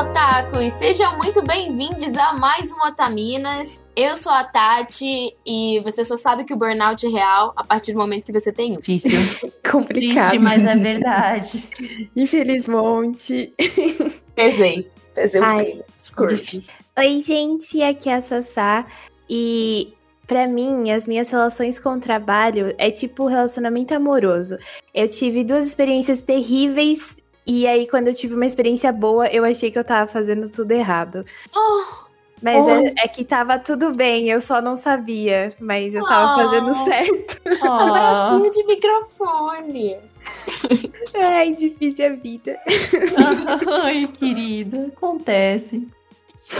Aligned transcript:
otakus! 0.00 0.72
Sejam 0.74 1.16
muito 1.16 1.42
bem-vindos 1.42 2.14
a 2.18 2.34
mais 2.34 2.70
um 2.70 2.86
Otaminas. 2.86 3.90
Eu 3.96 4.14
sou 4.14 4.30
a 4.30 4.44
Tati 4.44 5.34
e 5.46 5.80
você 5.80 6.04
só 6.04 6.18
sabe 6.18 6.44
que 6.44 6.52
o 6.52 6.56
burnout 6.56 7.06
é 7.06 7.08
real 7.08 7.54
a 7.56 7.64
partir 7.64 7.92
do 7.92 7.98
momento 7.98 8.26
que 8.26 8.32
você 8.32 8.52
tem 8.52 8.76
um. 8.76 8.80
Difícil. 8.80 9.50
Complicado. 9.70 10.28
Triste, 10.28 10.38
mas 10.38 10.62
é 10.66 10.76
verdade. 10.76 12.10
Infelizmente. 12.14 13.54
Pesei. 14.36 14.90
Pesei 15.14 15.40
um. 15.40 15.82
Desculpe. 15.96 16.34
Difícil. 16.36 16.74
Oi, 16.98 17.22
gente, 17.22 17.82
aqui 17.82 18.10
é 18.10 18.16
a 18.16 18.22
Sassá. 18.22 18.86
E 19.30 19.94
pra 20.26 20.46
mim, 20.46 20.90
as 20.90 21.06
minhas 21.06 21.30
relações 21.30 21.78
com 21.78 21.94
o 21.94 22.00
trabalho 22.00 22.74
é 22.76 22.90
tipo 22.90 23.26
relacionamento 23.26 23.94
amoroso. 23.94 24.58
Eu 24.92 25.08
tive 25.08 25.42
duas 25.42 25.66
experiências 25.66 26.20
terríveis. 26.20 27.16
E 27.46 27.66
aí, 27.66 27.86
quando 27.86 28.08
eu 28.08 28.14
tive 28.14 28.34
uma 28.34 28.44
experiência 28.46 28.90
boa, 28.92 29.26
eu 29.28 29.44
achei 29.44 29.70
que 29.70 29.78
eu 29.78 29.84
tava 29.84 30.06
fazendo 30.10 30.50
tudo 30.50 30.72
errado. 30.72 31.24
Oh, 31.54 32.06
Mas 32.42 32.66
Oh. 32.66 32.70
é, 32.70 32.94
é 33.04 33.08
que 33.08 33.24
tava 33.24 33.58
tudo 33.58 33.92
bem, 33.94 34.28
eu 34.28 34.40
só 34.42 34.60
não 34.60 34.76
sabia. 34.76 35.54
Mas 35.60 35.94
eu 35.94 36.04
tava 36.06 36.32
Oh. 36.32 36.34
fazendo 36.36 36.74
certo. 36.84 37.40
abracinho 37.62 38.50
de 38.50 38.64
microfone. 38.66 39.96
Ai, 41.14 41.52
difícil 41.54 42.06
a 42.06 42.08
vida. 42.10 42.58
Ai, 43.84 44.06
querida, 44.08 44.86
acontece. 44.94 45.86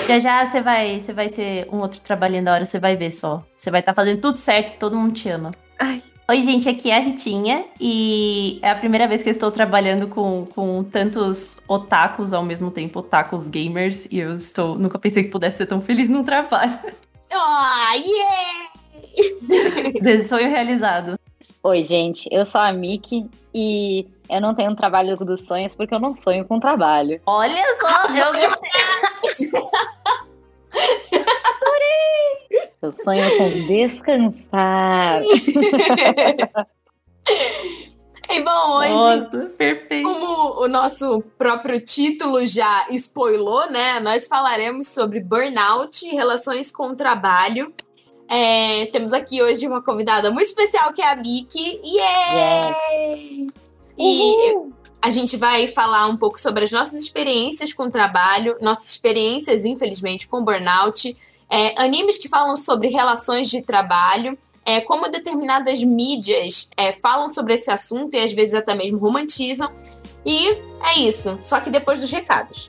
Já 0.07 0.19
já 0.19 0.47
você 0.47 0.61
vai, 0.61 0.99
você 0.99 1.13
vai 1.13 1.29
ter 1.29 1.69
um 1.71 1.79
outro 1.79 2.01
trabalhinho 2.01 2.45
da 2.45 2.55
hora, 2.55 2.65
você 2.65 2.79
vai 2.79 2.97
ver 2.97 3.11
só. 3.11 3.45
Você 3.57 3.71
vai 3.71 3.81
estar 3.81 3.93
fazendo 3.95 4.21
tudo 4.21 4.37
certo, 4.39 4.79
todo 4.79 4.97
mundo 4.97 5.15
te 5.15 5.29
ama. 5.29 5.53
Ai, 5.79 6.03
Oi, 6.29 6.43
gente, 6.43 6.69
aqui 6.69 6.91
é 6.91 6.97
a 6.97 6.99
Ritinha 6.99 7.65
e 7.81 8.59
é 8.61 8.69
a 8.69 8.75
primeira 8.75 9.07
vez 9.07 9.23
que 9.23 9.29
eu 9.29 9.33
estou 9.33 9.49
trabalhando 9.53 10.09
com, 10.09 10.45
com 10.47 10.83
tantos 10.83 11.57
otakus 11.69 12.33
ao 12.33 12.43
mesmo 12.43 12.69
tempo, 12.69 12.99
otakus 12.99 13.47
gamers, 13.47 14.09
e 14.11 14.19
eu 14.19 14.35
estou. 14.35 14.77
Nunca 14.77 14.99
pensei 14.99 15.23
que 15.23 15.31
pudesse 15.31 15.59
ser 15.59 15.67
tão 15.67 15.81
feliz 15.81 16.09
num 16.09 16.25
trabalho. 16.25 16.79
Oh, 17.29 17.93
yeah! 17.93 18.71
Sonho 20.29 20.49
realizado. 20.49 21.19
Oi, 21.61 21.83
gente, 21.83 22.29
eu 22.31 22.47
sou 22.47 22.61
a 22.61 22.73
Miki 22.73 23.29
e 23.53 24.07
eu 24.31 24.41
não 24.41 24.55
tenho 24.55 24.71
um 24.71 24.77
trabalho 24.77 25.17
dos 25.17 25.45
sonhos 25.45 25.75
porque 25.75 25.93
eu 25.93 25.99
não 25.99 26.15
sonho 26.15 26.45
com 26.45 26.61
trabalho. 26.61 27.21
Olha 27.27 27.65
só, 27.81 28.07
eu 28.15 28.33
gostei. 30.77 32.71
Eu 32.83 32.93
sonho 32.93 33.39
com 33.39 33.67
descansar. 33.67 35.23
E 38.29 38.41
bom, 38.43 38.79
hoje 38.79 38.91
Nossa. 38.91 39.53
Como 40.03 40.65
o 40.65 40.69
nosso 40.69 41.23
próprio 41.39 41.81
título 41.81 42.45
já 42.45 42.85
spoilou, 42.91 43.71
né? 43.71 44.01
Nós 44.01 44.27
falaremos 44.27 44.89
sobre 44.89 45.21
burnout 45.21 46.05
e 46.05 46.15
relações 46.15 46.73
com 46.73 46.89
o 46.89 46.97
trabalho. 46.97 47.73
É, 48.29 48.87
temos 48.87 49.13
aqui 49.13 49.41
hoje 49.43 49.69
uma 49.69 49.81
convidada 49.81 50.31
muito 50.33 50.49
especial 50.49 50.93
que 50.93 51.01
é 51.01 51.13
a 51.13 51.17
Miki. 51.17 51.81
Yay! 51.85 53.47
E 53.97 54.55
a 55.01 55.11
gente 55.11 55.37
vai 55.37 55.69
falar 55.69 56.07
um 56.07 56.17
pouco 56.17 56.39
sobre 56.39 56.65
as 56.65 56.73
nossas 56.73 57.01
experiências 57.01 57.73
com 57.73 57.85
o 57.85 57.91
trabalho, 57.91 58.57
nossas 58.61 58.91
experiências, 58.91 59.65
infelizmente, 59.65 60.27
com 60.27 60.45
burnout, 60.45 61.17
é, 61.49 61.81
animes 61.81 62.19
que 62.19 62.29
falam 62.29 62.57
sobre 62.57 62.89
relações 62.89 63.49
de 63.49 63.63
trabalho, 63.63 64.37
é, 64.65 64.81
como 64.81 65.09
determinadas 65.09 65.83
mídias 65.83 66.69
é, 66.77 66.93
falam 66.93 67.29
sobre 67.29 67.55
esse 67.55 67.71
assunto 67.71 68.15
e 68.15 68.19
às 68.19 68.33
vezes 68.33 68.55
até 68.55 68.75
mesmo 68.75 68.99
romantizam. 68.99 69.71
E 70.25 70.49
é 70.83 70.99
isso, 70.99 71.39
só 71.41 71.61
que 71.61 71.71
depois 71.71 72.01
dos 72.01 72.11
recados. 72.11 72.69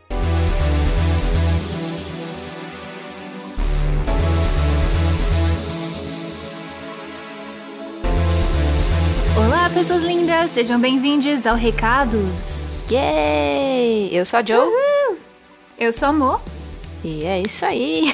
Pessoas 9.78 10.02
lindas! 10.02 10.50
Sejam 10.50 10.80
bem-vindos 10.80 11.46
ao 11.46 11.56
Recados. 11.56 12.68
Yay! 12.90 14.10
Eu 14.12 14.26
sou 14.26 14.40
a 14.40 14.44
Joe. 14.44 14.68
Eu 15.78 15.94
sou 15.94 16.08
a 16.08 16.12
Mo. 16.12 16.42
E 17.04 17.24
é 17.24 17.40
isso 17.42 17.64
aí. 17.64 18.12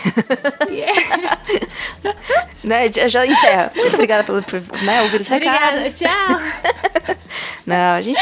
né, 2.61 2.91
já, 2.91 3.07
já 3.07 3.25
encerra. 3.25 3.71
Muito 3.73 3.93
obrigada 3.93 4.25
pelo, 4.25 4.43
por 4.43 4.61
né, 4.81 5.03
ouvir 5.03 5.21
os 5.21 5.31
Obrigada, 5.31 5.79
recados. 5.79 5.99
tchau! 5.99 7.15
Não, 7.65 7.95
a 7.95 8.01
gente 8.01 8.19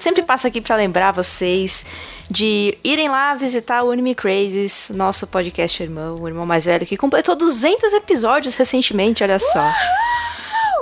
sempre 0.00 0.22
passa 0.22 0.46
aqui 0.46 0.60
pra 0.60 0.76
lembrar 0.76 1.10
vocês 1.10 1.84
de 2.30 2.78
irem 2.84 3.08
lá 3.08 3.34
visitar 3.34 3.82
o 3.82 3.90
Anime 3.90 4.14
Crazes, 4.14 4.92
nosso 4.94 5.26
podcast 5.26 5.82
irmão, 5.82 6.20
o 6.20 6.28
irmão 6.28 6.46
mais 6.46 6.64
velho, 6.66 6.86
que 6.86 6.96
completou 6.96 7.34
200 7.34 7.92
episódios 7.94 8.54
recentemente, 8.54 9.24
olha 9.24 9.40
só. 9.40 9.72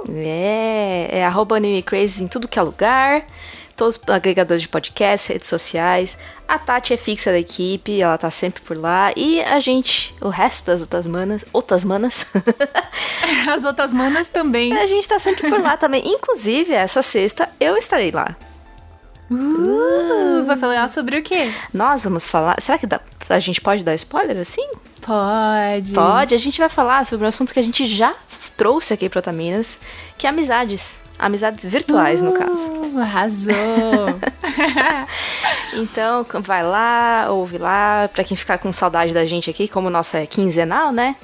É, 0.09 1.09
é 1.11 1.25
arroba 1.25 1.57
Anime 1.57 1.85
em 2.21 2.29
tudo 2.29 2.49
que 2.49 2.59
é 2.59 2.63
lugar, 2.63 3.25
todos 3.77 3.97
os 3.97 4.03
agregadores 4.09 4.63
de 4.63 4.69
podcast, 4.69 5.33
redes 5.33 5.49
sociais. 5.49 6.19
A 6.47 6.59
Tati 6.59 6.93
é 6.93 6.97
fixa 6.97 7.31
da 7.33 7.39
equipe, 7.39 8.01
ela 8.01 8.19
tá 8.19 8.31
sempre 8.31 8.61
por 8.63 8.77
lá. 8.77 9.13
E 9.17 9.43
a 9.43 9.59
gente, 9.61 10.15
o 10.21 10.29
resto 10.29 10.67
das 10.67 10.83
outras 10.83 11.07
manas, 11.07 11.45
outras 11.53 11.85
manas, 11.85 12.27
As 13.51 13.65
outras 13.65 13.93
manas 13.93 14.29
também. 14.29 14.73
a 14.77 14.87
gente 14.87 15.09
tá 15.09 15.19
sempre 15.19 15.49
por 15.49 15.61
lá 15.61 15.77
também. 15.77 16.03
Inclusive, 16.07 16.73
essa 16.73 17.03
sexta 17.03 17.49
eu 17.59 17.77
estarei 17.77 18.11
lá. 18.11 18.37
Uh, 19.31 20.45
vai 20.45 20.57
falar 20.57 20.89
sobre 20.91 21.19
o 21.19 21.23
quê? 21.23 21.51
Nós 21.73 22.05
vamos 22.05 22.27
falar. 22.27 22.61
Será 22.61 22.77
que 22.77 22.87
dá- 22.87 23.01
a 23.29 23.41
gente 23.41 23.61
pode 23.61 23.83
dar 23.83 23.95
spoiler 23.95 24.39
assim? 24.39 24.67
Pode. 25.01 25.93
Pode. 25.95 26.35
A 26.35 26.39
gente 26.39 26.59
vai 26.59 26.69
falar 26.69 27.05
sobre 27.07 27.25
um 27.25 27.29
assunto 27.29 27.53
que 27.53 27.59
a 27.59 27.63
gente 27.63 27.87
já 27.87 28.15
trouxe 28.57 28.95
aqui 28.95 29.09
pro 29.09 29.19
Otaminas, 29.19 29.79
que 30.17 30.27
é 30.27 30.31
amizades. 30.31 31.03
Amizades 31.17 31.65
virtuais, 31.65 32.21
no 32.21 32.33
caso. 32.33 32.73
Uh, 32.73 32.99
arrasou. 32.99 33.55
Então, 35.75 36.25
vai 36.41 36.63
lá, 36.63 37.27
ouve 37.31 37.59
lá. 37.59 38.09
Pra 38.13 38.23
quem 38.23 38.37
ficar 38.37 38.59
com 38.59 38.73
saudade 38.73 39.13
da 39.13 39.27
gente 39.27 39.51
aqui, 39.51 39.67
como 39.67 39.89
o 39.89 39.91
nosso 39.91 40.17
é 40.17 40.25
quinzenal, 40.25 40.93
né? 40.93 41.17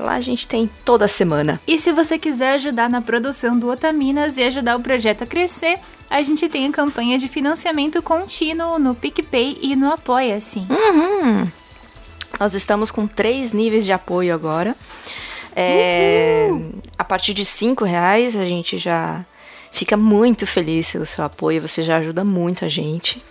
Lá 0.00 0.14
a 0.14 0.20
gente 0.20 0.48
tem 0.48 0.68
toda 0.84 1.06
semana. 1.06 1.60
e 1.66 1.78
se 1.78 1.92
você 1.92 2.18
quiser 2.18 2.54
ajudar 2.54 2.88
na 2.88 3.02
produção 3.02 3.58
do 3.58 3.68
Otaminas 3.68 4.38
e 4.38 4.42
ajudar 4.42 4.76
o 4.76 4.80
projeto 4.80 5.24
a 5.24 5.26
crescer, 5.26 5.78
a 6.08 6.22
gente 6.22 6.48
tem 6.48 6.66
a 6.66 6.72
campanha 6.72 7.18
de 7.18 7.28
financiamento 7.28 8.02
contínuo 8.02 8.78
no 8.78 8.94
PicPay 8.94 9.58
e 9.60 9.76
no 9.76 9.92
Apoia-se. 9.92 10.60
Uhum. 10.60 11.46
Nós 12.40 12.54
estamos 12.54 12.90
com 12.90 13.06
três 13.06 13.52
níveis 13.52 13.84
de 13.84 13.92
apoio 13.92 14.34
agora. 14.34 14.74
É, 15.60 16.48
a 16.96 17.02
partir 17.02 17.34
de 17.34 17.44
cinco 17.44 17.84
reais 17.84 18.36
a 18.36 18.44
gente 18.44 18.78
já 18.78 19.24
fica 19.72 19.96
muito 19.96 20.46
feliz 20.46 20.92
pelo 20.92 21.04
seu 21.04 21.24
apoio. 21.24 21.62
Você 21.62 21.82
já 21.82 21.96
ajuda 21.96 22.22
muito 22.22 22.64
a 22.64 22.68
gente. 22.68 23.22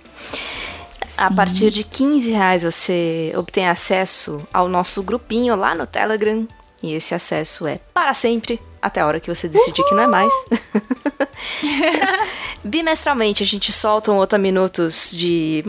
A 1.18 1.30
Sim. 1.30 1.36
partir 1.36 1.72
de 1.72 1.86
15 1.86 2.32
reais 2.32 2.64
você 2.64 3.32
obtém 3.36 3.68
acesso 3.68 4.46
ao 4.54 4.68
nosso 4.68 5.02
grupinho 5.02 5.56
lá 5.56 5.74
no 5.74 5.88
Telegram. 5.88 6.46
E 6.84 6.94
esse 6.94 7.16
acesso 7.16 7.66
é 7.66 7.80
para 7.94 8.14
sempre, 8.14 8.60
até 8.82 9.00
a 9.00 9.08
hora 9.08 9.20
que 9.20 9.34
você 9.34 9.48
decidir 9.48 9.84
que 9.86 9.96
não 9.96 10.04
é 10.04 10.08
mais. 10.08 10.34
Bimestralmente 12.64 13.42
a 13.42 13.46
gente 13.46 13.72
solta 13.72 14.12
um 14.12 14.18
outro 14.18 14.38
minutos 14.38 15.12
de. 15.12 15.64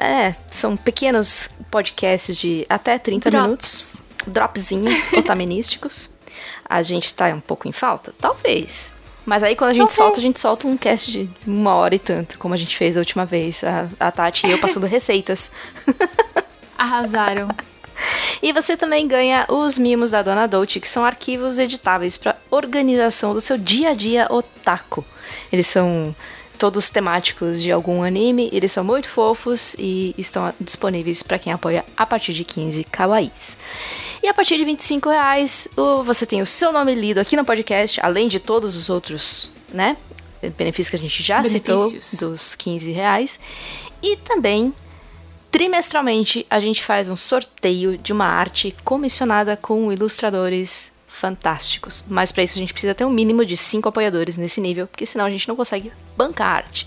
É, 0.00 0.34
são 0.50 0.76
pequenos 0.76 1.48
podcasts 1.70 2.36
de 2.36 2.66
até 2.68 2.98
30 2.98 3.30
Drops. 3.30 3.46
minutos. 3.46 4.11
Dropzinhos 4.26 5.12
otamenísticos. 5.14 6.10
A 6.64 6.82
gente 6.82 7.12
tá 7.12 7.26
um 7.28 7.40
pouco 7.40 7.68
em 7.68 7.72
falta? 7.72 8.12
Talvez. 8.18 8.92
Mas 9.24 9.42
aí 9.42 9.54
quando 9.54 9.70
a 9.70 9.74
gente 9.74 9.92
solta, 9.92 10.18
a 10.18 10.22
gente 10.22 10.40
solta 10.40 10.66
um 10.66 10.76
cast 10.76 11.10
de 11.10 11.30
uma 11.46 11.74
hora 11.74 11.94
e 11.94 11.98
tanto, 11.98 12.38
como 12.38 12.54
a 12.54 12.56
gente 12.56 12.76
fez 12.76 12.96
a 12.96 13.00
última 13.00 13.24
vez. 13.24 13.62
A, 13.62 13.88
a 14.00 14.10
Tati 14.10 14.46
e 14.46 14.50
eu 14.50 14.58
passando 14.58 14.86
receitas. 14.86 15.50
Arrasaram. 16.76 17.48
E 18.42 18.52
você 18.52 18.76
também 18.76 19.06
ganha 19.06 19.46
os 19.48 19.78
mimos 19.78 20.10
da 20.10 20.22
Dona 20.22 20.48
Dolce, 20.48 20.80
que 20.80 20.88
são 20.88 21.04
arquivos 21.04 21.58
editáveis 21.58 22.16
para 22.16 22.36
organização 22.50 23.32
do 23.32 23.40
seu 23.40 23.56
dia 23.56 23.90
a 23.90 23.94
dia 23.94 24.26
otaku. 24.28 25.04
Eles 25.52 25.68
são 25.68 26.14
todos 26.58 26.90
temáticos 26.90 27.62
de 27.62 27.70
algum 27.70 28.02
anime, 28.02 28.48
eles 28.52 28.72
são 28.72 28.84
muito 28.84 29.08
fofos 29.08 29.74
e 29.78 30.14
estão 30.18 30.52
disponíveis 30.60 31.22
para 31.22 31.38
quem 31.38 31.52
apoia 31.52 31.84
a 31.96 32.04
partir 32.06 32.32
de 32.32 32.44
15 32.44 32.84
kawaiis. 32.84 33.56
E 34.22 34.28
a 34.28 34.34
partir 34.34 34.56
de 34.56 34.64
25 34.64 35.08
reais, 35.08 35.66
você 36.04 36.24
tem 36.24 36.40
o 36.40 36.46
seu 36.46 36.72
nome 36.72 36.94
lido 36.94 37.18
aqui 37.18 37.36
no 37.36 37.44
podcast, 37.44 38.00
além 38.00 38.28
de 38.28 38.38
todos 38.38 38.76
os 38.76 38.88
outros, 38.88 39.50
né? 39.72 39.96
Benefícios 40.56 40.90
que 40.90 40.96
a 40.96 40.98
gente 40.98 41.22
já 41.22 41.42
citou 41.42 41.90
dos 42.20 42.54
15 42.54 42.90
reais. 42.90 43.40
E 44.02 44.16
também 44.16 44.72
Trimestralmente, 45.52 46.46
a 46.48 46.58
gente 46.58 46.82
faz 46.82 47.10
um 47.10 47.16
sorteio 47.16 47.98
de 47.98 48.10
uma 48.10 48.24
arte 48.24 48.74
comissionada 48.82 49.54
com 49.54 49.92
ilustradores 49.92 50.90
fantásticos. 51.06 52.06
Mas 52.08 52.32
para 52.32 52.42
isso 52.42 52.54
a 52.54 52.58
gente 52.58 52.72
precisa 52.72 52.94
ter 52.94 53.04
um 53.04 53.10
mínimo 53.10 53.44
de 53.44 53.54
cinco 53.54 53.86
apoiadores 53.86 54.38
nesse 54.38 54.62
nível, 54.62 54.86
porque 54.86 55.04
senão 55.04 55.26
a 55.26 55.30
gente 55.30 55.46
não 55.46 55.54
consegue 55.54 55.92
bancar 56.16 56.46
a 56.48 56.56
arte. 56.56 56.86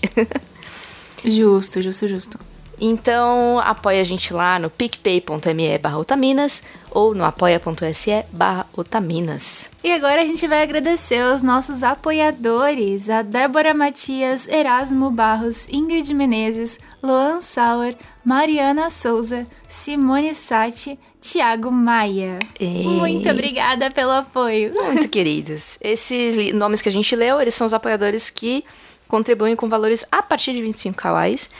Justo, 1.24 1.80
justo, 1.80 2.06
justo. 2.06 2.38
Então, 2.80 3.58
apoia 3.60 4.00
a 4.00 4.04
gente 4.04 4.32
lá 4.32 4.58
no 4.58 4.68
picpay.me 4.68 5.78
barra 5.78 5.98
otaminas 5.98 6.62
ou 6.90 7.14
no 7.14 7.24
apoia.se 7.24 8.24
barra 8.30 8.66
otaminas. 8.76 9.70
E 9.82 9.90
agora 9.92 10.22
a 10.22 10.26
gente 10.26 10.46
vai 10.46 10.62
agradecer 10.62 11.20
aos 11.20 11.42
nossos 11.42 11.82
apoiadores, 11.82 13.08
a 13.08 13.22
Débora 13.22 13.72
Matias, 13.72 14.46
Erasmo 14.48 15.10
Barros, 15.10 15.66
Ingrid 15.70 16.12
Menezes, 16.12 16.78
Luan 17.02 17.40
Sauer, 17.40 17.94
Mariana 18.24 18.90
Souza, 18.90 19.46
Simone 19.68 20.34
Sati, 20.34 20.98
Tiago 21.20 21.70
Maia. 21.70 22.38
E... 22.58 22.84
Muito 22.84 23.28
obrigada 23.28 23.90
pelo 23.90 24.12
apoio. 24.12 24.74
Muito 24.74 25.08
queridos. 25.08 25.78
Esses 25.82 26.54
nomes 26.54 26.82
que 26.82 26.88
a 26.88 26.92
gente 26.92 27.16
leu, 27.16 27.40
eles 27.40 27.54
são 27.54 27.66
os 27.66 27.74
apoiadores 27.74 28.30
que 28.30 28.64
contribuem 29.08 29.56
com 29.56 29.68
valores 29.68 30.04
a 30.10 30.22
partir 30.22 30.52
de 30.52 30.62
25 30.62 30.96
kawais. 30.96 31.50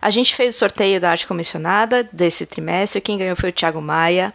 A 0.00 0.10
gente 0.10 0.34
fez 0.34 0.54
o 0.54 0.58
sorteio 0.58 1.00
da 1.00 1.10
arte 1.10 1.26
comissionada 1.26 2.08
desse 2.12 2.46
trimestre. 2.46 3.00
Quem 3.00 3.18
ganhou 3.18 3.36
foi 3.36 3.50
o 3.50 3.52
Thiago 3.52 3.80
Maia. 3.80 4.32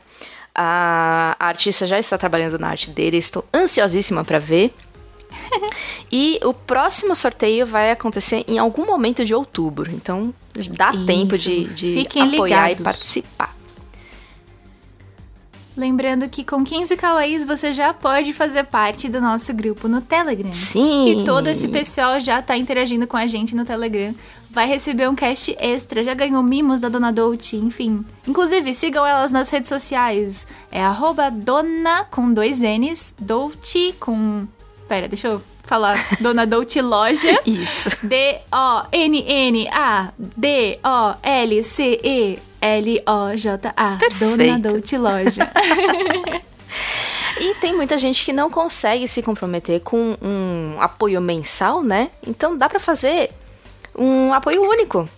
A 0.54 1.36
a 1.40 1.48
artista 1.48 1.86
já 1.86 2.00
está 2.00 2.18
trabalhando 2.18 2.58
na 2.60 2.70
arte 2.70 2.90
dele. 2.90 3.18
Estou 3.18 3.46
ansiosíssima 3.54 4.24
para 4.24 4.40
ver. 4.40 4.74
E 6.12 6.40
o 6.44 6.54
próximo 6.54 7.16
sorteio 7.16 7.66
vai 7.66 7.90
acontecer 7.90 8.46
em 8.48 8.60
algum 8.60 8.86
momento 8.86 9.26
de 9.26 9.34
outubro. 9.34 9.90
Então 9.92 10.32
dá 10.70 10.92
Isso. 10.92 11.06
tempo 11.08 11.36
de, 11.36 11.64
de 11.74 12.00
apoiar 12.20 12.68
ligados. 12.68 12.80
e 12.80 12.84
participar. 12.84 13.53
Lembrando 15.76 16.30
que 16.30 16.44
com 16.44 16.64
15 16.64 16.96
kawais 16.96 17.44
você 17.44 17.74
já 17.74 17.94
pode 17.94 18.32
fazer 18.32 18.64
parte 18.66 19.10
do 19.10 19.20
nosso 19.20 19.52
grupo 19.54 19.88
no 19.88 20.02
Telegram. 20.02 20.54
Sim! 20.54 21.22
E 21.22 21.26
todo 21.26 21.48
esse 21.48 21.68
pessoal 21.68 22.20
já 22.20 22.42
tá 22.42 22.56
interagindo 22.56 23.08
com 23.08 23.18
a 23.18 23.26
gente 23.26 23.56
no 23.56 23.66
Telegram. 23.66 24.14
Vai 24.52 24.68
receber 24.68 25.10
um 25.10 25.16
cast 25.16 25.56
extra, 25.60 26.04
já 26.04 26.14
ganhou 26.14 26.44
mimos 26.44 26.80
da 26.80 26.90
Dona 26.90 27.12
Dolce, 27.12 27.58
enfim. 27.58 28.06
Inclusive, 28.28 28.72
sigam 28.76 29.04
elas 29.04 29.32
nas 29.32 29.50
redes 29.50 29.68
sociais. 29.68 30.46
É 30.72 30.80
arroba 30.80 31.32
dona 31.32 32.06
com 32.06 32.32
dois 32.32 32.60
N's, 32.60 33.16
Dolce 33.20 33.96
com... 34.00 34.48
Pera, 34.88 35.08
deixa 35.08 35.30
eu 35.30 35.42
falar. 35.64 35.98
Dona 36.22 36.46
Dolce 36.46 36.82
Loja. 36.82 37.40
Isso. 37.48 37.90
D-O-N-N-A-D-O-L-C-E-L-O-J-A. 42.64 44.00
Dona 44.20 44.38
Perfeito. 44.38 44.62
Dolce 44.62 44.98
Loja. 44.98 45.52
E 47.40 47.56
tem 47.56 47.76
muita 47.76 47.98
gente 47.98 48.24
que 48.24 48.32
não 48.32 48.50
consegue 48.50 49.08
se 49.08 49.22
comprometer 49.24 49.82
com 49.82 50.16
um 50.22 50.80
apoio 50.80 51.20
mensal, 51.20 51.82
né? 51.84 52.12
Então 52.26 52.56
dá 52.56 52.70
pra 52.70 52.80
fazer 52.80 53.32
um 53.98 54.34
apoio 54.34 54.62
único. 54.62 55.10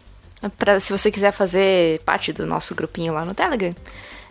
Pra, 0.57 0.79
se 0.79 0.91
você 0.91 1.11
quiser 1.11 1.31
fazer 1.31 2.01
parte 2.03 2.31
do 2.31 2.45
nosso 2.45 2.73
grupinho 2.73 3.13
lá 3.13 3.25
no 3.25 3.33
Telegram, 3.33 3.75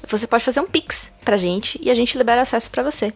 você 0.09 0.27
pode 0.27 0.45
fazer 0.45 0.61
um 0.61 0.67
Pix 0.67 1.13
pra 1.25 1.37
gente 1.37 1.79
e 1.83 1.91
a 1.91 1.95
gente 1.95 2.17
libera 2.17 2.43
acesso 2.43 2.71
pra 2.71 2.83
você. 2.83 3.13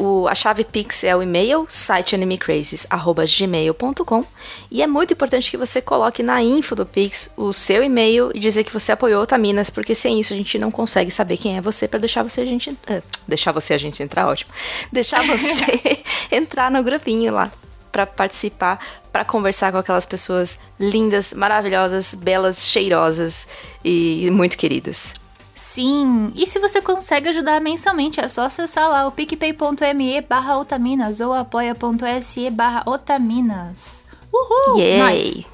O, 0.00 0.28
a 0.28 0.34
chave 0.34 0.62
Pix 0.62 1.02
é 1.02 1.16
o 1.16 1.20
e-mail 1.20 1.66
siteanimecrisis.gmail.com 1.68 4.24
e 4.70 4.80
é 4.80 4.86
muito 4.86 5.12
importante 5.12 5.50
que 5.50 5.56
você 5.56 5.82
coloque 5.82 6.22
na 6.22 6.40
info 6.40 6.76
do 6.76 6.86
Pix 6.86 7.32
o 7.36 7.52
seu 7.52 7.82
e-mail 7.82 8.30
e 8.32 8.38
dizer 8.38 8.62
que 8.62 8.72
você 8.72 8.92
apoiou 8.92 9.24
o 9.24 9.26
Taminas, 9.26 9.68
porque 9.68 9.96
sem 9.96 10.20
isso 10.20 10.32
a 10.32 10.36
gente 10.36 10.56
não 10.56 10.70
consegue 10.70 11.10
saber 11.10 11.36
quem 11.36 11.56
é 11.56 11.60
você 11.60 11.88
para 11.88 11.98
deixar 11.98 12.22
você 12.22 12.42
a 12.42 12.46
gente 12.46 12.78
ah, 12.86 13.02
deixar 13.26 13.50
você 13.50 13.74
a 13.74 13.78
gente 13.78 14.00
entrar, 14.00 14.28
ótimo. 14.28 14.52
Deixar 14.92 15.26
você 15.26 16.04
entrar 16.30 16.70
no 16.70 16.80
grupinho 16.84 17.34
lá 17.34 17.50
para 17.90 18.06
participar, 18.06 18.78
para 19.10 19.24
conversar 19.24 19.72
com 19.72 19.78
aquelas 19.78 20.06
pessoas 20.06 20.60
lindas, 20.78 21.32
maravilhosas, 21.32 22.14
belas, 22.14 22.68
cheirosas 22.68 23.48
e 23.84 24.30
muito 24.30 24.56
queridas. 24.56 25.16
Sim, 25.60 26.32
e 26.36 26.46
se 26.46 26.60
você 26.60 26.80
consegue 26.80 27.30
ajudar 27.30 27.60
mensalmente, 27.60 28.20
é 28.20 28.28
só 28.28 28.44
acessar 28.44 28.88
lá 28.88 29.08
o 29.08 29.10
picpay.me 29.10 30.20
barra 30.20 30.56
otaminas 30.56 31.20
ou 31.20 31.34
apoia.se 31.34 32.48
barra 32.50 32.84
otaminas. 32.86 34.04
Uhul! 34.32 34.78
Yay! 34.78 34.98
Nós. 35.00 35.44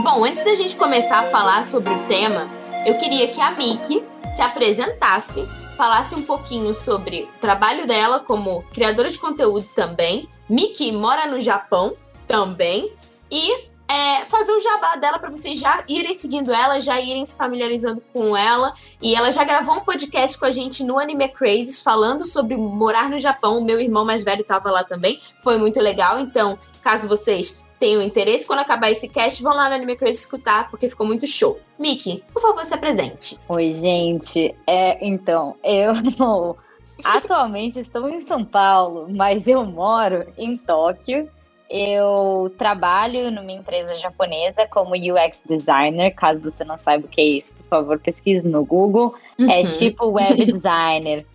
Bom, 0.03 0.25
antes 0.25 0.43
da 0.43 0.55
gente 0.57 0.75
começar 0.75 1.21
a 1.21 1.31
falar 1.31 1.65
sobre 1.65 1.93
o 1.93 2.05
tema, 2.07 2.49
eu 2.87 2.97
queria 2.99 3.29
que 3.29 3.41
a 3.41 3.53
Miki 3.53 4.03
se 4.29 4.43
apresentasse, 4.43 5.47
falasse 5.77 6.15
um 6.15 6.23
pouquinho 6.23 6.73
sobre 6.75 7.25
o 7.25 7.41
trabalho 7.41 7.87
dela 7.87 8.21
como 8.21 8.63
criadora 8.73 9.09
de 9.09 9.19
conteúdo 9.19 9.69
também. 9.69 10.29
Miki 10.49 10.93
mora 10.93 11.27
no 11.27 11.41
Japão 11.41 11.97
também 12.27 12.93
e 13.31 13.69
é, 13.89 14.25
fazer 14.27 14.53
o 14.53 14.61
jabá 14.61 14.97
dela 14.97 15.19
para 15.19 15.31
vocês 15.31 15.59
já 15.59 15.83
irem 15.89 16.13
seguindo 16.13 16.53
ela, 16.53 16.79
já 16.79 17.01
irem 17.01 17.25
se 17.25 17.37
familiarizando 17.37 18.03
com 18.13 18.37
ela. 18.37 18.75
E 19.01 19.15
ela 19.15 19.31
já 19.31 19.45
gravou 19.45 19.77
um 19.77 19.81
podcast 19.81 20.39
com 20.39 20.45
a 20.45 20.51
gente 20.51 20.85
no 20.85 20.99
Anime 20.99 21.29
Crazes 21.29 21.81
falando 21.81 22.27
sobre 22.27 22.57
morar 22.57 23.09
no 23.09 23.19
Japão. 23.19 23.59
O 23.59 23.65
meu 23.65 23.81
irmão 23.81 24.05
mais 24.05 24.23
velho 24.23 24.43
estava 24.43 24.71
lá 24.71 24.85
também, 24.85 25.19
foi 25.43 25.57
muito 25.57 25.81
legal. 25.81 26.21
Então, 26.21 26.59
caso 26.83 27.09
vocês 27.09 27.67
tenham 27.79 28.03
interesse, 28.03 28.47
quando 28.47 28.59
acabar 28.59 28.91
esse 28.91 29.09
cast, 29.09 29.43
vão 29.43 29.55
lá 29.55 29.69
no 29.69 29.77
Anime 29.77 29.97
Crazy 29.97 30.19
escutar, 30.19 30.69
porque 30.69 30.89
ficou 30.89 31.07
muito 31.07 31.27
show. 31.27 31.59
Miki, 31.79 32.25
por 32.33 32.43
favor, 32.43 32.65
se 32.65 32.75
apresente. 32.75 33.39
Oi, 33.49 33.73
gente. 33.73 34.55
É, 34.67 34.99
então, 35.07 35.55
eu 35.63 35.93
atualmente 37.05 37.79
estou 37.79 38.09
em 38.09 38.21
São 38.21 38.45
Paulo, 38.45 39.07
mas 39.09 39.47
eu 39.47 39.65
moro 39.65 40.27
em 40.37 40.57
Tóquio. 40.57 41.29
Eu 41.71 42.53
trabalho 42.57 43.31
numa 43.31 43.53
empresa 43.53 43.95
japonesa 43.97 44.67
como 44.69 44.95
UX 44.95 45.43
designer. 45.47 46.15
Caso 46.15 46.41
você 46.41 46.65
não 46.65 46.79
saiba 46.79 47.05
o 47.05 47.09
que 47.09 47.21
é 47.21 47.25
isso, 47.25 47.55
por 47.57 47.67
favor, 47.67 47.99
pesquise 47.99 48.47
no 48.49 48.65
Google. 48.65 49.15
É 49.39 49.63
Uhum. 49.63 49.71
tipo 49.73 50.07
web 50.07 50.35
designer. 50.51 51.27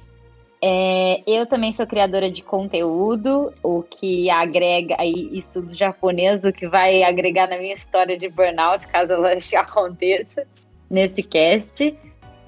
É, 0.66 1.22
eu 1.28 1.46
também 1.46 1.74
sou 1.74 1.86
criadora 1.86 2.32
de 2.32 2.42
conteúdo, 2.42 3.54
o 3.62 3.84
que 3.84 4.30
agrega 4.30 4.96
aí 4.98 5.30
estudo 5.38 5.76
japonês, 5.76 6.42
o 6.46 6.54
que 6.54 6.70
vai 6.70 7.04
agregar 7.04 7.50
na 7.50 7.58
minha 7.58 7.74
história 7.74 8.18
de 8.18 8.30
burnout, 8.30 8.88
caso 8.88 9.12
ela 9.12 9.34
aconteça 9.60 10.48
nesse 10.90 11.22
cast. 11.22 11.94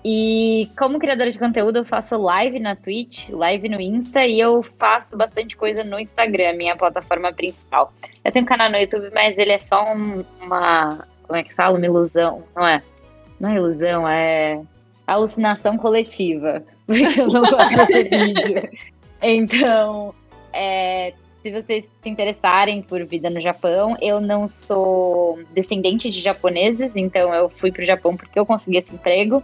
E 0.08 0.70
como 0.78 1.00
criadora 1.00 1.32
de 1.32 1.40
conteúdo, 1.40 1.78
eu 1.78 1.84
faço 1.84 2.16
live 2.16 2.60
na 2.60 2.76
Twitch, 2.76 3.28
live 3.30 3.68
no 3.68 3.82
Insta 3.82 4.24
e 4.24 4.40
eu 4.40 4.62
faço 4.78 5.18
bastante 5.18 5.58
coisa 5.58 5.84
no 5.84 6.00
Instagram, 6.00 6.54
minha 6.54 6.76
plataforma 6.76 7.34
principal. 7.34 7.92
Eu 8.24 8.32
tenho 8.32 8.46
um 8.46 8.48
canal 8.48 8.70
no 8.70 8.78
YouTube, 8.78 9.10
mas 9.16 9.36
ele 9.36 9.52
é 9.54 9.58
só 9.58 9.84
um- 9.96 10.24
uma. 10.40 11.08
Como 11.24 11.40
é 11.40 11.42
que 11.42 11.52
fala? 11.56 11.76
Uma 11.76 11.88
ilusão, 11.88 12.44
não 12.56 12.68
é? 12.68 12.84
Não 13.40 13.50
é 13.50 13.56
ilusão, 13.56 14.08
é 14.08 14.62
alucinação 15.08 15.76
coletiva. 15.76 16.62
Porque 16.86 17.20
eu 17.20 17.28
não 17.28 17.42
gosto 17.42 17.68
de 17.68 17.76
fazer 17.76 18.04
vídeo. 18.04 18.70
Então, 19.24 20.14
é, 20.54 21.14
se 21.42 21.50
vocês 21.50 21.84
se 22.04 22.10
interessarem 22.10 22.84
por 22.84 23.04
vida 23.06 23.28
no 23.32 23.42
Japão, 23.42 23.98
eu 24.00 24.22
não 24.22 24.48
sou 24.48 25.40
descendente 25.52 26.12
de 26.12 26.22
japoneses, 26.22 26.96
então 26.96 27.34
eu 27.34 27.50
fui 27.50 27.72
pro 27.72 27.84
Japão 27.84 28.16
porque 28.16 28.38
eu 28.38 28.46
consegui 28.46 28.78
esse 28.78 28.94
emprego. 28.94 29.44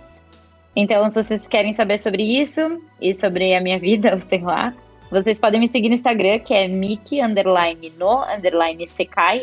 Então, 0.76 1.10
se 1.10 1.22
vocês 1.22 1.48
querem 1.48 1.74
saber 1.76 2.00
sobre 2.00 2.24
isso 2.24 2.82
e 3.00 3.14
sobre 3.14 3.54
a 3.54 3.62
minha 3.62 3.78
vida, 3.78 4.18
sei 4.30 4.42
lá, 4.42 4.74
Vocês 5.12 5.38
podem 5.38 5.60
me 5.60 5.68
seguir 5.68 5.90
no 5.90 5.96
Instagram, 5.96 6.40
que 6.40 6.54
é 6.54 6.66
underline 6.66 7.92
no 8.00 8.24
underline. 8.34 8.88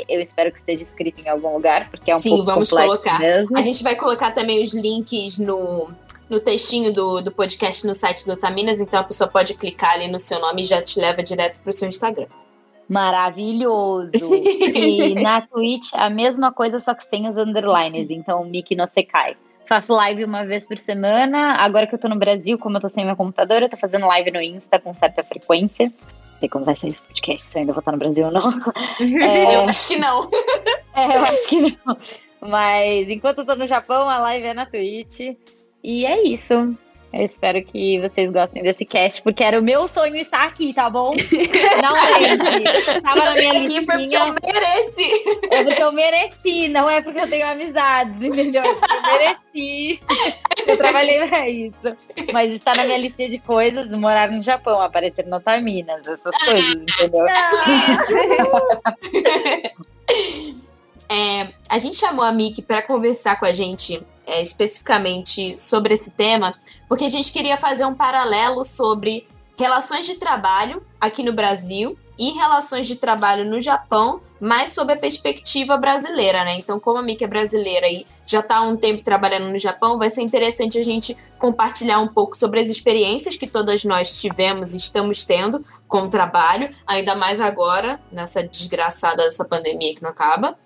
Eu 0.08 0.20
espero 0.22 0.50
que 0.50 0.56
esteja 0.56 0.82
escrito 0.82 1.20
em 1.20 1.28
algum 1.28 1.52
lugar, 1.52 1.90
porque 1.90 2.10
é 2.10 2.16
um 2.16 2.18
Sim, 2.18 2.30
pouco 2.30 2.44
vamos 2.46 2.70
colocar. 2.70 3.20
mesmo. 3.20 3.56
A 3.56 3.60
gente 3.60 3.82
vai 3.82 3.94
colocar 3.94 4.30
também 4.30 4.62
os 4.62 4.72
links 4.72 5.38
no, 5.38 5.90
no 6.30 6.40
textinho 6.40 6.90
do, 6.90 7.20
do 7.20 7.30
podcast 7.30 7.86
no 7.86 7.94
site 7.94 8.24
do 8.24 8.34
Taminas, 8.34 8.80
então 8.80 9.00
a 9.00 9.04
pessoa 9.04 9.28
pode 9.28 9.52
clicar 9.54 9.92
ali 9.92 10.08
no 10.10 10.18
seu 10.18 10.40
nome 10.40 10.62
e 10.62 10.64
já 10.64 10.80
te 10.80 10.98
leva 10.98 11.22
direto 11.22 11.60
pro 11.60 11.70
seu 11.70 11.86
Instagram. 11.86 12.28
Maravilhoso! 12.88 14.12
e 14.32 15.14
na 15.16 15.42
Twitch 15.42 15.90
a 15.92 16.08
mesma 16.08 16.50
coisa, 16.50 16.80
só 16.80 16.94
que 16.94 17.04
sem 17.04 17.28
os 17.28 17.36
underlines. 17.36 18.08
Então, 18.08 18.42
Miki 18.46 18.74
no 18.74 18.86
Sekai. 18.86 19.36
Faço 19.68 19.92
live 19.92 20.24
uma 20.24 20.46
vez 20.46 20.66
por 20.66 20.78
semana. 20.78 21.56
Agora 21.56 21.86
que 21.86 21.94
eu 21.94 21.98
tô 21.98 22.08
no 22.08 22.16
Brasil, 22.16 22.58
como 22.58 22.78
eu 22.78 22.80
tô 22.80 22.88
sem 22.88 23.04
meu 23.04 23.14
computador, 23.14 23.62
eu 23.62 23.68
tô 23.68 23.76
fazendo 23.76 24.06
live 24.06 24.30
no 24.30 24.40
Insta 24.40 24.78
com 24.78 24.94
certa 24.94 25.22
frequência. 25.22 25.84
Não 25.84 26.40
sei 26.40 26.48
como 26.48 26.64
vai 26.64 26.74
sair 26.74 26.88
esse 26.88 27.02
podcast, 27.02 27.46
se 27.46 27.58
eu 27.58 27.60
ainda 27.60 27.74
vou 27.74 27.80
estar 27.80 27.92
no 27.92 27.98
Brasil 27.98 28.24
ou 28.24 28.32
não. 28.32 28.50
É, 28.98 29.56
Eu 29.56 29.64
acho 29.68 29.86
que 29.86 29.96
não. 29.98 30.30
é, 30.96 31.16
eu 31.16 31.22
acho 31.22 31.48
que 31.48 31.60
não. 31.60 31.98
Mas 32.40 33.10
enquanto 33.10 33.40
eu 33.40 33.44
tô 33.44 33.54
no 33.56 33.66
Japão, 33.66 34.08
a 34.08 34.18
live 34.18 34.46
é 34.46 34.54
na 34.54 34.64
Twitch. 34.64 35.36
E 35.84 36.06
é 36.06 36.22
isso. 36.26 36.74
Eu 37.10 37.24
espero 37.24 37.62
que 37.64 37.98
vocês 38.00 38.30
gostem 38.30 38.62
desse 38.62 38.84
cast, 38.84 39.22
porque 39.22 39.42
era 39.42 39.58
o 39.58 39.62
meu 39.62 39.88
sonho 39.88 40.14
estar 40.16 40.44
aqui, 40.44 40.74
tá 40.74 40.90
bom? 40.90 41.14
Não, 41.82 41.96
gente. 42.18 43.02
Tava 43.02 43.24
na 43.24 43.34
minha 43.34 43.52
aqui 43.52 43.86
foi 43.86 43.98
porque 43.98 44.16
eu 44.16 44.34
mereci. 44.44 45.10
É 45.50 45.64
porque 45.64 45.82
eu 45.82 45.92
mereci, 45.92 46.68
não 46.68 46.88
é 46.88 47.00
porque 47.00 47.20
eu 47.20 47.30
tenho 47.30 47.46
amizades, 47.46 48.14
entendeu? 48.20 48.62
É 48.62 48.68
Eu 48.68 48.74
mereci. 49.18 50.00
Eu 50.66 50.76
trabalhei 50.76 51.26
pra 51.26 51.48
isso. 51.48 51.96
Mas 52.32 52.52
está 52.52 52.72
na 52.76 52.84
minha 52.84 52.98
lista 52.98 53.26
de 53.26 53.38
coisas, 53.38 53.90
morar 53.90 54.30
no 54.30 54.42
Japão, 54.42 54.80
aparecer 54.82 55.26
no 55.26 55.40
Taminas, 55.40 56.06
essas 56.06 56.36
coisas, 56.44 56.74
entendeu? 56.74 57.24
É, 61.10 61.48
a 61.70 61.78
gente 61.78 61.96
chamou 61.96 62.22
a 62.22 62.30
Miki 62.30 62.60
para 62.60 62.82
conversar 62.82 63.40
com 63.40 63.46
a 63.46 63.52
gente 63.52 64.02
é, 64.28 64.42
especificamente 64.42 65.56
sobre 65.56 65.94
esse 65.94 66.10
tema, 66.10 66.54
porque 66.88 67.04
a 67.04 67.08
gente 67.08 67.32
queria 67.32 67.56
fazer 67.56 67.84
um 67.86 67.94
paralelo 67.94 68.64
sobre 68.64 69.26
relações 69.56 70.06
de 70.06 70.14
trabalho 70.14 70.82
aqui 71.00 71.22
no 71.22 71.32
Brasil 71.32 71.98
e 72.18 72.32
relações 72.32 72.86
de 72.86 72.96
trabalho 72.96 73.44
no 73.44 73.60
Japão, 73.60 74.20
mas 74.40 74.70
sob 74.70 74.92
a 74.92 74.96
perspectiva 74.96 75.76
brasileira, 75.76 76.44
né? 76.44 76.56
Então, 76.56 76.80
como 76.80 76.98
a 76.98 77.02
Miki 77.02 77.22
é 77.22 77.28
brasileira 77.28 77.88
e 77.88 78.04
já 78.26 78.40
está 78.40 78.56
há 78.56 78.62
um 78.62 78.76
tempo 78.76 79.02
trabalhando 79.04 79.50
no 79.50 79.58
Japão, 79.58 79.98
vai 79.98 80.10
ser 80.10 80.22
interessante 80.22 80.78
a 80.78 80.82
gente 80.82 81.16
compartilhar 81.38 82.00
um 82.00 82.08
pouco 82.08 82.36
sobre 82.36 82.58
as 82.58 82.68
experiências 82.68 83.36
que 83.36 83.46
todas 83.46 83.84
nós 83.84 84.20
tivemos 84.20 84.74
e 84.74 84.78
estamos 84.78 85.24
tendo 85.24 85.64
com 85.86 86.02
o 86.02 86.08
trabalho, 86.08 86.68
ainda 86.84 87.14
mais 87.14 87.40
agora, 87.40 88.00
nessa 88.10 88.42
desgraçada 88.42 89.22
dessa 89.22 89.44
pandemia 89.44 89.94
que 89.94 90.02
não 90.02 90.10
acaba. 90.10 90.58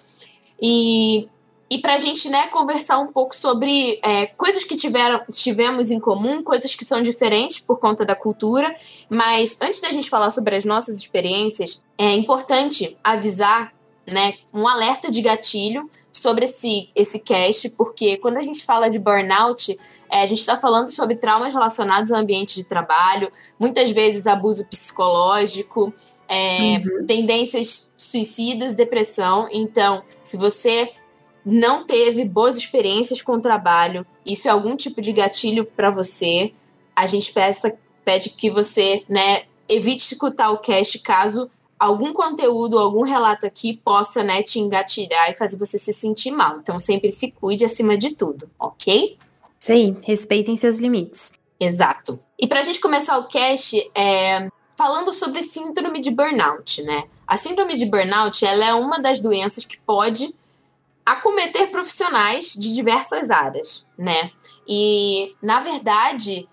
E, 0.61 1.29
e 1.73 1.79
para 1.79 1.95
a 1.95 1.99
gente 1.99 2.29
né, 2.29 2.49
conversar 2.49 2.99
um 2.99 3.07
pouco 3.07 3.35
sobre 3.35 3.99
é, 4.03 4.27
coisas 4.27 4.63
que 4.63 4.77
tiveram, 4.77 5.23
tivemos 5.33 5.91
em 5.91 5.99
comum, 5.99 6.43
coisas 6.43 6.75
que 6.75 6.85
são 6.85 7.01
diferentes 7.01 7.61
por 7.61 7.81
conta 7.81 8.05
da 8.05 8.15
cultura. 8.15 8.71
Mas 9.09 9.57
antes 9.59 9.81
da 9.81 9.91
gente 9.91 10.11
falar 10.11 10.29
sobre 10.29 10.55
as 10.55 10.67
nossas 10.67 10.99
experiências, 10.99 11.83
é 11.97 12.13
importante 12.13 12.95
avisar 13.03 13.73
né, 14.07 14.35
um 14.53 14.69
alerta 14.69 15.11
de 15.11 15.23
gatilho 15.23 15.89
sobre 16.13 16.45
esse, 16.45 16.91
esse 16.95 17.21
cast, 17.21 17.71
porque 17.71 18.19
quando 18.19 18.37
a 18.37 18.43
gente 18.43 18.67
fala 18.67 18.91
de 18.91 18.99
burnout, 18.99 19.75
é, 20.11 20.21
a 20.21 20.27
gente 20.27 20.41
está 20.41 20.59
falando 20.59 20.91
sobre 20.91 21.17
traumas 21.17 21.55
relacionados 21.55 22.13
ao 22.13 22.21
ambiente 22.21 22.55
de 22.55 22.65
trabalho, 22.65 23.31
muitas 23.59 23.91
vezes 23.93 24.27
abuso 24.27 24.67
psicológico, 24.67 25.91
é, 26.29 26.81
tendências 27.07 27.91
suicidas, 27.97 28.75
depressão. 28.75 29.49
Então, 29.51 30.03
se 30.23 30.37
você 30.37 30.91
não 31.45 31.85
teve 31.85 32.25
boas 32.25 32.57
experiências 32.57 33.21
com 33.21 33.33
o 33.33 33.41
trabalho, 33.41 34.07
isso 34.25 34.49
é 34.49 34.51
algum 34.51 34.77
tipo 34.77 35.01
de 35.01 35.13
gatilho 35.13 35.65
para 35.65 35.91
você, 35.91 36.53
a 36.95 37.07
gente 37.07 37.33
peça, 37.33 37.77
pede 38.05 38.31
que 38.31 38.51
você 38.51 39.05
né, 39.09 39.45
evite 39.69 40.03
escutar 40.03 40.51
o 40.51 40.59
cast 40.59 40.99
caso 41.01 41.49
algum 41.79 42.13
conteúdo, 42.13 42.79
algum 42.79 43.03
relato 43.03 43.45
aqui 43.45 43.77
possa 43.77 44.23
né, 44.23 44.41
te 44.41 44.61
engatilhar 44.61 45.31
e 45.31 45.35
fazer 45.35 45.59
você 45.59 45.77
se 45.77 45.93
sentir 45.93 46.31
mal. 46.31 46.59
Então, 46.61 46.79
sempre 46.79 47.11
se 47.11 47.33
cuide 47.33 47.65
acima 47.65 47.97
de 47.97 48.15
tudo, 48.15 48.49
ok? 48.57 49.19
Isso 49.59 49.73
aí, 49.73 49.97
respeitem 50.05 50.57
seus 50.57 50.79
limites. 50.79 51.33
Exato. 51.59 52.21
E 52.39 52.47
para 52.47 52.61
a 52.61 52.63
gente 52.63 52.81
começar 52.81 53.19
o 53.19 53.27
cast, 53.27 53.91
é, 53.97 54.49
falando 54.77 55.13
sobre 55.13 55.43
síndrome 55.43 56.01
de 56.01 56.13
burnout, 56.13 56.83
né? 56.83 57.05
A 57.27 57.37
síndrome 57.37 57.77
de 57.77 57.87
burnout 57.87 58.45
ela 58.45 58.65
é 58.65 58.75
uma 58.75 59.01
das 59.01 59.21
doenças 59.21 59.65
que 59.65 59.79
pode 59.81 60.33
acometer 61.05 61.71
profissionais 61.71 62.55
de 62.55 62.75
diversas 62.75 63.31
áreas, 63.31 63.87
né? 63.99 64.31
E, 64.67 65.35
na 65.43 65.61
verdade, 65.61 66.49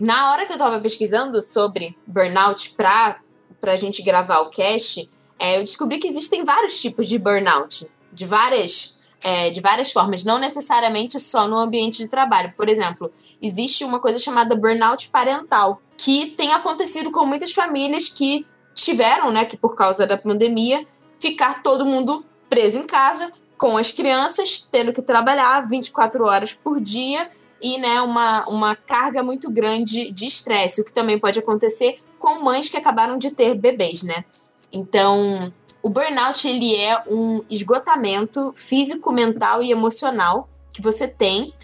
na 0.00 0.32
hora 0.32 0.44
que 0.44 0.52
eu 0.52 0.56
estava 0.56 0.80
pesquisando 0.80 1.40
sobre 1.40 1.96
burnout 2.06 2.74
para 2.74 3.20
a 3.62 3.76
gente 3.76 4.02
gravar 4.02 4.40
o 4.40 4.50
cast, 4.50 5.08
é, 5.38 5.58
eu 5.58 5.60
descobri 5.60 5.98
que 5.98 6.08
existem 6.08 6.44
vários 6.44 6.80
tipos 6.80 7.08
de 7.08 7.18
burnout, 7.18 7.86
de 8.12 8.26
várias, 8.26 8.98
é, 9.20 9.50
de 9.50 9.60
várias 9.60 9.92
formas, 9.92 10.24
não 10.24 10.38
necessariamente 10.38 11.18
só 11.20 11.46
no 11.46 11.56
ambiente 11.56 11.98
de 11.98 12.08
trabalho. 12.08 12.52
Por 12.56 12.68
exemplo, 12.68 13.10
existe 13.40 13.84
uma 13.84 14.00
coisa 14.00 14.18
chamada 14.18 14.56
burnout 14.56 15.08
parental, 15.10 15.80
que 15.96 16.32
tem 16.32 16.52
acontecido 16.52 17.12
com 17.12 17.24
muitas 17.24 17.52
famílias 17.52 18.08
que 18.08 18.44
tiveram, 18.74 19.30
né, 19.30 19.44
que 19.44 19.56
por 19.56 19.76
causa 19.76 20.06
da 20.06 20.16
pandemia, 20.16 20.82
ficar 21.18 21.62
todo 21.62 21.84
mundo 21.84 22.24
preso 22.48 22.78
em 22.78 22.86
casa, 22.86 23.32
com 23.62 23.76
as 23.76 23.92
crianças, 23.92 24.58
tendo 24.58 24.92
que 24.92 25.00
trabalhar 25.00 25.68
24 25.68 26.24
horas 26.24 26.52
por 26.52 26.80
dia 26.80 27.28
e 27.60 27.78
né, 27.78 28.02
uma, 28.02 28.44
uma 28.48 28.74
carga 28.74 29.22
muito 29.22 29.48
grande 29.52 30.10
de 30.10 30.26
estresse, 30.26 30.80
o 30.80 30.84
que 30.84 30.92
também 30.92 31.16
pode 31.16 31.38
acontecer 31.38 32.00
com 32.18 32.42
mães 32.42 32.68
que 32.68 32.76
acabaram 32.76 33.16
de 33.16 33.30
ter 33.30 33.54
bebês, 33.54 34.02
né? 34.02 34.24
Então, 34.72 35.52
o 35.80 35.88
burnout 35.88 36.48
ele 36.48 36.74
é 36.74 37.04
um 37.08 37.44
esgotamento 37.48 38.52
físico, 38.56 39.12
mental 39.12 39.62
e 39.62 39.70
emocional 39.70 40.48
que 40.74 40.82
você 40.82 41.06
tem 41.06 41.54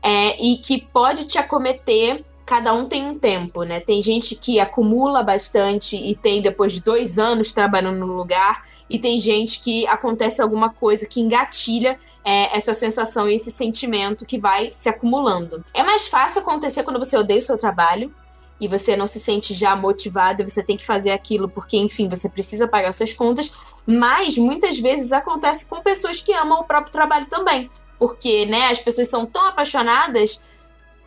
é, 0.00 0.40
e 0.40 0.58
que 0.58 0.80
pode 0.80 1.26
te 1.26 1.38
acometer. 1.38 2.24
Cada 2.48 2.72
um 2.72 2.86
tem 2.86 3.04
um 3.06 3.18
tempo, 3.18 3.62
né? 3.62 3.78
Tem 3.78 4.00
gente 4.00 4.34
que 4.34 4.58
acumula 4.58 5.22
bastante 5.22 5.96
e 5.96 6.16
tem 6.16 6.40
depois 6.40 6.72
de 6.72 6.82
dois 6.82 7.18
anos 7.18 7.52
trabalhando 7.52 7.98
no 7.98 8.16
lugar, 8.16 8.62
e 8.88 8.98
tem 8.98 9.18
gente 9.18 9.60
que 9.60 9.86
acontece 9.86 10.40
alguma 10.40 10.70
coisa 10.70 11.06
que 11.06 11.20
engatilha 11.20 11.98
é, 12.24 12.56
essa 12.56 12.72
sensação 12.72 13.28
e 13.28 13.34
esse 13.34 13.50
sentimento 13.50 14.24
que 14.24 14.38
vai 14.38 14.72
se 14.72 14.88
acumulando. 14.88 15.62
É 15.74 15.82
mais 15.82 16.08
fácil 16.08 16.40
acontecer 16.40 16.84
quando 16.84 16.98
você 16.98 17.18
odeia 17.18 17.38
o 17.38 17.42
seu 17.42 17.58
trabalho, 17.58 18.10
e 18.58 18.66
você 18.66 18.96
não 18.96 19.06
se 19.06 19.20
sente 19.20 19.52
já 19.52 19.76
motivado 19.76 20.40
e 20.40 20.48
você 20.48 20.62
tem 20.62 20.78
que 20.78 20.86
fazer 20.86 21.10
aquilo 21.10 21.50
porque, 21.50 21.76
enfim, 21.76 22.08
você 22.08 22.30
precisa 22.30 22.66
pagar 22.66 22.92
suas 22.92 23.12
contas, 23.12 23.52
mas 23.86 24.38
muitas 24.38 24.78
vezes 24.78 25.12
acontece 25.12 25.66
com 25.66 25.82
pessoas 25.82 26.22
que 26.22 26.32
amam 26.32 26.60
o 26.60 26.64
próprio 26.64 26.94
trabalho 26.94 27.26
também, 27.26 27.70
porque, 27.98 28.46
né, 28.46 28.70
as 28.70 28.78
pessoas 28.78 29.08
são 29.08 29.26
tão 29.26 29.46
apaixonadas 29.46 30.56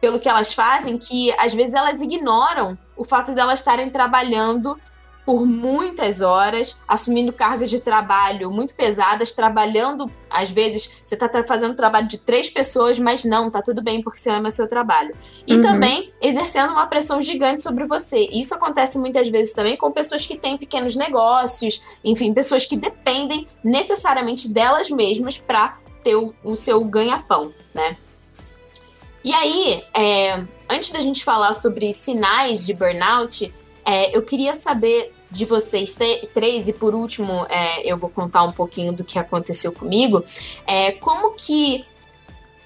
pelo 0.02 0.20
que 0.20 0.28
elas 0.28 0.52
fazem 0.54 0.98
que 0.98 1.32
às 1.38 1.54
vezes 1.54 1.76
elas 1.76 2.02
ignoram 2.02 2.78
o 2.98 3.04
fato 3.04 3.34
de 3.34 3.40
elas 3.40 3.60
estarem 3.60 3.90
trabalhando 3.90 4.78
por 5.26 5.46
muitas 5.46 6.22
horas, 6.22 6.82
assumindo 6.88 7.32
cargas 7.32 7.70
de 7.70 7.80
trabalho 7.80 8.50
muito 8.50 8.74
pesadas, 8.76 9.32
trabalhando, 9.32 10.12
às 10.30 10.50
vezes, 10.50 10.90
você 11.06 11.16
está 11.16 11.44
fazendo 11.44 11.76
trabalho 11.76 12.08
de 12.08 12.18
três 12.18 12.50
pessoas, 12.50 12.98
mas 12.98 13.24
não, 13.24 13.50
tá 13.50 13.62
tudo 13.62 13.84
bem 13.84 14.02
porque 14.02 14.18
você 14.18 14.32
ama 14.32 14.50
seu 14.50 14.68
trabalho. 14.68 15.16
E 15.46 15.56
Uhum. 15.56 15.62
também 15.62 16.12
exercendo 16.22 16.72
uma 16.72 16.88
pressão 16.88 17.22
gigante 17.22 17.62
sobre 17.62 17.86
você. 17.86 18.28
Isso 18.32 18.56
acontece 18.56 18.98
muitas 18.98 19.30
vezes 19.30 19.54
também 19.54 19.78
com 19.78 19.92
pessoas 19.92 20.26
que 20.26 20.36
têm 20.36 20.58
pequenos 20.58 20.96
negócios, 20.96 21.82
enfim, 22.04 22.34
pessoas 22.34 22.66
que 22.66 22.76
dependem 22.76 23.48
necessariamente 23.64 24.50
delas 24.50 24.90
mesmas 24.90 25.38
para 25.38 25.78
ter 26.04 26.16
o, 26.16 26.34
o 26.44 26.56
seu 26.56 26.84
ganha-pão, 26.84 27.54
né? 27.76 27.96
E 29.24 29.34
aí, 29.34 29.84
é, 29.94 30.44
antes 30.70 30.92
da 30.92 31.02
gente 31.02 31.24
falar 31.24 31.54
sobre 31.54 31.94
sinais 31.94 32.66
de 32.66 32.74
burnout, 32.74 33.54
é, 33.86 34.16
eu 34.16 34.22
queria 34.22 34.54
saber 34.54 35.14
de 35.32 35.46
vocês 35.46 35.98
três, 36.34 36.68
e 36.68 36.74
por 36.74 36.94
último, 36.94 37.46
é, 37.50 37.90
eu 37.90 37.98
vou 37.98 38.10
contar 38.10 38.44
um 38.44 38.52
pouquinho 38.52 38.92
do 38.92 39.04
que 39.04 39.18
aconteceu 39.18 39.72
comigo. 39.72 40.24
É, 40.68 40.92
como 40.94 41.32
que 41.32 41.86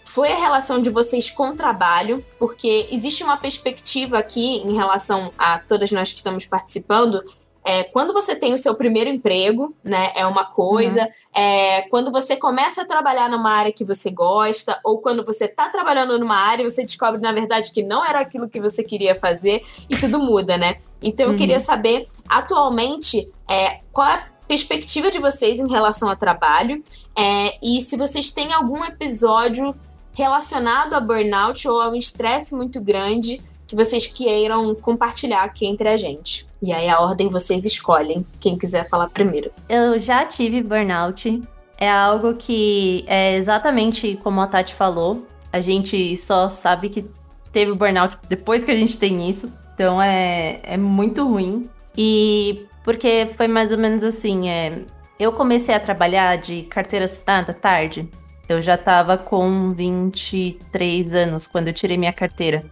foi 0.04 0.32
a 0.32 0.38
relação 0.38 0.82
de 0.82 0.90
vocês 0.90 1.30
com 1.30 1.50
o 1.50 1.56
trabalho? 1.56 2.26
Porque 2.40 2.88
existe 2.90 3.24
uma 3.24 3.38
perspectiva 3.38 4.18
aqui 4.18 4.58
em 4.58 4.76
relação 4.76 5.32
a 5.38 5.60
todas 5.60 5.92
nós 5.92 6.12
que 6.12 6.18
estamos 6.18 6.46
participando, 6.46 7.24
É, 7.68 7.84
quando 7.84 8.14
você 8.14 8.36
tem 8.36 8.54
o 8.54 8.58
seu 8.60 8.76
primeiro 8.76 9.10
emprego, 9.10 9.76
né, 9.84 10.12
é 10.14 10.24
uma 10.28 10.46
coisa. 10.46 11.02
Uhum. 11.02 11.42
É, 11.42 11.82
quando 11.90 12.12
você 12.12 12.36
começa 12.36 12.84
a 12.84 12.86
trabalhar 12.86 13.28
numa 13.28 13.50
área 13.50 13.72
que 13.72 13.84
você 13.84 14.12
gosta, 14.12 14.80
ou 14.84 15.00
quando 15.00 15.26
você 15.26 15.46
está 15.46 15.68
trabalhando 15.70 16.20
numa 16.20 16.36
área 16.36 16.62
e 16.62 16.70
você 16.70 16.84
descobre, 16.84 17.20
na 17.20 17.32
verdade, 17.32 17.72
que 17.72 17.82
não 17.82 18.06
era 18.06 18.20
aquilo 18.20 18.48
que 18.48 18.62
você 18.62 18.84
queria 18.84 19.16
fazer, 19.16 19.64
e 19.90 19.98
tudo 19.98 20.20
muda, 20.20 20.58
né? 20.58 20.76
Então, 21.02 21.26
eu 21.26 21.32
uhum. 21.32 21.38
queria 21.38 21.60
saber, 21.60 22.06
atualmente, 22.30 23.32
é, 23.50 23.80
qual 23.92 24.08
é 24.08 24.14
a 24.14 24.28
perspectiva 24.48 25.10
de 25.10 25.18
vocês 25.18 25.60
em 25.60 25.68
relação 25.68 26.08
ao 26.08 26.16
trabalho, 26.16 26.84
é, 27.18 27.58
e 27.64 27.82
se 27.82 27.98
vocês 27.98 28.32
têm 28.32 28.54
algum 28.54 28.86
episódio 28.86 29.76
relacionado 30.14 30.94
a 30.94 31.00
burnout 31.00 31.68
ou 31.68 31.82
a 31.82 31.90
um 31.90 31.96
estresse 31.96 32.54
muito 32.54 32.80
grande 32.80 33.42
que 33.68 33.76
vocês 33.76 34.08
queiram 34.08 34.76
compartilhar 34.76 35.44
aqui 35.44 35.66
entre 35.66 35.88
a 35.90 35.98
gente. 35.98 36.46
E 36.62 36.72
aí 36.72 36.90
a 36.90 37.00
ordem 37.00 37.30
vocês 37.30 37.66
escolhem, 37.66 38.26
quem 38.40 38.58
quiser 38.58 38.88
falar 38.90 39.10
primeiro. 39.10 39.52
Eu 39.68 40.00
já 40.00 40.26
tive 40.26 40.62
burnout. 40.62 41.42
É 41.78 41.90
algo 41.90 42.36
que 42.36 43.04
é 43.08 43.36
exatamente 43.36 44.18
como 44.24 44.40
a 44.42 44.48
Tati 44.48 44.74
falou. 44.74 45.26
A 45.52 45.62
gente 45.62 46.16
só 46.18 46.48
sabe 46.48 46.90
que 46.90 47.06
teve 47.52 47.74
burnout 47.74 48.18
depois 48.30 48.64
que 48.64 48.72
a 48.72 48.76
gente 48.76 48.98
tem 48.98 49.30
isso. 49.30 49.52
Então 49.74 50.02
é, 50.02 50.60
é 50.64 50.78
muito 50.78 51.28
ruim. 51.28 51.70
E 51.98 52.66
porque 52.84 53.32
foi 53.36 53.48
mais 53.48 53.72
ou 53.72 53.78
menos 53.78 54.04
assim, 54.04 54.50
é, 54.50 54.84
eu 55.20 55.32
comecei 55.32 55.74
a 55.74 55.80
trabalhar 55.80 56.38
de 56.38 56.64
carteira 56.64 57.06
assinada 57.06 57.54
tarde. 57.54 58.08
Eu 58.48 58.62
já 58.62 58.78
tava 58.78 59.18
com 59.18 59.74
23 59.74 61.14
anos 61.16 61.48
quando 61.48 61.68
eu 61.68 61.74
tirei 61.74 61.98
minha 61.98 62.14
carteira. 62.14 62.64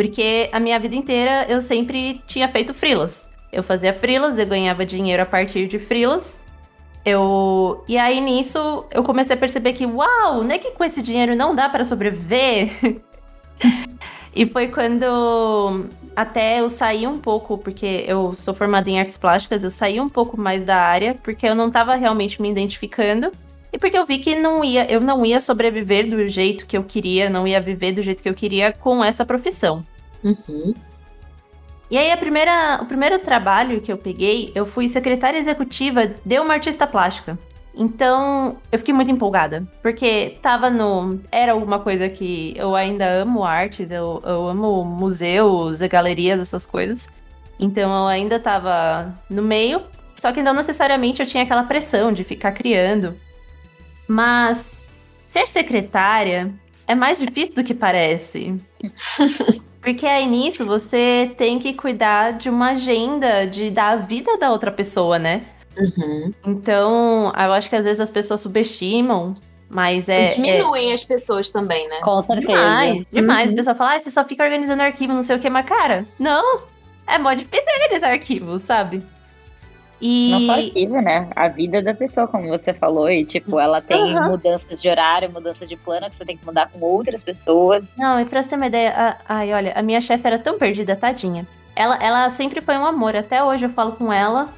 Porque 0.00 0.48
a 0.50 0.58
minha 0.58 0.80
vida 0.80 0.96
inteira 0.96 1.44
eu 1.46 1.60
sempre 1.60 2.22
tinha 2.26 2.48
feito 2.48 2.72
frilas. 2.72 3.28
Eu 3.52 3.62
fazia 3.62 3.92
frilas, 3.92 4.38
eu 4.38 4.46
ganhava 4.46 4.86
dinheiro 4.86 5.22
a 5.22 5.26
partir 5.26 5.68
de 5.68 5.78
frilas. 5.78 6.40
Eu 7.04 7.84
e 7.86 7.98
aí 7.98 8.18
nisso 8.18 8.86
eu 8.90 9.02
comecei 9.02 9.36
a 9.36 9.38
perceber 9.38 9.74
que 9.74 9.84
uau, 9.84 10.42
não 10.42 10.52
é 10.54 10.58
que 10.58 10.70
com 10.70 10.82
esse 10.82 11.02
dinheiro 11.02 11.36
não 11.36 11.54
dá 11.54 11.68
para 11.68 11.84
sobreviver. 11.84 13.02
e 14.34 14.46
foi 14.46 14.68
quando 14.68 15.84
até 16.16 16.60
eu 16.60 16.70
saí 16.70 17.06
um 17.06 17.18
pouco, 17.18 17.58
porque 17.58 18.06
eu 18.08 18.32
sou 18.34 18.54
formada 18.54 18.88
em 18.88 18.98
artes 18.98 19.18
plásticas, 19.18 19.62
eu 19.62 19.70
saí 19.70 20.00
um 20.00 20.08
pouco 20.08 20.40
mais 20.40 20.64
da 20.64 20.76
área, 20.76 21.14
porque 21.22 21.46
eu 21.46 21.54
não 21.54 21.68
estava 21.68 21.94
realmente 21.94 22.40
me 22.40 22.50
identificando. 22.50 23.30
E 23.70 23.78
porque 23.78 23.98
eu 23.98 24.06
vi 24.06 24.16
que 24.16 24.34
não 24.34 24.64
ia, 24.64 24.90
eu 24.90 24.98
não 24.98 25.26
ia 25.26 25.40
sobreviver 25.40 26.08
do 26.08 26.26
jeito 26.26 26.64
que 26.64 26.76
eu 26.76 26.82
queria, 26.82 27.28
não 27.28 27.46
ia 27.46 27.60
viver 27.60 27.92
do 27.92 28.02
jeito 28.02 28.22
que 28.22 28.28
eu 28.30 28.34
queria 28.34 28.72
com 28.72 29.04
essa 29.04 29.26
profissão. 29.26 29.84
Uhum. 30.22 30.74
E 31.90 31.98
aí, 31.98 32.12
a 32.12 32.16
primeira, 32.16 32.78
o 32.80 32.86
primeiro 32.86 33.18
trabalho 33.18 33.80
que 33.80 33.92
eu 33.92 33.98
peguei, 33.98 34.52
eu 34.54 34.64
fui 34.64 34.88
secretária 34.88 35.38
executiva 35.38 36.06
de 36.24 36.38
uma 36.38 36.54
artista 36.54 36.86
plástica. 36.86 37.36
Então, 37.74 38.58
eu 38.70 38.78
fiquei 38.78 38.94
muito 38.94 39.10
empolgada, 39.10 39.66
porque 39.82 40.38
tava 40.42 40.70
no. 40.70 41.20
Era 41.32 41.52
alguma 41.52 41.78
coisa 41.78 42.08
que 42.08 42.54
eu 42.56 42.76
ainda 42.76 43.06
amo 43.06 43.44
artes, 43.44 43.90
eu, 43.90 44.22
eu 44.24 44.48
amo 44.48 44.84
museus 44.84 45.80
e 45.80 45.88
galerias, 45.88 46.40
essas 46.40 46.66
coisas. 46.66 47.08
Então, 47.58 47.92
eu 47.92 48.06
ainda 48.06 48.38
tava 48.38 49.14
no 49.28 49.42
meio, 49.42 49.82
só 50.14 50.32
que 50.32 50.42
não 50.42 50.54
necessariamente 50.54 51.20
eu 51.20 51.26
tinha 51.26 51.42
aquela 51.42 51.64
pressão 51.64 52.12
de 52.12 52.22
ficar 52.24 52.52
criando. 52.52 53.16
Mas 54.06 54.80
ser 55.28 55.48
secretária 55.48 56.52
é 56.86 56.94
mais 56.94 57.18
difícil 57.18 57.56
do 57.56 57.64
que 57.64 57.74
parece. 57.74 58.60
Porque 59.80 60.06
aí 60.06 60.26
nisso 60.26 60.66
você 60.66 61.32
tem 61.38 61.58
que 61.58 61.72
cuidar 61.72 62.32
de 62.32 62.50
uma 62.50 62.72
agenda 62.72 63.46
de 63.46 63.70
da 63.70 63.96
vida 63.96 64.36
da 64.36 64.50
outra 64.50 64.70
pessoa, 64.70 65.18
né? 65.18 65.42
Uhum. 65.76 66.34
Então, 66.46 67.32
eu 67.36 67.52
acho 67.52 67.70
que 67.70 67.76
às 67.76 67.84
vezes 67.84 68.00
as 68.00 68.10
pessoas 68.10 68.42
subestimam, 68.42 69.32
mas 69.68 70.08
é. 70.08 70.26
E 70.26 70.34
diminuem 70.34 70.90
é... 70.90 70.94
as 70.94 71.04
pessoas 71.04 71.50
também, 71.50 71.88
né? 71.88 72.00
Com 72.02 72.20
certeza. 72.20 72.48
Demais, 72.48 73.06
demais. 73.10 73.46
Uhum. 73.46 73.54
A 73.54 73.56
pessoa 73.56 73.74
fala, 73.74 73.94
ah, 73.94 74.00
você 74.00 74.10
só 74.10 74.24
fica 74.24 74.44
organizando 74.44 74.82
arquivo, 74.82 75.14
não 75.14 75.22
sei 75.22 75.36
o 75.36 75.38
que, 75.38 75.48
mas 75.48 75.64
cara, 75.64 76.06
não. 76.18 76.62
É 77.06 77.18
mó 77.18 77.32
difícil 77.32 77.72
organizar 77.82 78.10
arquivos, 78.10 78.62
sabe? 78.62 79.02
E... 80.00 80.30
Não 80.30 80.40
só 80.40 80.52
arquivo, 80.52 81.00
né? 81.00 81.28
A 81.36 81.48
vida 81.48 81.82
da 81.82 81.92
pessoa, 81.92 82.26
como 82.26 82.48
você 82.48 82.72
falou. 82.72 83.10
E, 83.10 83.24
tipo, 83.24 83.60
ela 83.60 83.82
tem 83.82 84.16
uhum. 84.16 84.30
mudanças 84.30 84.80
de 84.80 84.88
horário, 84.88 85.30
mudança 85.30 85.66
de 85.66 85.76
plano 85.76 86.08
que 86.08 86.16
você 86.16 86.24
tem 86.24 86.36
que 86.36 86.46
mudar 86.46 86.70
com 86.70 86.80
outras 86.80 87.22
pessoas. 87.22 87.84
Não, 87.96 88.18
e 88.18 88.24
pra 88.24 88.42
você 88.42 88.48
ter 88.48 88.56
uma 88.56 88.66
ideia, 88.66 88.94
a... 88.96 89.16
ai, 89.28 89.52
olha, 89.52 89.72
a 89.76 89.82
minha 89.82 90.00
chefe 90.00 90.26
era 90.26 90.38
tão 90.38 90.58
perdida, 90.58 90.96
tadinha. 90.96 91.46
Ela, 91.76 91.98
ela 92.02 92.30
sempre 92.30 92.60
foi 92.60 92.76
um 92.76 92.86
amor. 92.86 93.14
Até 93.14 93.44
hoje 93.44 93.66
eu 93.66 93.70
falo 93.70 93.92
com 93.92 94.12
ela. 94.12 94.48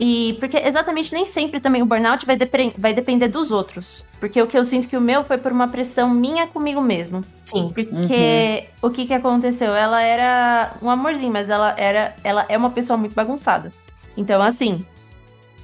E 0.00 0.36
porque 0.40 0.56
exatamente 0.56 1.12
nem 1.12 1.26
sempre 1.26 1.60
também 1.60 1.82
o 1.82 1.86
burnout 1.86 2.24
vai, 2.26 2.34
depre... 2.34 2.72
vai 2.76 2.94
depender 2.94 3.28
dos 3.28 3.50
outros. 3.52 4.04
Porque 4.18 4.40
o 4.40 4.46
que 4.46 4.56
eu 4.56 4.64
sinto 4.64 4.88
que 4.88 4.96
o 4.96 5.00
meu 5.00 5.22
foi 5.22 5.36
por 5.36 5.52
uma 5.52 5.68
pressão 5.68 6.08
minha 6.08 6.46
comigo 6.46 6.80
mesmo. 6.80 7.22
Sim. 7.36 7.70
Porque 7.74 8.66
uhum. 8.82 8.88
o 8.88 8.90
que 8.90 9.06
que 9.06 9.14
aconteceu? 9.14 9.74
Ela 9.74 10.02
era 10.02 10.72
um 10.82 10.88
amorzinho, 10.88 11.32
mas 11.32 11.50
ela 11.50 11.74
era 11.76 12.16
ela 12.24 12.46
é 12.48 12.56
uma 12.56 12.70
pessoa 12.70 12.96
muito 12.96 13.14
bagunçada. 13.14 13.70
Então, 14.16 14.42
assim, 14.42 14.84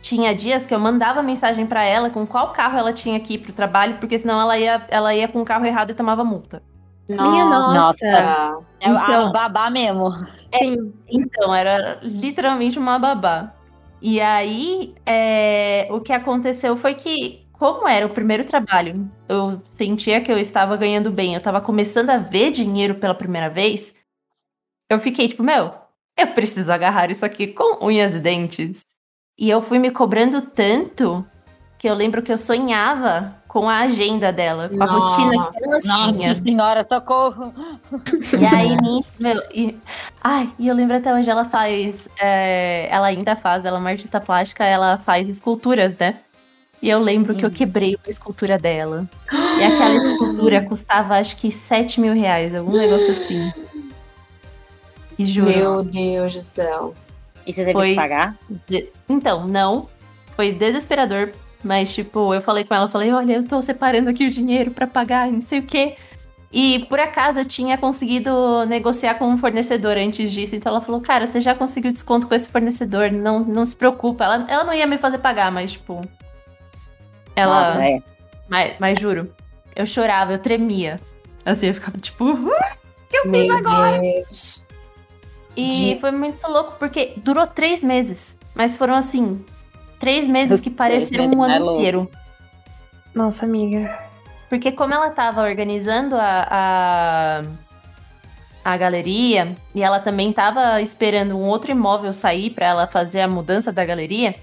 tinha 0.01 0.35
dias 0.35 0.65
que 0.67 0.75
eu 0.75 0.81
mandava 0.81 1.23
mensagem 1.23 1.67
para 1.67 1.85
ela 1.85 2.11
com 2.11 2.27
qual 2.27 2.53
carro 2.53 2.79
ela 2.79 2.93
tinha 2.93 3.19
que 3.21 3.35
ir 3.35 3.39
pro 3.39 3.53
trabalho, 3.53 3.99
porque 3.99 4.19
senão 4.19 4.41
ela 4.41 4.59
ia, 4.59 4.87
ela 4.89 5.15
ia 5.15 5.29
com 5.29 5.41
o 5.41 5.45
carro 5.45 5.67
errado 5.67 5.91
e 5.91 5.95
tomava 5.95 6.25
multa. 6.25 6.63
Nossa, 7.11 7.31
Minha 7.31 7.45
nossa. 7.47 7.75
nossa. 7.75 8.07
É 8.81 8.89
então, 8.89 9.29
a 9.29 9.31
babá 9.31 9.71
mesmo. 9.71 10.11
Sim, 10.55 10.93
então, 11.09 11.55
era 11.55 11.99
literalmente 12.03 12.79
uma 12.79 12.99
babá. 12.99 13.55
E 14.01 14.21
aí, 14.21 14.95
é, 15.05 15.89
o 15.91 16.01
que 16.01 16.13
aconteceu 16.13 16.77
foi 16.77 16.95
que, 16.95 17.47
como 17.53 17.89
era 17.89 18.07
o 18.07 18.11
primeiro 18.11 18.45
trabalho, 18.45 19.11
eu 19.29 19.61
sentia 19.71 20.21
que 20.21 20.31
eu 20.31 20.39
estava 20.39 20.77
ganhando 20.77 21.11
bem, 21.11 21.35
eu 21.35 21.39
estava 21.39 21.61
começando 21.61 22.11
a 22.11 22.19
ver 22.19 22.53
dinheiro 22.53 22.95
pela 22.95 23.15
primeira 23.15 23.51
vez, 23.51 23.93
eu 24.89 25.01
fiquei 25.01 25.29
tipo, 25.29 25.43
meu, 25.43 25.75
eu 26.18 26.26
preciso 26.28 26.72
agarrar 26.72 27.11
isso 27.11 27.24
aqui 27.24 27.46
com 27.46 27.87
unhas 27.87 28.14
e 28.14 28.18
dentes. 28.18 28.81
E 29.38 29.48
eu 29.48 29.62
fui 29.62 29.78
me 29.78 29.90
cobrando 29.90 30.42
tanto 30.42 31.24
que 31.78 31.88
eu 31.88 31.94
lembro 31.94 32.22
que 32.22 32.33
eu 32.33 32.37
sonhava 32.37 33.37
com 33.46 33.68
a 33.68 33.78
agenda 33.78 34.33
dela, 34.33 34.68
com 34.68 34.76
Nossa. 34.76 34.92
a 34.92 34.98
rotina 34.98 35.48
que 35.50 35.64
ela 35.64 35.78
tinha. 35.81 36.28
Nossa 36.28 36.42
senhora, 36.42 36.87
socorro! 36.88 37.54
E 38.38 38.54
aí, 38.54 38.76
nisso, 38.76 39.12
meu... 39.20 39.40
E, 39.54 39.78
ai, 40.22 40.52
e 40.59 40.66
eu 40.66 40.74
lembro 40.74 40.96
até 40.96 41.14
hoje, 41.14 41.31
ela 41.31 41.44
faz... 41.44 42.09
É, 42.20 42.88
ela 42.90 43.07
ainda 43.07 43.37
faz, 43.37 43.64
ela 43.64 43.78
é 43.78 43.81
uma 43.81 43.90
artista 43.90 44.20
plástica, 44.20 44.64
ela 44.64 44.98
faz 44.98 45.28
esculturas, 45.28 45.96
né? 45.96 46.18
E 46.83 46.88
eu 46.88 47.00
lembro 47.00 47.35
que 47.35 47.44
eu 47.44 47.48
hum. 47.48 47.52
quebrei 47.52 47.96
uma 47.96 48.11
escultura 48.11 48.59
dela. 48.59 49.09
E 49.33 49.64
aquela 49.64 49.94
escultura 49.94 50.62
custava, 50.68 51.16
acho 51.18 51.37
que 51.37 51.50
7 51.50 52.00
mil 52.00 52.12
reais, 52.12 52.54
algum 52.54 52.76
negócio 52.76 53.12
assim. 53.12 53.52
E 55.18 55.26
juro. 55.26 55.50
Meu 55.50 55.83
Deus 55.83 56.35
do 56.35 56.42
céu. 56.42 56.94
E 57.46 57.52
você 57.52 57.61
teve 57.61 57.72
foi... 57.72 57.90
que 57.90 57.96
pagar? 57.96 58.37
De... 58.68 58.88
Então, 59.09 59.46
não. 59.46 59.88
Foi 60.37 60.52
desesperador. 60.52 61.33
Mas, 61.64 61.92
tipo, 61.92 62.33
eu 62.33 62.40
falei 62.40 62.64
com 62.64 62.74
ela, 62.74 62.88
falei, 62.88 63.12
olha, 63.12 63.35
eu 63.35 63.44
tô 63.44 63.61
separando 63.61 64.11
aqui 64.11 64.26
o 64.26 64.31
dinheiro 64.31 64.70
para 64.70 64.87
pagar, 64.87 65.31
não 65.31 65.40
sei 65.40 65.59
o 65.59 65.62
quê. 65.62 65.96
E 66.52 66.87
por 66.88 66.98
acaso 66.98 67.40
eu 67.40 67.44
tinha 67.44 67.76
conseguido 67.76 68.64
negociar 68.66 69.16
com 69.16 69.28
um 69.28 69.37
fornecedor 69.37 69.96
antes 69.96 70.31
disso. 70.31 70.54
Então 70.54 70.70
ela 70.70 70.81
falou, 70.81 71.00
cara, 71.00 71.26
você 71.26 71.40
já 71.40 71.54
conseguiu 71.54 71.92
desconto 71.92 72.26
com 72.28 72.35
esse 72.35 72.48
fornecedor, 72.48 73.11
não, 73.11 73.40
não 73.40 73.66
se 73.66 73.74
preocupa. 73.74 74.24
Ela, 74.24 74.46
ela 74.48 74.64
não 74.64 74.72
ia 74.72 74.87
me 74.87 74.98
fazer 74.98 75.18
pagar, 75.18 75.50
mas, 75.50 75.72
tipo. 75.72 76.00
Ela. 77.35 77.76
Ah, 77.76 77.88
é. 77.88 78.02
mas, 78.48 78.74
mas 78.78 79.00
juro, 79.00 79.35
eu 79.74 79.85
chorava, 79.85 80.33
eu 80.33 80.38
tremia. 80.38 81.00
Assim, 81.44 81.66
eu 81.66 81.74
ficava 81.74 81.98
tipo, 81.98 82.24
o 82.24 82.50
que 83.09 83.16
eu 83.16 83.22
fiz 83.22 83.48
Meu 83.48 83.57
agora? 83.57 83.98
Deus. 83.98 84.67
E 85.59 85.68
de... 85.68 85.97
foi 85.97 86.12
muito 86.12 86.47
louco, 86.47 86.75
porque 86.79 87.14
durou 87.16 87.47
três 87.47 87.83
meses. 87.83 88.37
Mas 88.55 88.77
foram 88.77 88.94
assim, 88.94 89.44
três 89.99 90.29
meses 90.29 90.61
que 90.61 90.71
pareceram 90.71 91.27
um 91.33 91.42
ano 91.42 91.75
inteiro. 91.75 92.09
Nossa, 93.14 93.44
amiga. 93.44 93.99
Porque 94.49 94.71
como 94.71 94.94
ela 94.94 95.11
tava 95.11 95.42
organizando 95.42 96.16
a, 96.16 96.47
a, 96.49 97.42
a 98.64 98.77
galeria, 98.77 99.57
e 99.75 99.83
ela 99.83 99.99
também 99.99 100.33
tava 100.33 100.81
esperando 100.81 101.37
um 101.37 101.47
outro 101.47 101.71
imóvel 101.71 102.12
sair 102.12 102.51
para 102.51 102.66
ela 102.66 102.87
fazer 102.87 103.21
a 103.21 103.29
mudança 103.29 103.73
da 103.73 103.85
galeria, 103.85 104.35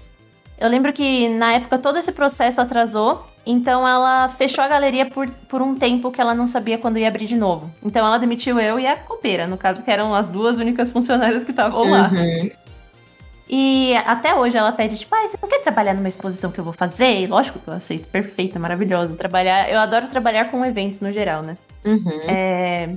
eu 0.58 0.68
lembro 0.68 0.92
que 0.92 1.28
na 1.28 1.52
época 1.52 1.78
todo 1.78 1.98
esse 1.98 2.12
processo 2.12 2.60
atrasou, 2.60 3.26
então 3.44 3.86
ela 3.86 4.28
fechou 4.28 4.64
a 4.64 4.68
galeria 4.68 5.06
por, 5.06 5.28
por 5.48 5.60
um 5.60 5.74
tempo 5.74 6.10
que 6.10 6.20
ela 6.20 6.34
não 6.34 6.48
sabia 6.48 6.78
quando 6.78 6.98
ia 6.98 7.08
abrir 7.08 7.26
de 7.26 7.36
novo. 7.36 7.70
Então 7.82 8.06
ela 8.06 8.18
demitiu 8.18 8.58
eu 8.58 8.80
e 8.80 8.86
a 8.86 8.96
copeira, 8.96 9.46
no 9.46 9.58
caso, 9.58 9.82
que 9.82 9.90
eram 9.90 10.14
as 10.14 10.28
duas 10.28 10.56
únicas 10.56 10.90
funcionárias 10.90 11.44
que 11.44 11.50
estavam 11.50 11.88
lá. 11.88 12.10
Uhum. 12.10 12.50
E 13.48 13.94
até 14.06 14.34
hoje 14.34 14.56
ela 14.56 14.72
pede, 14.72 14.96
tipo, 14.98 15.14
ah, 15.14 15.28
você 15.28 15.38
não 15.40 15.48
quer 15.48 15.62
trabalhar 15.62 15.94
numa 15.94 16.08
exposição 16.08 16.50
que 16.50 16.58
eu 16.58 16.64
vou 16.64 16.72
fazer? 16.72 17.20
E 17.20 17.26
lógico 17.26 17.60
que 17.60 17.68
eu 17.68 17.74
aceito, 17.74 18.08
perfeita, 18.08 18.58
maravilhosa. 18.58 19.14
Trabalhar, 19.14 19.70
eu 19.70 19.78
adoro 19.78 20.08
trabalhar 20.08 20.46
com 20.46 20.64
eventos 20.64 21.00
no 21.00 21.12
geral, 21.12 21.42
né? 21.42 21.56
Uhum. 21.84 22.20
É... 22.26 22.94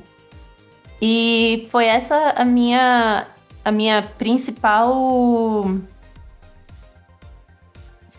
E 1.01 1.67
foi 1.69 1.85
essa 1.85 2.33
a 2.35 2.43
minha, 2.43 3.27
a 3.63 3.71
minha 3.71 4.01
principal 4.17 5.65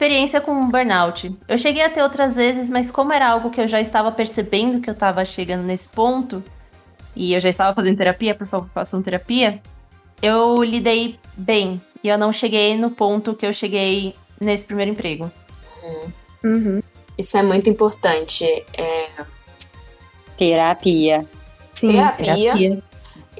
experiência 0.00 0.40
com 0.40 0.70
burnout. 0.70 1.36
Eu 1.46 1.58
cheguei 1.58 1.84
a 1.84 1.90
ter 1.90 2.02
outras 2.02 2.34
vezes, 2.34 2.70
mas 2.70 2.90
como 2.90 3.12
era 3.12 3.28
algo 3.28 3.50
que 3.50 3.60
eu 3.60 3.68
já 3.68 3.82
estava 3.82 4.10
percebendo 4.10 4.80
que 4.80 4.88
eu 4.88 4.94
estava 4.94 5.22
chegando 5.26 5.62
nesse 5.62 5.86
ponto, 5.90 6.42
e 7.14 7.34
eu 7.34 7.40
já 7.40 7.50
estava 7.50 7.74
fazendo 7.74 7.98
terapia, 7.98 8.34
por 8.34 8.46
favor, 8.46 8.70
façam 8.72 9.02
terapia, 9.02 9.60
eu 10.22 10.64
lidei 10.64 11.18
bem. 11.36 11.78
E 12.02 12.08
eu 12.08 12.16
não 12.16 12.32
cheguei 12.32 12.78
no 12.78 12.90
ponto 12.90 13.34
que 13.34 13.44
eu 13.44 13.52
cheguei 13.52 14.14
nesse 14.40 14.64
primeiro 14.64 14.92
emprego. 14.92 15.30
Uhum. 16.42 16.80
Isso 17.18 17.36
é 17.36 17.42
muito 17.42 17.68
importante. 17.68 18.44
É, 18.72 19.10
Terapia. 20.38 21.28
Sim, 21.74 21.88
Terapia. 21.92 22.82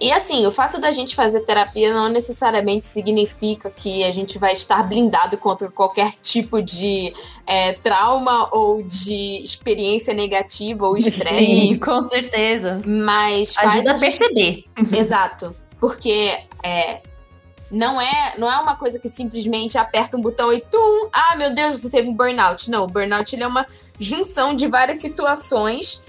E 0.00 0.10
assim, 0.10 0.46
o 0.46 0.50
fato 0.50 0.80
da 0.80 0.90
gente 0.92 1.14
fazer 1.14 1.40
terapia 1.40 1.92
não 1.92 2.08
necessariamente 2.08 2.86
significa 2.86 3.70
que 3.70 4.02
a 4.02 4.10
gente 4.10 4.38
vai 4.38 4.52
estar 4.52 4.82
blindado 4.82 5.36
contra 5.36 5.70
qualquer 5.70 6.12
tipo 6.22 6.62
de 6.62 7.12
é, 7.46 7.74
trauma 7.74 8.48
ou 8.50 8.82
de 8.82 9.42
experiência 9.42 10.14
negativa 10.14 10.86
ou 10.86 10.96
estresse. 10.96 11.44
Sim, 11.44 11.76
com 11.84 12.00
certeza. 12.02 12.80
Mas 12.86 13.54
faz 13.54 13.74
Ajuda 13.74 13.92
a 13.92 13.96
gente 13.96 14.18
perceber. 14.18 14.64
Exato. 14.96 15.54
Porque 15.78 16.34
é, 16.62 17.00
não, 17.70 18.00
é, 18.00 18.34
não 18.36 18.50
é 18.50 18.58
uma 18.58 18.76
coisa 18.76 18.98
que 18.98 19.08
simplesmente 19.08 19.78
aperta 19.78 20.16
um 20.16 20.20
botão 20.20 20.52
e 20.52 20.60
tum, 20.60 21.08
ah, 21.12 21.36
meu 21.36 21.54
Deus, 21.54 21.80
você 21.80 21.90
teve 21.90 22.08
um 22.08 22.14
burnout. 22.14 22.70
Não, 22.70 22.84
o 22.84 22.86
burnout 22.86 23.40
é 23.40 23.46
uma 23.46 23.64
junção 23.98 24.54
de 24.54 24.66
várias 24.66 25.00
situações. 25.00 26.02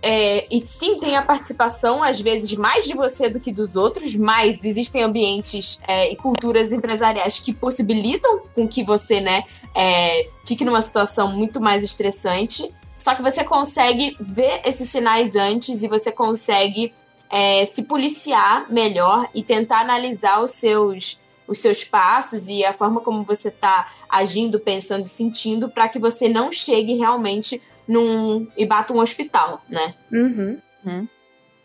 É, 0.00 0.46
e 0.50 0.64
sim, 0.64 0.98
tem 1.00 1.16
a 1.16 1.22
participação, 1.22 2.02
às 2.02 2.20
vezes, 2.20 2.52
mais 2.54 2.84
de 2.84 2.94
você 2.94 3.28
do 3.28 3.40
que 3.40 3.52
dos 3.52 3.74
outros, 3.74 4.14
mas 4.14 4.64
existem 4.64 5.02
ambientes 5.02 5.80
é, 5.86 6.12
e 6.12 6.16
culturas 6.16 6.72
empresariais 6.72 7.38
que 7.38 7.52
possibilitam 7.52 8.42
com 8.54 8.68
que 8.68 8.84
você 8.84 9.20
né, 9.20 9.42
é, 9.74 10.28
fique 10.44 10.64
numa 10.64 10.80
situação 10.80 11.32
muito 11.32 11.60
mais 11.60 11.82
estressante. 11.82 12.72
Só 12.96 13.14
que 13.14 13.22
você 13.22 13.42
consegue 13.42 14.16
ver 14.20 14.60
esses 14.64 14.88
sinais 14.88 15.34
antes 15.34 15.82
e 15.82 15.88
você 15.88 16.12
consegue 16.12 16.92
é, 17.30 17.64
se 17.64 17.84
policiar 17.84 18.70
melhor 18.70 19.28
e 19.34 19.42
tentar 19.42 19.80
analisar 19.80 20.42
os 20.42 20.52
seus, 20.52 21.20
os 21.46 21.58
seus 21.58 21.82
passos 21.82 22.48
e 22.48 22.64
a 22.64 22.72
forma 22.72 23.00
como 23.00 23.24
você 23.24 23.48
está 23.48 23.86
agindo, 24.08 24.60
pensando 24.60 25.04
e 25.04 25.08
sentindo 25.08 25.68
para 25.68 25.88
que 25.88 25.98
você 25.98 26.28
não 26.28 26.52
chegue 26.52 26.94
realmente 26.94 27.60
num 27.88 28.46
e 28.56 28.66
bata 28.66 28.92
um 28.92 28.98
hospital, 28.98 29.62
né? 29.68 29.94
Uhum. 30.12 30.58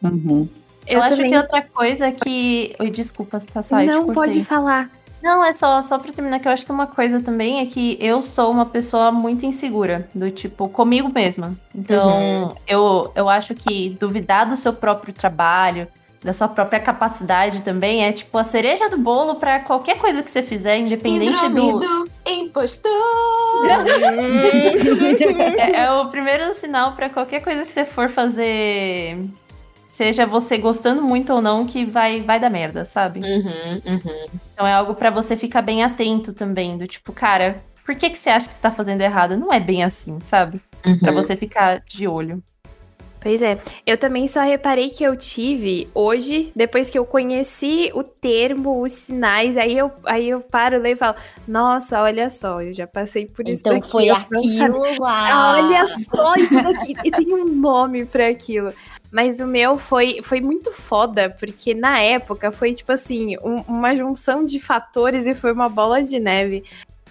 Uhum. 0.01 0.47
Eu, 0.85 0.97
Eu, 0.97 1.03
acho 1.03 1.15
também. 1.15 1.31
que 1.31 1.37
outra 1.37 1.61
coisa 1.61 2.11
que. 2.11 2.75
Oi, 2.79 2.89
desculpa, 2.89 3.39
tá 3.39 3.61
saindo. 3.61 3.91
não 3.91 4.13
pode 4.13 4.43
falar. 4.43 4.89
Não, 5.21 5.43
é 5.45 5.53
só, 5.53 5.81
só 5.81 5.97
pra 5.97 6.11
terminar, 6.11 6.37
que 6.39 6.47
eu 6.49 6.51
acho 6.51 6.65
que 6.65 6.71
uma 6.71 6.85
coisa 6.85 7.21
também 7.21 7.61
é 7.61 7.65
que 7.65 7.97
eu 8.01 8.21
sou 8.21 8.51
uma 8.51 8.65
pessoa 8.65 9.09
muito 9.09 9.45
insegura, 9.45 10.09
do 10.13 10.29
tipo, 10.29 10.67
comigo 10.67 11.09
mesma. 11.13 11.55
Então, 11.73 12.57
eu, 12.67 13.09
eu 13.15 13.29
acho 13.29 13.55
que 13.55 13.95
duvidar 13.97 14.45
do 14.49 14.57
seu 14.57 14.73
próprio 14.73 15.13
trabalho, 15.13 15.87
da 16.23 16.31
sua 16.31 16.47
própria 16.47 16.79
capacidade 16.79 17.61
também, 17.61 18.05
é 18.05 18.11
tipo 18.11 18.37
a 18.37 18.43
cereja 18.43 18.89
do 18.89 18.97
bolo 18.97 19.35
pra 19.35 19.59
qualquer 19.59 19.97
coisa 19.97 20.23
que 20.23 20.31
você 20.31 20.41
fizer, 20.41 20.77
independente 20.77 21.37
Síndrome 21.37 21.73
do. 21.73 21.79
do 21.79 22.09
impostor. 22.25 22.91
É, 25.57 25.83
é 25.83 25.91
o 25.91 26.07
primeiro 26.07 26.53
sinal 26.55 26.93
pra 26.93 27.09
qualquer 27.09 27.41
coisa 27.41 27.65
que 27.65 27.71
você 27.71 27.85
for 27.85 28.09
fazer, 28.09 29.19
seja 29.91 30.25
você 30.25 30.57
gostando 30.57 31.01
muito 31.01 31.33
ou 31.33 31.41
não, 31.41 31.65
que 31.65 31.85
vai, 31.85 32.21
vai 32.21 32.39
dar 32.39 32.49
merda, 32.49 32.83
sabe? 32.85 33.21
Uhum, 33.21 33.81
uhum. 33.85 34.39
Então 34.53 34.67
é 34.67 34.73
algo 34.73 34.95
pra 34.95 35.09
você 35.09 35.37
ficar 35.37 35.61
bem 35.61 35.83
atento 35.83 36.33
também, 36.33 36.77
do 36.77 36.87
tipo, 36.87 37.13
cara, 37.13 37.55
por 37.85 37.95
que, 37.95 38.09
que 38.09 38.19
você 38.19 38.29
acha 38.29 38.47
que 38.47 38.53
você 38.53 38.61
tá 38.61 38.71
fazendo 38.71 39.01
errado? 39.01 39.37
Não 39.37 39.51
é 39.51 39.59
bem 39.59 39.83
assim, 39.83 40.17
sabe? 40.19 40.61
Pra 40.99 41.11
uhum. 41.11 41.15
você 41.15 41.35
ficar 41.35 41.81
de 41.81 42.07
olho. 42.07 42.43
Pois 43.23 43.41
é. 43.41 43.57
Eu 43.87 43.97
também 43.97 44.27
só 44.27 44.41
reparei 44.41 44.89
que 44.89 45.01
eu 45.01 45.15
tive 45.15 45.87
hoje, 45.95 46.51
depois 46.53 46.89
que 46.89 46.99
eu 46.99 47.05
conheci 47.05 47.89
o 47.95 48.03
termo, 48.03 48.81
os 48.83 48.91
sinais, 48.91 49.55
aí 49.55 49.77
eu, 49.77 49.89
aí 50.03 50.27
eu 50.27 50.41
paro 50.41 50.81
lá 50.81 50.89
e 50.89 50.95
falo, 50.97 51.15
nossa, 51.47 52.01
olha 52.03 52.29
só, 52.29 52.61
eu 52.61 52.73
já 52.73 52.85
passei 52.85 53.25
por 53.25 53.47
isso 53.47 53.61
Então 53.61 53.79
daqui. 53.79 53.91
foi 53.91 54.09
eu 54.09 54.15
não 54.29 54.43
sabia." 54.43 54.65
aquilo 54.65 55.01
lá. 55.01 55.53
Olha 55.55 55.87
só 55.87 56.35
isso 56.35 56.61
daqui. 56.61 56.95
E 57.05 57.11
tem 57.11 57.33
um 57.33 57.45
nome 57.45 58.03
pra 58.03 58.27
aquilo. 58.27 58.73
Mas 59.09 59.39
o 59.39 59.47
meu 59.47 59.77
foi, 59.77 60.19
foi 60.21 60.41
muito 60.41 60.71
foda, 60.73 61.29
porque 61.39 61.73
na 61.73 61.99
época 62.01 62.51
foi 62.51 62.73
tipo 62.73 62.91
assim, 62.91 63.37
um- 63.43 63.61
uma 63.69 63.95
junção 63.95 64.45
de 64.45 64.59
fatores 64.59 65.25
e 65.27 65.33
foi 65.33 65.53
uma 65.53 65.69
bola 65.69 66.03
de 66.03 66.19
neve. 66.19 66.63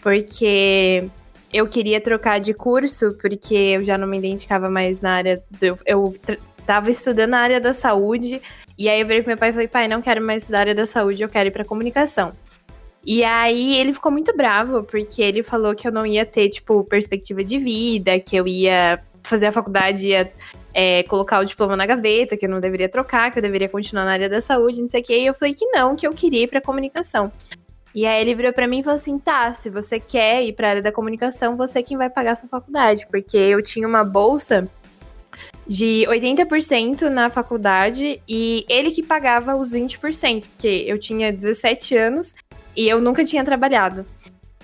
Porque 0.02 1.08
eu 1.52 1.66
queria 1.66 2.00
trocar 2.00 2.40
de 2.40 2.54
curso, 2.54 3.16
porque 3.20 3.54
eu 3.54 3.84
já 3.84 3.98
não 3.98 4.06
me 4.06 4.18
identificava 4.18 4.70
mais 4.70 5.00
na 5.00 5.14
área. 5.14 5.42
Do, 5.50 5.78
eu 5.84 6.14
tava 6.66 6.90
estudando 6.90 7.30
na 7.30 7.40
área 7.40 7.60
da 7.60 7.72
saúde. 7.72 8.40
E 8.78 8.88
aí 8.88 9.00
eu 9.00 9.06
virei 9.06 9.22
pro 9.22 9.30
meu 9.30 9.38
pai 9.38 9.50
e 9.50 9.52
falei, 9.52 9.68
pai, 9.68 9.88
não 9.88 10.00
quero 10.00 10.24
mais 10.24 10.42
estudar 10.42 10.58
a 10.58 10.60
área 10.60 10.74
da 10.74 10.86
saúde, 10.86 11.22
eu 11.22 11.28
quero 11.28 11.48
ir 11.48 11.52
pra 11.52 11.64
comunicação. 11.64 12.32
E 13.04 13.22
aí 13.24 13.76
ele 13.76 13.92
ficou 13.92 14.10
muito 14.10 14.34
bravo, 14.36 14.84
porque 14.84 15.20
ele 15.20 15.42
falou 15.42 15.74
que 15.74 15.86
eu 15.86 15.92
não 15.92 16.06
ia 16.06 16.24
ter, 16.24 16.48
tipo, 16.48 16.84
perspectiva 16.84 17.42
de 17.44 17.58
vida, 17.58 18.18
que 18.20 18.36
eu 18.36 18.46
ia 18.46 19.02
fazer 19.24 19.46
a 19.46 19.52
faculdade, 19.52 20.08
ia 20.08 20.32
é, 20.72 21.02
colocar 21.04 21.40
o 21.40 21.44
diploma 21.44 21.76
na 21.76 21.84
gaveta, 21.84 22.36
que 22.36 22.46
eu 22.46 22.50
não 22.50 22.60
deveria 22.60 22.88
trocar, 22.88 23.30
que 23.30 23.38
eu 23.38 23.42
deveria 23.42 23.68
continuar 23.68 24.04
na 24.04 24.12
área 24.12 24.28
da 24.28 24.40
saúde, 24.40 24.80
não 24.80 24.88
sei 24.88 25.00
o 25.00 25.04
quê. 25.04 25.18
E 25.18 25.26
eu 25.26 25.34
falei 25.34 25.52
que 25.52 25.66
não, 25.66 25.94
que 25.94 26.06
eu 26.06 26.12
queria 26.12 26.44
ir 26.44 26.48
pra 26.48 26.60
comunicação. 26.60 27.30
E 27.94 28.06
aí 28.06 28.20
ele 28.20 28.34
virou 28.34 28.52
pra 28.52 28.66
mim 28.66 28.80
e 28.80 28.82
falou 28.82 28.96
assim: 28.96 29.18
tá, 29.18 29.52
se 29.54 29.68
você 29.68 30.00
quer 30.00 30.42
ir 30.44 30.54
pra 30.54 30.70
área 30.70 30.82
da 30.82 30.92
comunicação, 30.92 31.56
você 31.56 31.80
é 31.80 31.82
quem 31.82 31.96
vai 31.96 32.08
pagar 32.08 32.32
a 32.32 32.36
sua 32.36 32.48
faculdade. 32.48 33.06
Porque 33.10 33.36
eu 33.36 33.62
tinha 33.62 33.86
uma 33.86 34.04
bolsa 34.04 34.68
de 35.66 36.04
80% 36.08 37.08
na 37.08 37.30
faculdade 37.30 38.20
e 38.28 38.64
ele 38.68 38.90
que 38.90 39.02
pagava 39.02 39.54
os 39.54 39.72
20%, 39.72 40.44
porque 40.48 40.84
eu 40.86 40.98
tinha 40.98 41.32
17 41.32 41.96
anos 41.96 42.34
e 42.76 42.88
eu 42.88 43.00
nunca 43.00 43.24
tinha 43.24 43.44
trabalhado. 43.44 44.04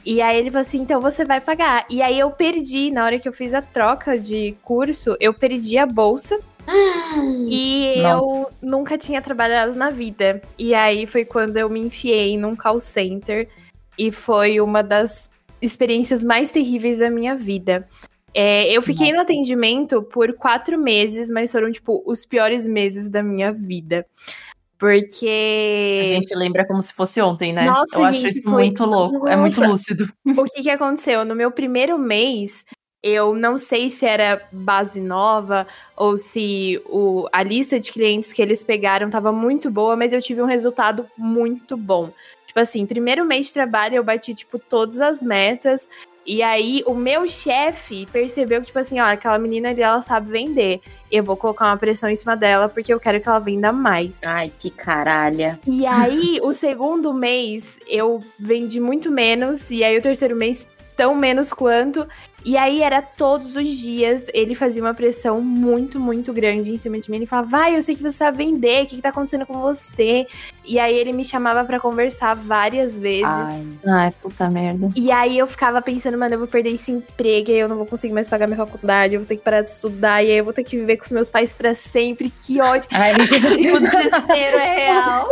E 0.04 0.22
aí 0.22 0.38
ele 0.38 0.50
falou 0.50 0.62
assim: 0.62 0.80
então 0.80 1.00
você 1.00 1.24
vai 1.24 1.40
pagar. 1.40 1.86
E 1.90 2.00
aí 2.00 2.18
eu 2.18 2.30
perdi, 2.30 2.90
na 2.90 3.04
hora 3.04 3.18
que 3.18 3.28
eu 3.28 3.32
fiz 3.32 3.52
a 3.52 3.60
troca 3.60 4.18
de 4.18 4.56
curso, 4.62 5.16
eu 5.20 5.34
perdi 5.34 5.76
a 5.76 5.86
bolsa. 5.86 6.38
E 7.50 7.94
eu 7.98 8.50
nunca 8.60 8.98
tinha 8.98 9.22
trabalhado 9.22 9.74
na 9.76 9.90
vida. 9.90 10.40
E 10.58 10.74
aí 10.74 11.06
foi 11.06 11.24
quando 11.24 11.56
eu 11.56 11.68
me 11.68 11.80
enfiei 11.80 12.36
num 12.36 12.54
call 12.54 12.78
center. 12.80 13.48
E 13.96 14.10
foi 14.12 14.60
uma 14.60 14.82
das 14.82 15.30
experiências 15.60 16.22
mais 16.22 16.50
terríveis 16.50 16.98
da 16.98 17.10
minha 17.10 17.34
vida. 17.34 17.88
É, 18.34 18.70
eu 18.70 18.82
fiquei 18.82 19.12
no 19.12 19.20
atendimento 19.20 20.02
por 20.02 20.32
quatro 20.34 20.78
meses, 20.78 21.30
mas 21.30 21.50
foram, 21.50 21.72
tipo, 21.72 22.02
os 22.06 22.24
piores 22.24 22.66
meses 22.66 23.08
da 23.08 23.22
minha 23.22 23.52
vida. 23.52 24.06
A 24.16 24.78
Porque. 24.78 26.12
gente 26.20 26.34
lembra 26.36 26.64
como 26.64 26.80
se 26.80 26.92
fosse 26.92 27.20
ontem, 27.20 27.52
né? 27.52 27.64
Nossa, 27.64 27.98
eu 27.98 28.04
acho 28.04 28.20
gente, 28.20 28.32
isso 28.34 28.42
foi- 28.44 28.52
muito 28.52 28.84
louco. 28.84 29.26
É 29.26 29.34
muito 29.34 29.58
Nossa. 29.58 29.72
lúcido. 29.72 30.08
O 30.36 30.44
que, 30.44 30.62
que 30.62 30.70
aconteceu? 30.70 31.24
No 31.24 31.34
meu 31.34 31.50
primeiro 31.50 31.98
mês, 31.98 32.64
eu 33.02 33.34
não 33.34 33.56
sei 33.56 33.90
se 33.90 34.04
era 34.04 34.40
base 34.50 35.00
nova 35.00 35.66
ou 35.96 36.16
se 36.16 36.80
o, 36.86 37.28
a 37.32 37.42
lista 37.42 37.78
de 37.78 37.92
clientes 37.92 38.32
que 38.32 38.42
eles 38.42 38.62
pegaram 38.62 39.06
estava 39.06 39.30
muito 39.30 39.70
boa, 39.70 39.96
mas 39.96 40.12
eu 40.12 40.20
tive 40.20 40.42
um 40.42 40.46
resultado 40.46 41.06
muito 41.16 41.76
bom. 41.76 42.10
Tipo 42.46 42.60
assim, 42.60 42.86
primeiro 42.86 43.24
mês 43.24 43.46
de 43.46 43.52
trabalho 43.52 43.94
eu 43.94 44.04
bati, 44.04 44.34
tipo, 44.34 44.58
todas 44.58 45.00
as 45.00 45.22
metas. 45.22 45.88
E 46.26 46.42
aí, 46.42 46.82
o 46.86 46.94
meu 46.94 47.26
chefe 47.26 48.06
percebeu 48.12 48.60
que, 48.60 48.66
tipo 48.66 48.78
assim, 48.78 49.00
ó, 49.00 49.04
aquela 49.04 49.38
menina 49.38 49.70
ali, 49.70 49.80
ela 49.80 50.02
sabe 50.02 50.30
vender. 50.30 50.80
Eu 51.10 51.22
vou 51.22 51.36
colocar 51.36 51.66
uma 51.66 51.76
pressão 51.76 52.10
em 52.10 52.16
cima 52.16 52.36
dela 52.36 52.68
porque 52.68 52.92
eu 52.92 53.00
quero 53.00 53.20
que 53.20 53.28
ela 53.28 53.38
venda 53.38 53.72
mais. 53.72 54.22
Ai, 54.24 54.52
que 54.58 54.70
caralha. 54.70 55.58
E 55.66 55.86
aí, 55.86 56.38
o 56.42 56.52
segundo 56.52 57.14
mês, 57.14 57.78
eu 57.86 58.20
vendi 58.38 58.78
muito 58.78 59.10
menos. 59.10 59.70
E 59.70 59.82
aí, 59.82 59.96
o 59.96 60.02
terceiro 60.02 60.36
mês, 60.36 60.66
tão 60.96 61.14
menos 61.14 61.52
quanto. 61.52 62.06
E 62.44 62.56
aí, 62.56 62.82
era 62.82 63.02
todos 63.02 63.56
os 63.56 63.68
dias. 63.68 64.26
Ele 64.32 64.54
fazia 64.54 64.82
uma 64.82 64.94
pressão 64.94 65.40
muito, 65.40 65.98
muito 65.98 66.32
grande 66.32 66.70
em 66.70 66.76
cima 66.76 66.98
de 66.98 67.10
mim. 67.10 67.18
Ele 67.18 67.26
falava, 67.26 67.48
vai, 67.48 67.76
eu 67.76 67.82
sei 67.82 67.94
que 67.94 68.02
você 68.02 68.12
sabe 68.12 68.38
vender. 68.38 68.84
O 68.84 68.86
que, 68.86 68.96
que 68.96 69.02
tá 69.02 69.08
acontecendo 69.08 69.44
com 69.44 69.54
você? 69.54 70.26
E 70.64 70.78
aí, 70.78 70.96
ele 70.96 71.12
me 71.12 71.24
chamava 71.24 71.64
pra 71.64 71.80
conversar 71.80 72.34
várias 72.34 72.98
vezes. 72.98 73.24
Ai, 73.26 73.66
Ai, 73.86 74.14
puta 74.22 74.48
merda. 74.48 74.90
E 74.94 75.10
aí 75.10 75.36
eu 75.36 75.46
ficava 75.46 75.82
pensando, 75.82 76.16
mano, 76.16 76.34
eu 76.34 76.38
vou 76.38 76.48
perder 76.48 76.70
esse 76.70 76.92
emprego, 76.92 77.50
e 77.50 77.54
aí 77.54 77.60
eu 77.60 77.68
não 77.68 77.76
vou 77.76 77.86
conseguir 77.86 78.14
mais 78.14 78.28
pagar 78.28 78.46
minha 78.46 78.56
faculdade, 78.56 79.14
eu 79.14 79.20
vou 79.20 79.26
ter 79.26 79.36
que 79.36 79.42
parar 79.42 79.62
de 79.62 79.68
estudar, 79.68 80.22
e 80.22 80.30
aí 80.30 80.38
eu 80.38 80.44
vou 80.44 80.52
ter 80.52 80.64
que 80.64 80.76
viver 80.76 80.96
com 80.96 81.04
os 81.04 81.12
meus 81.12 81.28
pais 81.28 81.52
pra 81.52 81.74
sempre. 81.74 82.30
Que 82.30 82.60
ódio. 82.60 82.88
ai, 82.92 83.12
O 83.18 83.80
desespero 83.80 84.58
é 84.58 84.86
real. 84.86 85.28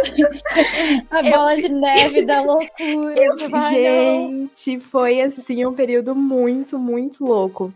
a 1.10 1.22
bola 1.22 1.56
de 1.56 1.68
neve 1.68 2.24
da 2.24 2.40
loucura. 2.40 3.14
Eu, 3.16 3.36
gente, 3.70 4.80
foi 4.80 5.20
assim 5.20 5.64
um 5.64 5.72
período 5.72 6.14
muito, 6.14 6.78
muito 6.78 6.95
louco. 7.24 7.72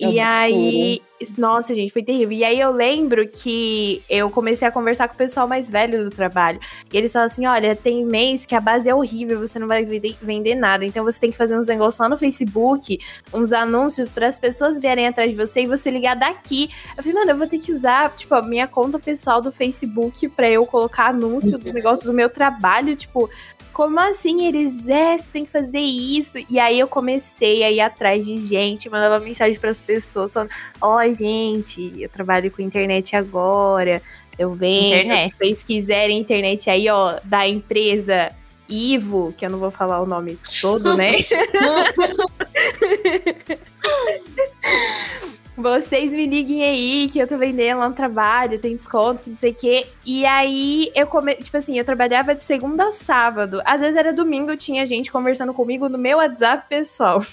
É 0.00 0.10
e 0.10 0.20
aí 0.20 1.02
Nossa, 1.38 1.74
gente, 1.74 1.92
foi 1.92 2.02
terrível. 2.02 2.32
E 2.32 2.44
aí 2.44 2.60
eu 2.60 2.70
lembro 2.70 3.26
que 3.26 4.02
eu 4.08 4.28
comecei 4.28 4.68
a 4.68 4.70
conversar 4.70 5.08
com 5.08 5.14
o 5.14 5.16
pessoal 5.16 5.48
mais 5.48 5.70
velho 5.70 6.04
do 6.04 6.10
trabalho. 6.10 6.60
E 6.92 6.96
eles 6.96 7.12
falaram 7.12 7.32
assim: 7.32 7.46
olha, 7.46 7.74
tem 7.74 8.04
mês 8.04 8.44
que 8.44 8.54
a 8.54 8.60
base 8.60 8.88
é 8.88 8.94
horrível, 8.94 9.40
você 9.40 9.58
não 9.58 9.66
vai 9.66 9.84
vender 9.84 10.54
nada. 10.54 10.84
Então 10.84 11.04
você 11.04 11.18
tem 11.18 11.30
que 11.30 11.36
fazer 11.36 11.58
uns 11.58 11.66
negócios 11.66 11.98
lá 11.98 12.08
no 12.08 12.18
Facebook, 12.18 12.98
uns 13.32 13.52
anúncios 13.52 14.10
para 14.10 14.26
as 14.26 14.38
pessoas 14.38 14.78
vierem 14.78 15.06
atrás 15.06 15.30
de 15.30 15.36
você 15.36 15.62
e 15.62 15.66
você 15.66 15.90
ligar 15.90 16.16
daqui. 16.16 16.68
Eu 16.96 17.02
falei, 17.02 17.14
mano, 17.14 17.30
eu 17.30 17.36
vou 17.36 17.46
ter 17.46 17.58
que 17.58 17.72
usar, 17.72 18.12
tipo, 18.14 18.34
a 18.34 18.42
minha 18.42 18.66
conta 18.66 18.98
pessoal 18.98 19.40
do 19.40 19.50
Facebook 19.50 20.28
para 20.28 20.50
eu 20.50 20.66
colocar 20.66 21.08
anúncio 21.08 21.56
do 21.56 21.72
negócio 21.72 22.04
do 22.04 22.12
meu 22.12 22.28
trabalho. 22.28 22.94
Tipo, 22.94 23.30
como 23.76 24.00
assim? 24.00 24.46
Eles, 24.46 24.88
é, 24.88 25.18
você 25.18 25.32
tem 25.34 25.44
que 25.44 25.50
fazer 25.50 25.80
isso. 25.80 26.38
E 26.48 26.58
aí 26.58 26.80
eu 26.80 26.88
comecei 26.88 27.62
a 27.62 27.70
ir 27.70 27.80
atrás 27.80 28.24
de 28.24 28.38
gente, 28.38 28.88
mandava 28.88 29.22
mensagem 29.22 29.60
para 29.60 29.68
as 29.68 29.82
pessoas 29.82 30.32
falando: 30.32 30.50
Ó, 30.80 30.96
oh, 30.96 31.12
gente, 31.12 31.92
eu 32.00 32.08
trabalho 32.08 32.50
com 32.50 32.62
internet 32.62 33.14
agora. 33.14 34.00
Eu 34.38 34.54
venho. 34.54 34.96
Internet. 34.96 35.30
Se 35.30 35.36
vocês 35.36 35.62
quiserem 35.62 36.18
internet 36.18 36.70
aí, 36.70 36.88
ó, 36.88 37.18
da 37.22 37.46
empresa 37.46 38.32
Ivo, 38.66 39.34
que 39.36 39.44
eu 39.44 39.50
não 39.50 39.58
vou 39.58 39.70
falar 39.70 40.00
o 40.00 40.06
nome 40.06 40.38
todo, 40.62 40.96
né? 40.96 41.12
Vocês 45.56 46.12
me 46.12 46.26
liguem 46.26 46.62
aí 46.62 47.08
que 47.10 47.18
eu 47.18 47.26
tô 47.26 47.38
vendendo 47.38 47.78
lá 47.78 47.88
no 47.88 47.94
trabalho, 47.94 48.58
tem 48.58 48.76
desconto, 48.76 49.22
que 49.22 49.30
não 49.30 49.36
sei 49.36 49.52
o 49.52 49.54
quê. 49.54 49.86
E 50.04 50.26
aí 50.26 50.92
eu 50.94 51.06
come... 51.06 51.34
tipo 51.34 51.56
assim, 51.56 51.78
eu 51.78 51.84
trabalhava 51.84 52.34
de 52.34 52.44
segunda 52.44 52.88
a 52.88 52.92
sábado. 52.92 53.62
Às 53.64 53.80
vezes 53.80 53.96
era 53.96 54.12
domingo, 54.12 54.56
tinha 54.56 54.86
gente 54.86 55.10
conversando 55.10 55.54
comigo 55.54 55.88
no 55.88 55.96
meu 55.96 56.18
WhatsApp 56.18 56.68
pessoal. 56.68 57.24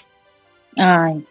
Ai. 0.78 1.22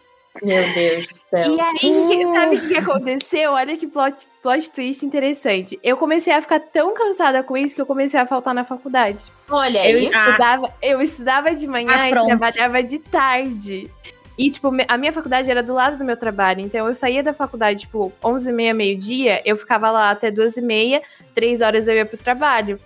Meu 0.42 0.74
Deus 0.74 1.06
do 1.06 1.14
céu. 1.14 1.54
E 1.54 1.60
aí, 1.60 2.26
sabe 2.32 2.56
o 2.56 2.68
que 2.68 2.76
aconteceu? 2.76 3.52
Olha 3.52 3.76
que 3.76 3.86
plot, 3.86 4.26
plot 4.42 4.70
twist 4.70 5.06
interessante. 5.06 5.78
Eu 5.82 5.96
comecei 5.96 6.32
a 6.32 6.42
ficar 6.42 6.58
tão 6.58 6.92
cansada 6.92 7.42
com 7.42 7.56
isso 7.56 7.74
que 7.74 7.80
eu 7.80 7.86
comecei 7.86 8.18
a 8.18 8.26
faltar 8.26 8.52
na 8.52 8.64
faculdade. 8.64 9.24
Olha 9.48 9.80
aí. 9.80 9.92
Eu 9.92 9.98
estudava, 9.98 10.74
eu 10.82 11.00
estudava 11.00 11.54
de 11.54 11.66
manhã 11.68 11.92
ah, 11.92 12.10
e 12.10 12.12
trabalhava 12.12 12.82
de 12.82 12.98
tarde. 12.98 13.90
E, 14.36 14.50
tipo, 14.50 14.70
a 14.88 14.98
minha 14.98 15.12
faculdade 15.12 15.50
era 15.50 15.62
do 15.62 15.74
lado 15.74 15.96
do 15.96 16.04
meu 16.04 16.16
trabalho. 16.16 16.60
Então, 16.60 16.88
eu 16.88 16.94
saía 16.94 17.22
da 17.22 17.32
faculdade, 17.32 17.80
tipo, 17.80 18.12
11 18.22 18.50
e 18.50 18.52
meia, 18.52 18.74
meio-dia. 18.74 19.40
Eu 19.44 19.56
ficava 19.56 19.90
lá 19.90 20.10
até 20.10 20.30
12 20.30 20.58
e 20.58 20.62
meia. 20.62 21.02
Três 21.34 21.60
horas 21.60 21.86
eu 21.86 21.94
ia 21.94 22.04
pro 22.04 22.18
trabalho. 22.18 22.80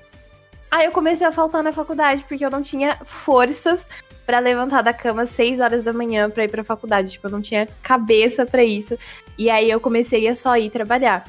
Aí, 0.70 0.84
eu 0.84 0.92
comecei 0.92 1.26
a 1.26 1.32
faltar 1.32 1.62
na 1.62 1.72
faculdade, 1.72 2.24
porque 2.28 2.44
eu 2.44 2.50
não 2.50 2.60
tinha 2.60 2.96
forças 3.02 3.88
para 4.26 4.40
levantar 4.40 4.82
da 4.82 4.92
cama 4.92 5.22
às 5.22 5.30
6 5.30 5.60
horas 5.60 5.84
da 5.84 5.92
manhã 5.92 6.28
para 6.28 6.44
ir 6.44 6.50
pra 6.50 6.62
faculdade. 6.62 7.12
Tipo, 7.12 7.28
eu 7.28 7.30
não 7.30 7.40
tinha 7.40 7.66
cabeça 7.82 8.44
para 8.44 8.62
isso. 8.62 8.98
E 9.38 9.48
aí, 9.48 9.70
eu 9.70 9.80
comecei 9.80 10.28
a 10.28 10.34
só 10.34 10.54
ir 10.58 10.68
trabalhar. 10.68 11.24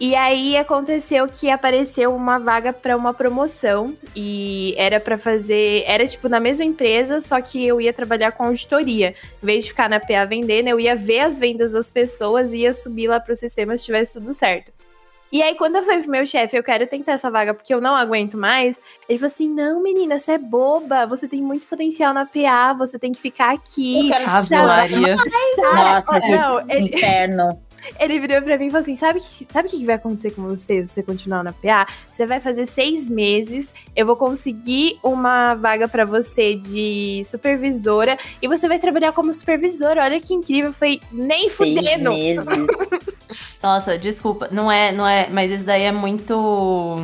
E 0.00 0.16
aí 0.16 0.56
aconteceu 0.56 1.28
que 1.28 1.48
apareceu 1.48 2.14
uma 2.14 2.38
vaga 2.38 2.72
para 2.72 2.96
uma 2.96 3.14
promoção 3.14 3.94
e 4.16 4.74
era 4.76 4.98
para 4.98 5.16
fazer, 5.16 5.84
era 5.86 6.06
tipo 6.06 6.28
na 6.28 6.40
mesma 6.40 6.64
empresa, 6.64 7.20
só 7.20 7.40
que 7.40 7.64
eu 7.64 7.80
ia 7.80 7.92
trabalhar 7.92 8.32
com 8.32 8.44
auditoria. 8.44 9.14
Em 9.40 9.46
vez 9.46 9.64
de 9.64 9.70
ficar 9.70 9.88
na 9.88 10.00
PA 10.00 10.24
vendendo, 10.24 10.68
eu 10.68 10.80
ia 10.80 10.96
ver 10.96 11.20
as 11.20 11.38
vendas 11.38 11.72
das 11.72 11.88
pessoas 11.88 12.52
e 12.52 12.58
ia 12.58 12.74
subir 12.74 13.06
lá 13.06 13.20
pro 13.20 13.36
sistema 13.36 13.76
se 13.76 13.84
tivesse 13.84 14.14
tudo 14.14 14.34
certo. 14.34 14.72
E 15.32 15.40
aí, 15.40 15.54
quando 15.54 15.76
eu 15.76 15.82
falei 15.82 16.02
pro 16.02 16.10
meu 16.10 16.26
chefe, 16.26 16.54
eu 16.58 16.62
quero 16.62 16.86
tentar 16.86 17.12
essa 17.12 17.30
vaga 17.30 17.54
porque 17.54 17.72
eu 17.72 17.80
não 17.80 17.94
aguento 17.94 18.36
mais, 18.36 18.78
ele 19.08 19.18
falou 19.18 19.32
assim: 19.32 19.48
não, 19.48 19.82
menina, 19.82 20.18
você 20.18 20.32
é 20.32 20.38
boba, 20.38 21.06
você 21.06 21.26
tem 21.26 21.40
muito 21.40 21.66
potencial 21.66 22.12
na 22.12 22.26
PA, 22.26 22.74
você 22.74 22.98
tem 22.98 23.12
que 23.12 23.20
ficar 23.20 23.50
aqui. 23.54 24.00
Eu 24.00 24.08
quero 24.08 24.26
Nossa, 24.26 26.20
não, 26.20 26.60
ele... 26.68 26.94
inferno. 26.94 27.58
Ele 27.98 28.20
virou 28.20 28.40
pra 28.42 28.58
mim 28.58 28.66
e 28.66 28.70
falou 28.70 28.82
assim: 28.82 28.96
sabe 28.96 29.18
o 29.18 29.22
sabe 29.22 29.68
que 29.68 29.84
vai 29.84 29.96
acontecer 29.96 30.30
com 30.32 30.42
você 30.42 30.84
se 30.84 30.92
você 30.92 31.02
continuar 31.02 31.42
na 31.42 31.52
PA? 31.52 31.86
Você 32.10 32.26
vai 32.26 32.40
fazer 32.40 32.66
seis 32.66 33.08
meses, 33.08 33.72
eu 33.94 34.06
vou 34.06 34.16
conseguir 34.16 34.98
uma 35.02 35.54
vaga 35.54 35.88
para 35.88 36.04
você 36.04 36.54
de 36.54 37.22
supervisora 37.24 38.18
e 38.40 38.48
você 38.48 38.68
vai 38.68 38.78
trabalhar 38.78 39.12
como 39.12 39.32
supervisora. 39.32 40.02
Olha 40.02 40.20
que 40.20 40.34
incrível, 40.34 40.72
foi 40.72 41.00
nem 41.10 41.48
fudendo. 41.48 42.10
Nossa, 43.62 43.98
desculpa, 43.98 44.48
não 44.50 44.70
é, 44.70 44.92
não 44.92 45.06
é, 45.06 45.28
mas 45.30 45.50
isso 45.50 45.64
daí 45.64 45.82
é 45.82 45.92
muito. 45.92 46.96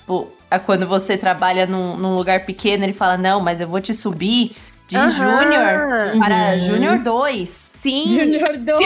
Tipo, 0.00 0.28
é 0.50 0.58
quando 0.58 0.86
você 0.86 1.16
trabalha 1.16 1.66
num, 1.66 1.96
num 1.96 2.14
lugar 2.14 2.44
pequeno, 2.44 2.84
ele 2.84 2.92
fala: 2.92 3.16
não, 3.16 3.40
mas 3.40 3.60
eu 3.60 3.68
vou 3.68 3.80
te 3.80 3.94
subir 3.94 4.54
de 4.86 4.96
uhum. 4.96 5.10
júnior 5.10 6.18
para 6.18 6.52
uhum. 6.52 6.60
júnior 6.60 6.98
2. 6.98 7.73
Sim. 7.84 8.08
Júnior 8.08 8.56
2. 8.56 8.84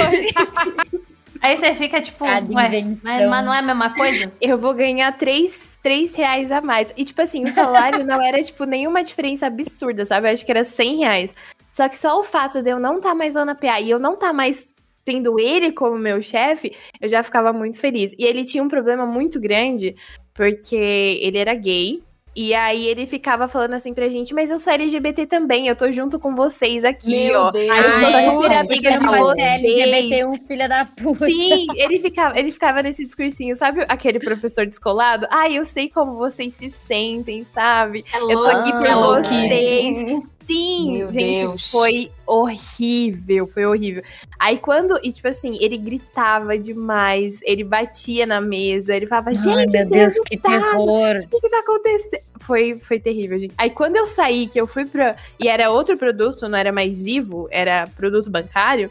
Aí 1.40 1.56
você 1.56 1.72
fica 1.72 2.02
tipo, 2.02 2.24
ué, 2.24 2.40
mas, 2.50 2.98
mas, 3.00 3.44
não 3.44 3.54
é 3.54 3.58
a 3.58 3.62
mesma 3.62 3.94
coisa? 3.94 4.32
Eu 4.40 4.58
vou 4.58 4.74
ganhar 4.74 5.16
3, 5.16 5.78
3 5.80 6.12
reais 6.16 6.50
a 6.50 6.60
mais. 6.60 6.92
E, 6.96 7.04
tipo 7.04 7.22
assim, 7.22 7.44
o 7.44 7.50
salário 7.52 8.04
não 8.04 8.20
era, 8.20 8.42
tipo, 8.42 8.64
nenhuma 8.64 9.04
diferença 9.04 9.46
absurda, 9.46 10.04
sabe? 10.04 10.26
Eu 10.26 10.32
acho 10.32 10.44
que 10.44 10.50
era 10.50 10.64
100 10.64 10.96
reais. 10.96 11.34
Só 11.70 11.88
que 11.88 11.96
só 11.96 12.18
o 12.18 12.24
fato 12.24 12.60
de 12.60 12.68
eu 12.68 12.80
não 12.80 12.96
estar 12.96 13.10
tá 13.10 13.14
mais 13.14 13.36
lá 13.36 13.44
na 13.44 13.54
PA 13.54 13.80
e 13.80 13.88
eu 13.88 14.00
não 14.00 14.14
estar 14.14 14.28
tá 14.28 14.32
mais 14.32 14.74
tendo 15.04 15.38
ele 15.38 15.70
como 15.70 15.96
meu 15.96 16.20
chefe, 16.20 16.76
eu 17.00 17.08
já 17.08 17.22
ficava 17.22 17.52
muito 17.52 17.78
feliz. 17.78 18.12
E 18.18 18.24
ele 18.24 18.44
tinha 18.44 18.62
um 18.62 18.68
problema 18.68 19.06
muito 19.06 19.40
grande, 19.40 19.94
porque 20.34 20.74
ele 21.22 21.38
era 21.38 21.54
gay. 21.54 22.02
E 22.34 22.54
aí 22.54 22.86
ele 22.86 23.06
ficava 23.06 23.48
falando 23.48 23.74
assim 23.74 23.92
pra 23.92 24.08
gente, 24.08 24.32
mas 24.32 24.50
eu 24.50 24.58
sou 24.58 24.72
LGBT 24.72 25.26
também, 25.26 25.66
eu 25.66 25.74
tô 25.74 25.90
junto 25.90 26.18
com 26.18 26.34
vocês 26.34 26.84
aqui, 26.84 27.26
Meu 27.26 27.40
ó. 27.40 27.50
Deus, 27.50 27.70
aí 27.70 27.84
eu 27.84 27.92
sou 27.92 28.48
da 28.48 28.60
amiga 28.60 28.90
de 28.90 29.06
vocês. 29.06 29.48
LGBT 29.48 30.24
um 30.26 30.34
filho 30.34 30.68
da 30.68 30.84
puta. 30.84 31.26
Sim, 31.28 31.66
ele 31.76 31.98
ficava, 31.98 32.38
ele 32.38 32.52
ficava 32.52 32.82
nesse 32.82 33.04
discursinho, 33.04 33.56
sabe 33.56 33.84
aquele 33.88 34.20
professor 34.20 34.66
descolado? 34.66 35.26
Ai, 35.30 35.58
eu 35.58 35.64
sei 35.64 35.88
como 35.88 36.16
vocês 36.16 36.54
se 36.54 36.70
sentem, 36.70 37.42
sabe? 37.42 38.04
É 38.12 38.18
eu 38.18 38.28
tô 38.28 38.46
aqui 38.46 38.72
por 38.72 38.86
é 38.86 38.94
vocês. 38.94 40.37
Sim, 40.48 40.92
Meu 40.96 41.12
gente, 41.12 41.46
Deus. 41.46 41.70
foi 41.70 42.10
horrível, 42.26 43.46
foi 43.46 43.66
horrível. 43.66 44.02
Aí 44.38 44.56
quando, 44.56 44.98
e 45.02 45.12
tipo 45.12 45.28
assim, 45.28 45.58
ele 45.60 45.76
gritava 45.76 46.58
demais, 46.58 47.40
ele 47.42 47.62
batia 47.62 48.24
na 48.24 48.40
mesa, 48.40 48.96
ele 48.96 49.06
falava, 49.06 49.34
gente, 49.34 49.46
Ai, 49.46 49.66
meu 49.66 49.86
Deus, 49.86 50.14
que 50.20 50.38
terror. 50.38 51.16
O 51.22 51.28
que, 51.28 51.40
que 51.40 51.50
tá 51.50 51.58
acontecendo? 51.58 52.22
Foi, 52.40 52.78
foi 52.78 52.98
terrível, 52.98 53.38
gente. 53.38 53.52
Aí 53.58 53.68
quando 53.68 53.96
eu 53.96 54.06
saí, 54.06 54.46
que 54.46 54.58
eu 54.58 54.66
fui 54.66 54.86
pra. 54.86 55.16
E 55.38 55.48
era 55.48 55.70
outro 55.70 55.98
produto, 55.98 56.48
não 56.48 56.56
era 56.56 56.72
mais 56.72 57.04
Ivo, 57.04 57.46
era 57.50 57.86
produto 57.86 58.30
bancário. 58.30 58.90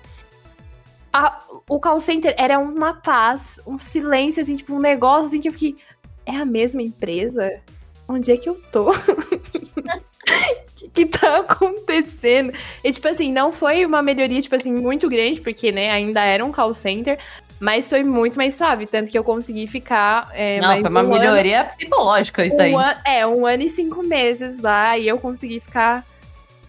A, 1.12 1.40
o 1.68 1.80
call 1.80 2.00
center 2.00 2.36
era 2.38 2.60
uma 2.60 2.94
paz, 2.94 3.60
um 3.66 3.80
silêncio, 3.80 4.44
assim, 4.44 4.58
tipo, 4.58 4.76
um 4.76 4.80
negócio 4.80 5.26
assim 5.26 5.40
que 5.40 5.48
eu 5.48 5.54
fiquei. 5.54 5.76
É 6.24 6.36
a 6.36 6.46
mesma 6.46 6.84
empresa? 6.84 7.62
Onde 8.08 8.32
é 8.32 8.38
que 8.38 8.48
eu 8.48 8.62
tô? 8.72 8.92
que 10.94 11.06
tá 11.06 11.38
acontecendo? 11.48 12.54
E, 12.84 12.92
tipo 12.92 13.08
assim, 13.08 13.32
não 13.32 13.52
foi 13.52 13.86
uma 13.86 14.02
melhoria, 14.02 14.42
tipo 14.42 14.56
assim, 14.56 14.72
muito 14.72 15.10
grande, 15.10 15.42
porque, 15.42 15.72
né, 15.72 15.90
ainda 15.92 16.22
era 16.24 16.44
um 16.46 16.52
call 16.52 16.74
center, 16.74 17.18
mas 17.60 17.90
foi 17.90 18.04
muito 18.04 18.38
mais 18.38 18.54
suave, 18.54 18.86
tanto 18.86 19.10
que 19.10 19.18
eu 19.18 19.24
consegui 19.24 19.66
ficar. 19.68 20.30
É, 20.34 20.60
não, 20.62 20.68
mais 20.68 20.82
foi 20.82 20.90
uma 20.92 21.02
um 21.04 21.10
melhoria 21.10 21.62
ano, 21.62 21.70
psicológica 21.70 22.46
isso 22.46 22.56
um 22.56 22.58
daí. 22.58 22.74
an- 22.76 22.98
é, 23.06 23.26
um 23.28 23.46
ano 23.46 23.64
e 23.64 23.70
cinco 23.70 24.04
meses 24.04 24.60
lá, 24.60 24.98
e 24.98 25.08
eu 25.08 25.18
consegui 25.18 25.60
ficar 25.60 26.06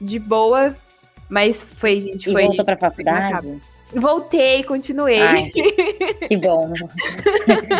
de 0.01 0.18
boa. 0.18 0.75
Mas 1.29 1.62
foi, 1.62 2.01
gente, 2.01 2.29
E 2.29 2.33
foi. 2.33 2.44
voltou 2.47 2.64
pra 2.64 2.77
faculdade? 2.77 3.61
Voltei, 3.92 4.62
continuei. 4.64 5.20
Ai, 5.22 5.48
que 6.29 6.37
bom. 6.37 6.72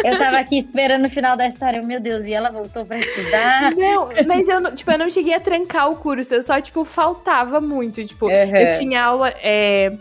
Eu 0.05 0.19
tava 0.19 0.39
aqui 0.39 0.59
esperando 0.61 1.07
o 1.07 1.11
final 1.11 1.37
da 1.37 1.47
história. 1.49 1.83
Meu 1.83 2.01
Deus, 2.01 2.25
e 2.25 2.33
ela 2.33 2.51
voltou 2.51 2.85
pra 2.87 2.99
estudar? 2.99 3.73
Não, 3.77 4.09
mas 4.27 4.49
eu 4.49 4.61
não, 4.61 4.75
tipo, 4.75 4.91
eu 4.91 4.99
não 4.99 5.11
cheguei 5.11 5.35
a 5.35 5.41
trancar 5.41 5.91
o 5.91 5.97
curso, 5.97 6.35
eu 6.35 6.43
só, 6.43 6.61
tipo, 6.61 6.85
faltava 6.85 7.61
muito. 7.61 8.05
Tipo, 8.05 8.27
Uhum. 8.27 8.57
eu 8.57 8.79
tinha 8.79 9.03
aula. 9.05 9.33
é, 9.43 9.93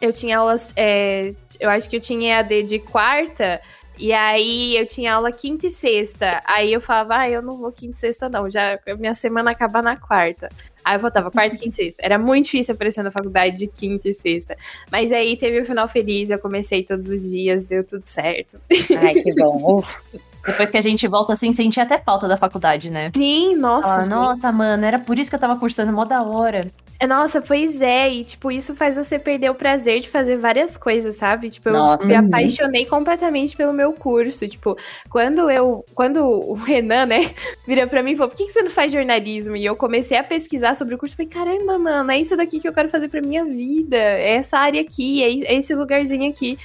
eu 0.00 0.12
tinha 0.12 0.38
aulas. 0.38 0.72
é, 0.76 1.30
eu 1.58 1.70
acho 1.70 1.88
que 1.88 1.96
eu 1.96 2.00
tinha 2.00 2.36
EAD 2.36 2.62
de 2.64 2.78
quarta. 2.78 3.60
E 3.98 4.14
aí 4.14 4.76
eu 4.78 4.86
tinha 4.86 5.12
aula 5.14 5.30
quinta 5.30 5.66
e 5.66 5.70
sexta. 5.70 6.40
Aí 6.46 6.72
eu 6.72 6.80
falava, 6.80 7.18
ah, 7.18 7.28
eu 7.28 7.42
não 7.42 7.58
vou 7.58 7.70
quinta 7.70 7.96
e 7.96 8.00
sexta, 8.00 8.30
não. 8.30 8.48
Já 8.48 8.78
minha 8.98 9.14
semana 9.14 9.50
acaba 9.50 9.82
na 9.82 9.94
quarta. 9.94 10.48
Aí 10.90 10.96
eu 10.96 11.00
voltava 11.00 11.30
quarta, 11.30 11.56
quinta 11.56 11.68
e 11.68 11.72
sexta. 11.72 12.02
Era 12.04 12.18
muito 12.18 12.46
difícil 12.46 12.74
aparecer 12.74 13.04
na 13.04 13.12
faculdade 13.12 13.56
de 13.56 13.68
quinta 13.68 14.08
e 14.08 14.12
sexta. 14.12 14.56
Mas 14.90 15.12
aí 15.12 15.36
teve 15.36 15.60
o 15.60 15.64
final 15.64 15.86
feliz, 15.86 16.30
eu 16.30 16.38
comecei 16.40 16.82
todos 16.82 17.08
os 17.08 17.30
dias, 17.30 17.64
deu 17.66 17.84
tudo 17.84 18.02
certo. 18.06 18.60
Ai, 18.98 19.14
que 19.14 19.32
bom. 19.36 19.84
Depois 20.44 20.68
que 20.68 20.76
a 20.76 20.82
gente 20.82 21.06
volta 21.06 21.34
assim, 21.34 21.52
sente 21.52 21.78
até 21.78 21.96
falta 21.98 22.26
da 22.26 22.36
faculdade, 22.36 22.90
né? 22.90 23.12
Sim, 23.14 23.54
nossa. 23.54 24.00
Gente. 24.00 24.10
nossa, 24.10 24.50
mano, 24.50 24.84
era 24.84 24.98
por 24.98 25.16
isso 25.16 25.30
que 25.30 25.36
eu 25.36 25.40
tava 25.40 25.56
cursando 25.60 25.92
mó 25.92 26.04
da 26.04 26.24
hora. 26.24 26.66
Nossa, 27.08 27.40
pois 27.40 27.80
é, 27.80 28.10
e 28.10 28.24
tipo, 28.24 28.50
isso 28.52 28.74
faz 28.76 28.96
você 28.96 29.18
perder 29.18 29.50
o 29.50 29.54
prazer 29.54 30.00
de 30.00 30.08
fazer 30.10 30.36
várias 30.36 30.76
coisas, 30.76 31.16
sabe? 31.16 31.48
Tipo, 31.48 31.70
eu 31.70 31.72
Nossa. 31.72 32.04
me 32.04 32.12
Uhum. 32.14 32.26
apaixonei 32.26 32.84
completamente 32.84 33.56
pelo 33.56 33.72
meu 33.72 33.92
curso. 33.94 34.46
Tipo, 34.46 34.76
quando 35.08 35.50
eu. 35.50 35.82
Quando 35.94 36.18
o 36.24 36.52
Renan, 36.54 37.06
né, 37.06 37.18
vira 37.66 37.86
pra 37.86 38.02
mim 38.02 38.12
e 38.12 38.16
falou: 38.16 38.28
por 38.30 38.36
que 38.36 38.46
que 38.46 38.52
você 38.52 38.62
não 38.62 38.70
faz 38.70 38.92
jornalismo? 38.92 39.56
E 39.56 39.64
eu 39.64 39.74
comecei 39.76 40.18
a 40.18 40.24
pesquisar 40.24 40.74
sobre 40.74 40.94
o 40.94 40.98
curso. 40.98 41.16
Falei, 41.16 41.30
caramba, 41.30 41.78
mano, 41.78 42.10
é 42.10 42.18
isso 42.18 42.36
daqui 42.36 42.60
que 42.60 42.68
eu 42.68 42.72
quero 42.74 42.90
fazer 42.90 43.08
pra 43.08 43.22
minha 43.22 43.44
vida. 43.46 43.96
É 43.96 44.32
essa 44.36 44.58
área 44.58 44.80
aqui, 44.82 45.22
é 45.22 45.52
é 45.54 45.54
esse 45.56 45.74
lugarzinho 45.74 46.28
aqui. 46.30 46.58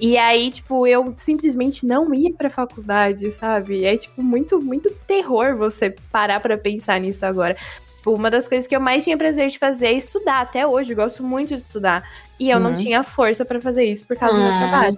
E 0.00 0.16
aí, 0.16 0.50
tipo, 0.50 0.84
eu 0.86 1.12
simplesmente 1.16 1.86
não 1.86 2.12
ia 2.12 2.32
pra 2.32 2.50
faculdade, 2.50 3.30
sabe? 3.30 3.84
É, 3.84 3.96
tipo, 3.96 4.20
muito, 4.22 4.60
muito 4.60 4.90
terror 5.06 5.54
você 5.56 5.94
parar 6.10 6.40
pra 6.40 6.58
pensar 6.58 6.98
nisso 6.98 7.24
agora. 7.24 7.56
Tipo, 8.02 8.14
uma 8.16 8.28
das 8.28 8.48
coisas 8.48 8.66
que 8.66 8.74
eu 8.74 8.80
mais 8.80 9.04
tinha 9.04 9.16
prazer 9.16 9.48
de 9.48 9.60
fazer 9.60 9.86
é 9.86 9.92
estudar. 9.92 10.40
Até 10.40 10.66
hoje, 10.66 10.92
eu 10.92 10.96
gosto 10.96 11.22
muito 11.22 11.50
de 11.54 11.60
estudar. 11.62 12.02
E 12.38 12.50
eu 12.50 12.58
não 12.58 12.70
Uhum. 12.70 12.74
tinha 12.74 13.04
força 13.04 13.44
pra 13.44 13.60
fazer 13.60 13.84
isso 13.84 14.04
por 14.04 14.16
causa 14.16 14.40
do 14.40 14.44
meu 14.48 14.52
Hum. 14.56 14.58
trabalho. 14.68 14.96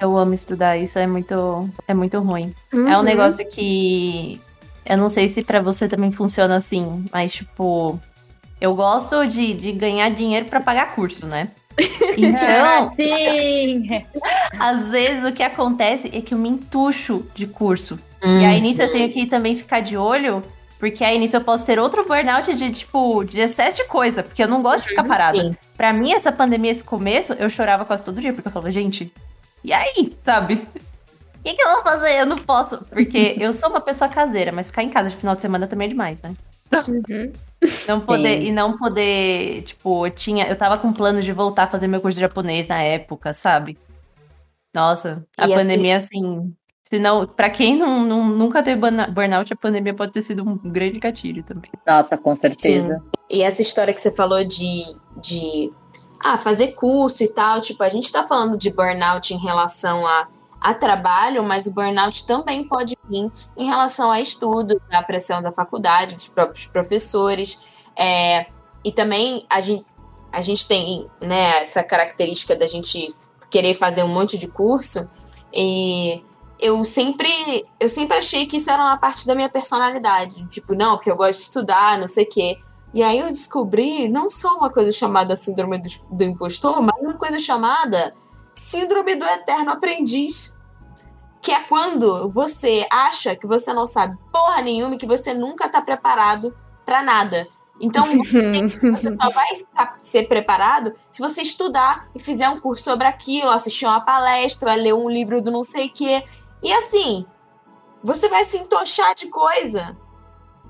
Eu 0.00 0.16
amo 0.16 0.32
estudar, 0.32 0.78
isso 0.78 0.98
é 0.98 1.06
muito, 1.06 1.68
é 1.86 1.92
muito 1.92 2.18
ruim. 2.20 2.54
É 2.72 2.76
um 2.76 2.80
Uhum. 3.00 3.02
negócio 3.02 3.46
que 3.50 4.40
eu 4.86 4.96
não 4.96 5.10
sei 5.10 5.28
se 5.28 5.42
pra 5.44 5.60
você 5.60 5.86
também 5.86 6.10
funciona 6.10 6.56
assim, 6.56 7.04
mas 7.12 7.32
tipo, 7.34 8.00
eu 8.58 8.74
gosto 8.74 9.26
de, 9.26 9.52
de 9.52 9.70
ganhar 9.72 10.08
dinheiro 10.08 10.46
pra 10.46 10.60
pagar 10.62 10.94
curso, 10.94 11.26
né? 11.26 11.50
Então, 12.16 12.40
Ah, 12.40 12.90
sim! 12.96 14.06
às 14.58 14.88
vezes 14.88 15.22
o 15.28 15.32
que 15.32 15.42
acontece 15.42 16.08
é 16.14 16.22
que 16.22 16.32
eu 16.32 16.38
me 16.38 16.48
entucho 16.48 17.26
de 17.34 17.46
curso. 17.46 17.98
E 18.24 18.44
aí 18.44 18.58
nisso 18.60 18.80
eu 18.80 18.90
tenho 18.90 19.10
que 19.12 19.26
também 19.26 19.54
ficar 19.54 19.80
de 19.80 19.96
olho, 19.98 20.42
porque 20.78 21.02
aí 21.04 21.18
nisso 21.18 21.36
eu 21.36 21.40
posso 21.40 21.66
ter 21.66 21.78
outro 21.78 22.04
burnout 22.06 22.54
de 22.54 22.72
tipo, 22.72 23.24
de 23.24 23.40
excesso 23.40 23.78
de 23.78 23.84
coisa, 23.88 24.22
porque 24.22 24.42
eu 24.42 24.48
não 24.48 24.62
gosto 24.62 24.82
de 24.84 24.90
ficar 24.90 25.04
parada. 25.04 25.34
Sim. 25.36 25.54
Pra 25.76 25.92
mim, 25.92 26.12
essa 26.12 26.30
pandemia, 26.32 26.70
esse 26.70 26.84
começo, 26.84 27.32
eu 27.34 27.50
chorava 27.50 27.84
quase 27.84 28.04
todo 28.04 28.20
dia, 28.20 28.32
porque 28.32 28.48
eu 28.48 28.52
falava, 28.52 28.70
gente, 28.72 29.12
e 29.64 29.72
aí, 29.72 30.16
sabe? 30.22 30.54
O 30.54 30.58
que, 31.44 31.54
que 31.54 31.62
eu 31.62 31.70
vou 31.74 31.82
fazer? 31.82 32.20
Eu 32.20 32.26
não 32.26 32.38
posso. 32.38 32.78
Porque 32.86 33.34
eu 33.40 33.52
sou 33.52 33.70
uma 33.70 33.80
pessoa 33.80 34.08
caseira, 34.08 34.52
mas 34.52 34.66
ficar 34.68 34.82
em 34.82 34.90
casa 34.90 35.10
de 35.10 35.16
final 35.16 35.34
de 35.34 35.40
semana 35.42 35.66
também 35.66 35.86
é 35.86 35.90
demais, 35.90 36.22
né? 36.22 36.32
Uhum. 36.86 37.32
Não 37.88 38.00
poder, 38.00 38.38
Sim. 38.40 38.46
e 38.46 38.52
não 38.52 38.76
poder, 38.76 39.62
tipo, 39.62 40.06
eu 40.06 40.10
tinha, 40.10 40.46
eu 40.46 40.54
tava 40.54 40.76
com 40.78 40.92
plano 40.92 41.20
de 41.22 41.32
voltar 41.32 41.64
a 41.64 41.66
fazer 41.68 41.88
meu 41.88 42.00
curso 42.00 42.14
de 42.16 42.20
japonês 42.20 42.68
na 42.68 42.80
época, 42.82 43.32
sabe? 43.32 43.76
Nossa, 44.72 45.24
a 45.36 45.48
E 45.48 45.54
assim- 45.54 45.66
pandemia, 45.66 45.96
assim, 45.96 46.08
se 46.50 46.57
não, 46.96 47.26
pra 47.26 47.50
quem 47.50 47.76
não, 47.76 48.04
não- 48.04 48.28
nunca 48.28 48.62
teve 48.62 48.80
burnout, 49.10 49.52
a 49.52 49.56
pandemia 49.56 49.92
pode 49.92 50.12
ter 50.12 50.22
sido 50.22 50.42
um 50.48 50.56
grande 50.56 50.98
gatilho 50.98 51.42
também. 51.42 51.70
Nossa, 51.86 52.16
com 52.16 52.36
certeza. 52.36 53.02
E 53.28 53.42
essa 53.42 53.60
história 53.60 53.92
que 53.92 54.00
você 54.00 54.10
falou 54.14 54.42
de, 54.44 54.84
de 55.20 55.72
ah, 56.24 56.36
fazer 56.36 56.68
curso 56.68 57.22
e 57.22 57.28
tal, 57.28 57.60
tipo, 57.60 57.82
a 57.82 57.88
gente 57.88 58.10
tá 58.10 58.22
falando 58.22 58.56
de 58.56 58.70
burnout 58.70 59.34
em 59.34 59.38
relação 59.38 60.06
a, 60.06 60.28
a 60.60 60.72
trabalho, 60.72 61.42
mas 61.42 61.66
o 61.66 61.72
burnout 61.72 62.26
também 62.26 62.66
pode 62.66 62.96
vir 63.08 63.30
em 63.56 63.66
relação 63.66 64.10
a 64.10 64.20
estudos, 64.20 64.76
à 64.92 65.02
pressão 65.02 65.42
da 65.42 65.52
faculdade, 65.52 66.14
dos 66.14 66.28
próprios 66.28 66.66
professores. 66.66 67.66
É, 67.96 68.46
e 68.84 68.92
também 68.92 69.44
a 69.50 69.60
gente, 69.60 69.84
a 70.32 70.40
gente 70.40 70.66
tem 70.66 71.08
né, 71.20 71.58
essa 71.60 71.82
característica 71.82 72.56
da 72.56 72.66
gente 72.66 73.10
querer 73.50 73.74
fazer 73.74 74.02
um 74.02 74.08
monte 74.08 74.38
de 74.38 74.48
curso. 74.48 75.10
E 75.52 76.22
eu 76.58 76.82
sempre, 76.84 77.66
eu 77.78 77.88
sempre 77.88 78.16
achei 78.16 78.46
que 78.46 78.56
isso 78.56 78.70
era 78.70 78.82
uma 78.82 78.96
parte 78.96 79.26
da 79.26 79.34
minha 79.34 79.48
personalidade. 79.48 80.46
Tipo, 80.48 80.74
não, 80.74 80.96
porque 80.96 81.10
eu 81.10 81.16
gosto 81.16 81.38
de 81.38 81.44
estudar, 81.44 81.98
não 81.98 82.06
sei 82.06 82.24
o 82.24 82.28
quê. 82.28 82.58
E 82.92 83.02
aí 83.02 83.18
eu 83.18 83.28
descobri 83.28 84.08
não 84.08 84.30
só 84.30 84.56
uma 84.56 84.70
coisa 84.70 84.90
chamada 84.90 85.36
síndrome 85.36 85.78
do, 85.78 85.88
do 86.10 86.24
impostor, 86.24 86.80
mas 86.82 87.00
uma 87.02 87.14
coisa 87.14 87.38
chamada 87.38 88.14
síndrome 88.54 89.14
do 89.14 89.24
eterno 89.24 89.70
aprendiz. 89.70 90.58
Que 91.40 91.52
é 91.52 91.60
quando 91.60 92.28
você 92.28 92.86
acha 92.90 93.36
que 93.36 93.46
você 93.46 93.72
não 93.72 93.86
sabe 93.86 94.18
porra 94.32 94.60
nenhuma 94.60 94.96
e 94.96 94.98
que 94.98 95.06
você 95.06 95.32
nunca 95.32 95.68
tá 95.68 95.80
preparado 95.80 96.54
pra 96.84 97.02
nada. 97.02 97.46
Então, 97.80 98.04
você, 98.18 99.16
só 99.16 99.30
vai 99.30 99.46
ser 100.00 100.26
preparado 100.26 100.92
se 101.10 101.22
você 101.22 101.42
estudar 101.42 102.08
e 102.14 102.18
fizer 102.18 102.48
um 102.48 102.60
curso 102.60 102.84
sobre 102.84 103.06
aquilo, 103.06 103.50
assistir 103.50 103.86
uma 103.86 104.00
palestra, 104.00 104.74
ler 104.74 104.94
um 104.94 105.08
livro 105.08 105.40
do 105.40 105.50
não 105.50 105.62
sei 105.62 105.86
o 105.86 105.92
quê. 105.92 106.24
E 106.62 106.72
assim, 106.72 107.24
você 108.02 108.28
vai 108.28 108.44
se 108.44 108.58
entochar 108.58 109.14
de 109.14 109.28
coisa 109.28 109.96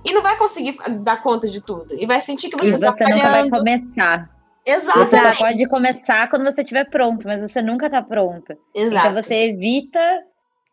e 0.05 0.13
não 0.13 0.23
vai 0.23 0.37
conseguir 0.37 0.77
dar 1.01 1.23
conta 1.23 1.49
de 1.49 1.61
tudo. 1.61 1.95
E 1.99 2.07
vai 2.07 2.21
sentir 2.21 2.49
que 2.49 2.57
E 2.57 2.59
você 2.59 2.73
você 2.73 2.79
tá 2.79 2.91
nunca 2.91 3.05
vai 3.05 3.21
falhando. 3.21 3.51
começar. 3.51 4.31
Você 4.65 4.73
Exatamente. 4.75 5.37
só 5.37 5.45
pode 5.45 5.69
começar 5.69 6.29
quando 6.31 6.45
você 6.45 6.61
estiver 6.61 6.85
pronto, 6.91 7.27
mas 7.27 7.41
você 7.41 7.63
nunca 7.63 7.89
tá 7.89 8.03
pronto. 8.03 8.55
Exato. 8.75 9.09
Então 9.09 9.23
você 9.23 9.35
evita 9.51 9.99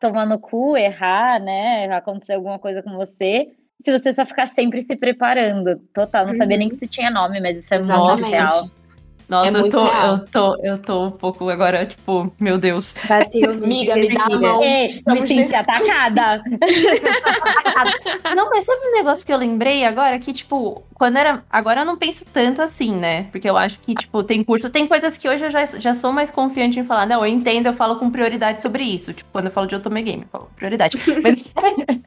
tomar 0.02 0.26
no 0.26 0.38
cu, 0.40 0.76
errar, 0.76 1.40
né? 1.40 1.86
Acontecer 1.96 2.34
alguma 2.34 2.60
coisa 2.60 2.84
com 2.84 2.96
você. 2.98 3.48
Se 3.86 3.98
você 3.98 4.14
só 4.14 4.26
ficar 4.26 4.48
sempre 4.50 4.84
se 4.84 4.96
preparando. 4.96 5.78
Total, 5.94 6.28
não 6.28 6.36
sabia 6.36 6.58
nem 6.58 6.70
que 6.70 6.76
se 6.76 6.88
tinha 6.88 7.10
nome, 7.10 7.40
mas 7.40 7.58
isso 7.58 7.74
é 7.74 7.78
muito 7.78 8.26
real. 8.26 8.48
Nossa, 9.28 9.58
É 9.58 9.62
eu, 9.62 9.70
tô, 9.72 9.84
real. 9.86 10.08
eu, 10.14 10.20
tô, 10.26 10.56
eu 10.64 10.78
tô 10.78 11.06
um 11.08 11.12
pouco 11.12 11.50
agora, 11.50 11.86
tipo, 11.86 12.32
meu 12.40 12.58
Deus. 12.58 12.94
Bateu 13.08 13.50
Amiga, 13.58 13.96
me 13.96 14.14
dá 14.14 14.26
a 14.26 14.30
mão. 14.40 14.60
Me 14.62 14.86
Estamos 14.86 15.28
senti 15.28 15.42
nesse- 15.42 15.56
atacada. 15.56 16.44
Não, 18.36 18.50
mas 18.50 18.66
sabe 18.66 18.80
um 18.88 18.92
negócio 18.98 19.26
que 19.26 19.34
eu 19.34 19.38
lembrei 19.38 19.84
agora? 19.86 20.20
Que, 20.20 20.32
tipo, 20.34 20.84
quando 20.94 21.18
era. 21.18 21.44
Agora 21.50 21.82
eu 21.82 21.86
não 21.86 21.98
penso 21.98 22.26
tanto 22.26 22.62
assim, 22.62 22.92
né? 22.96 23.24
Porque 23.32 23.50
eu 23.50 23.58
acho 23.58 23.80
que, 23.80 23.96
tipo, 23.96 24.24
tem 24.24 24.44
curso. 24.44 24.70
Tem 24.70 24.86
coisas 24.88 25.18
que 25.18 25.28
hoje 25.28 25.46
eu 25.46 25.52
já, 25.52 25.66
já 25.66 25.96
sou 25.96 26.12
mais 26.12 26.32
confiante 26.32 26.80
em 26.80 26.86
falar. 26.86 27.06
Não, 27.06 27.26
eu 27.26 27.32
entendo, 27.32 27.68
eu 27.68 27.74
falo 27.74 27.96
com 27.98 28.10
prioridade 28.10 28.62
sobre 28.62 28.84
isso. 28.84 29.14
Tipo, 29.14 29.30
quando 29.32 29.46
eu 29.48 29.52
falo 29.52 29.68
de 29.68 29.76
Otome 29.76 30.02
Game, 30.02 30.24
eu 30.24 30.30
falo 30.32 30.50
prioridade. 30.56 30.98
Mas, 31.24 31.44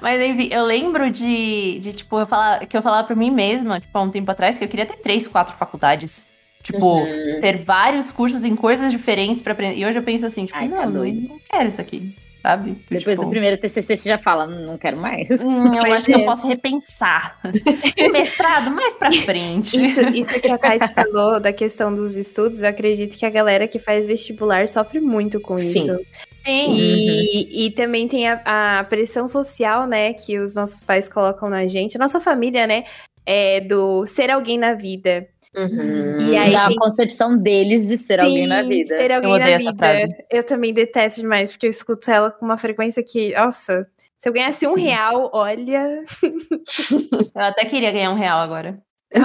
mas 0.00 0.20
enfim, 0.20 0.48
eu 0.50 0.64
lembro 0.64 1.10
de, 1.10 1.78
de 1.78 1.92
tipo, 1.92 2.18
eu 2.18 2.26
falar, 2.26 2.66
que 2.66 2.76
eu 2.76 2.82
falava 2.82 3.06
pra 3.06 3.16
mim 3.16 3.30
mesma, 3.30 3.80
tipo, 3.80 3.96
há 3.96 4.02
um 4.02 4.10
tempo 4.10 4.30
atrás, 4.30 4.58
que 4.58 4.64
eu 4.64 4.68
queria 4.68 4.86
ter 4.86 4.96
três, 4.96 5.26
quatro 5.28 5.54
faculdades. 5.56 6.26
Tipo, 6.66 6.98
Uhum. 6.98 7.40
ter 7.40 7.62
vários 7.64 8.10
cursos 8.10 8.42
em 8.44 8.56
coisas 8.56 8.90
diferentes 8.90 9.40
pra 9.42 9.52
aprender. 9.52 9.78
E 9.78 9.86
hoje 9.86 9.98
eu 9.98 10.02
penso 10.02 10.26
assim, 10.26 10.46
tipo, 10.46 10.58
Ai, 10.58 10.68
tá 10.68 10.74
não, 10.76 10.84
não, 10.86 10.92
doido. 10.92 11.28
não 11.28 11.38
quero 11.48 11.68
isso 11.68 11.80
aqui, 11.80 12.12
sabe? 12.42 12.72
Depois 12.90 13.04
tipo, 13.04 13.22
do 13.24 13.30
primeiro 13.30 13.56
TCC 13.56 13.96
você 13.96 14.08
já 14.08 14.18
fala, 14.18 14.46
"Hum, 14.48 14.66
não 14.66 14.76
quero 14.76 14.96
mais. 14.96 15.28
Hum, 15.40 15.70
eu 15.70 15.82
acho 15.94 16.04
que 16.04 16.12
eu 16.12 16.20
é. 16.20 16.24
posso 16.24 16.46
repensar. 16.48 17.38
O 18.08 18.12
mestrado 18.12 18.72
mais 18.72 18.94
pra 18.94 19.10
frente. 19.12 19.76
Isso, 19.84 20.00
isso 20.10 20.40
que 20.40 20.50
a 20.50 20.58
Tati 20.58 20.92
falou 20.94 21.40
da 21.40 21.52
questão 21.52 21.94
dos 21.94 22.16
estudos, 22.16 22.62
eu 22.62 22.68
acredito 22.68 23.16
que 23.16 23.24
a 23.26 23.30
galera 23.30 23.66
que 23.68 23.78
faz 23.78 24.06
vestibular 24.06 24.68
sofre 24.68 25.00
muito 25.00 25.40
com 25.40 25.56
Sim. 25.56 25.84
isso. 25.84 25.98
Sim. 26.44 26.76
E, 26.76 27.66
e 27.66 27.70
também 27.72 28.06
tem 28.06 28.28
a, 28.28 28.78
a 28.80 28.84
pressão 28.84 29.26
social, 29.28 29.86
né, 29.86 30.12
que 30.12 30.38
os 30.38 30.54
nossos 30.54 30.82
pais 30.84 31.08
colocam 31.08 31.48
na 31.50 31.66
gente, 31.66 31.96
a 31.96 31.98
nossa 32.00 32.20
família, 32.20 32.66
né, 32.66 32.84
é 33.24 33.60
do 33.60 34.06
ser 34.06 34.30
alguém 34.30 34.56
na 34.56 34.72
vida. 34.74 35.26
Uhum. 35.56 36.28
E 36.30 36.36
aí 36.36 36.52
da 36.52 36.68
tem- 36.68 36.76
concepção 36.76 37.38
deles 37.38 37.86
de 37.86 37.96
ser 37.96 38.20
alguém 38.20 38.46
na 38.46 38.62
Sim, 38.62 38.68
vida. 38.68 38.98
Ser 38.98 39.12
alguém 39.12 39.32
odeio 39.32 39.48
na 39.48 39.54
essa 39.54 39.72
vida. 39.72 39.76
frase. 39.76 40.24
Eu 40.30 40.44
também 40.44 40.74
detesto 40.74 41.20
demais, 41.22 41.50
porque 41.50 41.66
eu 41.66 41.70
escuto 41.70 42.10
ela 42.10 42.30
com 42.30 42.44
uma 42.44 42.58
frequência 42.58 43.02
que, 43.02 43.34
nossa, 43.34 43.86
se 44.18 44.28
eu 44.28 44.32
ganhasse 44.32 44.66
um 44.66 44.74
Sim. 44.74 44.82
real, 44.82 45.30
olha. 45.32 46.04
Eu 47.34 47.42
até 47.42 47.64
queria 47.64 47.90
ganhar 47.90 48.10
um 48.10 48.14
real 48.16 48.38
agora. 48.40 48.78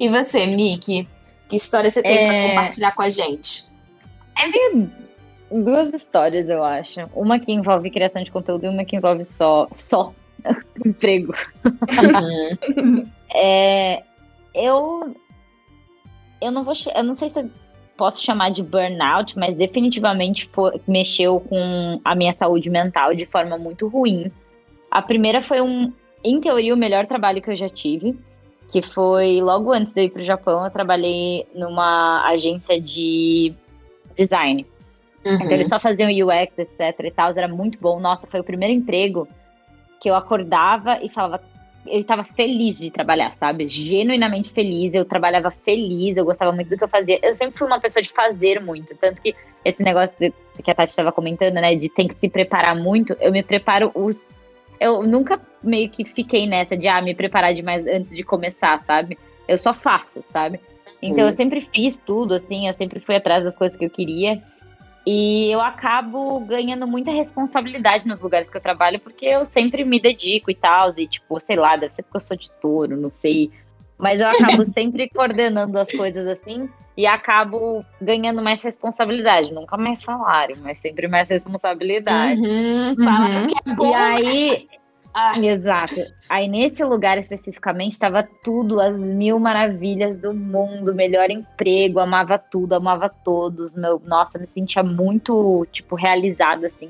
E 0.00 0.08
você, 0.08 0.46
Miki? 0.46 1.08
Que 1.48 1.56
história 1.56 1.90
você 1.90 2.02
tem 2.02 2.16
É. 2.16 2.28
pra 2.28 2.48
compartilhar 2.50 2.92
com 2.92 3.02
a 3.02 3.10
gente? 3.10 3.64
Duas 5.50 5.92
histórias, 5.92 6.48
eu 6.48 6.62
acho. 6.62 7.00
Uma 7.14 7.38
que 7.40 7.50
envolve 7.50 7.90
criação 7.90 8.22
de 8.22 8.30
conteúdo 8.30 8.66
e 8.66 8.68
uma 8.68 8.84
que 8.84 8.94
envolve 8.96 9.24
só, 9.24 9.66
só 9.74 10.14
emprego. 10.84 11.34
Uhum. 11.64 13.04
É, 13.34 14.04
eu 14.54 15.14
eu 16.40 16.50
não 16.50 16.64
vou, 16.64 16.72
eu 16.94 17.04
não 17.04 17.14
sei 17.14 17.28
se 17.28 17.44
posso 17.96 18.24
chamar 18.24 18.50
de 18.50 18.62
burnout, 18.62 19.36
mas 19.36 19.56
definitivamente 19.56 20.48
mexeu 20.86 21.40
com 21.40 22.00
a 22.04 22.14
minha 22.14 22.34
saúde 22.38 22.70
mental 22.70 23.14
de 23.14 23.26
forma 23.26 23.58
muito 23.58 23.88
ruim. 23.88 24.30
A 24.90 25.02
primeira 25.02 25.42
foi 25.42 25.60
um, 25.60 25.92
em 26.24 26.40
teoria, 26.40 26.72
o 26.72 26.76
melhor 26.76 27.06
trabalho 27.06 27.42
que 27.42 27.50
eu 27.50 27.56
já 27.56 27.68
tive, 27.68 28.16
que 28.70 28.80
foi 28.80 29.40
logo 29.42 29.72
antes 29.72 29.92
de 29.92 30.00
eu 30.00 30.04
ir 30.04 30.10
para 30.10 30.22
o 30.22 30.24
Japão, 30.24 30.64
eu 30.64 30.70
trabalhei 30.70 31.46
numa 31.54 32.24
agência 32.28 32.80
de 32.80 33.52
design. 34.16 34.64
Então 35.24 35.46
Uhum. 35.46 35.52
eles 35.52 35.68
só 35.68 35.80
faziam 35.80 36.08
UX, 36.08 36.56
etc 36.56 37.00
e 37.04 37.10
tal, 37.10 37.30
era 37.30 37.48
muito 37.48 37.78
bom. 37.80 37.98
Nossa, 38.00 38.26
foi 38.26 38.40
o 38.40 38.44
primeiro 38.44 38.72
emprego 38.72 39.28
que 40.00 40.08
eu 40.08 40.14
acordava 40.14 40.98
e 41.02 41.08
falava, 41.08 41.42
eu 41.86 41.98
estava 41.98 42.24
feliz 42.24 42.74
de 42.74 42.90
trabalhar, 42.90 43.34
sabe? 43.36 43.68
Genuinamente 43.68 44.52
feliz, 44.52 44.92
eu 44.94 45.04
trabalhava 45.04 45.50
feliz, 45.50 46.16
eu 46.16 46.24
gostava 46.24 46.52
muito 46.52 46.68
do 46.68 46.76
que 46.76 46.84
eu 46.84 46.88
fazia. 46.88 47.18
Eu 47.22 47.34
sempre 47.34 47.58
fui 47.58 47.66
uma 47.66 47.80
pessoa 47.80 48.02
de 48.02 48.10
fazer 48.10 48.60
muito, 48.60 48.94
tanto 48.96 49.20
que 49.20 49.34
esse 49.64 49.82
negócio 49.82 50.32
que 50.62 50.70
a 50.70 50.74
Tati 50.74 50.90
estava 50.90 51.12
comentando, 51.12 51.54
né, 51.54 51.74
de 51.74 51.88
tem 51.88 52.08
que 52.08 52.14
se 52.14 52.28
preparar 52.28 52.76
muito, 52.76 53.16
eu 53.20 53.32
me 53.32 53.42
preparo 53.42 53.90
os 53.94 54.24
eu 54.80 55.02
nunca 55.02 55.40
meio 55.62 55.90
que 55.90 56.04
fiquei 56.04 56.46
nessa 56.46 56.76
de 56.76 56.86
ah, 56.86 57.02
me 57.02 57.14
preparar 57.14 57.52
demais 57.52 57.86
antes 57.86 58.14
de 58.14 58.22
começar, 58.22 58.80
sabe? 58.84 59.18
Eu 59.46 59.58
só 59.58 59.74
faço, 59.74 60.22
sabe? 60.32 60.60
Então 61.02 61.24
eu 61.24 61.32
sempre 61.32 61.60
fiz 61.60 61.96
tudo, 61.96 62.34
assim, 62.34 62.68
eu 62.68 62.74
sempre 62.74 63.00
fui 63.00 63.16
atrás 63.16 63.44
das 63.44 63.56
coisas 63.56 63.76
que 63.76 63.84
eu 63.84 63.90
queria. 63.90 64.42
E 65.10 65.50
eu 65.50 65.62
acabo 65.62 66.38
ganhando 66.40 66.86
muita 66.86 67.10
responsabilidade 67.10 68.06
nos 68.06 68.20
lugares 68.20 68.50
que 68.50 68.58
eu 68.58 68.60
trabalho, 68.60 69.00
porque 69.00 69.24
eu 69.24 69.46
sempre 69.46 69.82
me 69.82 69.98
dedico 69.98 70.50
e 70.50 70.54
tal. 70.54 70.92
E, 70.98 71.08
tipo, 71.08 71.40
sei 71.40 71.56
lá, 71.56 71.76
deve 71.76 71.94
ser 71.94 72.02
porque 72.02 72.18
eu 72.18 72.20
sou 72.20 72.36
de 72.36 72.50
touro, 72.60 72.94
não 72.94 73.08
sei. 73.08 73.50
Mas 73.96 74.20
eu 74.20 74.28
acabo 74.28 74.62
sempre 74.68 75.08
coordenando 75.08 75.78
as 75.78 75.90
coisas 75.90 76.26
assim 76.26 76.68
e 76.94 77.06
acabo 77.06 77.80
ganhando 77.98 78.42
mais 78.42 78.60
responsabilidade. 78.60 79.50
Nunca 79.50 79.78
mais 79.78 80.00
salário, 80.00 80.58
mas 80.60 80.78
sempre 80.78 81.08
mais 81.08 81.30
responsabilidade. 81.30 82.38
Uhum, 82.38 82.98
salário 82.98 83.46
que 83.46 83.70
é 83.70 83.74
bom. 83.74 83.86
E 83.86 83.94
aí, 83.94 84.68
Ah, 85.20 85.32
Exato. 85.36 85.96
Aí 86.30 86.46
nesse 86.46 86.84
lugar 86.84 87.18
especificamente 87.18 87.94
estava 87.94 88.22
tudo, 88.22 88.80
as 88.80 88.96
mil 88.96 89.40
maravilhas 89.40 90.16
do 90.16 90.32
mundo, 90.32 90.94
melhor 90.94 91.28
emprego, 91.28 91.98
amava 91.98 92.38
tudo, 92.38 92.74
amava 92.74 93.08
todos. 93.08 93.72
Meu, 93.72 94.00
nossa, 94.06 94.38
me 94.38 94.46
sentia 94.46 94.84
muito, 94.84 95.66
tipo, 95.72 95.96
realizada, 95.96 96.68
assim. 96.68 96.88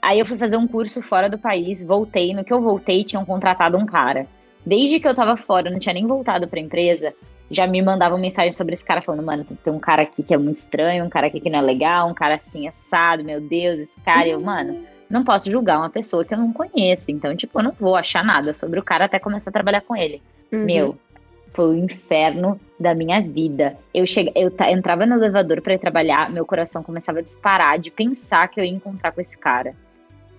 Aí 0.00 0.20
eu 0.20 0.24
fui 0.24 0.38
fazer 0.38 0.56
um 0.56 0.68
curso 0.68 1.02
fora 1.02 1.28
do 1.28 1.36
país, 1.36 1.82
voltei. 1.82 2.32
No 2.32 2.44
que 2.44 2.52
eu 2.52 2.60
voltei, 2.60 3.02
tinham 3.02 3.24
contratado 3.24 3.76
um 3.76 3.84
cara. 3.84 4.28
Desde 4.64 5.00
que 5.00 5.08
eu 5.08 5.14
tava 5.14 5.36
fora, 5.36 5.66
eu 5.66 5.72
não 5.72 5.80
tinha 5.80 5.94
nem 5.94 6.06
voltado 6.06 6.46
pra 6.46 6.60
empresa, 6.60 7.12
já 7.50 7.66
me 7.66 7.82
mandavam 7.82 8.18
mensagem 8.18 8.52
sobre 8.52 8.74
esse 8.74 8.84
cara, 8.84 9.02
falando, 9.02 9.26
mano, 9.26 9.44
tem 9.44 9.72
um 9.72 9.80
cara 9.80 10.02
aqui 10.02 10.22
que 10.22 10.32
é 10.32 10.38
muito 10.38 10.58
estranho, 10.58 11.04
um 11.04 11.08
cara 11.10 11.26
aqui 11.26 11.40
que 11.40 11.50
não 11.50 11.58
é 11.58 11.62
legal, 11.62 12.08
um 12.08 12.14
cara 12.14 12.36
assim, 12.36 12.68
assado, 12.68 13.24
meu 13.24 13.40
Deus, 13.40 13.80
esse 13.80 14.00
cara. 14.04 14.28
E 14.28 14.30
eu, 14.30 14.40
mano, 14.40 14.80
não 15.10 15.24
posso 15.24 15.50
julgar 15.50 15.78
uma 15.78 15.90
pessoa 15.90 16.24
que 16.24 16.32
eu 16.32 16.38
não 16.38 16.52
conheço. 16.52 17.10
Então, 17.10 17.36
tipo, 17.36 17.58
eu 17.58 17.64
não 17.64 17.72
vou 17.72 17.96
achar 17.96 18.24
nada 18.24 18.54
sobre 18.54 18.78
o 18.78 18.82
cara 18.82 19.06
até 19.06 19.18
começar 19.18 19.50
a 19.50 19.52
trabalhar 19.52 19.80
com 19.80 19.96
ele. 19.96 20.22
Uhum. 20.52 20.64
Meu, 20.64 20.98
foi 21.52 21.66
o 21.66 21.74
inferno 21.74 22.60
da 22.78 22.94
minha 22.94 23.20
vida. 23.20 23.76
Eu 23.92 24.06
chega, 24.06 24.30
eu 24.34 24.52
entrava 24.70 25.04
no 25.04 25.16
elevador 25.16 25.60
pra 25.60 25.74
ir 25.74 25.78
trabalhar, 25.78 26.30
meu 26.30 26.46
coração 26.46 26.82
começava 26.82 27.18
a 27.18 27.22
disparar 27.22 27.78
de 27.78 27.90
pensar 27.90 28.48
que 28.48 28.60
eu 28.60 28.64
ia 28.64 28.70
encontrar 28.70 29.12
com 29.12 29.20
esse 29.20 29.36
cara. 29.36 29.74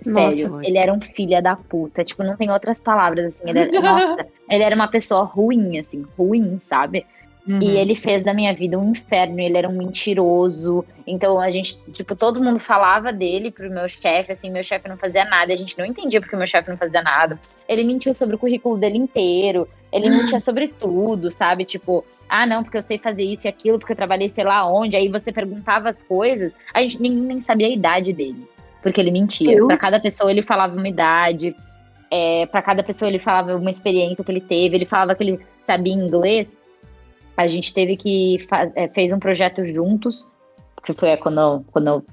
Nossa, 0.06 0.34
Sério, 0.38 0.54
mãe. 0.54 0.68
ele 0.68 0.78
era 0.78 0.92
um 0.92 1.02
filho 1.02 1.42
da 1.44 1.56
puta. 1.56 2.04
Tipo, 2.04 2.24
não 2.24 2.36
tem 2.36 2.50
outras 2.50 2.80
palavras, 2.80 3.36
assim. 3.36 3.44
Ele 3.50 3.60
era, 3.60 3.72
nossa, 3.82 4.28
ele 4.50 4.64
era 4.64 4.76
uma 4.76 4.88
pessoa 4.88 5.24
ruim, 5.24 5.78
assim, 5.80 6.06
ruim, 6.18 6.60
sabe? 6.60 7.06
Uhum. 7.48 7.62
E 7.62 7.78
ele 7.78 7.96
fez 7.96 8.24
da 8.24 8.34
minha 8.34 8.54
vida 8.54 8.78
um 8.78 8.92
inferno, 8.92 9.40
ele 9.40 9.58
era 9.58 9.68
um 9.68 9.76
mentiroso. 9.76 10.86
Então 11.08 11.40
a 11.40 11.50
gente, 11.50 11.82
tipo, 11.92 12.16
todo 12.16 12.44
mundo 12.44 12.60
falava 12.60 13.12
dele 13.12 13.52
pro 13.52 13.70
meu 13.70 13.90
chefe, 13.90 14.32
assim, 14.32 14.52
meu 14.52 14.64
chefe 14.64 14.88
não 14.88 14.98
fazia 14.98 15.26
nada, 15.26 15.52
a 15.52 15.56
gente 15.56 15.78
não 15.78 15.86
entendia 15.86 16.22
porque 16.22 16.36
meu 16.36 16.46
chefe 16.46 16.70
não 16.70 16.78
fazia 16.78 17.02
nada. 17.02 17.40
Ele 17.68 17.84
mentiu 17.84 18.14
sobre 18.14 18.36
o 18.36 18.40
currículo 18.40 18.78
dele 18.78 18.98
inteiro, 18.98 19.68
ele 19.92 20.10
mentia 20.10 20.40
sobre 20.40 20.68
tudo, 20.68 21.32
sabe? 21.32 21.66
Tipo, 21.66 22.06
ah, 22.30 22.46
não, 22.46 22.64
porque 22.64 22.78
eu 22.78 22.82
sei 22.82 22.98
fazer 22.98 23.24
isso 23.24 23.48
e 23.48 23.50
aquilo, 23.50 23.80
porque 23.80 23.94
eu 23.94 23.98
trabalhei 23.98 24.30
sei 24.30 24.44
lá 24.44 24.66
onde. 24.66 24.96
Aí 24.96 25.10
você 25.10 25.32
perguntava 25.32 25.90
as 25.90 26.04
coisas, 26.04 26.54
a 26.74 26.82
gente 26.82 27.02
nem, 27.02 27.12
nem 27.12 27.42
sabia 27.42 27.68
a 27.68 27.72
idade 27.72 28.14
dele, 28.14 28.48
porque 28.84 29.02
ele 29.02 29.12
mentia. 29.12 29.66
Pra 29.66 29.78
cada 29.78 30.00
pessoa 30.00 30.30
ele 30.30 30.44
falava 30.44 30.76
uma 30.76 30.88
idade, 30.88 31.56
é, 32.12 32.46
para 32.46 32.62
cada 32.62 32.84
pessoa 32.84 33.10
ele 33.10 33.20
falava 33.20 33.56
uma 33.56 33.72
experiência 33.72 34.24
que 34.24 34.32
ele 34.32 34.42
teve, 34.42 34.76
ele 34.76 34.86
falava 34.86 35.16
que 35.16 35.24
ele 35.24 35.40
sabia 35.66 35.94
inglês 35.94 36.48
a 37.42 37.48
gente 37.48 37.74
teve 37.74 37.98
que 37.98 38.38
é, 38.76 38.88
fez 38.90 39.12
um 39.12 39.20
projeto 39.20 39.66
juntos, 39.66 40.28
que 40.84 40.94
foi 40.94 41.16
quando 41.18 41.40
eu, 41.40 41.66
quando 41.72 41.88
eu 41.88 42.06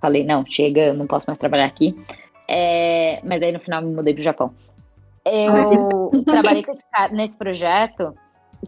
falei, 0.00 0.24
não, 0.24 0.44
chega, 0.46 0.86
eu 0.86 0.94
não 0.94 1.06
posso 1.06 1.26
mais 1.28 1.38
trabalhar 1.38 1.66
aqui. 1.66 1.94
É, 2.48 3.20
mas 3.24 3.42
aí 3.42 3.52
no 3.52 3.60
final 3.60 3.82
me 3.82 3.94
mudei 3.94 4.14
pro 4.14 4.22
Japão. 4.22 4.54
Eu 5.24 6.10
trabalhei 6.24 6.62
com 6.62 6.70
esse 6.70 6.88
cara 6.90 7.12
nesse 7.12 7.36
projeto 7.36 8.14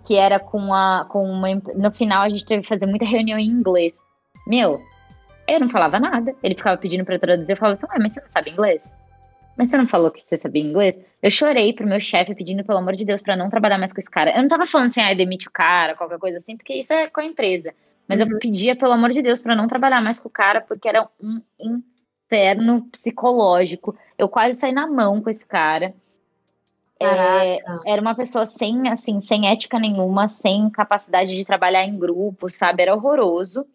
que 0.05 0.16
era 0.16 0.39
com 0.39 0.73
a 0.73 1.07
com 1.09 1.25
uma 1.25 1.49
no 1.75 1.91
final 1.93 2.23
a 2.23 2.29
gente 2.29 2.45
teve 2.45 2.62
que 2.62 2.69
fazer 2.69 2.87
muita 2.87 3.05
reunião 3.05 3.39
em 3.39 3.47
inglês. 3.47 3.93
Meu, 4.47 4.81
eu 5.47 5.61
não 5.61 5.71
falava 5.71 5.99
nada. 6.01 6.35
Ele 6.43 6.55
ficava 6.55 6.77
pedindo 6.77 7.09
eu 7.09 7.19
traduzir, 7.19 7.53
eu 7.53 7.57
falava 7.57 7.77
assim, 7.77 7.87
mas 7.99 8.12
você 8.12 8.21
não 8.21 8.31
sabe 8.31 8.51
inglês? 8.51 8.83
Mas 9.59 9.69
você 9.69 9.77
não 9.77 9.89
falou 9.89 10.13
que 10.13 10.25
você 10.25 10.39
sabia 10.39 10.63
inglês? 10.63 10.95
Eu 11.21 11.33
chorei 11.33 11.73
pro 11.73 11.85
meu 11.85 11.99
chefe 11.99 12.33
pedindo, 12.33 12.65
pelo 12.65 12.79
amor 12.79 12.95
de 12.95 13.05
Deus, 13.05 13.21
pra 13.21 13.35
não 13.35 13.51
trabalhar 13.51 13.77
mais 13.77 13.93
com 13.93 14.01
esse 14.01 14.09
cara. 14.09 14.31
Eu 14.31 14.41
não 14.41 14.49
tava 14.49 14.69
falando 14.69 14.87
assim, 14.87 15.01
ah, 15.01 15.13
demite 15.13 15.49
o 15.49 15.51
cara, 15.51 15.97
qualquer 15.97 16.19
coisa 16.21 16.39
assim, 16.39 16.57
porque 16.57 16.75
isso 16.75 16.93
é 16.93 17.09
com 17.09 17.21
a 17.21 17.25
empresa. 17.25 17.75
Mas 18.07 18.21
eu 18.21 18.39
pedia, 18.39 18.77
pelo 18.77 18.93
amor 18.93 19.11
de 19.11 19.21
Deus, 19.21 19.41
pra 19.41 19.57
não 19.57 19.67
trabalhar 19.67 20.01
mais 20.01 20.21
com 20.21 20.29
o 20.29 20.33
cara, 20.33 20.61
porque 20.61 20.89
era 20.89 21.09
um 21.21 21.43
inferno 21.61 22.83
psicológico. 22.93 23.99
Eu 24.17 24.29
quase 24.29 24.55
saí 24.55 24.71
na 24.71 24.87
mão 24.87 25.21
com 25.21 25.29
esse 25.29 25.45
cara. 25.45 25.93
É, 27.01 27.59
era 27.85 28.01
uma 28.01 28.15
pessoa 28.15 28.47
sem, 28.47 28.89
assim, 28.89 29.21
sem 29.21 29.49
ética 29.49 29.79
nenhuma, 29.79 30.29
sem 30.29 30.71
capacidade 30.71 31.35
de 31.35 31.45
trabalhar 31.45 31.85
em 31.85 31.99
grupo, 31.99 32.49
sabe? 32.49 32.83
Era 32.83 32.95
horroroso. 32.95 33.67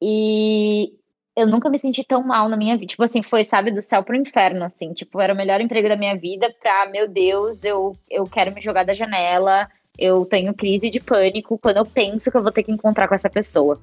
E 0.00 0.94
eu 1.36 1.46
nunca 1.46 1.68
me 1.68 1.78
senti 1.78 2.04
tão 2.04 2.22
mal 2.22 2.48
na 2.48 2.56
minha 2.56 2.76
vida. 2.76 2.86
Tipo 2.86 3.02
assim, 3.02 3.22
foi, 3.22 3.44
sabe, 3.44 3.70
do 3.70 3.82
céu 3.82 4.02
pro 4.04 4.16
inferno, 4.16 4.64
assim. 4.64 4.92
Tipo, 4.92 5.20
era 5.20 5.34
o 5.34 5.36
melhor 5.36 5.60
emprego 5.60 5.88
da 5.88 5.96
minha 5.96 6.16
vida 6.16 6.54
pra, 6.60 6.88
meu 6.90 7.08
Deus, 7.08 7.64
eu, 7.64 7.96
eu 8.10 8.24
quero 8.24 8.52
me 8.54 8.60
jogar 8.60 8.84
da 8.84 8.94
janela. 8.94 9.68
Eu 9.98 10.24
tenho 10.24 10.54
crise 10.54 10.90
de 10.90 11.00
pânico 11.00 11.58
quando 11.58 11.78
eu 11.78 11.86
penso 11.86 12.30
que 12.30 12.36
eu 12.36 12.42
vou 12.42 12.52
ter 12.52 12.62
que 12.62 12.72
encontrar 12.72 13.08
com 13.08 13.14
essa 13.14 13.30
pessoa. 13.30 13.80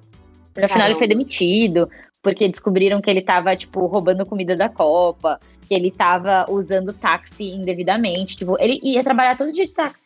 No 0.55 0.69
final 0.69 0.87
ele 0.87 0.97
foi 0.97 1.07
demitido, 1.07 1.89
porque 2.21 2.47
descobriram 2.47 3.01
que 3.01 3.09
ele 3.09 3.21
tava, 3.21 3.55
tipo, 3.55 3.85
roubando 3.85 4.25
comida 4.25 4.55
da 4.55 4.67
Copa, 4.67 5.39
que 5.67 5.73
ele 5.73 5.89
tava 5.89 6.45
usando 6.49 6.93
táxi 6.93 7.51
indevidamente. 7.51 8.37
Tipo, 8.37 8.57
ele 8.59 8.79
ia 8.83 9.03
trabalhar 9.03 9.37
todo 9.37 9.53
dia 9.53 9.65
de 9.65 9.73
táxi. 9.73 10.01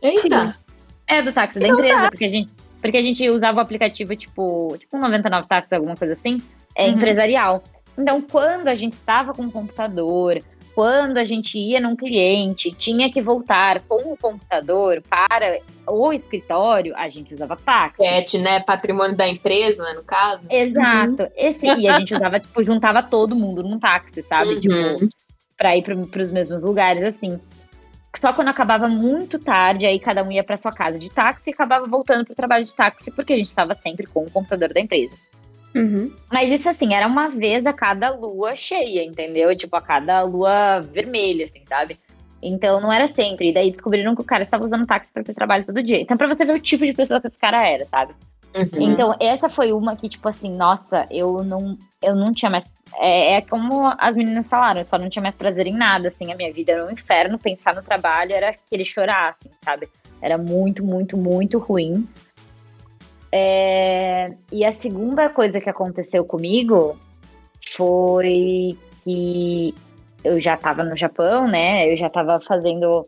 Eita. 0.00 0.56
É, 1.06 1.20
do 1.20 1.32
táxi 1.32 1.60
da 1.60 1.68
empresa, 1.68 2.10
porque 2.10 2.24
a 2.24 2.28
gente, 2.28 2.50
porque 2.84 2.98
a 2.98 3.02
gente 3.02 3.26
usava 3.30 3.56
o 3.56 3.60
aplicativo, 3.62 4.14
tipo, 4.14 4.76
tipo 4.78 4.94
um 4.94 5.00
99 5.00 5.48
táxi, 5.48 5.74
alguma 5.74 5.96
coisa 5.96 6.12
assim, 6.12 6.36
é 6.76 6.84
Uhum. 6.84 6.90
empresarial. 6.90 7.64
Então, 7.96 8.20
quando 8.20 8.68
a 8.68 8.74
gente 8.74 8.92
estava 8.92 9.32
com 9.32 9.44
o 9.46 9.50
computador, 9.50 10.42
quando 10.74 11.16
a 11.16 11.24
gente 11.24 11.58
ia 11.58 11.80
num 11.80 11.96
cliente, 11.96 12.72
tinha 12.72 13.10
que 13.10 13.22
voltar 13.22 13.80
com 13.88 14.12
o 14.12 14.18
computador 14.18 15.02
para 15.08 15.60
o 15.86 16.12
escritório, 16.12 16.92
a 16.94 17.08
gente 17.08 17.32
usava 17.32 17.56
táxi. 17.56 17.96
Pet, 17.96 18.36
né? 18.36 18.60
Patrimônio 18.60 19.16
da 19.16 19.26
empresa, 19.26 19.82
né, 19.82 19.94
no 19.94 20.04
caso. 20.04 20.46
Exato. 20.50 21.26
Esse, 21.34 21.64
e 21.64 21.88
a 21.88 21.98
gente 21.98 22.14
usava, 22.14 22.38
tipo, 22.38 22.62
juntava 22.62 23.02
todo 23.02 23.34
mundo 23.34 23.62
num 23.62 23.78
táxi, 23.78 24.22
sabe? 24.28 24.56
Uhum. 24.56 24.60
Tipo, 24.60 25.08
pra 25.56 25.74
ir 25.74 25.82
pro, 25.82 26.06
pros 26.06 26.30
mesmos 26.30 26.60
lugares, 26.62 27.02
assim. 27.02 27.40
Só 28.20 28.32
quando 28.32 28.48
acabava 28.48 28.88
muito 28.88 29.38
tarde, 29.38 29.86
aí 29.86 29.98
cada 29.98 30.22
um 30.22 30.30
ia 30.30 30.44
pra 30.44 30.56
sua 30.56 30.72
casa 30.72 30.98
de 30.98 31.10
táxi 31.10 31.50
e 31.50 31.52
acabava 31.52 31.86
voltando 31.86 32.24
pro 32.24 32.34
trabalho 32.34 32.64
de 32.64 32.74
táxi, 32.74 33.10
porque 33.10 33.32
a 33.32 33.36
gente 33.36 33.46
estava 33.46 33.74
sempre 33.74 34.06
com 34.06 34.24
o 34.24 34.30
computador 34.30 34.72
da 34.72 34.80
empresa. 34.80 35.14
Uhum. 35.74 36.12
Mas 36.32 36.52
isso, 36.52 36.68
assim, 36.68 36.94
era 36.94 37.06
uma 37.06 37.28
vez 37.28 37.66
a 37.66 37.72
cada 37.72 38.10
lua 38.10 38.54
cheia, 38.54 39.04
entendeu? 39.04 39.54
Tipo, 39.56 39.76
a 39.76 39.82
cada 39.82 40.22
lua 40.22 40.80
vermelha, 40.80 41.46
assim, 41.46 41.62
sabe? 41.68 41.98
Então 42.40 42.80
não 42.80 42.92
era 42.92 43.08
sempre. 43.08 43.50
E 43.50 43.54
daí 43.54 43.72
descobriram 43.72 44.14
que 44.14 44.20
o 44.20 44.24
cara 44.24 44.44
estava 44.44 44.64
usando 44.64 44.86
táxi 44.86 45.12
pra 45.12 45.22
ir 45.22 45.24
pro 45.24 45.34
trabalho 45.34 45.64
todo 45.64 45.82
dia. 45.82 46.00
Então, 46.00 46.16
pra 46.16 46.28
você 46.28 46.44
ver 46.44 46.54
o 46.54 46.60
tipo 46.60 46.84
de 46.84 46.92
pessoa 46.92 47.20
que 47.20 47.26
esse 47.26 47.38
cara 47.38 47.66
era, 47.66 47.84
sabe? 47.86 48.14
Uhum. 48.54 48.92
Então, 48.92 49.14
essa 49.18 49.48
foi 49.48 49.72
uma 49.72 49.96
que, 49.96 50.08
tipo 50.08 50.28
assim, 50.28 50.54
nossa, 50.54 51.06
eu 51.10 51.42
não, 51.42 51.76
eu 52.00 52.14
não 52.14 52.32
tinha 52.32 52.50
mais. 52.50 52.64
É, 52.98 53.34
é 53.34 53.40
como 53.40 53.92
as 53.98 54.16
meninas 54.16 54.48
falaram, 54.48 54.80
eu 54.80 54.84
só 54.84 54.98
não 54.98 55.08
tinha 55.08 55.22
mais 55.22 55.34
prazer 55.34 55.66
em 55.66 55.74
nada, 55.74 56.08
assim, 56.08 56.32
a 56.32 56.36
minha 56.36 56.52
vida 56.52 56.72
era 56.72 56.86
um 56.86 56.90
inferno, 56.90 57.38
pensar 57.38 57.74
no 57.74 57.82
trabalho 57.82 58.32
era 58.32 58.54
querer 58.70 58.84
chorar, 58.84 59.36
assim, 59.38 59.54
sabe? 59.64 59.88
Era 60.20 60.38
muito, 60.38 60.84
muito, 60.84 61.16
muito 61.16 61.58
ruim. 61.58 62.08
É, 63.32 64.32
e 64.52 64.64
a 64.64 64.72
segunda 64.72 65.28
coisa 65.28 65.60
que 65.60 65.68
aconteceu 65.68 66.24
comigo 66.24 66.98
foi 67.76 68.78
que 69.02 69.74
eu 70.22 70.40
já 70.40 70.56
tava 70.56 70.84
no 70.84 70.96
Japão, 70.96 71.48
né? 71.48 71.92
Eu 71.92 71.96
já 71.96 72.08
tava 72.08 72.40
fazendo. 72.40 73.06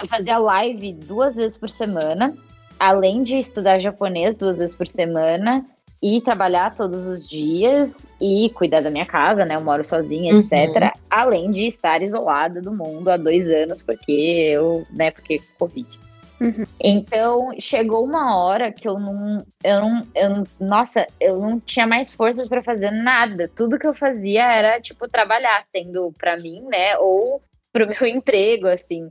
Eu 0.00 0.08
fazia 0.08 0.38
live 0.38 0.94
duas 0.94 1.36
vezes 1.36 1.58
por 1.58 1.68
semana 1.70 2.34
além 2.82 3.22
de 3.22 3.38
estudar 3.38 3.78
japonês 3.78 4.34
duas 4.34 4.58
vezes 4.58 4.74
por 4.74 4.88
semana 4.88 5.64
e 6.02 6.20
trabalhar 6.20 6.74
todos 6.74 7.06
os 7.06 7.28
dias 7.28 7.88
e 8.22 8.48
cuidar 8.50 8.80
da 8.80 8.90
minha 8.90 9.04
casa, 9.04 9.44
né? 9.44 9.56
Eu 9.56 9.60
moro 9.60 9.84
sozinha, 9.84 10.32
Uhum. 10.32 10.40
etc. 10.40 10.92
Além 11.10 11.50
de 11.50 11.66
estar 11.66 12.00
isolada 12.00 12.62
do 12.62 12.70
mundo 12.72 13.08
há 13.08 13.16
dois 13.16 13.50
anos, 13.50 13.82
porque 13.82 14.12
eu, 14.12 14.86
né, 14.90 15.10
porque 15.10 15.42
Covid. 15.58 15.98
Uhum. 16.40 16.64
Então, 16.80 17.50
chegou 17.58 18.04
uma 18.04 18.36
hora 18.36 18.70
que 18.70 18.86
eu 18.86 18.98
não, 18.98 19.44
eu 19.64 19.80
não, 19.80 20.06
eu 20.14 20.44
nossa, 20.60 21.06
eu 21.20 21.40
não 21.40 21.58
tinha 21.58 21.86
mais 21.86 22.14
forças 22.14 22.48
para 22.48 22.62
fazer 22.62 22.92
nada. 22.92 23.50
Tudo 23.56 23.78
que 23.78 23.86
eu 23.86 23.94
fazia 23.94 24.44
era, 24.52 24.80
tipo, 24.80 25.08
trabalhar, 25.08 25.64
sendo 25.74 26.12
para 26.16 26.36
mim, 26.36 26.62
né, 26.70 26.96
ou 26.98 27.42
pro 27.72 27.88
meu 27.88 28.06
emprego, 28.06 28.68
assim. 28.68 29.10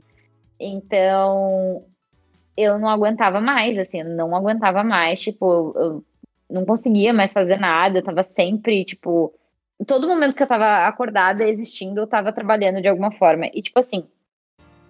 Então, 0.58 1.84
eu 2.56 2.78
não 2.78 2.88
aguentava 2.88 3.40
mais, 3.42 3.78
assim, 3.78 4.00
eu 4.00 4.08
não 4.08 4.34
aguentava 4.34 4.82
mais, 4.82 5.20
tipo, 5.20 5.74
eu 5.76 6.04
não 6.52 6.64
conseguia 6.64 7.12
mais 7.12 7.32
fazer 7.32 7.58
nada, 7.58 7.98
eu 7.98 8.02
tava 8.02 8.22
sempre, 8.22 8.84
tipo, 8.84 9.32
todo 9.86 10.06
momento 10.06 10.34
que 10.34 10.42
eu 10.42 10.46
tava 10.46 10.86
acordada, 10.86 11.48
existindo, 11.48 12.00
eu 12.00 12.06
tava 12.06 12.32
trabalhando 12.32 12.80
de 12.80 12.88
alguma 12.88 13.10
forma. 13.10 13.46
E, 13.52 13.62
tipo 13.62 13.78
assim, 13.78 14.04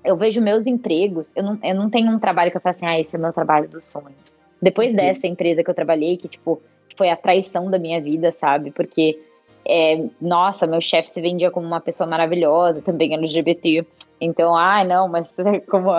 eu 0.05 0.17
vejo 0.17 0.41
meus 0.41 0.67
empregos, 0.67 1.33
eu 1.37 1.43
não, 1.43 1.59
eu 1.63 1.75
não 1.75 1.89
tenho 1.89 2.11
um 2.11 2.19
trabalho 2.19 2.51
que 2.51 2.57
eu 2.57 2.61
falo 2.61 2.75
assim, 2.77 2.87
ah, 2.87 3.01
esse 3.01 3.15
é 3.15 3.19
meu 3.19 3.33
trabalho 3.33 3.69
dos 3.69 3.85
sonhos. 3.85 4.35
Depois 4.61 4.91
uhum. 4.91 4.97
dessa 4.97 5.27
empresa 5.27 5.63
que 5.63 5.71
eu 5.71 5.75
trabalhei, 5.75 6.17
que, 6.17 6.29
tipo, 6.29 6.61
foi 6.97 7.09
a 7.09 7.17
traição 7.17 7.71
da 7.71 7.79
minha 7.79 8.01
vida, 8.01 8.35
sabe? 8.41 8.71
Porque, 8.71 9.19
é, 9.65 10.05
nossa, 10.21 10.67
meu 10.67 10.81
chefe 10.81 11.11
se 11.11 11.21
vendia 11.21 11.51
como 11.51 11.67
uma 11.67 11.81
pessoa 11.81 12.09
maravilhosa, 12.09 12.83
também 12.83 13.15
LGBT. 13.15 13.87
Então, 14.21 14.57
ai, 14.57 14.83
ah, 14.83 14.85
não, 14.85 15.09
mas 15.09 15.27
como 15.71 15.91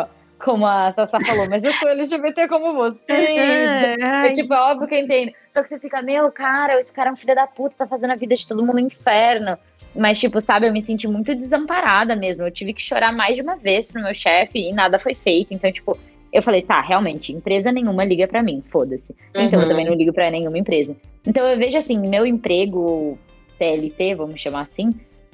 como 0.43 0.65
a 0.65 0.91
Sassá 0.93 1.19
falou, 1.21 1.47
mas 1.49 1.63
eu 1.63 1.71
sou 1.73 1.87
LGBT 1.89 2.47
como 2.47 2.73
você. 2.73 3.13
é, 3.13 4.33
tipo, 4.33 4.53
é 4.53 4.59
óbvio 4.59 4.87
que 4.87 4.95
eu 4.95 4.99
entendo. 4.99 5.31
Só 5.53 5.63
que 5.63 5.69
você 5.69 5.79
fica, 5.79 6.01
meu, 6.01 6.31
cara, 6.31 6.79
esse 6.79 6.91
cara 6.91 7.09
é 7.09 7.13
um 7.13 7.15
filho 7.15 7.33
da 7.33 7.47
puta, 7.47 7.75
tá 7.77 7.87
fazendo 7.87 8.11
a 8.11 8.15
vida 8.15 8.35
de 8.35 8.47
todo 8.47 8.61
mundo 8.61 8.73
no 8.73 8.79
inferno. 8.79 9.57
Mas, 9.95 10.19
tipo, 10.19 10.41
sabe, 10.41 10.67
eu 10.67 10.73
me 10.73 10.85
senti 10.85 11.07
muito 11.07 11.33
desamparada 11.33 12.15
mesmo. 12.15 12.43
Eu 12.43 12.51
tive 12.51 12.73
que 12.73 12.81
chorar 12.81 13.13
mais 13.13 13.35
de 13.35 13.41
uma 13.41 13.55
vez 13.55 13.87
pro 13.87 14.01
meu 14.01 14.13
chefe 14.13 14.59
e 14.59 14.73
nada 14.73 14.99
foi 14.99 15.15
feito. 15.15 15.53
Então, 15.53 15.71
tipo, 15.71 15.97
eu 16.31 16.41
falei, 16.41 16.61
tá, 16.61 16.81
realmente, 16.81 17.31
empresa 17.31 17.71
nenhuma 17.71 18.03
liga 18.03 18.27
para 18.27 18.41
mim, 18.41 18.63
foda-se. 18.69 19.15
Então 19.29 19.59
eu 19.59 19.65
uhum. 19.65 19.69
também 19.69 19.85
não 19.85 19.93
ligo 19.93 20.11
para 20.11 20.31
nenhuma 20.31 20.57
empresa. 20.57 20.95
Então 21.25 21.45
eu 21.47 21.57
vejo 21.57 21.77
assim, 21.77 21.97
meu 21.99 22.25
emprego 22.25 23.17
TLT, 23.59 24.15
vamos 24.15 24.41
chamar 24.41 24.63
assim, 24.63 24.93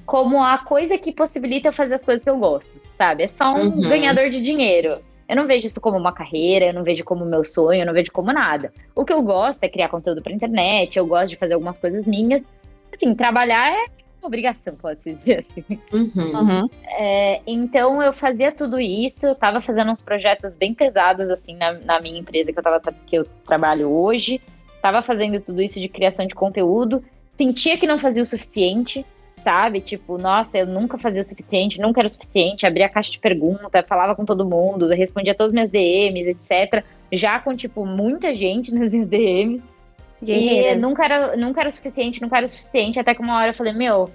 como 0.10 0.44
a 0.44 0.58
coisa 0.58 0.98
que 0.98 1.12
possibilita 1.12 1.68
eu 1.68 1.74
fazer 1.74 1.94
as 1.94 2.04
coisas 2.04 2.24
que 2.24 2.30
eu 2.32 2.40
gosto, 2.40 2.74
sabe? 2.98 3.22
É 3.22 3.28
só 3.28 3.54
um 3.54 3.68
uhum. 3.68 3.90
ganhador 3.90 4.32
de 4.32 4.40
dinheiro. 4.40 4.98
Eu 5.28 5.36
não 5.36 5.46
vejo 5.46 5.68
isso 5.68 5.80
como 5.80 6.00
uma 6.00 6.12
carreira, 6.12 6.66
eu 6.66 6.74
não 6.74 6.84
vejo 6.84 7.04
como 7.04 7.24
meu 7.26 7.44
sonho, 7.44 7.84
eu 7.84 7.86
não 7.86 7.94
vejo 7.94 8.12
como 8.12 8.34
nada. 8.34 8.74
O 8.96 9.06
que 9.06 9.14
eu 9.14 9.22
gosto 9.22 9.64
é 9.64 9.70
criar 9.70 9.88
conteúdo 9.88 10.24
pra 10.24 10.34
internet, 10.34 10.98
eu 10.98 11.06
gosto 11.06 11.30
de 11.30 11.36
fazer 11.36 11.54
algumas 11.54 11.78
coisas 11.78 12.08
minhas. 12.08 12.42
Assim, 12.92 13.14
trabalhar 13.14 13.72
é 13.72 13.86
obrigação, 14.20 14.76
pode-se 14.78 15.14
dizer 15.14 15.46
assim. 15.48 15.80
Uhum. 15.94 16.40
Uhum. 16.40 16.70
É, 16.88 17.42
então 17.46 18.02
eu 18.02 18.12
fazia 18.12 18.52
tudo 18.52 18.80
isso, 18.80 19.28
eu 19.28 19.36
tava 19.36 19.62
fazendo 19.62 19.92
uns 19.92 20.02
projetos 20.02 20.56
bem 20.56 20.74
pesados, 20.74 21.30
assim, 21.30 21.56
na, 21.56 21.74
na 21.74 22.02
minha 22.02 22.20
empresa 22.20 22.52
que 22.52 22.58
eu, 22.58 22.64
tava, 22.64 22.82
que 23.06 23.16
eu 23.16 23.26
trabalho 23.46 23.88
hoje. 23.88 24.42
Tava 24.82 25.04
fazendo 25.04 25.40
tudo 25.40 25.62
isso 25.62 25.80
de 25.80 25.88
criação 25.88 26.26
de 26.26 26.34
conteúdo. 26.34 27.06
Sentia 27.38 27.78
que 27.78 27.86
não 27.86 28.00
fazia 28.00 28.24
o 28.24 28.26
suficiente 28.26 29.06
sabe? 29.44 29.82
Tipo, 29.82 30.18
nossa, 30.18 30.58
eu 30.58 30.66
nunca 30.66 30.98
fazia 30.98 31.22
o 31.22 31.24
suficiente, 31.24 31.80
nunca 31.80 32.02
era 32.02 32.08
o 32.08 32.10
suficiente, 32.10 32.66
abria 32.66 32.86
a 32.86 32.90
caixa 32.90 33.12
de 33.12 33.20
pergunta, 33.20 33.84
falava 33.84 34.16
com 34.16 34.26
todo 34.26 34.46
mundo, 34.46 34.88
respondia 34.90 35.36
todas 35.36 35.52
as 35.52 35.54
minhas 35.54 35.70
DMs, 35.70 36.30
etc. 36.30 36.84
Já 37.12 37.40
com, 37.40 37.56
tipo, 37.56 37.86
muita 37.86 38.34
gente 38.34 38.72
nas 38.76 38.92
minhas 38.92 39.08
DMs. 39.08 39.64
E 40.22 40.76
nunca 40.76 41.06
era, 41.06 41.38
nunca 41.38 41.62
era 41.62 41.70
o 41.70 41.72
suficiente, 41.72 42.22
nunca 42.22 42.38
era 42.38 42.46
o 42.46 42.50
suficiente, 42.50 43.00
até 43.00 43.16
que 43.16 43.22
uma 43.22 43.38
hora 43.38 43.52
eu 43.52 43.54
falei, 43.54 43.72
meu, 43.72 44.12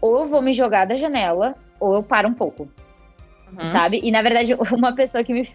ou 0.00 0.20
eu 0.20 0.28
vou 0.28 0.42
me 0.42 0.52
jogar 0.52 0.84
da 0.84 0.96
janela, 0.96 1.54
ou 1.78 1.94
eu 1.94 2.02
paro 2.02 2.28
um 2.28 2.34
pouco. 2.34 2.68
Uhum. 3.52 3.70
Sabe? 3.70 4.00
E 4.02 4.10
na 4.10 4.22
verdade, 4.22 4.54
uma 4.74 4.94
pessoa 4.94 5.22
que 5.22 5.32
me. 5.32 5.48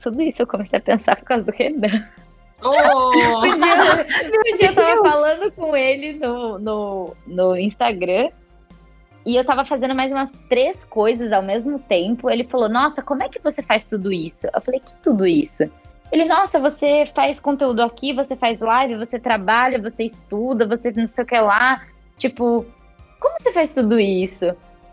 Tudo 0.00 0.22
isso 0.22 0.42
eu 0.42 0.46
comecei 0.46 0.78
a 0.78 0.82
pensar 0.82 1.16
por 1.16 1.24
causa 1.24 1.44
do 1.44 1.52
Renan. 1.52 2.08
Oh! 2.62 3.38
um, 3.38 3.58
dia, 3.58 4.52
um 4.52 4.56
dia 4.56 4.68
eu 4.68 4.74
tava 4.74 5.02
falando 5.10 5.52
com 5.52 5.76
ele 5.76 6.12
no, 6.14 6.58
no, 6.58 7.16
no 7.26 7.56
Instagram 7.56 8.30
e 9.24 9.36
eu 9.36 9.44
tava 9.44 9.64
fazendo 9.64 9.94
mais 9.94 10.10
umas 10.10 10.30
três 10.48 10.84
coisas 10.84 11.32
ao 11.32 11.42
mesmo 11.42 11.78
tempo. 11.78 12.30
Ele 12.30 12.44
falou: 12.44 12.68
Nossa, 12.68 13.02
como 13.02 13.22
é 13.22 13.28
que 13.28 13.40
você 13.42 13.62
faz 13.62 13.84
tudo 13.84 14.12
isso? 14.12 14.46
Eu 14.52 14.60
falei: 14.60 14.80
Que 14.80 14.94
tudo 15.02 15.26
isso? 15.26 15.70
Ele, 16.10 16.24
nossa, 16.24 16.58
você 16.58 17.06
faz 17.14 17.38
conteúdo 17.38 17.82
aqui, 17.82 18.12
você 18.12 18.34
faz 18.34 18.58
live, 18.58 18.96
você 18.96 19.18
trabalha, 19.18 19.80
você 19.80 20.04
estuda, 20.04 20.66
você 20.66 20.90
não 20.90 21.06
sei 21.06 21.22
o 21.22 21.26
que 21.26 21.38
lá. 21.38 21.86
Tipo, 22.18 22.66
como 23.20 23.36
você 23.38 23.52
faz 23.52 23.70
tudo 23.72 23.98
isso? 23.98 24.46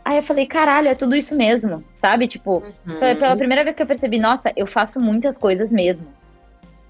Aí 0.06 0.18
eu 0.18 0.24
falei, 0.24 0.46
caralho, 0.46 0.88
é 0.88 0.96
tudo 0.96 1.16
isso 1.16 1.36
mesmo, 1.36 1.84
sabe? 1.96 2.28
Tipo, 2.28 2.64
uhum. 2.86 3.00
pela 3.00 3.36
primeira 3.36 3.64
vez 3.64 3.76
que 3.76 3.82
eu 3.82 3.88
percebi, 3.88 4.20
nossa, 4.20 4.54
eu 4.56 4.68
faço 4.68 5.02
muitas 5.02 5.38
coisas 5.38 5.72
mesmo. 5.72 6.08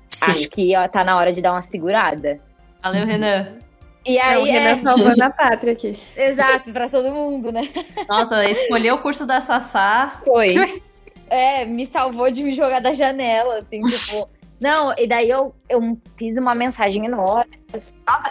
Sim. 0.08 0.32
Acho 0.32 0.50
que 0.50 0.76
ó, 0.76 0.88
tá 0.88 1.04
na 1.04 1.18
hora 1.18 1.34
de 1.34 1.42
dar 1.42 1.54
uma 1.54 1.64
segurada. 1.64 2.40
Valeu, 2.82 3.06
Renan. 3.06 3.58
E 4.06 4.18
aí, 4.18 4.36
é, 4.36 4.42
o 4.42 4.46
Renan 4.46 4.80
é... 4.80 4.82
salvando 4.82 5.24
a 5.24 5.30
pátria 5.30 5.74
aqui. 5.74 5.94
Exato, 6.16 6.72
pra 6.72 6.88
todo 6.88 7.12
mundo, 7.12 7.52
né? 7.52 7.64
Nossa, 8.08 8.50
escolheu 8.50 8.96
o 8.96 9.00
curso 9.00 9.26
da 9.26 9.42
Sassá. 9.42 10.22
Foi. 10.26 10.82
É, 11.30 11.66
me 11.66 11.86
salvou 11.86 12.32
de 12.32 12.42
me 12.42 12.54
jogar 12.54 12.80
da 12.80 12.94
janela, 12.94 13.60
assim, 13.60 13.82
tipo. 13.82 14.28
Não, 14.60 14.96
e 14.98 15.08
daí 15.08 15.30
eu, 15.30 15.54
eu 15.70 15.98
fiz 16.18 16.36
uma 16.36 16.56
mensagem 16.56 17.06
enorme. 17.06 17.60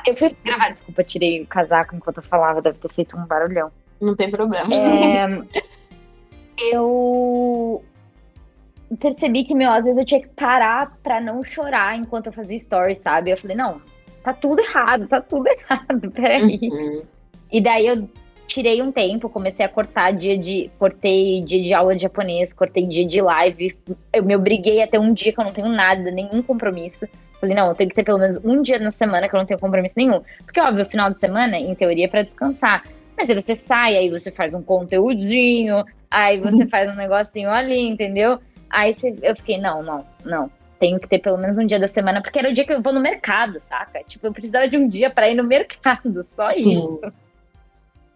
Eu 0.05 0.17
fui 0.17 0.37
gravar, 0.45 0.71
desculpa, 0.71 1.05
tirei 1.05 1.43
o 1.43 1.47
casaco 1.47 1.95
enquanto 1.95 2.17
eu 2.17 2.23
falava, 2.23 2.61
deve 2.61 2.79
ter 2.79 2.93
feito 2.93 3.17
um 3.17 3.25
barulhão. 3.27 3.71
Não 4.01 4.17
tem 4.17 4.29
problema. 4.29 4.69
É, 4.75 5.63
eu 6.73 7.85
percebi 8.97 9.45
que, 9.45 9.55
meu, 9.55 9.71
às 9.71 9.85
vezes 9.85 9.99
eu 9.99 10.05
tinha 10.05 10.21
que 10.21 10.29
parar 10.29 10.97
pra 11.03 11.21
não 11.21 11.43
chorar 11.45 11.99
enquanto 11.99 12.27
eu 12.27 12.33
fazia 12.33 12.61
stories, 12.61 12.99
sabe? 12.99 13.31
Eu 13.31 13.37
falei, 13.37 13.57
não, 13.57 13.81
tá 14.23 14.33
tudo 14.33 14.61
errado, 14.61 15.07
tá 15.07 15.21
tudo 15.21 15.47
errado, 15.49 16.11
peraí. 16.11 16.59
Uhum. 16.63 17.03
E 17.51 17.61
daí 17.61 17.87
eu 17.87 18.09
tirei 18.47 18.81
um 18.81 18.91
tempo, 18.91 19.29
comecei 19.29 19.65
a 19.65 19.69
cortar 19.69 20.13
dia 20.13 20.39
de. 20.39 20.71
Cortei 20.79 21.43
dia 21.43 21.63
de 21.63 21.75
aula 21.75 21.95
de 21.95 22.03
japonês, 22.03 22.53
cortei 22.53 22.87
dia 22.87 23.07
de 23.07 23.21
live. 23.21 23.77
Eu 24.13 24.25
me 24.25 24.35
obriguei 24.35 24.83
até 24.83 24.99
um 24.99 25.13
dia 25.13 25.33
que 25.33 25.41
eu 25.41 25.45
não 25.45 25.53
tenho 25.53 25.69
nada, 25.69 26.11
nenhum 26.11 26.43
compromisso. 26.43 27.07
Falei, 27.41 27.55
não, 27.55 27.69
eu 27.69 27.75
tenho 27.75 27.91
que 27.91 27.97
ter 27.97 28.05
pelo 28.05 28.19
menos 28.19 28.39
um 28.43 28.63
dia 28.63 28.79
na 28.79 28.91
semana 28.91 29.29
que 29.29 29.35
eu 29.35 29.39
não 29.39 29.47
tenho 29.47 29.61
compromisso 29.61 29.95
nenhum. 29.97 30.23
Porque, 30.45 30.61
óbvio, 30.61 30.85
o 30.85 30.89
final 30.89 31.13
de 31.13 31.21
semana, 31.21 31.59
em 31.59 31.75
teoria, 31.75 32.07
é 32.07 32.09
pra 32.09 32.23
descansar. 32.23 32.85
Mas 33.17 33.29
aí 33.29 33.35
você 33.35 33.55
sai, 33.55 33.97
aí 33.97 34.11
você 34.11 34.31
faz 34.31 34.55
um 34.55 34.63
conteúdinho, 34.63 35.85
aí 36.11 36.41
você 36.41 36.67
faz 36.69 36.91
um 36.93 36.97
negocinho 36.97 37.51
ali, 37.51 37.89
entendeu? 37.89 38.39
Aí 38.71 38.97
eu 39.23 39.37
fiquei, 39.37 39.59
não, 39.59 39.83
não, 39.83 40.07
não. 40.25 40.51
Tenho 40.79 41.01
que 41.01 41.09
ter 41.09 41.19
pelo 41.19 41.39
menos 41.39 41.57
um 41.57 41.67
dia 41.67 41.79
da 41.79 41.89
semana, 41.89 42.21
porque 42.21 42.39
era 42.39 42.51
o 42.51 42.53
dia 42.53 42.67
que 42.67 42.73
eu 42.73 42.83
vou 42.83 42.93
no 42.93 43.01
mercado, 43.01 43.59
saca? 43.61 44.03
Tipo, 44.05 44.27
eu 44.27 44.33
precisava 44.33 44.69
de 44.69 44.77
um 44.77 44.89
dia 44.89 45.09
para 45.11 45.29
ir 45.29 45.35
no 45.35 45.45
mercado, 45.45 46.23
só 46.29 46.47
Sim. 46.47 46.79
isso. 46.79 47.13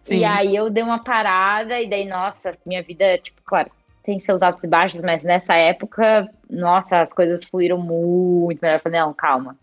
Sim. 0.03 0.17
E 0.17 0.25
aí 0.25 0.55
eu 0.55 0.69
dei 0.69 0.83
uma 0.83 1.03
parada, 1.03 1.79
e 1.79 1.89
daí, 1.89 2.07
nossa, 2.07 2.55
minha 2.65 2.81
vida, 2.83 3.17
tipo, 3.17 3.41
claro, 3.43 3.71
tem 4.03 4.17
seus 4.17 4.41
altos 4.41 4.63
e 4.63 4.67
baixos, 4.67 5.01
mas 5.01 5.23
nessa 5.23 5.55
época, 5.55 6.29
nossa, 6.49 7.01
as 7.01 7.13
coisas 7.13 7.45
fluíram 7.45 7.77
muito 7.77 8.59
melhor. 8.61 8.77
Eu 8.77 8.81
falei, 8.81 8.99
não, 8.99 9.13
calma, 9.13 9.57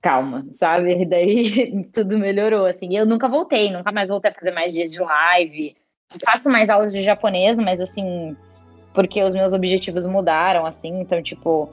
calma, 0.00 0.46
sabe? 0.58 1.02
E 1.02 1.06
daí 1.06 1.84
tudo 1.92 2.18
melhorou, 2.18 2.66
assim. 2.66 2.96
Eu 2.96 3.06
nunca 3.06 3.28
voltei, 3.28 3.70
nunca 3.70 3.92
mais 3.92 4.08
voltei 4.08 4.30
a 4.30 4.34
fazer 4.34 4.50
mais 4.50 4.72
dias 4.72 4.90
de 4.90 5.00
live. 5.00 5.76
faço 6.24 6.48
mais 6.48 6.68
aulas 6.68 6.92
de 6.92 7.02
japonês, 7.02 7.56
mas 7.56 7.80
assim, 7.80 8.36
porque 8.92 9.22
os 9.22 9.32
meus 9.32 9.52
objetivos 9.52 10.06
mudaram, 10.06 10.66
assim, 10.66 11.00
então, 11.00 11.22
tipo. 11.22 11.68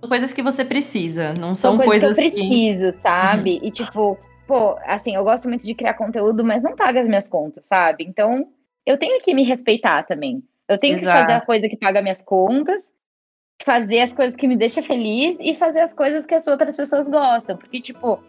São 0.00 0.08
coisas 0.08 0.32
que 0.32 0.42
você 0.42 0.64
precisa, 0.64 1.32
não 1.32 1.54
são, 1.54 1.76
são 1.76 1.84
coisas, 1.84 2.14
coisas 2.14 2.16
que 2.16 2.40
eu 2.40 2.48
preciso, 2.48 2.86
que... 2.86 2.92
sabe? 2.92 3.58
Uhum. 3.58 3.68
E, 3.68 3.70
tipo, 3.70 4.18
pô, 4.46 4.76
assim, 4.84 5.14
eu 5.14 5.24
gosto 5.24 5.48
muito 5.48 5.66
de 5.66 5.74
criar 5.74 5.94
conteúdo, 5.94 6.44
mas 6.44 6.62
não 6.62 6.74
paga 6.74 7.00
as 7.00 7.08
minhas 7.08 7.28
contas, 7.28 7.64
sabe? 7.66 8.04
Então, 8.04 8.48
eu 8.84 8.98
tenho 8.98 9.20
que 9.20 9.34
me 9.34 9.44
respeitar 9.44 10.02
também. 10.04 10.42
Eu 10.68 10.78
tenho 10.78 10.96
Exato. 10.96 11.16
que 11.16 11.22
fazer 11.22 11.32
a 11.32 11.40
coisa 11.40 11.68
que 11.68 11.76
paga 11.76 12.02
minhas 12.02 12.22
contas, 12.22 12.82
fazer 13.64 14.00
as 14.00 14.12
coisas 14.12 14.34
que 14.34 14.48
me 14.48 14.56
deixam 14.56 14.82
feliz 14.82 15.36
e 15.40 15.54
fazer 15.54 15.80
as 15.80 15.94
coisas 15.94 16.26
que 16.26 16.34
as 16.34 16.46
outras 16.46 16.76
pessoas 16.76 17.08
gostam. 17.08 17.56
Porque, 17.56 17.80
tipo, 17.80 18.22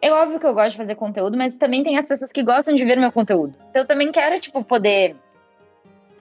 é 0.00 0.10
óbvio 0.12 0.38
que 0.38 0.46
eu 0.46 0.54
gosto 0.54 0.72
de 0.72 0.76
fazer 0.78 0.94
conteúdo, 0.94 1.36
mas 1.36 1.54
também 1.54 1.82
tem 1.82 1.96
as 1.96 2.06
pessoas 2.06 2.32
que 2.32 2.42
gostam 2.42 2.74
de 2.74 2.84
ver 2.84 2.98
meu 2.98 3.12
conteúdo. 3.12 3.54
Então, 3.70 3.82
eu 3.82 3.86
também 3.86 4.10
quero, 4.12 4.38
tipo, 4.40 4.62
poder 4.64 5.16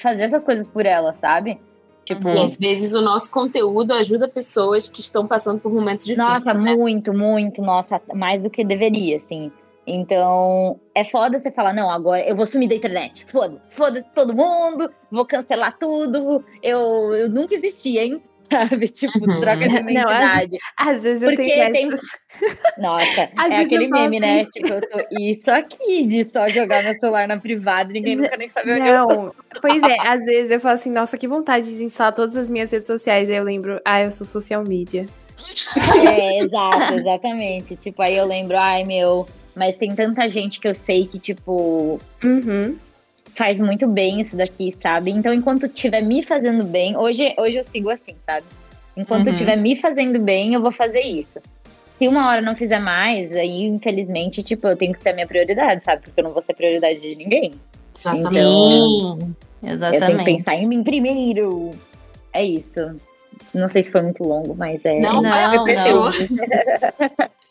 fazer 0.02 0.24
essas 0.24 0.44
coisas 0.44 0.68
por 0.68 0.86
ela, 0.86 1.14
sabe? 1.14 1.60
Tipo, 2.06 2.30
e 2.30 2.40
às 2.40 2.58
vezes 2.58 2.94
o 2.94 3.02
nosso 3.02 3.32
conteúdo 3.32 3.94
ajuda 3.94 4.28
pessoas 4.28 4.88
que 4.88 5.00
estão 5.00 5.28
passando 5.28 5.60
por 5.60 5.72
momentos 5.72 6.06
difíceis. 6.06 6.44
Nossa, 6.44 6.54
né? 6.54 6.76
muito, 6.76 7.14
muito, 7.14 7.62
nossa, 7.62 8.02
mais 8.14 8.42
do 8.42 8.50
que 8.50 8.64
deveria, 8.64 9.18
assim. 9.18 9.52
Então, 9.86 10.80
é 10.96 11.04
foda 11.04 11.40
você 11.40 11.52
falar, 11.52 11.74
não, 11.74 11.90
agora 11.90 12.28
eu 12.28 12.36
vou 12.36 12.46
sumir 12.46 12.70
da 12.70 12.76
internet. 12.76 13.26
Foda, 13.32 13.62
foda 13.72 14.06
todo 14.16 14.34
mundo, 14.34 14.92
vou 15.12 15.26
cancelar 15.26 15.78
tudo. 15.80 16.44
Eu, 16.62 17.16
eu 17.16 17.30
nunca 17.30 17.56
existi, 17.56 17.98
hein? 17.98 18.22
Sabe? 18.52 18.88
Tipo, 18.90 19.20
uhum. 19.20 19.40
troca 19.40 19.68
de 19.68 19.76
identidade. 19.76 20.52
Não, 20.52 20.90
às, 20.90 21.02
vezes 21.02 21.24
eu 21.24 21.30
Porque 21.30 21.44
tenho. 21.46 21.72
Tem... 21.72 21.90
Nossa, 22.78 23.22
é 23.22 23.62
aquele 23.62 23.88
meme, 23.88 24.20
né? 24.20 24.46
Tipo, 24.46 24.74
eu 24.74 24.82
tô 24.82 24.98
isso 25.20 25.50
aqui 25.50 26.06
de 26.06 26.26
só 26.26 26.48
jogar 26.48 26.84
meu 26.84 26.94
celular 26.96 27.28
na 27.28 27.40
privada 27.40 27.92
e 27.92 27.94
ninguém 27.94 28.16
nunca 28.18 28.36
nem 28.38 28.50
sabe 28.50 28.72
onde 28.72 28.82
não. 28.82 29.12
eu 29.12 29.32
tô. 29.32 29.60
Pois 29.62 29.82
é, 29.84 30.08
às 30.08 30.26
vezes 30.26 30.52
eu 30.52 30.60
falo 30.60 30.76
assim, 30.76 30.92
nossa, 30.92 31.18
que 31.18 31.28
vontade 31.28 31.66
de 31.66 31.72
desinstalar 31.72 32.14
todas 32.14 32.36
as 32.36 32.50
minhas 32.50 32.72
redes 32.72 32.88
sociais. 32.88 33.30
Aí 33.30 33.36
eu 33.36 33.44
lembro, 33.44 33.80
ah, 33.86 34.02
eu 34.02 34.12
sou 34.12 34.28
social 34.28 34.64
media. 34.64 35.06
É, 36.08 36.40
exato, 36.44 36.94
exatamente. 36.94 37.76
Tipo, 37.76 38.02
aí 38.02 38.16
eu 38.16 38.26
lembro, 38.26 38.58
ai 38.58 38.84
meu, 38.84 39.28
mas 39.56 39.76
tem 39.76 39.96
tanta 39.96 40.30
gente 40.30 40.60
que 40.60 40.68
eu 40.68 40.76
sei 40.76 41.08
que, 41.08 41.20
tipo. 41.20 42.00
Uhum 42.24 42.78
faz 43.36 43.60
muito 43.60 43.88
bem 43.88 44.20
isso 44.20 44.36
daqui, 44.36 44.76
sabe? 44.80 45.12
Então, 45.12 45.34
enquanto 45.34 45.66
estiver 45.66 46.02
me 46.02 46.24
fazendo 46.24 46.64
bem, 46.66 46.98
hoje, 46.98 47.34
hoje 47.38 47.58
eu 47.58 47.64
sigo 47.64 47.90
assim, 47.90 48.16
sabe? 48.26 48.46
Enquanto 48.96 49.28
uhum. 49.28 49.34
estiver 49.34 49.56
me 49.58 49.76
fazendo 49.76 50.20
bem, 50.20 50.54
eu 50.54 50.62
vou 50.62 50.72
fazer 50.72 51.02
isso. 51.02 51.40
se 51.98 52.08
uma 52.08 52.28
hora 52.30 52.42
não 52.42 52.56
fizer 52.56 52.80
mais, 52.80 53.32
aí, 53.32 53.66
infelizmente, 53.66 54.44
tipo, 54.44 54.68
eu 54.68 54.76
tenho 54.76 54.94
que 54.94 55.02
ser 55.02 55.10
a 55.10 55.14
minha 55.14 55.28
prioridade, 55.28 55.84
sabe? 55.84 56.04
Porque 56.04 56.20
eu 56.20 56.24
não 56.24 56.32
vou 56.32 56.42
ser 56.42 56.54
prioridade 56.54 57.00
de 57.00 57.16
ninguém. 57.16 57.52
Exatamente. 57.96 58.72
Sim, 58.72 59.10
Eu 59.12 59.18
tenho 59.18 59.36
que 59.64 59.68
exatamente. 59.68 60.24
pensar 60.24 60.56
em 60.56 60.68
mim 60.68 60.84
primeiro. 60.84 61.72
É 62.34 62.44
isso. 62.44 62.96
Não 63.54 63.68
sei 63.68 63.84
se 63.84 63.92
foi 63.92 64.02
muito 64.02 64.24
longo, 64.24 64.56
mas 64.56 64.84
é. 64.86 65.00
Não, 65.00 65.22
Não, 65.22 65.30
vai, 65.30 65.56
apreciou. 65.56 66.10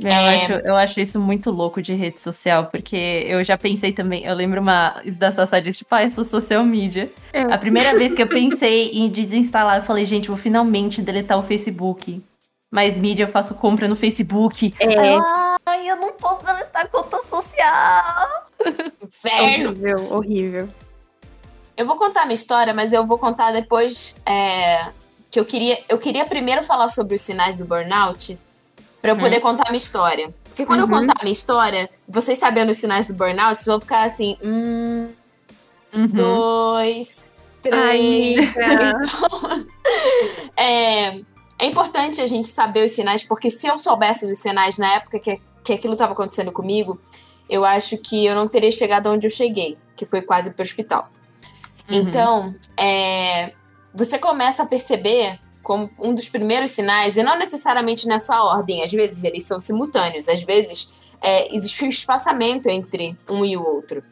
Eu, 0.00 0.10
É. 0.10 0.36
acho, 0.36 0.52
eu 0.52 0.76
acho 0.76 1.00
isso 1.00 1.20
muito 1.20 1.50
louco 1.50 1.80
de 1.80 1.92
rede 1.92 2.20
social, 2.20 2.66
porque 2.66 3.24
eu 3.26 3.44
já 3.44 3.56
pensei 3.56 3.92
também, 3.92 4.24
eu 4.24 4.34
lembro 4.34 4.60
uma 4.60 5.00
isso 5.04 5.18
da 5.18 5.30
Sassá 5.30 5.60
disse, 5.60 5.78
tipo, 5.78 5.94
ah, 5.94 6.02
eu 6.02 6.10
sou 6.10 6.24
social 6.24 6.64
media. 6.64 7.10
É. 7.32 7.42
A 7.42 7.58
primeira 7.58 7.96
vez 7.96 8.12
que 8.12 8.22
eu 8.22 8.26
pensei 8.26 8.90
em 8.94 9.08
desinstalar, 9.08 9.76
eu 9.78 9.84
falei, 9.84 10.04
gente, 10.06 10.28
vou 10.28 10.36
finalmente 10.36 11.00
deletar 11.02 11.38
o 11.38 11.42
Facebook. 11.42 12.22
Mas 12.70 12.96
mídia 12.96 13.24
eu 13.24 13.28
faço 13.28 13.54
compra 13.54 13.86
no 13.86 13.94
Facebook. 13.94 14.74
É. 14.80 15.16
Ai, 15.66 15.90
eu 15.90 15.96
não 15.96 16.12
posso 16.12 16.44
deletar 16.44 16.88
conta 16.88 17.18
social. 17.18 18.48
Inferno. 19.02 19.68
Horrível, 19.70 20.12
horrível. 20.16 20.68
Eu 21.76 21.86
vou 21.86 21.96
contar 21.96 22.22
minha 22.24 22.34
história, 22.34 22.72
mas 22.72 22.92
eu 22.92 23.06
vou 23.06 23.18
contar 23.18 23.52
depois 23.52 24.16
é, 24.26 24.86
que 25.30 25.38
eu 25.38 25.44
queria. 25.44 25.78
Eu 25.88 25.98
queria 25.98 26.24
primeiro 26.24 26.62
falar 26.62 26.88
sobre 26.88 27.14
os 27.14 27.20
sinais 27.20 27.56
do 27.56 27.64
burnout 27.66 28.38
pra 29.02 29.10
eu 29.10 29.16
poder 29.18 29.40
contar 29.40 29.64
minha 29.70 29.76
história. 29.76 30.32
Porque 30.44 30.64
quando 30.64 30.80
eu 30.80 30.86
Uhum. 30.86 31.00
contar 31.00 31.14
a 31.18 31.22
minha 31.24 31.32
história, 31.32 31.90
vocês 32.08 32.38
sabendo 32.38 32.70
os 32.70 32.78
sinais 32.78 33.06
do 33.06 33.14
burnout, 33.14 33.56
vocês 33.56 33.66
vão 33.66 33.80
ficar 33.80 34.04
assim, 34.04 34.36
hum, 34.42 35.08
Uhum. 35.94 36.06
dois, 36.06 37.28
Ai, 37.64 37.70
três. 37.70 38.38
amiga. 38.56 38.98
é, 40.56 41.16
é 41.58 41.66
importante 41.66 42.20
a 42.20 42.26
gente 42.26 42.48
saber 42.48 42.84
os 42.84 42.92
sinais, 42.92 43.22
porque 43.22 43.50
se 43.50 43.66
eu 43.66 43.78
soubesse 43.78 44.26
dos 44.26 44.38
sinais 44.38 44.78
na 44.78 44.94
época 44.94 45.18
que, 45.18 45.40
que 45.64 45.72
aquilo 45.72 45.92
estava 45.94 46.12
acontecendo 46.12 46.52
comigo, 46.52 47.00
eu 47.48 47.64
acho 47.64 47.98
que 47.98 48.24
eu 48.24 48.34
não 48.34 48.48
teria 48.48 48.70
chegado 48.70 49.08
onde 49.10 49.26
eu 49.26 49.30
cheguei, 49.30 49.76
que 49.96 50.06
foi 50.06 50.22
quase 50.22 50.52
pro 50.52 50.62
hospital. 50.64 51.08
Uhum. 51.90 51.98
Então, 51.98 52.54
é, 52.76 53.52
você 53.94 54.18
começa 54.18 54.62
a 54.62 54.66
perceber 54.66 55.38
como 55.62 55.90
um 55.98 56.14
dos 56.14 56.28
primeiros 56.28 56.72
sinais, 56.72 57.16
e 57.16 57.22
não 57.22 57.38
necessariamente 57.38 58.06
nessa 58.06 58.42
ordem, 58.42 58.82
às 58.82 58.90
vezes 58.90 59.24
eles 59.24 59.44
são 59.44 59.60
simultâneos, 59.60 60.28
às 60.28 60.42
vezes 60.42 60.92
é, 61.20 61.54
existe 61.54 61.84
um 61.84 61.88
espaçamento 61.88 62.68
entre 62.68 63.16
um 63.28 63.44
e 63.44 63.56
o 63.56 63.64
outro. 63.64 64.02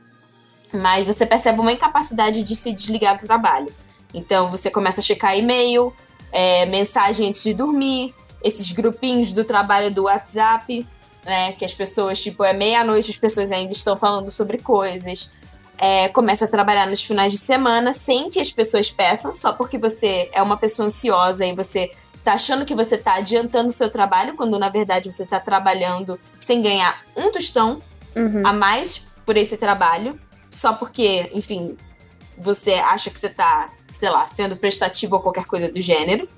Mas 0.72 1.04
você 1.04 1.26
percebe 1.26 1.58
uma 1.58 1.72
incapacidade 1.72 2.42
de 2.42 2.54
se 2.54 2.72
desligar 2.72 3.16
do 3.16 3.26
trabalho. 3.26 3.72
Então, 4.14 4.50
você 4.50 4.70
começa 4.70 5.00
a 5.00 5.04
checar 5.04 5.36
e-mail, 5.36 5.92
é, 6.30 6.64
mensagem 6.66 7.28
antes 7.28 7.42
de 7.42 7.52
dormir, 7.52 8.14
esses 8.42 8.70
grupinhos 8.70 9.32
do 9.32 9.44
trabalho 9.44 9.90
do 9.90 10.04
WhatsApp, 10.04 10.86
né? 11.24 11.52
Que 11.52 11.64
as 11.64 11.74
pessoas, 11.74 12.20
tipo, 12.20 12.44
é 12.44 12.52
meia-noite, 12.52 13.10
as 13.10 13.16
pessoas 13.16 13.52
ainda 13.52 13.72
estão 13.72 13.96
falando 13.96 14.30
sobre 14.30 14.58
coisas 14.58 15.32
é, 15.80 16.08
começa 16.10 16.44
a 16.44 16.48
trabalhar 16.48 16.86
nos 16.86 17.02
finais 17.02 17.32
de 17.32 17.38
semana 17.38 17.94
sem 17.94 18.28
que 18.28 18.38
as 18.38 18.52
pessoas 18.52 18.90
peçam, 18.90 19.34
só 19.34 19.54
porque 19.54 19.78
você 19.78 20.28
é 20.30 20.42
uma 20.42 20.58
pessoa 20.58 20.86
ansiosa 20.86 21.46
e 21.46 21.54
você 21.54 21.90
tá 22.22 22.34
achando 22.34 22.66
que 22.66 22.74
você 22.74 22.98
tá 22.98 23.14
adiantando 23.14 23.70
o 23.70 23.72
seu 23.72 23.90
trabalho, 23.90 24.36
quando 24.36 24.58
na 24.58 24.68
verdade 24.68 25.10
você 25.10 25.24
tá 25.24 25.40
trabalhando 25.40 26.20
sem 26.38 26.60
ganhar 26.60 27.00
um 27.16 27.32
tostão 27.32 27.80
Uhum. 28.14 28.42
a 28.44 28.52
mais 28.52 29.06
por 29.24 29.36
esse 29.36 29.56
trabalho, 29.56 30.20
só 30.48 30.74
porque, 30.74 31.30
enfim, 31.32 31.78
você 32.36 32.74
acha 32.74 33.08
que 33.08 33.18
você 33.18 33.28
tá, 33.28 33.70
sei 33.90 34.10
lá, 34.10 34.26
sendo 34.26 34.56
prestativo 34.56 35.14
ou 35.14 35.22
qualquer 35.22 35.44
coisa 35.44 35.70
do 35.70 35.80
gênero. 35.80 36.28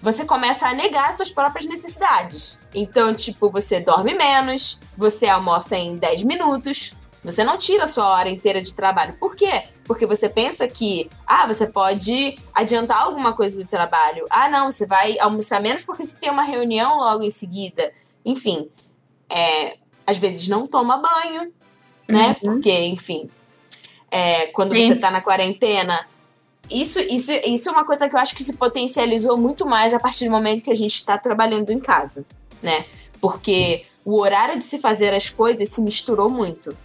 Você 0.00 0.24
começa 0.24 0.66
a 0.66 0.74
negar 0.74 1.12
suas 1.12 1.30
próprias 1.30 1.66
necessidades. 1.66 2.58
Então, 2.74 3.14
tipo, 3.14 3.50
você 3.50 3.78
dorme 3.78 4.14
menos, 4.14 4.80
você 4.96 5.26
almoça 5.26 5.76
em 5.76 5.96
10 5.96 6.22
minutos, 6.22 6.94
você 7.24 7.42
não 7.42 7.56
tira 7.56 7.84
a 7.84 7.86
sua 7.86 8.06
hora 8.06 8.28
inteira 8.28 8.60
de 8.60 8.74
trabalho. 8.74 9.14
Por 9.14 9.34
quê? 9.34 9.64
Porque 9.84 10.06
você 10.06 10.28
pensa 10.28 10.68
que, 10.68 11.10
ah, 11.26 11.46
você 11.46 11.66
pode 11.66 12.38
adiantar 12.52 13.02
alguma 13.02 13.32
coisa 13.32 13.62
do 13.62 13.68
trabalho. 13.68 14.26
Ah, 14.28 14.48
não, 14.48 14.70
você 14.70 14.86
vai 14.86 15.18
almoçar 15.18 15.60
menos 15.60 15.84
porque 15.84 16.02
você 16.02 16.16
tem 16.18 16.30
uma 16.30 16.42
reunião 16.42 16.98
logo 16.98 17.22
em 17.22 17.30
seguida. 17.30 17.92
Enfim, 18.24 18.68
é, 19.30 19.78
às 20.06 20.18
vezes 20.18 20.48
não 20.48 20.66
toma 20.66 20.98
banho, 20.98 21.52
né? 22.08 22.36
Porque, 22.42 22.72
enfim, 22.86 23.30
é, 24.10 24.46
quando 24.46 24.72
Sim. 24.72 24.88
você 24.88 24.96
tá 24.96 25.10
na 25.10 25.20
quarentena. 25.20 26.06
Isso, 26.70 26.98
isso, 27.00 27.30
isso 27.46 27.68
é 27.68 27.72
uma 27.72 27.84
coisa 27.84 28.08
que 28.08 28.14
eu 28.14 28.20
acho 28.20 28.34
que 28.34 28.42
se 28.42 28.54
potencializou 28.54 29.36
muito 29.36 29.66
mais 29.66 29.92
a 29.92 30.00
partir 30.00 30.24
do 30.26 30.30
momento 30.30 30.62
que 30.62 30.70
a 30.70 30.74
gente 30.74 30.94
está 30.94 31.18
trabalhando 31.18 31.70
em 31.70 31.78
casa, 31.78 32.24
né? 32.62 32.86
Porque 33.20 33.84
o 34.04 34.20
horário 34.20 34.58
de 34.58 34.64
se 34.64 34.78
fazer 34.78 35.12
as 35.14 35.28
coisas 35.28 35.68
se 35.68 35.80
misturou 35.80 36.30
muito. 36.30 36.76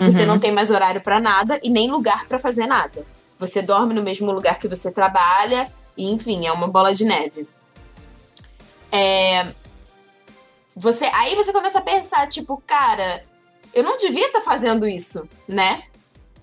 Você 0.00 0.20
Uhum. 0.22 0.26
não 0.26 0.38
tem 0.38 0.50
mais 0.52 0.70
horário 0.70 1.00
para 1.02 1.20
nada 1.20 1.60
e 1.62 1.68
nem 1.70 1.90
lugar 1.90 2.26
para 2.26 2.38
fazer 2.38 2.66
nada. 2.66 3.06
Você 3.38 3.60
dorme 3.62 3.92
no 3.94 4.02
mesmo 4.02 4.32
lugar 4.32 4.58
que 4.58 4.66
você 4.68 4.90
trabalha 4.90 5.70
e, 5.96 6.10
enfim, 6.12 6.46
é 6.46 6.52
uma 6.52 6.66
bola 6.68 6.94
de 6.94 7.04
neve. 7.04 7.46
É, 8.90 9.46
Você, 10.76 11.04
aí 11.06 11.34
você 11.34 11.52
começa 11.52 11.78
a 11.78 11.82
pensar, 11.82 12.26
tipo, 12.28 12.62
cara, 12.66 13.22
eu 13.74 13.82
não 13.82 13.96
devia 13.98 14.26
estar 14.26 14.40
fazendo 14.40 14.88
isso, 14.88 15.28
né? 15.46 15.82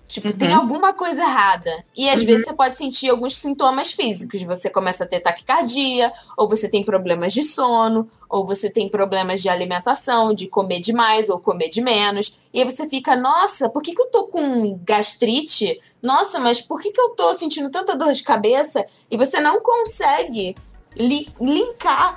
Tipo, 0.08 0.32
tem 0.32 0.48
Uhum. 0.48 0.60
alguma 0.60 0.94
coisa 0.94 1.20
errada. 1.22 1.84
E 1.94 2.08
às 2.08 2.22
vezes 2.22 2.46
você 2.46 2.54
pode 2.54 2.78
sentir 2.78 3.10
alguns 3.10 3.36
sintomas 3.36 3.92
físicos. 3.92 4.42
Você 4.42 4.70
começa 4.70 5.04
a 5.04 5.06
ter 5.06 5.20
taquicardia, 5.20 6.10
ou 6.34 6.48
você 6.48 6.66
tem 6.66 6.82
problemas 6.82 7.34
de 7.34 7.44
sono, 7.44 8.08
ou 8.26 8.42
você 8.42 8.70
tem 8.70 8.88
problemas 8.88 9.42
de 9.42 9.50
alimentação, 9.50 10.32
de 10.32 10.48
comer 10.48 10.80
demais 10.80 11.28
ou 11.28 11.38
comer 11.38 11.68
de 11.68 11.82
menos. 11.82 12.38
E 12.54 12.60
aí 12.62 12.64
você 12.64 12.88
fica, 12.88 13.14
nossa, 13.14 13.68
por 13.68 13.82
que, 13.82 13.94
que 13.94 14.00
eu 14.00 14.10
tô 14.10 14.24
com 14.28 14.78
gastrite? 14.82 15.78
Nossa, 16.02 16.40
mas 16.40 16.58
por 16.58 16.80
que, 16.80 16.90
que 16.90 17.00
eu 17.00 17.10
tô 17.10 17.34
sentindo 17.34 17.70
tanta 17.70 17.94
dor 17.94 18.12
de 18.14 18.22
cabeça? 18.22 18.86
E 19.10 19.16
você 19.18 19.38
não 19.40 19.60
consegue 19.60 20.56
li 20.96 21.28
linkar 21.38 22.16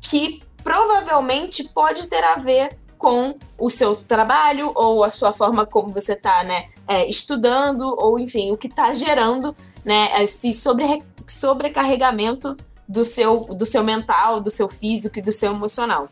que 0.00 0.42
provavelmente 0.64 1.64
pode 1.64 2.06
ter 2.08 2.24
a 2.24 2.36
ver 2.36 2.76
com 2.98 3.36
o 3.56 3.70
seu 3.70 3.96
trabalho 3.96 4.72
ou 4.74 5.04
a 5.04 5.10
sua 5.10 5.32
forma 5.32 5.64
como 5.64 5.92
você 5.92 6.12
está 6.12 6.42
né, 6.44 6.66
é, 6.86 7.08
estudando, 7.08 7.94
ou 7.98 8.18
enfim, 8.18 8.50
o 8.52 8.56
que 8.56 8.66
está 8.66 8.92
gerando 8.92 9.54
né, 9.84 10.22
esse 10.22 10.52
sobre, 10.52 11.02
sobrecarregamento 11.26 12.56
do 12.88 13.04
seu, 13.04 13.40
do 13.44 13.64
seu 13.64 13.84
mental, 13.84 14.40
do 14.40 14.50
seu 14.50 14.68
físico 14.68 15.18
e 15.18 15.22
do 15.22 15.32
seu 15.32 15.52
emocional. 15.52 16.08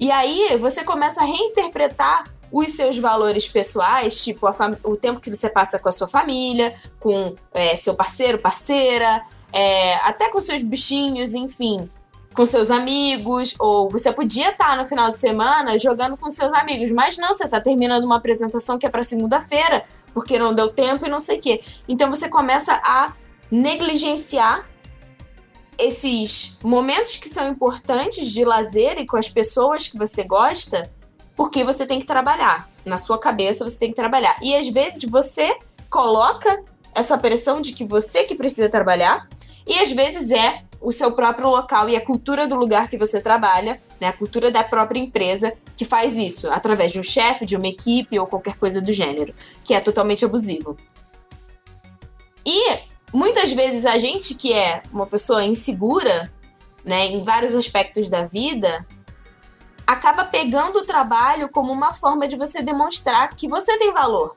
E 0.00 0.10
aí 0.10 0.56
você 0.58 0.82
começa 0.82 1.20
a 1.20 1.24
reinterpretar 1.24 2.24
os 2.50 2.70
seus 2.72 2.98
valores 2.98 3.48
pessoais, 3.48 4.22
tipo 4.22 4.46
o 4.84 4.96
tempo 4.96 5.20
que 5.20 5.30
você 5.30 5.48
passa 5.48 5.78
com 5.78 5.88
a 5.88 5.92
sua 5.92 6.06
família, 6.06 6.72
com 7.00 7.34
é, 7.52 7.74
seu 7.76 7.94
parceiro, 7.94 8.38
parceira, 8.38 9.24
é, 9.52 9.94
até 9.96 10.28
com 10.28 10.40
seus 10.40 10.62
bichinhos, 10.62 11.34
enfim, 11.34 11.88
com 12.34 12.44
seus 12.44 12.70
amigos, 12.70 13.54
ou 13.60 13.88
você 13.88 14.12
podia 14.12 14.50
estar 14.50 14.76
no 14.76 14.84
final 14.84 15.08
de 15.08 15.16
semana 15.16 15.78
jogando 15.78 16.16
com 16.16 16.28
seus 16.30 16.52
amigos, 16.52 16.90
mas 16.90 17.16
não, 17.16 17.28
você 17.28 17.44
está 17.44 17.60
terminando 17.60 18.04
uma 18.04 18.16
apresentação 18.16 18.76
que 18.76 18.84
é 18.84 18.90
para 18.90 19.02
segunda-feira, 19.02 19.84
porque 20.12 20.38
não 20.38 20.52
deu 20.52 20.68
tempo 20.68 21.06
e 21.06 21.08
não 21.08 21.20
sei 21.20 21.38
o 21.38 21.40
quê. 21.40 21.62
Então 21.88 22.10
você 22.10 22.28
começa 22.28 22.74
a 22.84 23.12
negligenciar 23.50 24.68
esses 25.78 26.58
momentos 26.62 27.16
que 27.16 27.28
são 27.28 27.48
importantes 27.48 28.30
de 28.30 28.44
lazer 28.44 28.98
e 28.98 29.06
com 29.06 29.16
as 29.16 29.28
pessoas 29.28 29.86
que 29.86 29.96
você 29.96 30.24
gosta, 30.24 30.90
porque 31.36 31.62
você 31.62 31.86
tem 31.86 32.00
que 32.00 32.06
trabalhar. 32.06 32.68
Na 32.84 32.98
sua 32.98 33.18
cabeça 33.18 33.66
você 33.66 33.78
tem 33.78 33.90
que 33.90 33.96
trabalhar. 33.96 34.36
E 34.42 34.54
às 34.54 34.68
vezes 34.68 35.04
você 35.04 35.56
coloca 35.88 36.62
essa 36.92 37.16
pressão 37.16 37.60
de 37.60 37.72
que 37.72 37.84
você 37.84 38.24
que 38.24 38.34
precisa 38.34 38.68
trabalhar, 38.68 39.28
e 39.66 39.78
às 39.78 39.90
vezes 39.92 40.30
é 40.30 40.63
o 40.84 40.92
seu 40.92 41.12
próprio 41.12 41.48
local 41.48 41.88
e 41.88 41.96
a 41.96 42.04
cultura 42.04 42.46
do 42.46 42.54
lugar 42.54 42.90
que 42.90 42.98
você 42.98 43.18
trabalha, 43.18 43.80
né, 43.98 44.08
a 44.08 44.12
cultura 44.12 44.50
da 44.50 44.62
própria 44.62 45.00
empresa 45.00 45.50
que 45.76 45.84
faz 45.84 46.14
isso, 46.14 46.50
através 46.50 46.92
de 46.92 47.00
um 47.00 47.02
chefe, 47.02 47.46
de 47.46 47.56
uma 47.56 47.66
equipe 47.66 48.18
ou 48.18 48.26
qualquer 48.26 48.56
coisa 48.56 48.82
do 48.82 48.92
gênero, 48.92 49.34
que 49.64 49.72
é 49.72 49.80
totalmente 49.80 50.26
abusivo. 50.26 50.76
E 52.44 52.78
muitas 53.14 53.50
vezes 53.52 53.86
a 53.86 53.96
gente 53.96 54.34
que 54.34 54.52
é 54.52 54.82
uma 54.92 55.06
pessoa 55.06 55.42
insegura, 55.42 56.30
né, 56.84 57.06
em 57.06 57.24
vários 57.24 57.54
aspectos 57.54 58.10
da 58.10 58.26
vida, 58.26 58.86
acaba 59.86 60.26
pegando 60.26 60.80
o 60.80 60.84
trabalho 60.84 61.48
como 61.48 61.72
uma 61.72 61.94
forma 61.94 62.28
de 62.28 62.36
você 62.36 62.60
demonstrar 62.60 63.34
que 63.34 63.48
você 63.48 63.78
tem 63.78 63.90
valor. 63.90 64.34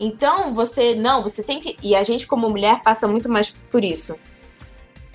Então, 0.00 0.52
você 0.52 0.96
não, 0.96 1.22
você 1.22 1.42
tem 1.42 1.60
que, 1.60 1.76
e 1.82 1.94
a 1.94 2.02
gente 2.02 2.26
como 2.26 2.50
mulher 2.50 2.82
passa 2.82 3.06
muito 3.06 3.28
mais 3.28 3.50
por 3.50 3.84
isso. 3.84 4.16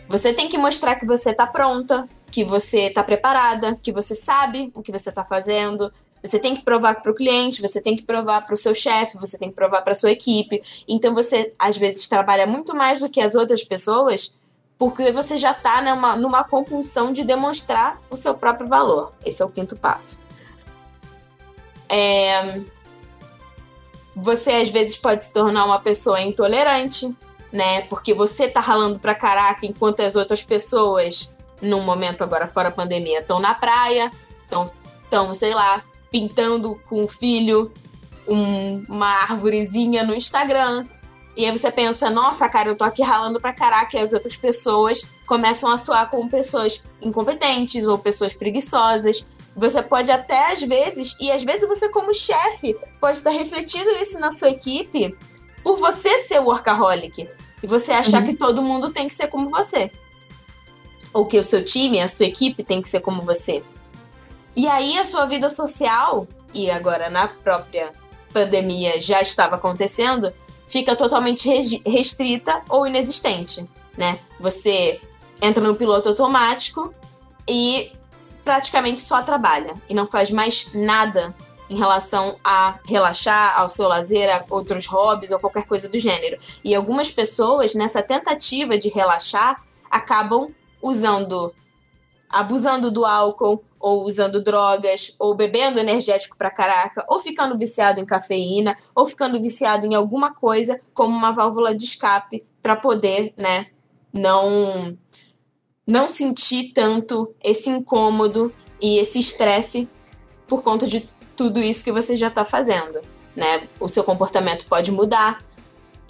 Você 0.08 0.34
tem 0.34 0.48
que 0.48 0.58
mostrar 0.58 0.96
que 0.96 1.06
você 1.06 1.34
tá 1.34 1.48
pronta, 1.48 2.08
que 2.30 2.44
você 2.44 2.90
tá 2.90 3.04
preparada, 3.04 3.78
que 3.82 3.92
você 3.92 4.16
sabe 4.16 4.72
o 4.74 4.82
que 4.82 4.92
você 4.92 5.12
tá 5.12 5.24
fazendo. 5.24 5.92
Você 6.24 6.40
tem 6.40 6.56
que 6.56 6.64
provar 6.64 7.02
para 7.02 7.12
o 7.12 7.16
cliente, 7.16 7.62
você 7.62 7.82
tem 7.82 7.96
que 7.96 8.04
provar 8.04 8.46
para 8.46 8.54
o 8.54 8.58
seu 8.58 8.74
chefe, 8.74 9.18
você 9.18 9.38
tem 9.38 9.50
que 9.50 9.56
provar 9.56 9.82
para 9.82 9.94
sua 9.94 10.12
equipe. 10.12 10.62
Então 10.88 11.14
você 11.14 11.52
às 11.60 11.78
vezes 11.78 12.08
trabalha 12.08 12.48
muito 12.48 12.76
mais 12.76 13.02
do 13.02 13.10
que 13.10 13.22
as 13.22 13.36
outras 13.36 13.64
pessoas 13.64 14.34
porque 14.78 15.12
você 15.12 15.38
já 15.38 15.52
está 15.52 15.82
numa, 15.82 16.16
numa 16.16 16.44
compulsão 16.44 17.14
de 17.14 17.24
demonstrar 17.24 18.02
o 18.10 18.16
seu 18.16 18.34
próprio 18.34 18.68
valor. 18.68 19.14
Esse 19.26 19.42
é 19.42 19.46
o 19.46 19.50
quinto 19.50 19.76
passo. 19.76 20.22
É, 21.88 22.60
você 24.16 24.52
às 24.52 24.70
vezes 24.70 24.98
pode 24.98 25.24
se 25.24 25.32
tornar 25.32 25.66
uma 25.66 25.80
pessoa 25.80 26.22
intolerante, 26.22 27.16
né? 27.54 27.82
Porque 27.84 28.16
você 28.16 28.48
tá 28.48 28.60
ralando 28.60 28.98
pra 28.98 29.14
caraca 29.14 29.64
enquanto 29.64 30.02
as 30.02 30.16
outras 30.16 30.42
pessoas, 30.42 31.32
num 31.62 31.82
momento 31.82 32.24
agora 32.24 32.48
fora 32.48 32.72
pandemia, 32.72 33.20
estão 33.20 33.40
na 33.40 33.54
praia, 33.54 34.12
estão, 34.42 35.34
sei 35.36 35.54
lá, 35.54 35.84
pintando 36.12 36.76
com 36.90 37.04
o 37.04 37.08
filho 37.08 37.72
um, 38.28 38.84
uma 38.90 39.08
árvorezinha 39.22 40.04
no 40.04 40.16
Instagram. 40.16 40.88
E 41.38 41.46
aí 41.46 41.52
você 41.56 41.72
pensa, 41.72 42.10
nossa, 42.10 42.50
cara, 42.50 42.70
eu 42.70 42.78
tô 42.78 42.84
aqui 42.84 43.04
ralando 43.04 43.40
pra 43.40 43.54
caraca, 43.54 43.98
e 43.98 44.00
as 44.00 44.14
outras 44.14 44.36
pessoas 44.36 45.04
começam 45.28 45.72
a 45.72 45.78
soar 45.78 46.10
como 46.10 46.30
pessoas 46.30 46.84
incompetentes 47.02 47.88
ou 47.88 48.00
pessoas 48.00 48.34
preguiçosas. 48.34 49.26
Você 49.56 49.84
pode 49.84 50.12
até, 50.12 50.52
às 50.52 50.64
vezes, 50.64 51.16
e 51.20 51.32
às 51.32 51.44
vezes 51.44 51.68
você, 51.68 51.88
como 51.90 52.14
chefe, 52.14 52.76
pode 53.00 53.18
estar 53.18 53.30
refletindo 53.30 53.92
isso 53.92 54.20
na 54.20 54.32
sua 54.32 54.50
equipe 54.50 55.16
por 55.64 55.78
você 55.78 56.20
ser 56.20 56.40
workaholic. 56.40 57.28
E 57.64 57.68
você 57.68 57.94
achar 57.94 58.22
uhum. 58.22 58.28
que 58.28 58.34
todo 58.36 58.62
mundo 58.62 58.92
tem 58.92 59.08
que 59.08 59.14
ser 59.14 59.28
como 59.28 59.50
você. 59.50 59.90
Ou 61.14 61.26
que 61.26 61.40
o 61.40 61.44
seu 61.44 61.64
time, 61.64 62.02
a 62.02 62.10
sua 62.10 62.26
equipe 62.26 62.62
tem 62.62 62.82
que 62.82 62.90
ser 62.90 63.00
como 63.00 63.22
você. 63.22 63.64
E 64.56 64.68
aí 64.68 64.98
a 65.00 65.06
sua 65.06 65.26
vida 65.26 65.50
social, 65.50 66.28
e 66.54 66.70
agora 66.70 67.10
na 67.10 67.28
própria 67.28 67.92
pandemia 68.34 69.00
já 69.00 69.22
estava 69.22 69.56
acontecendo, 69.56 70.34
fica 70.68 70.96
totalmente 70.96 71.48
restrita 71.86 72.62
ou 72.68 72.86
inexistente, 72.86 73.68
né? 73.98 74.20
Você 74.40 75.00
entra 75.42 75.64
no 75.64 75.76
piloto 75.76 76.10
automático 76.10 76.94
e 77.48 77.92
praticamente 78.44 79.02
só 79.02 79.22
trabalha 79.22 79.74
e 79.90 79.94
não 79.94 80.06
faz 80.06 80.30
mais 80.30 80.74
nada 80.74 81.34
em 81.70 81.78
relação 81.78 82.38
a 82.44 82.80
relaxar, 82.88 83.60
ao 83.60 83.70
seu 83.70 83.88
lazer, 83.88 84.30
a 84.30 84.44
outros 84.50 84.86
hobbies 84.86 85.32
ou 85.32 85.40
qualquer 85.40 85.66
coisa 85.66 85.90
do 85.90 85.98
gênero. 85.98 86.38
E 86.64 86.76
algumas 86.76 87.10
pessoas, 87.10 87.74
nessa 87.74 88.02
tentativa 88.02 88.78
de 88.78 88.90
relaxar, 88.90 89.64
acabam 89.90 90.54
usando, 90.82 91.54
abusando 92.30 92.92
do 92.92 93.06
álcool, 93.06 93.64
ou 93.80 94.06
usando 94.06 94.42
drogas, 94.42 95.14
ou 95.20 95.36
bebendo 95.36 95.78
energético 95.78 96.38
pra 96.38 96.50
caraca, 96.50 97.06
ou 97.10 97.20
ficando 97.20 97.58
viciado 97.58 98.00
em 98.00 98.06
cafeína, 98.06 98.76
ou 98.96 99.06
ficando 99.06 99.42
viciado 99.42 99.86
em 99.86 99.94
alguma 99.94 100.34
coisa 100.34 100.80
como 100.94 101.14
uma 101.14 101.32
válvula 101.32 101.76
de 101.76 101.84
escape 101.84 102.46
para 102.62 102.78
poder, 102.78 103.34
né, 103.38 103.68
não 104.14 104.98
não 105.86 106.08
sentir 106.08 106.72
tanto 106.72 107.36
esse 107.44 107.70
incômodo 107.70 108.54
e 108.82 109.00
esse 109.00 109.20
estresse 109.20 109.86
por 110.48 110.64
conta 110.64 110.88
de 110.88 111.02
tudo 111.36 111.60
isso 111.60 111.84
que 111.84 111.92
você 111.92 112.16
já 112.16 112.28
está 112.28 112.46
fazendo, 112.46 113.02
né? 113.36 113.68
O 113.80 113.88
seu 113.88 114.04
comportamento 114.04 114.66
pode 114.66 114.92
mudar 114.92 115.44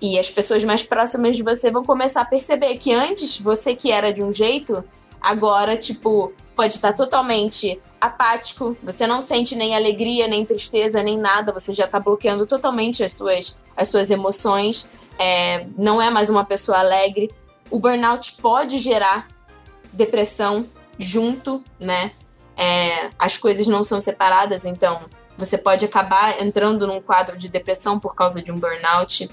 e 0.02 0.20
as 0.20 0.30
pessoas 0.30 0.64
mais 0.64 0.84
próximas 0.84 1.38
de 1.38 1.44
você 1.44 1.72
vão 1.72 1.84
começar 1.84 2.22
a 2.22 2.26
perceber 2.26 2.78
que 2.78 2.94
antes 2.94 3.40
você 3.40 3.76
que 3.76 3.92
era 3.92 4.12
de 4.12 4.22
um 4.22 4.32
jeito, 4.32 4.84
agora 5.22 5.78
tipo 5.78 6.34
pode 6.56 6.76
estar 6.76 6.94
totalmente 6.94 7.80
apático, 8.00 8.78
você 8.84 9.08
não 9.08 9.22
sente 9.22 9.56
nem 9.56 9.76
alegria, 9.76 10.28
nem 10.28 10.46
tristeza, 10.46 11.02
nem 11.02 11.18
nada, 11.18 11.54
você 11.54 11.74
já 11.74 11.86
está 11.86 12.00
bloqueando 12.00 12.46
totalmente 12.46 13.04
as 13.04 13.14
suas 13.14 13.58
as 13.76 13.90
suas 13.90 14.12
emoções, 14.12 14.88
é, 15.18 15.66
não 15.78 16.02
é 16.02 16.10
mais 16.10 16.30
uma 16.30 16.46
pessoa 16.46 16.80
alegre. 16.80 17.32
O 17.72 17.80
burnout 17.80 18.34
pode 18.42 18.78
gerar 18.78 19.28
depressão 19.92 20.68
junto, 20.98 21.64
né? 21.80 22.12
É, 22.56 23.12
as 23.18 23.38
coisas 23.38 23.68
não 23.68 23.84
são 23.84 24.00
separadas, 24.00 24.66
então 24.66 25.02
você 25.38 25.58
pode 25.58 25.84
acabar 25.84 26.42
entrando 26.42 26.86
num 26.86 27.02
quadro 27.02 27.36
de 27.36 27.50
depressão 27.50 28.00
por 28.00 28.16
causa 28.16 28.42
de 28.42 28.52
um 28.52 28.60
burnout. 28.60 29.30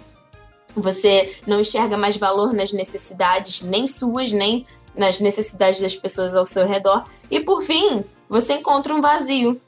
Você 0.74 1.36
não 1.46 1.60
enxerga 1.60 1.96
mais 1.96 2.16
valor 2.16 2.52
nas 2.52 2.72
necessidades, 2.72 3.62
nem 3.62 3.86
suas, 3.86 4.32
nem 4.32 4.66
nas 4.94 5.20
necessidades 5.20 5.80
das 5.80 5.94
pessoas 5.94 6.34
ao 6.34 6.46
seu 6.46 6.66
redor. 6.66 7.04
E 7.30 7.40
por 7.40 7.62
fim, 7.62 8.04
você 8.28 8.54
encontra 8.54 8.94
um 8.94 9.00
vazio, 9.00 9.60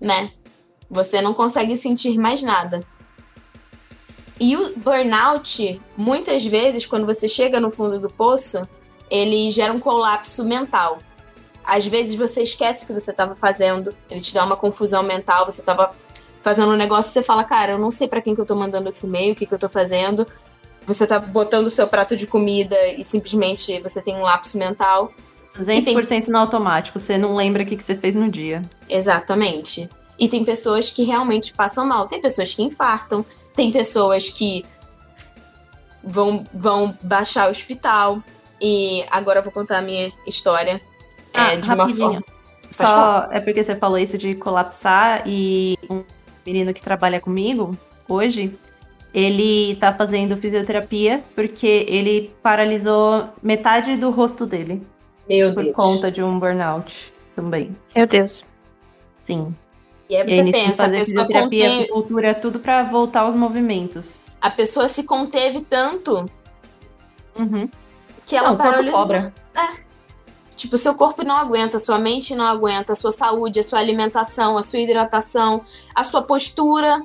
né? 0.00 0.30
Você 0.90 1.20
não 1.20 1.34
consegue 1.34 1.76
sentir 1.76 2.18
mais 2.18 2.42
nada. 2.42 2.86
E 4.40 4.56
o 4.56 4.78
burnout, 4.78 5.80
muitas 5.96 6.46
vezes, 6.46 6.86
quando 6.86 7.06
você 7.06 7.26
chega 7.26 7.58
no 7.58 7.70
fundo 7.70 7.98
do 7.98 8.08
poço, 8.08 8.68
ele 9.10 9.50
gera 9.50 9.72
um 9.72 9.80
colapso 9.80 10.44
mental. 10.44 11.00
Às 11.68 11.86
vezes 11.86 12.14
você 12.14 12.42
esquece 12.42 12.84
o 12.84 12.86
que 12.86 12.94
você 12.94 13.10
estava 13.10 13.36
fazendo, 13.36 13.94
ele 14.08 14.22
te 14.22 14.32
dá 14.32 14.42
uma 14.42 14.56
confusão 14.56 15.02
mental, 15.02 15.44
você 15.44 15.60
estava 15.60 15.94
fazendo 16.42 16.72
um 16.72 16.76
negócio 16.76 17.10
e 17.10 17.12
você 17.12 17.22
fala, 17.22 17.44
cara, 17.44 17.72
eu 17.72 17.78
não 17.78 17.90
sei 17.90 18.08
para 18.08 18.22
quem 18.22 18.34
que 18.34 18.40
eu 18.40 18.46
tô 18.46 18.56
mandando 18.56 18.88
esse 18.88 19.06
e-mail, 19.06 19.34
o 19.34 19.36
que 19.36 19.44
que 19.44 19.52
eu 19.52 19.58
tô 19.58 19.68
fazendo. 19.68 20.26
Você 20.86 21.06
tá 21.06 21.18
botando 21.18 21.66
o 21.66 21.70
seu 21.70 21.86
prato 21.86 22.16
de 22.16 22.26
comida 22.26 22.74
e 22.96 23.04
simplesmente 23.04 23.78
você 23.82 24.00
tem 24.00 24.16
um 24.16 24.22
lapso 24.22 24.56
mental. 24.56 25.12
200% 25.58 26.06
tem... 26.08 26.22
no 26.28 26.38
automático, 26.38 26.98
você 26.98 27.18
não 27.18 27.36
lembra 27.36 27.62
o 27.62 27.66
que, 27.66 27.76
que 27.76 27.84
você 27.84 27.94
fez 27.94 28.16
no 28.16 28.30
dia. 28.30 28.62
Exatamente. 28.88 29.90
E 30.18 30.26
tem 30.26 30.42
pessoas 30.46 30.90
que 30.90 31.04
realmente 31.04 31.52
passam 31.52 31.84
mal, 31.84 32.08
tem 32.08 32.18
pessoas 32.18 32.54
que 32.54 32.62
infartam, 32.62 33.22
tem 33.54 33.70
pessoas 33.70 34.30
que 34.30 34.64
vão, 36.02 36.46
vão 36.54 36.96
baixar 37.02 37.48
o 37.48 37.50
hospital, 37.50 38.22
e 38.58 39.04
agora 39.10 39.40
eu 39.40 39.42
vou 39.42 39.52
contar 39.52 39.78
a 39.78 39.82
minha 39.82 40.10
história 40.26 40.80
é, 41.34 41.40
ah, 41.40 41.54
de 41.56 41.68
rapidinho. 41.68 42.08
uma 42.08 42.12
forma. 42.12 42.24
Só 42.70 43.28
é 43.32 43.40
porque 43.40 43.64
você 43.64 43.74
falou 43.74 43.98
isso 43.98 44.18
de 44.18 44.34
colapsar 44.34 45.22
e 45.26 45.78
um 45.88 46.04
menino 46.44 46.72
que 46.72 46.82
trabalha 46.82 47.20
comigo 47.20 47.76
hoje, 48.08 48.56
ele 49.12 49.76
tá 49.76 49.92
fazendo 49.92 50.36
fisioterapia 50.36 51.22
porque 51.34 51.86
ele 51.88 52.32
paralisou 52.42 53.28
metade 53.42 53.96
do 53.96 54.10
rosto 54.10 54.46
dele. 54.46 54.82
Meu 55.28 55.52
por 55.52 55.64
Deus. 55.64 55.74
conta 55.74 56.10
de 56.10 56.22
um 56.22 56.38
burnout 56.38 57.12
também. 57.34 57.76
Meu 57.94 58.06
Deus. 58.06 58.44
Sim. 59.18 59.54
E 60.08 60.16
aí 60.16 60.28
você 60.28 60.42
e 60.42 60.52
pensa, 60.52 60.84
fazer 60.84 60.96
a 60.96 60.98
pessoa 60.98 61.04
fisioterapia, 61.04 61.68
conteve... 61.68 61.88
cultura, 61.88 62.34
tudo 62.34 62.58
para 62.58 62.82
voltar 62.82 63.20
aos 63.20 63.34
movimentos. 63.34 64.18
A 64.40 64.50
pessoa 64.50 64.88
se 64.88 65.04
conteve 65.04 65.60
tanto 65.60 66.30
uhum 67.38 67.68
que 68.28 68.36
ela 68.36 68.50
não, 68.50 68.56
paralisou. 68.56 69.00
Cobra. 69.00 69.32
É. 69.56 69.87
Tipo, 70.58 70.76
seu 70.76 70.92
corpo 70.96 71.24
não 71.24 71.36
aguenta, 71.36 71.78
sua 71.78 72.00
mente 72.00 72.34
não 72.34 72.44
aguenta, 72.44 72.90
a 72.90 72.94
sua 72.96 73.12
saúde, 73.12 73.60
a 73.60 73.62
sua 73.62 73.78
alimentação, 73.78 74.58
a 74.58 74.62
sua 74.62 74.80
hidratação, 74.80 75.62
a 75.94 76.02
sua 76.02 76.20
postura. 76.20 77.00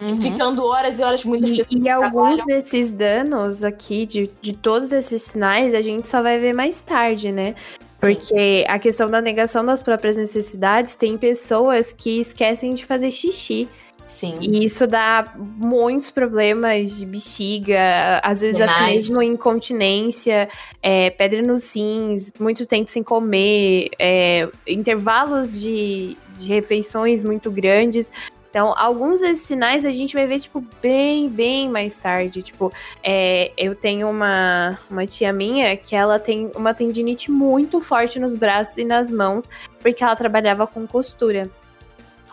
Uhum. 0.00 0.20
Ficando 0.20 0.62
horas 0.66 1.00
e 1.00 1.02
horas, 1.02 1.24
muitas 1.24 1.48
e, 1.48 1.56
pessoas. 1.56 1.82
E 1.82 1.88
alguns 1.88 2.44
desses 2.44 2.90
danos 2.90 3.64
aqui, 3.64 4.04
de, 4.04 4.30
de 4.42 4.52
todos 4.52 4.92
esses 4.92 5.22
sinais, 5.22 5.72
a 5.72 5.80
gente 5.80 6.06
só 6.06 6.20
vai 6.20 6.38
ver 6.38 6.52
mais 6.52 6.82
tarde, 6.82 7.32
né? 7.32 7.54
Porque 7.98 8.22
Sim. 8.22 8.64
a 8.68 8.78
questão 8.78 9.08
da 9.08 9.22
negação 9.22 9.64
das 9.64 9.80
próprias 9.80 10.18
necessidades, 10.18 10.94
tem 10.94 11.16
pessoas 11.16 11.90
que 11.90 12.20
esquecem 12.20 12.74
de 12.74 12.84
fazer 12.84 13.10
xixi. 13.10 13.66
Sim. 14.06 14.38
E 14.40 14.64
isso 14.64 14.86
dá 14.86 15.32
muitos 15.36 16.10
problemas 16.10 16.96
de 16.96 17.06
bexiga, 17.06 18.20
às 18.22 18.40
vezes 18.40 18.58
Denais. 18.58 18.76
até 18.76 18.92
mesmo 18.92 19.22
incontinência, 19.22 20.48
é, 20.82 21.10
pedra 21.10 21.40
nos 21.40 21.74
rins, 21.74 22.30
muito 22.38 22.66
tempo 22.66 22.90
sem 22.90 23.02
comer, 23.02 23.90
é, 23.98 24.48
intervalos 24.66 25.58
de, 25.58 26.16
de 26.36 26.48
refeições 26.48 27.24
muito 27.24 27.50
grandes. 27.50 28.12
Então, 28.50 28.72
alguns 28.76 29.20
desses 29.20 29.44
sinais 29.44 29.84
a 29.84 29.90
gente 29.90 30.14
vai 30.14 30.28
ver, 30.28 30.38
tipo, 30.38 30.64
bem, 30.80 31.28
bem 31.28 31.68
mais 31.68 31.96
tarde. 31.96 32.40
Tipo, 32.40 32.72
é, 33.02 33.50
eu 33.56 33.74
tenho 33.74 34.08
uma, 34.08 34.78
uma 34.88 35.04
tia 35.08 35.32
minha 35.32 35.76
que 35.76 35.96
ela 35.96 36.20
tem 36.20 36.52
uma 36.54 36.72
tendinite 36.72 37.32
muito 37.32 37.80
forte 37.80 38.20
nos 38.20 38.36
braços 38.36 38.76
e 38.76 38.84
nas 38.84 39.10
mãos, 39.10 39.50
porque 39.80 40.04
ela 40.04 40.14
trabalhava 40.14 40.68
com 40.68 40.86
costura. 40.86 41.50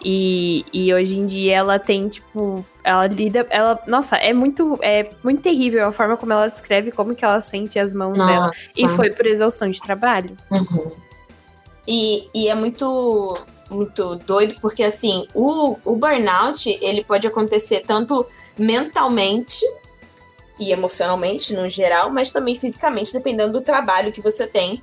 E, 0.04 0.66
e 0.74 0.94
hoje 0.94 1.18
em 1.18 1.26
dia 1.26 1.58
ela 1.58 1.78
tem, 1.78 2.10
tipo, 2.10 2.66
ela 2.84 3.08
lida. 3.08 3.46
Ela, 3.50 3.80
nossa, 3.88 4.16
é 4.16 4.34
muito, 4.34 4.80
é 4.82 5.12
muito 5.24 5.42
terrível 5.42 5.88
a 5.88 5.92
forma 5.92 6.18
como 6.18 6.34
ela 6.34 6.48
descreve 6.48 6.92
como 6.92 7.16
que 7.16 7.24
ela 7.24 7.40
sente 7.42 7.78
as 7.78 7.94
mãos 7.94 8.18
nossa. 8.18 8.32
dela. 8.32 8.52
E 8.78 8.88
foi 8.88 9.12
por 9.12 9.26
exaustão 9.26 9.70
de 9.70 9.80
trabalho. 9.82 10.36
Uhum. 10.50 10.92
E, 11.88 12.30
e 12.34 12.48
é 12.48 12.56
muito, 12.56 13.38
muito 13.70 14.16
doido, 14.16 14.56
porque 14.62 14.84
assim, 14.84 15.28
o, 15.34 15.78
o 15.84 15.96
burnout 15.96 16.78
ele 16.82 17.04
pode 17.04 17.28
acontecer 17.28 17.82
tanto 17.82 18.26
mentalmente 18.58 19.64
e 20.60 20.72
emocionalmente 20.72 21.54
no 21.54 21.68
geral, 21.68 22.12
mas 22.12 22.32
também 22.32 22.56
fisicamente, 22.56 23.14
dependendo 23.14 23.54
do 23.54 23.62
trabalho 23.62 24.12
que 24.12 24.22
você 24.22 24.46
tem, 24.46 24.82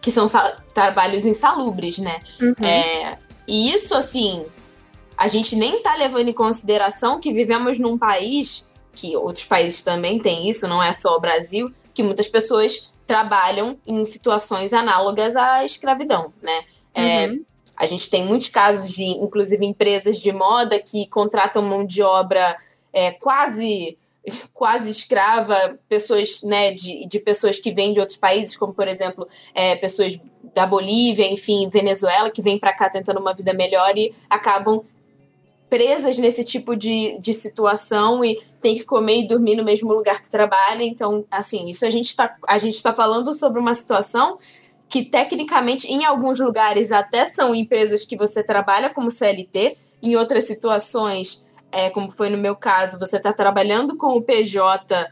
que 0.00 0.10
são 0.10 0.26
trabalhos 0.74 1.24
insalubres, 1.24 1.98
né? 1.98 2.20
Uhum. 2.40 2.54
É, 2.66 3.18
e 3.48 3.72
isso, 3.72 3.94
assim, 3.94 4.44
a 5.16 5.26
gente 5.26 5.56
nem 5.56 5.82
tá 5.82 5.96
levando 5.96 6.28
em 6.28 6.32
consideração 6.32 7.18
que 7.18 7.32
vivemos 7.32 7.78
num 7.78 7.96
país, 7.96 8.68
que 8.92 9.16
outros 9.16 9.44
países 9.44 9.80
também 9.80 10.18
têm 10.18 10.48
isso, 10.48 10.68
não 10.68 10.82
é 10.82 10.92
só 10.92 11.16
o 11.16 11.20
Brasil, 11.20 11.72
que 11.94 12.02
muitas 12.02 12.28
pessoas 12.28 12.92
trabalham 13.06 13.78
em 13.86 14.04
situações 14.04 14.72
análogas 14.74 15.34
à 15.34 15.64
escravidão, 15.64 16.32
né? 16.42 16.60
É, 16.94 17.26
Uhum. 17.26 17.44
a 17.76 17.86
gente 17.86 18.10
tem 18.10 18.24
muitos 18.24 18.48
casos 18.48 18.94
de, 18.94 19.04
inclusive, 19.04 19.64
empresas 19.64 20.20
de 20.20 20.30
moda 20.30 20.78
que 20.78 21.06
contratam 21.06 21.62
mão 21.62 21.86
de 21.86 22.02
obra 22.02 22.56
é, 22.92 23.12
quase 23.12 23.96
quase 24.52 24.90
escrava, 24.90 25.78
pessoas, 25.88 26.42
né, 26.42 26.70
de, 26.72 27.06
de 27.06 27.18
pessoas 27.18 27.58
que 27.58 27.72
vêm 27.72 27.92
de 27.92 28.00
outros 28.00 28.18
países, 28.18 28.56
como, 28.56 28.74
por 28.74 28.86
exemplo, 28.86 29.26
é, 29.54 29.76
pessoas 29.76 30.18
da 30.54 30.66
Bolívia, 30.66 31.30
enfim, 31.30 31.68
Venezuela, 31.70 32.30
que 32.30 32.42
vêm 32.42 32.58
para 32.58 32.72
cá 32.72 32.88
tentando 32.88 33.20
uma 33.20 33.34
vida 33.34 33.52
melhor 33.52 33.96
e 33.96 34.12
acabam 34.28 34.82
presas 35.68 36.18
nesse 36.18 36.44
tipo 36.44 36.74
de, 36.74 37.18
de 37.20 37.32
situação 37.34 38.24
e 38.24 38.40
tem 38.60 38.74
que 38.74 38.84
comer 38.84 39.20
e 39.20 39.26
dormir 39.26 39.56
no 39.56 39.64
mesmo 39.64 39.92
lugar 39.92 40.22
que 40.22 40.30
trabalha. 40.30 40.82
Então, 40.82 41.24
assim, 41.30 41.68
isso 41.68 41.84
a 41.84 41.90
gente 41.90 42.06
está 42.06 42.28
tá 42.82 42.92
falando 42.92 43.34
sobre 43.34 43.60
uma 43.60 43.74
situação 43.74 44.38
que 44.88 45.04
tecnicamente 45.04 45.86
em 45.86 46.04
alguns 46.04 46.40
lugares 46.40 46.90
até 46.90 47.26
são 47.26 47.54
empresas 47.54 48.04
que 48.04 48.16
você 48.16 48.42
trabalha 48.42 48.88
como 48.88 49.10
CLT, 49.10 49.76
em 50.02 50.16
outras 50.16 50.44
situações, 50.44 51.44
é, 51.70 51.90
como 51.90 52.10
foi 52.10 52.30
no 52.30 52.38
meu 52.38 52.56
caso, 52.56 52.98
você 52.98 53.18
está 53.18 53.32
trabalhando 53.32 53.96
com 53.96 54.16
o 54.16 54.22
PJ, 54.22 55.10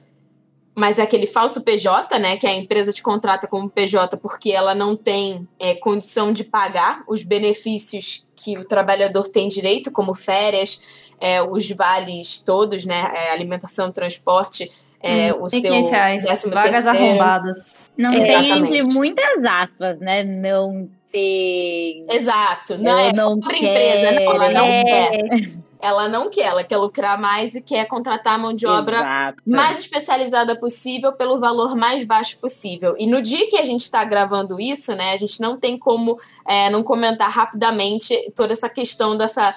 mas 0.76 0.98
é 0.98 1.02
aquele 1.02 1.26
falso 1.26 1.62
PJ, 1.62 2.18
né? 2.18 2.36
Que 2.36 2.46
a 2.46 2.54
empresa 2.54 2.92
te 2.92 3.02
contrata 3.02 3.46
como 3.48 3.68
PJ 3.70 4.16
porque 4.18 4.52
ela 4.52 4.74
não 4.74 4.94
tem 4.94 5.48
é, 5.58 5.74
condição 5.74 6.30
de 6.32 6.44
pagar 6.44 7.02
os 7.08 7.22
benefícios 7.22 8.26
que 8.36 8.58
o 8.58 8.64
trabalhador 8.64 9.26
tem 9.28 9.48
direito, 9.48 9.90
como 9.90 10.14
férias, 10.14 10.80
é, 11.18 11.42
os 11.42 11.70
vales 11.70 12.40
todos, 12.40 12.84
né? 12.84 13.10
é, 13.16 13.32
alimentação, 13.32 13.90
transporte, 13.90 14.70
é, 15.02 15.32
o 15.32 15.46
Tem 15.46 15.62
seu 15.62 15.72
500 15.72 15.90
reais. 15.90 16.24
décimo 16.24 16.52
Vagas 16.52 16.82
terceiro. 16.82 17.06
arrombadas. 17.06 17.90
Não 17.96 18.14
tem 18.14 18.50
entre 18.50 18.82
muitas 18.92 19.44
aspas, 19.44 19.98
né? 20.00 20.22
Não 20.24 20.88
tem. 21.12 22.02
Exato. 22.10 22.76
Não 22.78 22.92
Eu 22.92 22.98
é 23.08 23.12
não 23.14 23.40
própria 23.40 23.58
empresa, 23.58 24.12
não, 24.12 24.32
ela 24.34 24.50
não 24.50 24.64
É. 24.66 24.84
quer. 24.84 25.50
Ela 25.80 26.08
não 26.08 26.30
quer, 26.30 26.46
ela 26.46 26.64
quer 26.64 26.76
lucrar 26.76 27.20
mais 27.20 27.54
e 27.54 27.62
quer 27.62 27.86
contratar 27.86 28.34
a 28.34 28.38
mão 28.38 28.52
de 28.52 28.66
obra 28.66 28.96
Exato. 28.96 29.42
mais 29.46 29.80
especializada 29.80 30.58
possível 30.58 31.12
pelo 31.12 31.38
valor 31.38 31.76
mais 31.76 32.04
baixo 32.04 32.38
possível. 32.38 32.94
E 32.98 33.06
no 33.06 33.20
dia 33.20 33.48
que 33.48 33.56
a 33.56 33.64
gente 33.64 33.82
está 33.82 34.04
gravando 34.04 34.60
isso, 34.60 34.94
né, 34.94 35.12
a 35.12 35.16
gente 35.16 35.40
não 35.40 35.58
tem 35.58 35.78
como 35.78 36.18
é, 36.46 36.70
não 36.70 36.82
comentar 36.82 37.30
rapidamente 37.30 38.14
toda 38.34 38.52
essa 38.52 38.68
questão 38.68 39.16
dessa 39.16 39.54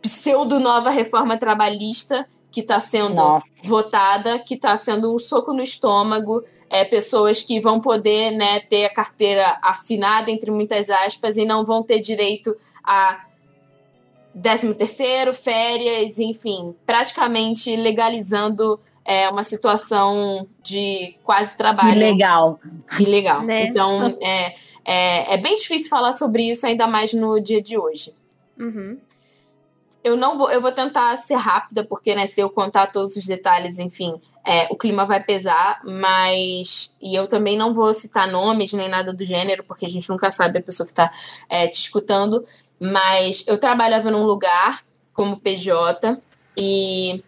pseudo 0.00 0.58
nova 0.58 0.90
reforma 0.90 1.36
trabalhista 1.36 2.26
que 2.50 2.60
está 2.60 2.80
sendo 2.80 3.14
Nossa. 3.14 3.50
votada, 3.64 4.38
que 4.38 4.54
está 4.54 4.74
sendo 4.76 5.14
um 5.14 5.18
soco 5.18 5.52
no 5.52 5.62
estômago. 5.62 6.42
É, 6.68 6.84
pessoas 6.84 7.42
que 7.42 7.60
vão 7.60 7.80
poder 7.80 8.30
né, 8.32 8.60
ter 8.60 8.84
a 8.84 8.92
carteira 8.92 9.58
assinada, 9.62 10.30
entre 10.30 10.50
muitas 10.50 10.88
aspas, 10.88 11.36
e 11.36 11.44
não 11.44 11.64
vão 11.64 11.82
ter 11.82 11.98
direito 11.98 12.56
a 12.84 13.24
13 14.40 14.74
terceiro, 14.74 15.34
férias, 15.34 16.18
enfim, 16.18 16.74
praticamente 16.86 17.74
legalizando 17.76 18.78
é, 19.04 19.28
uma 19.28 19.42
situação 19.42 20.46
de 20.62 21.16
quase 21.24 21.56
trabalho 21.56 21.96
Ilegal. 21.96 22.60
ilegal. 22.98 23.42
Né? 23.42 23.66
Então, 23.66 24.16
é, 24.20 24.54
é, 24.84 25.34
é 25.34 25.36
bem 25.36 25.56
difícil 25.56 25.88
falar 25.88 26.12
sobre 26.12 26.48
isso, 26.48 26.66
ainda 26.66 26.86
mais 26.86 27.12
no 27.12 27.40
dia 27.40 27.60
de 27.60 27.76
hoje. 27.76 28.14
Uhum. 28.58 28.98
Eu 30.02 30.16
não 30.16 30.38
vou, 30.38 30.50
eu 30.50 30.60
vou 30.60 30.72
tentar 30.72 31.14
ser 31.16 31.34
rápida, 31.34 31.84
porque 31.84 32.14
né, 32.14 32.24
se 32.24 32.40
eu 32.40 32.48
contar 32.48 32.86
todos 32.86 33.16
os 33.16 33.26
detalhes, 33.26 33.78
enfim, 33.78 34.18
é, 34.46 34.66
o 34.70 34.76
clima 34.76 35.04
vai 35.04 35.22
pesar, 35.22 35.82
mas. 35.84 36.96
E 37.02 37.14
eu 37.14 37.26
também 37.26 37.58
não 37.58 37.74
vou 37.74 37.92
citar 37.92 38.26
nomes 38.26 38.72
nem 38.72 38.88
nada 38.88 39.12
do 39.12 39.24
gênero, 39.24 39.62
porque 39.64 39.84
a 39.84 39.88
gente 39.88 40.08
nunca 40.08 40.30
sabe 40.30 40.58
a 40.58 40.62
pessoa 40.62 40.86
que 40.86 40.92
está 40.92 41.10
te 41.68 41.80
escutando. 41.80 42.42
Mas 42.80 43.44
eu 43.46 43.58
trabalhava 43.58 44.10
num 44.10 44.24
lugar 44.24 44.82
como 45.12 45.40
PJ 45.40 46.18
e 46.56 47.22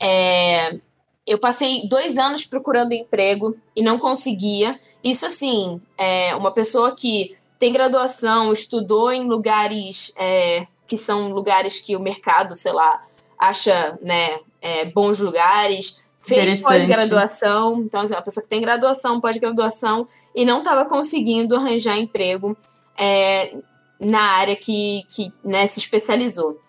é, 0.00 0.78
eu 1.26 1.38
passei 1.38 1.86
dois 1.88 2.16
anos 2.16 2.44
procurando 2.44 2.92
emprego 2.92 3.56
e 3.74 3.82
não 3.82 3.98
conseguia. 3.98 4.78
Isso 5.04 5.26
assim, 5.26 5.80
é 5.98 6.34
uma 6.34 6.52
pessoa 6.52 6.94
que 6.94 7.36
tem 7.58 7.72
graduação, 7.72 8.52
estudou 8.52 9.12
em 9.12 9.26
lugares 9.26 10.12
é, 10.16 10.66
que 10.86 10.96
são 10.96 11.30
lugares 11.32 11.80
que 11.80 11.96
o 11.96 12.00
mercado, 12.00 12.54
sei 12.56 12.72
lá, 12.72 13.02
acha 13.38 13.98
né, 14.00 14.40
é, 14.60 14.84
bons 14.86 15.20
lugares, 15.20 16.06
fez 16.18 16.60
pós-graduação, 16.60 17.82
então 17.82 18.00
assim, 18.00 18.14
uma 18.14 18.22
pessoa 18.22 18.42
que 18.42 18.48
tem 18.48 18.60
graduação, 18.60 19.20
pós-graduação 19.20 20.06
e 20.34 20.44
não 20.44 20.58
estava 20.58 20.84
conseguindo 20.84 21.54
arranjar 21.54 21.98
emprego 21.98 22.56
é, 22.98 23.58
na 24.00 24.20
área 24.20 24.56
que, 24.56 25.04
que 25.08 25.32
né, 25.44 25.66
se 25.66 25.78
especializou. 25.78 26.60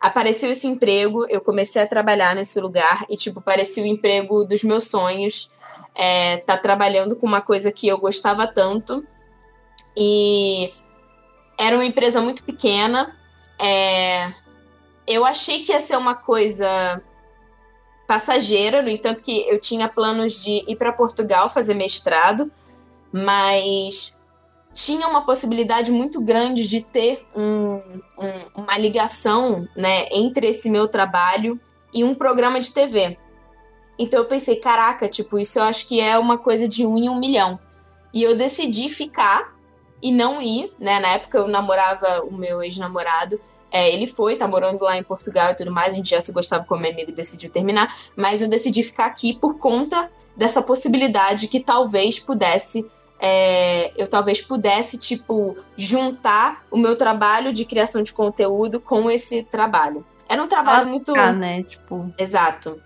Apareceu 0.00 0.50
esse 0.50 0.66
emprego, 0.66 1.26
eu 1.28 1.40
comecei 1.40 1.80
a 1.80 1.86
trabalhar 1.86 2.34
nesse 2.34 2.60
lugar 2.60 3.04
e, 3.08 3.16
tipo, 3.16 3.40
parecia 3.40 3.82
o 3.82 3.86
emprego 3.86 4.44
dos 4.44 4.64
meus 4.64 4.88
sonhos. 4.88 5.50
É, 5.94 6.38
tá 6.38 6.56
trabalhando 6.56 7.14
com 7.14 7.26
uma 7.26 7.40
coisa 7.40 7.70
que 7.70 7.86
eu 7.86 7.98
gostava 7.98 8.46
tanto. 8.46 9.06
E 9.96 10.72
era 11.58 11.76
uma 11.76 11.84
empresa 11.84 12.20
muito 12.20 12.42
pequena. 12.42 13.16
É, 13.60 14.32
eu 15.06 15.24
achei 15.24 15.62
que 15.62 15.70
ia 15.70 15.80
ser 15.80 15.96
uma 15.96 16.14
coisa 16.14 17.00
passageira, 18.06 18.82
no 18.82 18.88
entanto 18.88 19.22
que 19.22 19.48
eu 19.48 19.60
tinha 19.60 19.88
planos 19.88 20.42
de 20.42 20.64
ir 20.68 20.76
para 20.76 20.92
Portugal 20.92 21.48
fazer 21.48 21.74
mestrado, 21.74 22.50
mas 23.12 24.18
tinha 24.72 25.06
uma 25.06 25.24
possibilidade 25.24 25.90
muito 25.90 26.20
grande 26.20 26.66
de 26.66 26.80
ter 26.80 27.26
um, 27.36 27.80
um, 28.18 28.62
uma 28.62 28.78
ligação 28.78 29.68
né, 29.76 30.06
entre 30.10 30.48
esse 30.48 30.70
meu 30.70 30.88
trabalho 30.88 31.60
e 31.92 32.02
um 32.02 32.14
programa 32.14 32.58
de 32.58 32.72
TV. 32.72 33.18
Então 33.98 34.20
eu 34.20 34.24
pensei, 34.24 34.56
caraca, 34.56 35.08
tipo, 35.08 35.38
isso 35.38 35.58
eu 35.58 35.64
acho 35.64 35.86
que 35.86 36.00
é 36.00 36.18
uma 36.18 36.38
coisa 36.38 36.66
de 36.66 36.86
um 36.86 36.96
em 36.96 37.08
um 37.08 37.18
milhão. 37.18 37.58
E 38.12 38.22
eu 38.22 38.36
decidi 38.36 38.88
ficar 38.88 39.54
e 40.02 40.10
não 40.10 40.40
ir, 40.40 40.72
né? 40.78 40.98
Na 40.98 41.08
época 41.08 41.38
eu 41.38 41.46
namorava 41.46 42.22
o 42.24 42.32
meu 42.32 42.62
ex-namorado. 42.62 43.38
É, 43.70 43.90
ele 43.90 44.06
foi, 44.06 44.36
tá 44.36 44.46
morando 44.46 44.82
lá 44.82 44.96
em 44.98 45.02
Portugal 45.02 45.52
e 45.52 45.54
tudo 45.54 45.70
mais. 45.70 45.92
A 45.92 45.96
gente 45.96 46.10
já 46.10 46.20
se 46.20 46.32
gostava 46.32 46.64
como 46.64 46.86
amigo 46.86 47.10
e 47.10 47.14
decidiu 47.14 47.50
terminar. 47.50 47.88
Mas 48.16 48.42
eu 48.42 48.48
decidi 48.48 48.82
ficar 48.82 49.06
aqui 49.06 49.38
por 49.38 49.58
conta 49.58 50.10
dessa 50.36 50.62
possibilidade 50.62 51.48
que 51.48 51.60
talvez 51.60 52.18
pudesse 52.18 52.86
é, 53.24 53.92
eu 53.96 54.08
talvez 54.08 54.42
pudesse, 54.42 54.98
tipo, 54.98 55.56
juntar 55.76 56.64
o 56.72 56.76
meu 56.76 56.96
trabalho 56.96 57.52
de 57.52 57.64
criação 57.64 58.02
de 58.02 58.12
conteúdo 58.12 58.80
com 58.80 59.08
esse 59.08 59.44
trabalho. 59.44 60.04
Era 60.28 60.42
um 60.42 60.48
trabalho 60.48 60.88
muito. 60.88 61.14
Ah, 61.14 61.32
né? 61.32 61.62
Tipo, 61.62 62.00
Exato. 62.18 62.82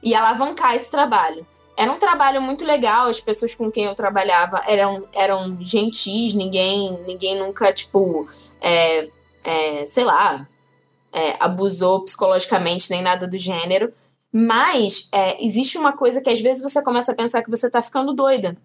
E 0.00 0.14
alavancar 0.14 0.76
esse 0.76 0.88
trabalho. 0.88 1.44
Era 1.76 1.90
um 1.90 1.98
trabalho 1.98 2.40
muito 2.40 2.64
legal, 2.64 3.08
as 3.08 3.20
pessoas 3.20 3.52
com 3.52 3.68
quem 3.68 3.86
eu 3.86 3.96
trabalhava 3.96 4.62
eram, 4.68 5.04
eram 5.12 5.58
gentis, 5.60 6.34
ninguém, 6.34 6.96
ninguém 7.04 7.36
nunca, 7.36 7.72
tipo, 7.72 8.28
é, 8.60 9.08
é, 9.42 9.84
sei 9.84 10.04
lá, 10.04 10.46
é, 11.12 11.34
abusou 11.40 12.04
psicologicamente 12.04 12.90
nem 12.90 13.02
nada 13.02 13.26
do 13.26 13.36
gênero. 13.36 13.92
Mas 14.32 15.08
é, 15.12 15.44
existe 15.44 15.76
uma 15.76 15.92
coisa 15.92 16.20
que 16.20 16.30
às 16.30 16.40
vezes 16.40 16.62
você 16.62 16.80
começa 16.80 17.10
a 17.10 17.14
pensar 17.14 17.42
que 17.42 17.50
você 17.50 17.68
tá 17.68 17.82
ficando 17.82 18.12
doida 18.12 18.56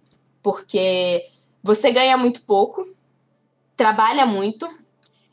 porque 0.44 1.26
você 1.64 1.90
ganha 1.90 2.18
muito 2.18 2.44
pouco, 2.44 2.86
trabalha 3.76 4.26
muito 4.26 4.70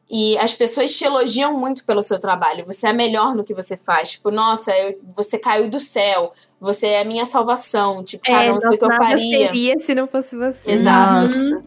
e 0.09 0.39
as 0.39 0.55
pessoas 0.55 0.97
te 0.97 1.05
elogiam 1.05 1.57
muito 1.57 1.85
pelo 1.85 2.03
seu 2.03 2.19
trabalho. 2.19 2.65
Você 2.65 2.87
é 2.87 2.93
melhor 2.93 3.35
no 3.35 3.45
que 3.45 3.55
você 3.55 3.77
faz. 3.77 4.13
Tipo, 4.13 4.31
nossa, 4.31 4.77
eu, 4.77 4.99
você 5.15 5.39
caiu 5.39 5.69
do 5.69 5.79
céu, 5.79 6.33
você 6.61 6.87
é 6.87 7.01
a 7.03 7.05
minha 7.05 7.27
salvação. 7.27 8.03
Tipo, 8.03 8.25
cara, 8.25 8.53
não 8.53 8.61
sei 8.61 8.71
o 8.71 8.79
que 8.79 8.85
eu 8.85 8.93
faria. 8.93 9.47
seria 9.47 9.79
se 9.79 9.95
não 9.95 10.09
fosse 10.09 10.37
você. 10.37 10.71
Exato. 10.71 11.37
Uhum. 11.37 11.63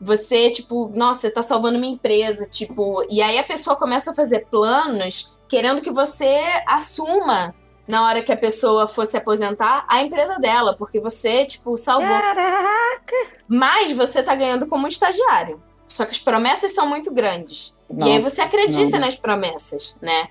Você, 0.00 0.50
tipo, 0.50 0.88
nossa, 0.94 1.22
você 1.22 1.30
tá 1.30 1.42
salvando 1.42 1.78
minha 1.78 1.92
empresa, 1.92 2.46
tipo, 2.46 3.04
e 3.10 3.20
aí 3.20 3.38
a 3.38 3.44
pessoa 3.44 3.76
começa 3.76 4.12
a 4.12 4.14
fazer 4.14 4.46
planos 4.46 5.36
querendo 5.46 5.82
que 5.82 5.90
você 5.90 6.40
assuma 6.66 7.54
na 7.90 8.06
hora 8.06 8.22
que 8.22 8.32
a 8.32 8.36
pessoa 8.36 8.86
fosse 8.86 9.16
aposentar 9.16 9.84
a 9.88 10.00
empresa 10.00 10.38
dela, 10.38 10.74
porque 10.76 11.00
você, 11.00 11.44
tipo, 11.44 11.76
salvou. 11.76 12.08
Caraca! 12.08 13.16
Mas 13.48 13.92
você 13.92 14.22
tá 14.22 14.34
ganhando 14.34 14.66
como 14.68 14.86
estagiário. 14.86 15.60
Só 15.86 16.04
que 16.04 16.12
as 16.12 16.18
promessas 16.18 16.72
são 16.72 16.88
muito 16.88 17.12
grandes. 17.12 17.76
e 17.98 18.04
aí 18.04 18.20
você 18.20 18.40
acredita 18.40 18.92
não. 18.92 19.00
nas 19.00 19.16
promessas, 19.16 19.98
né? 20.00 20.28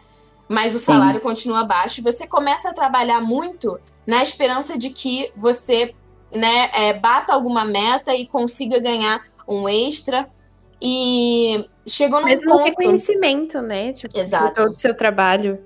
Mas 0.47 0.73
o 0.73 0.79
salário 0.79 1.19
continua 1.19 1.63
baixo 1.63 1.99
e 1.99 2.03
você 2.03 2.25
começa 2.25 2.69
a 2.69 2.73
trabalhar 2.73 3.21
muito 3.21 3.79
na 4.07 4.23
esperança 4.23 4.77
de 4.77 4.89
que 4.89 5.31
você 5.35 5.93
né, 6.33 6.71
é, 6.73 6.93
bata 6.93 7.33
alguma 7.33 7.65
meta 7.65 8.15
e 8.15 8.25
consiga 8.25 8.79
ganhar 8.79 9.21
um 9.47 9.67
extra. 9.67 10.27
E 10.81 11.67
chegou 11.85 12.21
num 12.21 12.25
Mesmo 12.25 12.51
ponto. 12.51 12.63
reconhecimento, 12.63 13.61
né? 13.61 13.91
Tipo, 13.91 14.17
Exato. 14.17 14.53
todo 14.53 14.75
o 14.75 14.79
seu 14.79 14.95
trabalho. 14.95 15.59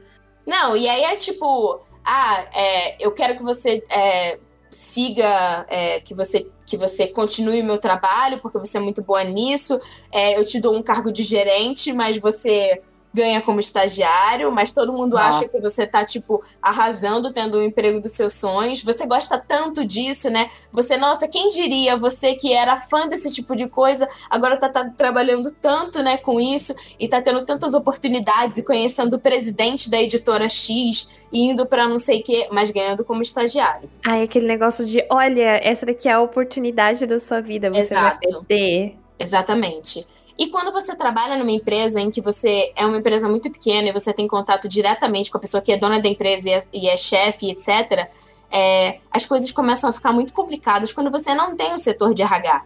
Não, 0.45 0.75
e 0.75 0.87
aí 0.87 1.03
é 1.03 1.15
tipo, 1.15 1.79
ah, 2.03 2.45
é, 2.53 3.03
eu 3.03 3.11
quero 3.11 3.35
que 3.37 3.43
você 3.43 3.83
é, 3.89 4.39
siga, 4.69 5.65
é, 5.69 5.99
que 5.99 6.13
você 6.13 6.49
que 6.65 6.77
você 6.77 7.07
continue 7.07 7.61
o 7.61 7.65
meu 7.65 7.77
trabalho, 7.77 8.39
porque 8.39 8.57
você 8.57 8.77
é 8.77 8.81
muito 8.81 9.03
boa 9.03 9.23
nisso. 9.23 9.79
É, 10.11 10.39
eu 10.39 10.45
te 10.45 10.59
dou 10.59 10.73
um 10.73 10.81
cargo 10.81 11.11
de 11.11 11.21
gerente, 11.21 11.91
mas 11.91 12.17
você 12.17 12.81
ganha 13.13 13.41
como 13.41 13.59
estagiário, 13.59 14.51
mas 14.51 14.71
todo 14.71 14.91
mundo 14.91 15.13
Nossa. 15.13 15.39
acha 15.39 15.47
que 15.49 15.61
você 15.61 15.85
tá, 15.85 16.03
tipo, 16.03 16.43
arrasando, 16.61 17.31
tendo 17.31 17.57
o 17.57 17.63
emprego 17.63 18.01
dos 18.01 18.13
seus 18.13 18.33
sonhos. 18.33 18.81
Você 18.83 19.05
gosta 19.05 19.37
tanto 19.37 19.85
disso, 19.85 20.29
né? 20.29 20.47
Você, 20.71 20.97
nossa, 20.97 21.27
quem 21.27 21.49
diria, 21.49 21.95
você 21.95 22.33
que 22.33 22.51
era 22.51 22.79
fã 22.79 23.07
desse 23.07 23.31
tipo 23.31 23.55
de 23.55 23.67
coisa, 23.67 24.07
agora 24.29 24.57
tá, 24.57 24.67
tá 24.67 24.89
trabalhando 24.89 25.51
tanto, 25.51 26.01
né, 26.01 26.17
com 26.17 26.39
isso, 26.39 26.73
e 26.99 27.07
tá 27.07 27.21
tendo 27.21 27.45
tantas 27.45 27.73
oportunidades 27.73 28.57
e 28.57 28.63
conhecendo 28.63 29.15
o 29.15 29.19
presidente 29.19 29.89
da 29.89 30.01
editora 30.01 30.49
X, 30.49 31.09
e 31.31 31.49
indo 31.49 31.65
pra 31.65 31.87
não 31.87 31.99
sei 31.99 32.19
o 32.19 32.23
quê, 32.23 32.47
mas 32.51 32.71
ganhando 32.71 33.05
como 33.05 33.21
estagiário. 33.21 33.89
Ai, 34.05 34.23
aquele 34.23 34.47
negócio 34.47 34.85
de, 34.85 35.05
olha, 35.09 35.59
essa 35.63 35.85
daqui 35.85 36.07
é 36.07 36.13
a 36.13 36.21
oportunidade 36.21 37.05
da 37.05 37.19
sua 37.19 37.41
vida, 37.41 37.69
você 37.69 37.93
vai 37.93 38.07
Exato. 38.07 38.45
perder. 38.47 38.97
Exatamente. 39.19 40.05
E 40.37 40.47
quando 40.47 40.71
você 40.71 40.95
trabalha 40.95 41.37
numa 41.37 41.51
empresa 41.51 42.01
em 42.01 42.09
que 42.09 42.19
você 42.19 42.71
é 42.75 42.85
uma 42.85 42.97
empresa 42.97 43.29
muito 43.29 43.51
pequena 43.51 43.89
e 43.89 43.91
você 43.93 44.11
tem 44.11 44.27
contato 44.27 44.67
diretamente 44.67 45.29
com 45.29 45.37
a 45.37 45.41
pessoa 45.41 45.61
que 45.61 45.71
é 45.71 45.77
dona 45.77 45.99
da 45.99 46.09
empresa 46.09 46.49
e 46.49 46.53
é, 46.53 46.63
e 46.73 46.89
é 46.89 46.97
chefe, 46.97 47.51
etc., 47.51 48.09
é, 48.51 48.99
as 49.11 49.25
coisas 49.25 49.51
começam 49.51 49.89
a 49.89 49.93
ficar 49.93 50.13
muito 50.13 50.31
complicadas 50.33 50.91
quando 50.93 51.09
você 51.09 51.33
não 51.33 51.55
tem 51.55 51.73
o 51.73 51.77
setor 51.77 52.13
de 52.13 52.21
RH. 52.21 52.63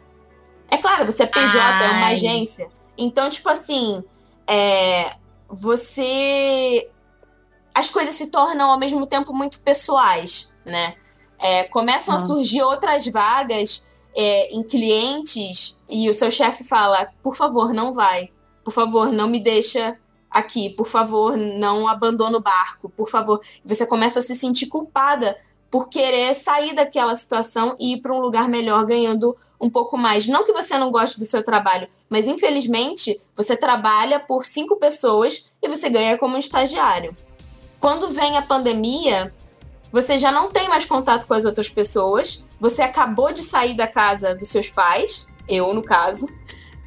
É 0.70 0.78
claro, 0.78 1.06
você 1.06 1.24
é 1.24 1.26
PJ, 1.26 1.58
é 1.58 1.92
uma 1.92 2.08
Ai. 2.08 2.12
agência. 2.14 2.70
Então, 2.98 3.30
tipo 3.30 3.48
assim, 3.48 4.04
é, 4.46 5.16
você. 5.48 6.90
As 7.74 7.90
coisas 7.90 8.16
se 8.16 8.28
tornam 8.32 8.70
ao 8.70 8.78
mesmo 8.78 9.06
tempo 9.06 9.34
muito 9.34 9.62
pessoais, 9.62 10.52
né? 10.66 10.96
É, 11.40 11.64
começam 11.66 12.16
a 12.16 12.18
Ah. 12.18 12.20
surgir 12.20 12.64
outras 12.64 13.08
vagas 13.08 13.86
é, 14.18 14.50
em 14.52 14.64
clientes 14.64 15.80
e 15.88 16.10
o 16.10 16.14
seu 16.14 16.32
chefe 16.32 16.64
fala: 16.64 17.08
por 17.22 17.36
favor, 17.36 17.72
não 17.72 17.94
vai. 17.94 18.32
Por 18.64 18.72
favor, 18.72 19.14
não 19.14 19.28
me 19.30 19.40
deixa 19.40 19.96
aqui. 20.30 20.72
Por 20.72 20.88
favor, 20.88 21.38
não 21.38 21.88
abandona 21.88 22.38
o 22.38 22.42
barco. 22.42 22.90
Por 22.90 23.08
favor. 23.08 23.40
Você 23.64 23.86
começa 23.86 24.18
a 24.18 24.22
se 24.22 24.36
sentir 24.36 24.66
culpada 24.66 25.38
por 25.70 25.90
querer 25.90 26.34
sair 26.34 26.74
daquela 26.74 27.14
situação 27.14 27.76
e 27.80 27.94
ir 27.94 28.02
para 28.02 28.14
um 28.14 28.20
lugar 28.20 28.50
melhor, 28.50 28.86
ganhando 28.86 29.38
um 29.62 29.70
pouco 29.70 29.98
mais. 29.98 30.28
Não 30.28 30.44
que 30.44 30.54
você 30.54 30.78
não 30.78 30.92
goste 30.92 31.20
do 31.20 31.26
seu 31.26 31.44
trabalho, 31.44 31.88
mas 32.10 32.28
infelizmente 32.28 33.22
você 33.36 33.56
trabalha 33.56 34.20
por 34.20 34.46
cinco 34.46 34.78
pessoas 34.78 35.54
e 35.62 35.68
você 35.68 35.90
ganha 35.90 36.18
como 36.18 36.36
um 36.36 36.40
estagiário. 36.40 37.16
Quando 37.80 38.10
vem 38.10 38.38
a 38.38 38.42
pandemia, 38.42 39.34
você 39.92 40.18
já 40.20 40.32
não 40.32 40.52
tem 40.52 40.68
mais 40.68 40.86
contato 40.86 41.28
com 41.28 41.34
as 41.34 41.46
outras 41.46 41.70
pessoas, 41.70 42.46
você 42.60 42.82
acabou 42.82 43.32
de 43.32 43.42
sair 43.42 43.76
da 43.76 43.88
casa 43.88 44.36
dos 44.36 44.50
seus 44.50 44.70
pais, 44.70 45.28
eu 45.48 45.74
no 45.74 45.82
caso, 45.82 46.28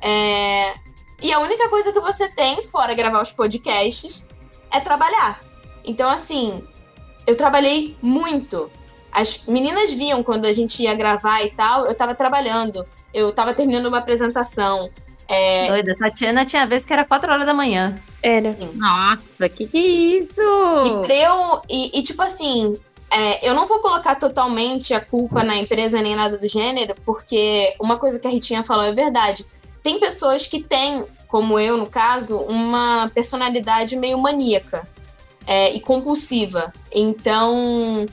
é, 0.02 0.74
e 1.22 1.32
a 1.32 1.38
única 1.38 1.68
coisa 1.68 1.92
que 1.92 2.00
você 2.00 2.28
tem, 2.28 2.62
fora 2.62 2.94
gravar 2.94 3.22
os 3.22 3.32
podcasts, 3.32 4.26
é 4.72 4.80
trabalhar. 4.80 5.40
Então, 5.84 6.08
assim, 6.08 6.66
eu 7.26 7.36
trabalhei 7.36 7.96
muito. 8.00 8.70
As 9.12 9.44
meninas 9.46 9.92
viam 9.92 10.22
quando 10.22 10.44
a 10.46 10.52
gente 10.52 10.82
ia 10.82 10.94
gravar 10.94 11.42
e 11.42 11.50
tal, 11.50 11.86
eu 11.86 11.94
tava 11.94 12.14
trabalhando, 12.14 12.86
eu 13.12 13.32
tava 13.32 13.52
terminando 13.52 13.86
uma 13.86 13.98
apresentação. 13.98 14.88
É, 15.28 15.68
Doida, 15.68 15.96
Tatiana 15.96 16.44
tinha 16.44 16.66
vez 16.66 16.84
que 16.84 16.92
era 16.92 17.04
4 17.04 17.30
horas 17.30 17.46
da 17.46 17.54
manhã. 17.54 17.94
Era. 18.22 18.56
Nossa, 18.74 19.48
que 19.48 19.66
que 19.66 19.76
é 19.76 20.20
isso? 20.20 20.40
E 20.84 21.06
pra 21.06 21.14
eu. 21.14 21.62
E, 21.68 21.98
e, 21.98 22.02
tipo 22.02 22.20
assim, 22.22 22.76
é, 23.10 23.48
eu 23.48 23.54
não 23.54 23.66
vou 23.66 23.80
colocar 23.80 24.14
totalmente 24.14 24.94
a 24.94 25.00
culpa 25.00 25.42
na 25.42 25.56
empresa 25.56 26.00
nem 26.00 26.14
nada 26.14 26.38
do 26.38 26.46
gênero, 26.46 26.94
porque 27.04 27.74
uma 27.80 27.98
coisa 27.98 28.20
que 28.20 28.26
a 28.26 28.30
Ritinha 28.30 28.62
falou 28.62 28.84
é 28.84 28.92
verdade. 28.92 29.44
Tem 29.82 29.98
pessoas 29.98 30.46
que 30.46 30.62
têm, 30.62 31.04
como 31.26 31.58
eu 31.58 31.76
no 31.76 31.86
caso, 31.86 32.38
uma 32.38 33.10
personalidade 33.12 33.96
meio 33.96 34.18
maníaca 34.18 34.86
é, 35.46 35.74
e 35.74 35.80
compulsiva. 35.80 36.72
Então. 36.92 38.06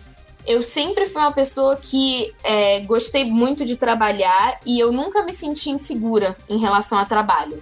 Eu 0.45 0.61
sempre 0.61 1.05
fui 1.05 1.21
uma 1.21 1.33
pessoa 1.33 1.75
que 1.75 2.33
é, 2.41 2.79
gostei 2.79 3.25
muito 3.25 3.65
de 3.65 3.75
trabalhar 3.75 4.61
e 4.65 4.79
eu 4.79 4.93
nunca 4.93 5.21
me 5.23 5.33
senti 5.33 5.69
insegura 5.69 6.37
em 6.47 6.57
relação 6.57 6.97
a 6.97 7.03
trabalho. 7.03 7.61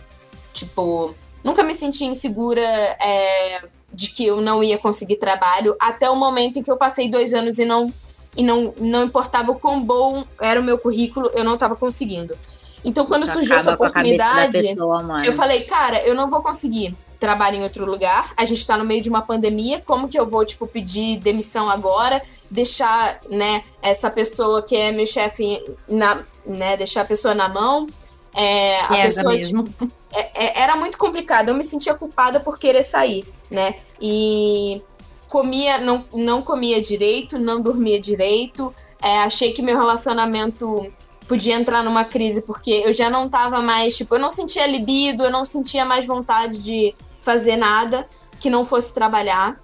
Tipo, 0.53 1.15
nunca 1.43 1.63
me 1.63 1.73
senti 1.73 2.05
insegura 2.05 2.61
é, 2.61 3.63
de 3.95 4.09
que 4.09 4.25
eu 4.25 4.41
não 4.41 4.63
ia 4.63 4.77
conseguir 4.77 5.15
trabalho 5.15 5.75
até 5.79 6.09
o 6.09 6.15
momento 6.15 6.59
em 6.59 6.63
que 6.63 6.71
eu 6.71 6.77
passei 6.77 7.09
dois 7.09 7.33
anos 7.33 7.59
e 7.59 7.65
não 7.65 7.93
e 8.37 8.43
não, 8.43 8.73
não 8.77 9.05
importava 9.05 9.51
o 9.51 9.55
quão 9.55 9.81
bom 9.81 10.25
era 10.41 10.59
o 10.59 10.63
meu 10.63 10.77
currículo, 10.77 11.31
eu 11.33 11.43
não 11.43 11.53
estava 11.53 11.75
conseguindo. 11.75 12.37
Então, 12.83 13.05
quando 13.05 13.31
surgiu 13.31 13.55
essa 13.55 13.73
oportunidade, 13.73 14.61
pessoa, 14.61 15.25
eu 15.25 15.33
falei, 15.33 15.63
cara, 15.63 16.01
eu 16.03 16.13
não 16.13 16.29
vou 16.29 16.41
conseguir 16.41 16.95
trabalhar 17.19 17.57
em 17.57 17.63
outro 17.63 17.85
lugar. 17.85 18.33
A 18.37 18.45
gente 18.45 18.65
tá 18.65 18.77
no 18.77 18.85
meio 18.85 19.01
de 19.01 19.09
uma 19.09 19.21
pandemia, 19.21 19.81
como 19.83 20.07
que 20.07 20.19
eu 20.19 20.29
vou, 20.29 20.45
tipo, 20.45 20.67
pedir 20.67 21.17
demissão 21.17 21.69
agora, 21.69 22.21
deixar, 22.51 23.19
né, 23.29 23.63
essa 23.81 24.11
pessoa 24.11 24.61
que 24.61 24.75
é 24.75 24.91
meu 24.91 25.05
chefe 25.05 25.63
na, 25.89 26.23
né, 26.45 26.77
deixar 26.77 27.01
a 27.01 27.05
pessoa 27.05 27.33
na 27.33 27.49
mão. 27.49 27.87
É, 28.35 28.81
a 28.81 28.87
pessoa 28.89 29.33
mesmo. 29.33 29.63
é- 30.11 30.45
é- 30.45 30.61
era 30.61 30.75
muito 30.75 30.97
complicado. 30.97 31.49
Eu 31.49 31.55
me 31.55 31.63
sentia 31.63 31.93
culpada 31.93 32.39
por 32.39 32.59
querer 32.59 32.83
sair, 32.83 33.25
né? 33.49 33.75
E 34.01 34.83
comia, 35.29 35.77
não, 35.77 36.05
não 36.13 36.41
comia 36.41 36.81
direito, 36.81 37.39
não 37.39 37.61
dormia 37.61 37.99
direito. 37.99 38.73
É, 39.01 39.19
achei 39.19 39.53
que 39.53 39.61
meu 39.61 39.77
relacionamento 39.77 40.91
podia 41.27 41.55
entrar 41.55 41.81
numa 41.83 42.03
crise 42.03 42.41
porque 42.41 42.83
eu 42.85 42.93
já 42.93 43.09
não 43.09 43.27
tava 43.29 43.61
mais, 43.61 43.95
tipo, 43.95 44.15
eu 44.15 44.19
não 44.19 44.29
sentia 44.29 44.67
libido, 44.67 45.23
eu 45.23 45.31
não 45.31 45.45
sentia 45.45 45.85
mais 45.85 46.05
vontade 46.05 46.61
de 46.61 46.93
fazer 47.21 47.55
nada 47.55 48.07
que 48.39 48.49
não 48.49 48.65
fosse 48.65 48.93
trabalhar. 48.93 49.59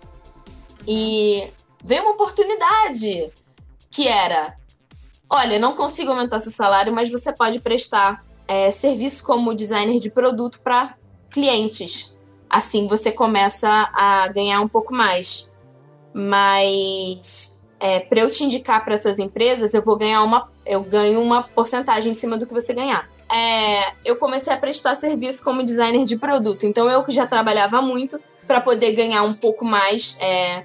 E 0.88 1.52
veio 1.84 2.04
uma 2.04 2.12
oportunidade 2.14 3.32
que 3.90 4.08
era: 4.08 4.56
olha, 5.30 5.60
não 5.60 5.76
consigo 5.76 6.12
aumentar 6.12 6.40
seu 6.40 6.52
salário, 6.52 6.94
mas 6.94 7.12
você 7.12 7.32
pode 7.34 7.60
prestar 7.60 8.24
é, 8.48 8.70
serviço 8.72 9.24
como 9.24 9.54
designer 9.54 10.00
de 10.00 10.10
produto 10.10 10.60
para 10.62 10.96
clientes. 11.30 12.18
Assim 12.50 12.88
você 12.88 13.12
começa 13.12 13.68
a 13.94 14.28
ganhar 14.28 14.62
um 14.62 14.68
pouco 14.68 14.94
mais. 14.94 15.50
Mas 16.14 17.54
é, 17.80 18.00
para 18.00 18.20
eu 18.20 18.30
te 18.30 18.44
indicar 18.44 18.84
para 18.84 18.94
essas 18.94 19.18
empresas, 19.20 19.74
eu 19.74 19.84
vou 19.84 19.98
ganhar 19.98 20.24
uma, 20.24 20.48
eu 20.66 20.82
ganho 20.84 21.22
uma 21.22 21.44
porcentagem 21.44 22.12
em 22.12 22.14
cima 22.14 22.38
do 22.38 22.46
que 22.46 22.54
você 22.54 22.74
ganhar. 22.74 23.10
É, 23.34 23.94
eu 24.04 24.18
comecei 24.18 24.52
a 24.52 24.58
prestar 24.58 24.94
serviço 24.94 25.44
como 25.44 25.64
designer 25.64 26.06
de 26.06 26.18
produto. 26.18 26.66
Então 26.66 26.90
eu 26.90 27.04
que 27.04 27.12
já 27.12 27.26
trabalhava 27.26 27.82
muito 27.82 28.20
para 28.46 28.60
poder 28.60 28.92
ganhar 28.92 29.24
um 29.24 29.34
pouco 29.34 29.64
mais 29.64 30.18
é, 30.20 30.64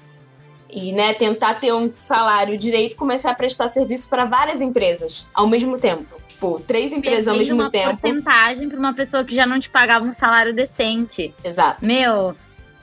e 0.69 0.91
né, 0.91 1.13
tentar 1.13 1.55
ter 1.55 1.73
um 1.73 1.89
salário 1.93 2.57
direito, 2.57 2.97
comecei 2.97 3.29
a 3.29 3.33
prestar 3.33 3.67
serviço 3.67 4.09
para 4.09 4.25
várias 4.25 4.61
empresas 4.61 5.27
ao 5.33 5.47
mesmo 5.47 5.77
tempo. 5.77 6.16
Tipo, 6.37 6.59
três 6.59 6.93
empresas 6.93 7.27
ao 7.27 7.35
mesmo 7.35 7.55
uma 7.55 7.71
tempo. 7.71 7.97
porcentagem 7.97 8.69
pra 8.69 8.77
uma 8.77 8.93
pessoa 8.93 9.25
que 9.25 9.33
já 9.33 9.43
não 9.47 9.59
te 9.59 9.71
pagava 9.71 10.05
um 10.05 10.13
salário 10.13 10.53
decente. 10.53 11.33
Exato. 11.43 11.83
Meu, 11.83 12.35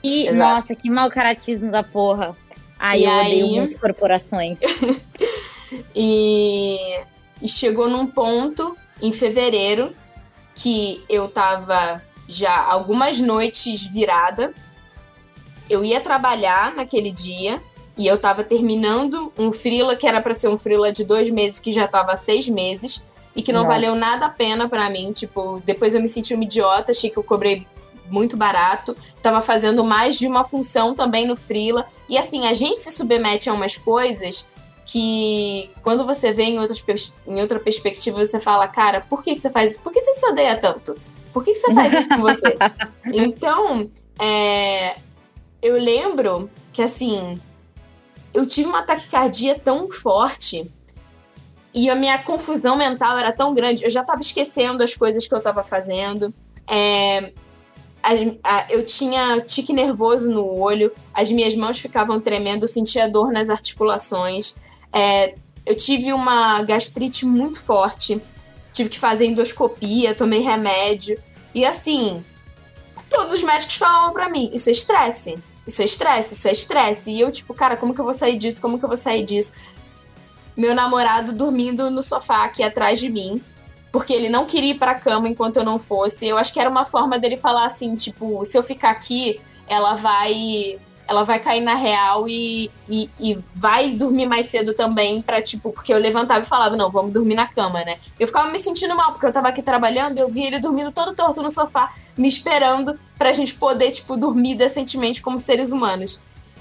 e 0.03 0.27
Exato. 0.27 0.55
nossa, 0.57 0.75
que 0.75 0.89
mau 0.89 1.09
caratismo 1.09 1.71
da 1.71 1.81
porra. 1.81 2.35
Ai, 2.77 2.99
E 2.99 3.05
eu 3.05 3.11
odeio 3.11 3.45
aí- 3.45 3.59
muito 3.61 3.79
corporações. 3.79 4.57
E, 5.93 6.77
e 7.41 7.47
chegou 7.47 7.89
num 7.89 8.05
ponto 8.05 8.77
em 9.01 9.11
fevereiro 9.11 9.93
que 10.53 11.03
eu 11.09 11.27
tava 11.27 12.01
já 12.29 12.55
algumas 12.63 13.19
noites 13.19 13.85
virada. 13.91 14.53
Eu 15.69 15.83
ia 15.83 15.99
trabalhar 15.99 16.73
naquele 16.75 17.11
dia 17.11 17.61
e 17.97 18.05
eu 18.07 18.17
tava 18.17 18.43
terminando 18.43 19.33
um 19.37 19.51
freela 19.51 19.95
que 19.95 20.07
era 20.07 20.21
para 20.21 20.33
ser 20.33 20.47
um 20.47 20.57
freela 20.57 20.91
de 20.91 21.03
dois 21.03 21.29
meses 21.29 21.59
que 21.59 21.71
já 21.71 21.87
tava 21.87 22.13
há 22.13 22.17
seis 22.17 22.47
meses 22.47 23.03
e 23.35 23.41
que 23.41 23.51
não 23.51 23.63
Nossa. 23.63 23.73
valeu 23.73 23.95
nada 23.95 24.27
a 24.27 24.29
pena 24.29 24.69
pra 24.69 24.89
mim. 24.89 25.11
Tipo, 25.11 25.61
depois 25.65 25.93
eu 25.93 26.01
me 26.01 26.07
senti 26.07 26.33
uma 26.33 26.43
idiota, 26.43 26.91
achei 26.91 27.09
que 27.09 27.17
eu 27.17 27.23
cobrei 27.23 27.67
muito 28.09 28.37
barato. 28.37 28.95
Tava 29.21 29.41
fazendo 29.41 29.83
mais 29.83 30.17
de 30.17 30.27
uma 30.27 30.45
função 30.45 30.95
também 30.95 31.27
no 31.27 31.35
freela. 31.35 31.85
E 32.07 32.17
assim, 32.17 32.47
a 32.47 32.53
gente 32.53 32.79
se 32.79 32.91
submete 32.91 33.49
a 33.49 33.53
umas 33.53 33.77
coisas 33.77 34.47
que 34.85 35.71
quando 35.81 36.05
você 36.05 36.31
vê 36.31 36.43
em, 36.43 36.59
outras, 36.59 37.13
em 37.27 37.41
outra 37.41 37.59
perspectiva, 37.59 38.23
você 38.23 38.39
fala, 38.39 38.67
cara, 38.67 39.01
por 39.01 39.23
que, 39.23 39.33
que 39.33 39.41
você 39.41 39.49
faz 39.49 39.71
isso? 39.71 39.81
Por 39.81 39.91
que 39.91 39.99
você 39.99 40.13
se 40.13 40.25
odeia 40.27 40.55
tanto? 40.55 40.95
Por 41.33 41.43
que, 41.43 41.51
que 41.51 41.59
você 41.59 41.73
faz 41.73 41.93
isso 41.93 42.09
com 42.09 42.21
você? 42.21 42.55
então, 43.11 43.89
é, 44.19 44.97
eu 45.61 45.77
lembro 45.77 46.49
que 46.71 46.81
assim, 46.81 47.39
eu 48.33 48.45
tive 48.45 48.69
uma 48.69 48.83
taquicardia 48.83 49.57
tão 49.57 49.89
forte 49.89 50.71
e 51.75 51.89
a 51.89 51.95
minha 51.95 52.17
confusão 52.17 52.77
mental 52.77 53.17
era 53.17 53.31
tão 53.33 53.53
grande, 53.53 53.83
eu 53.83 53.89
já 53.89 54.03
tava 54.03 54.21
esquecendo 54.21 54.81
as 54.83 54.95
coisas 54.95 55.27
que 55.27 55.35
eu 55.35 55.41
tava 55.41 55.63
fazendo. 55.63 56.33
É, 56.67 57.33
a- 58.01 58.13
a- 58.43 58.65
eu 58.69 58.85
tinha 58.85 59.41
tique 59.41 59.73
nervoso 59.73 60.29
no 60.29 60.47
olho, 60.47 60.91
as 61.13 61.31
minhas 61.31 61.53
mãos 61.53 61.77
ficavam 61.77 62.19
tremendo, 62.19 62.63
eu 62.63 62.67
sentia 62.67 63.09
dor 63.09 63.31
nas 63.31 63.49
articulações. 63.49 64.55
É, 64.93 65.35
eu 65.65 65.75
tive 65.75 66.13
uma 66.13 66.61
gastrite 66.63 67.25
muito 67.25 67.59
forte, 67.59 68.21
tive 68.71 68.89
que 68.89 68.99
fazer 68.99 69.25
endoscopia, 69.25 70.15
tomei 70.15 70.39
remédio. 70.39 71.21
E 71.53 71.65
assim, 71.65 72.23
todos 73.09 73.33
os 73.33 73.43
médicos 73.43 73.75
falavam 73.75 74.13
pra 74.13 74.29
mim: 74.29 74.49
isso 74.53 74.69
é 74.69 74.71
estresse, 74.71 75.37
isso 75.67 75.81
é 75.81 75.85
estresse, 75.85 76.33
isso 76.35 76.47
é 76.47 76.51
estresse. 76.51 77.11
E 77.11 77.19
eu, 77.21 77.31
tipo, 77.31 77.53
cara, 77.53 77.75
como 77.75 77.93
que 77.93 77.99
eu 77.99 78.05
vou 78.05 78.13
sair 78.13 78.37
disso? 78.37 78.61
Como 78.61 78.77
que 78.77 78.85
eu 78.85 78.89
vou 78.89 78.97
sair 78.97 79.23
disso? 79.23 79.53
Meu 80.55 80.73
namorado 80.73 81.33
dormindo 81.33 81.89
no 81.91 82.01
sofá 82.01 82.45
aqui 82.45 82.63
atrás 82.63 82.99
de 82.99 83.09
mim, 83.09 83.41
porque 83.91 84.13
ele 84.13 84.29
não 84.29 84.45
queria 84.45 84.71
ir 84.71 84.79
pra 84.79 84.95
cama 84.95 85.27
enquanto 85.27 85.57
eu 85.57 85.63
não 85.63 85.77
fosse. 85.77 86.27
Eu 86.27 86.37
acho 86.37 86.53
que 86.53 86.59
era 86.59 86.69
uma 86.69 86.85
forma 86.85 87.17
dele 87.19 87.37
falar 87.37 87.65
assim: 87.65 87.95
tipo, 87.95 88.43
se 88.45 88.57
eu 88.57 88.63
ficar 88.63 88.91
aqui, 88.91 89.39
ela 89.67 89.95
vai 89.95 90.79
ela 91.07 91.23
vai 91.23 91.39
cair 91.39 91.61
na 91.61 91.75
real 91.75 92.27
e, 92.27 92.69
e, 92.89 93.09
e, 93.19 93.37
vai 93.53 93.91
dormir 93.91 94.25
mais 94.25 94.47
cedo 94.47 94.73
também 94.73 95.21
pra, 95.21 95.41
tipo, 95.41 95.71
porque 95.71 95.93
eu 95.93 95.99
levantava 95.99 96.41
e 96.41 96.45
falava, 96.45 96.75
não, 96.75 96.89
vamos 96.89 97.11
dormir 97.11 97.35
na 97.35 97.47
cama, 97.47 97.83
né? 97.83 97.97
Eu 98.19 98.27
ficava 98.27 98.49
me 98.51 98.57
sentindo 98.57 98.95
mal, 98.95 99.11
porque 99.11 99.25
eu 99.25 99.31
tava 99.31 99.49
aqui 99.49 99.61
trabalhando 99.61 100.17
eu 100.17 100.29
vi 100.29 100.43
ele 100.45 100.59
dormindo 100.59 100.91
todo 100.91 101.13
torto 101.13 101.41
no 101.41 101.51
sofá, 101.51 101.89
me 102.17 102.27
esperando 102.27 102.99
pra 103.17 103.31
gente 103.31 103.53
poder, 103.53 103.91
tipo, 103.91 104.17
dormir 104.17 104.55
decentemente 104.55 105.21
como 105.21 105.37
seres 105.37 105.71
humanos. 105.71 106.19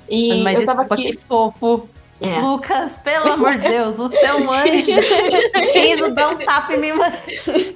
E 0.09 0.43
Mas 0.43 0.61
eu 0.61 0.67
tava 0.67 0.83
aqui. 0.83 1.17
Que 1.17 1.27
fofo. 1.27 1.89
É. 2.29 2.41
Lucas, 2.41 2.97
pelo 2.97 3.31
amor 3.33 3.57
de 3.57 3.69
Deus, 3.69 3.99
o 3.99 4.09
seu 4.09 4.53
anjo 4.53 4.85
quis 5.73 6.15
dar 6.15 6.31
um 6.31 6.37
tapa 6.37 6.75
em 6.75 6.81
mim. 6.81 6.93
Mas... 6.93 7.75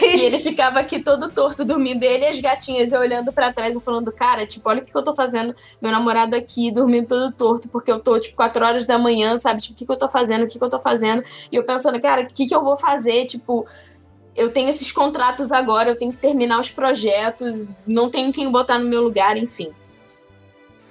e 0.00 0.20
ele 0.22 0.38
ficava 0.38 0.80
aqui 0.80 1.02
todo 1.02 1.28
torto 1.28 1.64
dormindo, 1.64 2.02
ele 2.02 2.24
e 2.24 2.28
as 2.28 2.40
gatinhas, 2.40 2.92
eu 2.92 3.00
olhando 3.00 3.32
para 3.32 3.52
trás 3.52 3.76
e 3.76 3.80
falando, 3.80 4.12
cara, 4.12 4.46
tipo, 4.46 4.68
olha 4.68 4.82
o 4.82 4.84
que, 4.84 4.96
eu 4.96 5.02
tô 5.02 5.14
fazendo, 5.14 5.54
meu 5.80 5.92
namorado 5.92 6.36
aqui 6.36 6.70
dormindo 6.70 7.06
todo 7.06 7.32
torto, 7.32 7.68
porque 7.68 7.90
eu 7.90 8.00
tô, 8.00 8.18
tipo, 8.18 8.36
4 8.36 8.64
horas 8.64 8.86
da 8.86 8.98
manhã, 8.98 9.36
sabe? 9.36 9.60
Tipo, 9.60 9.74
o 9.74 9.76
que, 9.76 9.86
que 9.86 9.92
eu 9.92 9.96
tô 9.96 10.08
fazendo, 10.08 10.44
o 10.44 10.46
que, 10.46 10.58
que 10.58 10.64
eu 10.64 10.68
tô 10.68 10.80
fazendo? 10.80 11.22
E 11.50 11.56
eu 11.56 11.64
pensando, 11.64 12.00
cara, 12.00 12.22
o 12.22 12.26
que, 12.26 12.46
que 12.46 12.54
eu 12.54 12.62
vou 12.62 12.76
fazer? 12.76 13.26
Tipo, 13.26 13.66
eu 14.36 14.52
tenho 14.52 14.68
esses 14.68 14.92
contratos 14.92 15.52
agora, 15.52 15.90
eu 15.90 15.98
tenho 15.98 16.12
que 16.12 16.18
terminar 16.18 16.60
os 16.60 16.70
projetos, 16.70 17.68
não 17.86 18.08
tenho 18.08 18.32
quem 18.32 18.50
botar 18.50 18.78
no 18.78 18.88
meu 18.88 19.02
lugar, 19.02 19.36
enfim. 19.36 19.72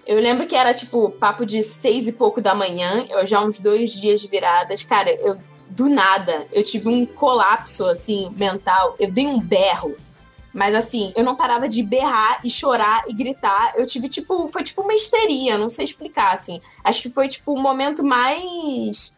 Eu 0.08 0.22
lembro 0.22 0.48
que 0.48 0.56
era, 0.56 0.74
tipo, 0.74 1.12
papo 1.12 1.46
de 1.46 1.62
seis 1.62 2.08
e 2.08 2.14
pouco 2.14 2.40
da 2.40 2.56
manhã, 2.56 3.06
eu 3.10 3.26
já 3.26 3.44
uns 3.44 3.60
dois 3.60 3.92
dias 3.92 4.24
viradas. 4.24 4.82
Cara, 4.82 5.12
eu 5.12 5.38
do 5.70 5.90
nada, 5.90 6.48
eu 6.54 6.64
tive 6.64 6.88
um 6.88 7.06
colapso, 7.06 7.86
assim, 7.86 8.34
mental. 8.38 8.96
Eu 8.98 9.12
dei 9.12 9.28
um 9.28 9.40
berro. 9.40 9.96
Mas 10.54 10.74
assim, 10.74 11.14
eu 11.16 11.24
não 11.24 11.36
parava 11.36 11.68
de 11.68 11.84
berrar 11.84 12.40
e 12.44 12.50
chorar 12.50 13.04
e 13.08 13.14
gritar. 13.14 13.74
Eu 13.76 13.86
tive, 13.86 14.08
tipo, 14.08 14.48
foi 14.48 14.64
tipo 14.64 14.82
uma 14.82 14.94
histeria, 14.94 15.58
não 15.58 15.70
sei 15.70 15.86
explicar, 15.86 16.34
assim. 16.34 16.60
Acho 16.84 17.02
que 17.02 17.10
foi, 17.10 17.28
tipo, 17.28 17.54
o 17.54 17.62
momento 17.62 18.04
mais. 18.04 19.14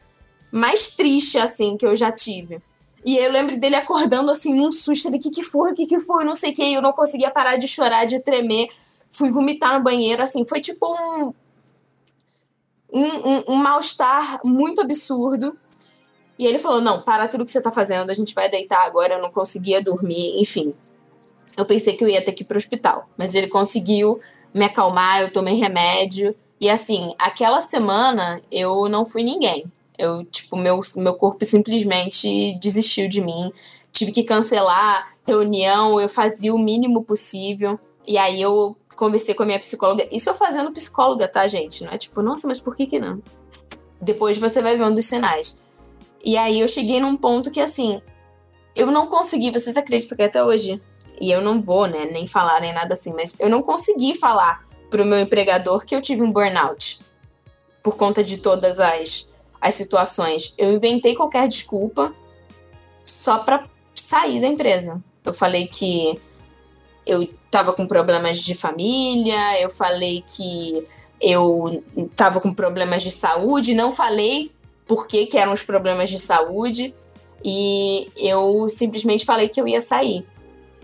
mais 0.52 0.90
triste, 0.90 1.38
assim, 1.38 1.78
que 1.78 1.86
eu 1.86 1.96
já 1.96 2.12
tive. 2.12 2.60
E 3.06 3.16
eu 3.16 3.32
lembro 3.32 3.58
dele 3.58 3.76
acordando, 3.76 4.32
assim, 4.32 4.54
num 4.54 4.72
susto. 4.72 5.08
Ele, 5.08 5.18
o 5.18 5.20
que 5.20 5.30
que 5.30 5.44
foi? 5.44 5.72
O 5.72 5.76
que 5.76 5.86
que 5.86 6.00
foi? 6.00 6.26
Não 6.26 6.36
sei 6.36 6.52
o 6.52 6.54
que. 6.54 6.74
Eu 6.74 6.82
não 6.82 6.92
conseguia 6.92 7.32
parar 7.32 7.56
de 7.56 7.68
chorar, 7.68 8.06
de 8.06 8.20
tremer. 8.20 8.68
Fui 9.12 9.30
vomitar 9.32 9.78
no 9.78 9.84
banheiro, 9.84 10.22
assim. 10.22 10.46
Foi, 10.48 10.60
tipo, 10.60 10.86
um. 10.88 11.34
Um, 12.92 13.54
um, 13.54 13.56
mal-estar 13.56 14.40
muito 14.44 14.82
absurdo. 14.82 15.56
E 16.38 16.46
ele 16.46 16.58
falou: 16.58 16.82
Não, 16.82 17.02
para 17.02 17.28
tudo 17.28 17.46
que 17.46 17.52
você 17.52 17.62
tá 17.62 17.72
fazendo, 17.72 18.10
a 18.10 18.14
gente 18.14 18.34
vai 18.34 18.50
deitar 18.50 18.84
agora. 18.86 19.16
Eu 19.16 19.22
não 19.22 19.32
conseguia 19.32 19.82
dormir, 19.82 20.42
enfim. 20.42 20.74
Eu 21.56 21.66
pensei 21.66 21.96
que 21.96 22.04
eu 22.04 22.08
ia 22.08 22.24
ter 22.24 22.32
que 22.32 22.44
ir 22.44 22.46
pro 22.46 22.58
hospital, 22.58 23.10
mas 23.18 23.36
ele 23.36 23.48
conseguiu 23.48 24.20
me 24.54 24.66
acalmar. 24.66 25.22
Eu 25.22 25.32
tomei 25.32 25.56
remédio. 25.56 26.36
E 26.60 26.70
assim, 26.70 27.14
aquela 27.18 27.62
semana 27.62 28.42
eu 28.52 28.90
não 28.90 29.06
fui 29.06 29.24
ninguém. 29.24 29.66
Eu, 29.98 30.24
tipo, 30.26 30.56
meu, 30.56 30.80
meu 30.96 31.14
corpo 31.14 31.44
simplesmente 31.44 32.58
desistiu 32.60 33.10
de 33.10 33.22
mim. 33.22 33.52
Tive 33.92 34.12
que 34.12 34.24
cancelar 34.24 35.06
reunião, 35.28 36.00
eu 36.00 36.08
fazia 36.08 36.54
o 36.54 36.60
mínimo 36.60 37.04
possível. 37.04 37.80
E 38.08 38.18
aí 38.18 38.42
eu 38.42 38.76
conversei 39.00 39.34
com 39.34 39.44
a 39.44 39.46
minha 39.46 39.60
psicóloga. 39.60 40.06
Isso 40.12 40.30
eu 40.30 40.36
fazendo 40.36 40.72
psicóloga, 40.74 41.26
tá, 41.26 41.48
gente? 41.48 41.86
Não 41.86 41.94
é 41.94 41.98
tipo, 41.98 42.22
nossa, 42.22 42.46
mas 42.46 42.60
por 42.60 42.76
que 42.76 42.86
que 42.86 43.00
não? 43.00 43.24
Depois 44.02 44.38
você 44.38 44.62
vai 44.62 44.78
vendo 44.78 44.98
os 44.98 45.06
sinais. 45.06 45.62
E 46.24 46.36
aí 46.36 46.60
eu 46.60 46.68
cheguei 46.68 47.00
num 47.00 47.16
ponto 47.16 47.50
que, 47.50 47.62
assim, 47.62 48.02
eu 48.76 48.92
não 48.92 49.08
consegui, 49.08 49.52
vocês 49.52 49.78
acreditam 49.78 50.18
que 50.18 50.24
até 50.24 50.44
hoje, 50.44 50.82
e 51.20 51.32
eu 51.32 51.42
não 51.42 51.62
vou, 51.62 51.88
né, 51.88 52.06
nem 52.12 52.28
falar 52.28 52.60
nem 52.60 52.74
nada 52.74 52.94
assim, 52.94 53.14
mas 53.14 53.34
eu 53.40 53.50
não 53.50 53.62
consegui 53.62 54.16
falar 54.16 54.66
pro 54.90 55.06
meu 55.06 55.20
empregador 55.20 55.86
que 55.86 55.96
eu 55.96 56.02
tive 56.02 56.22
um 56.22 56.32
burnout 56.32 57.00
por 57.82 57.96
conta 57.96 58.22
de 58.22 58.38
todas 58.38 58.82
as, 58.82 59.34
as 59.62 59.76
situações. 59.76 60.54
Eu 60.58 60.74
inventei 60.74 61.16
qualquer 61.16 61.48
desculpa 61.48 62.14
só 63.02 63.40
para 63.40 63.66
sair 63.96 64.42
da 64.42 64.48
empresa. 64.48 65.02
Eu 65.24 65.34
falei 65.34 65.68
que 65.68 66.20
eu 67.10 67.28
tava 67.50 67.74
com 67.74 67.88
problemas 67.88 68.38
de 68.38 68.54
família, 68.54 69.60
eu 69.60 69.70
falei 69.70 70.24
que 70.28 70.86
eu 71.20 71.84
tava 72.16 72.40
com 72.40 72.54
problemas 72.54 73.02
de 73.02 73.12
saúde, 73.12 73.74
não 73.74 73.92
falei 73.92 74.52
por 74.88 75.08
que, 75.08 75.26
que 75.26 75.38
eram 75.38 75.52
os 75.52 75.64
problemas 75.64 76.10
de 76.10 76.20
saúde 76.20 76.94
e 77.44 78.10
eu 78.16 78.70
simplesmente 78.70 79.26
falei 79.26 79.50
que 79.50 79.60
eu 79.60 79.68
ia 79.68 79.82
sair. 79.82 80.26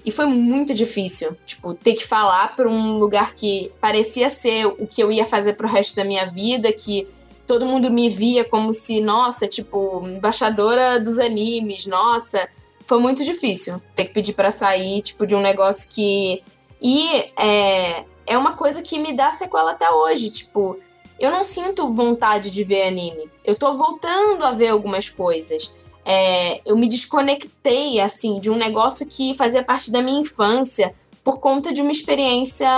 E 0.04 0.12
foi 0.12 0.26
muito 0.26 0.74
difícil, 0.74 1.36
tipo, 1.46 1.74
ter 1.74 1.94
que 1.96 2.06
falar 2.06 2.56
para 2.56 2.70
um 2.70 2.98
lugar 2.98 3.34
que 3.34 3.72
parecia 3.80 4.30
ser 4.30 4.68
o 4.68 4.86
que 4.86 5.02
eu 5.02 5.12
ia 5.12 5.26
fazer 5.26 5.54
pro 5.54 5.68
resto 5.68 5.96
da 5.96 6.04
minha 6.04 6.26
vida, 6.28 6.72
que 6.72 7.08
todo 7.48 7.66
mundo 7.66 7.92
me 7.92 8.10
via 8.10 8.44
como 8.44 8.72
se, 8.72 9.02
nossa, 9.02 9.48
tipo, 9.48 10.02
embaixadora 10.06 11.00
dos 11.00 11.18
animes, 11.18 11.86
nossa. 11.88 12.48
Foi 12.86 13.00
muito 13.00 13.24
difícil 13.24 13.82
ter 13.96 14.06
que 14.06 14.14
pedir 14.14 14.34
para 14.34 14.52
sair, 14.52 15.02
tipo, 15.02 15.26
de 15.26 15.36
um 15.36 15.42
negócio 15.42 15.90
que. 15.90 16.44
E 16.82 17.32
é, 17.38 18.06
é 18.28 18.38
uma 18.38 18.54
coisa 18.54 18.82
que 18.82 19.00
me 19.00 19.14
dá 19.14 19.32
sequela 19.32 19.72
até 19.72 19.90
hoje, 19.90 20.30
tipo, 20.30 20.78
eu 21.20 21.32
não 21.32 21.44
sinto 21.44 21.92
vontade 21.92 22.52
de 22.52 22.64
ver 22.64 22.88
anime. 22.88 23.30
Eu 23.44 23.56
tô 23.56 23.74
voltando 23.74 24.44
a 24.44 24.52
ver 24.52 24.70
algumas 24.70 25.10
coisas. 25.10 25.74
É, 26.04 26.62
eu 26.66 26.78
me 26.78 26.88
desconectei, 26.88 28.00
assim, 28.00 28.40
de 28.40 28.50
um 28.50 28.56
negócio 28.56 29.08
que 29.08 29.34
fazia 29.34 29.64
parte 29.64 29.92
da 29.92 30.02
minha 30.02 30.20
infância 30.20 30.94
por 31.24 31.40
conta 31.40 31.74
de 31.74 31.82
uma 31.82 31.92
experiência 31.92 32.70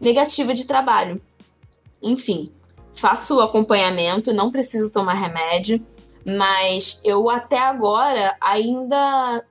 negativa 0.00 0.52
de 0.52 0.66
trabalho. 0.66 1.20
Enfim, 2.02 2.50
faço 2.92 3.40
acompanhamento, 3.40 4.32
não 4.32 4.50
preciso 4.50 4.92
tomar 4.92 5.14
remédio, 5.14 5.84
mas 6.26 7.00
eu 7.04 7.30
até 7.30 7.56
agora 7.56 8.36
ainda 8.40 9.44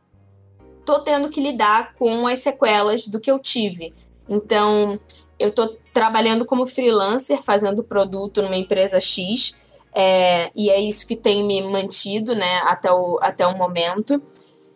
tô 0.86 1.00
tendo 1.00 1.30
que 1.30 1.40
lidar 1.40 1.94
com 1.94 2.28
as 2.28 2.40
sequelas 2.40 3.08
do 3.08 3.20
que 3.20 3.32
eu 3.32 3.40
tive. 3.40 3.94
Então, 4.28 5.00
eu 5.40 5.52
tô 5.52 5.78
trabalhando 5.94 6.46
como 6.46 6.66
freelancer, 6.66 7.42
fazendo 7.42 7.82
produto 7.82 8.42
numa 8.42 8.58
empresa 8.58 9.00
X, 9.00 9.60
é, 9.94 10.52
e 10.54 10.70
é 10.70 10.78
isso 10.82 11.08
que 11.08 11.16
tem 11.16 11.46
me 11.46 11.62
mantido, 11.62 12.36
né, 12.36 12.58
até 12.64 12.92
o, 12.92 13.18
até 13.22 13.48
o 13.48 13.58
momento. 13.58 14.22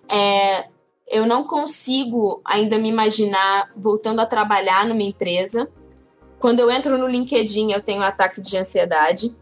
É, 0.09 0.67
eu 1.05 1.25
não 1.25 1.43
consigo 1.43 2.39
ainda 2.45 2.77
me 2.77 2.87
imaginar 2.87 3.71
voltando 3.75 4.21
a 4.21 4.25
trabalhar 4.25 4.85
numa 4.85 5.03
empresa. 5.03 5.69
Quando 6.39 6.61
eu 6.61 6.71
entro 6.71 6.97
no 6.97 7.07
LinkedIn, 7.07 7.73
eu 7.73 7.81
tenho 7.81 7.99
um 7.99 8.05
ataque 8.05 8.39
de 8.39 8.55
ansiedade. 8.55 9.35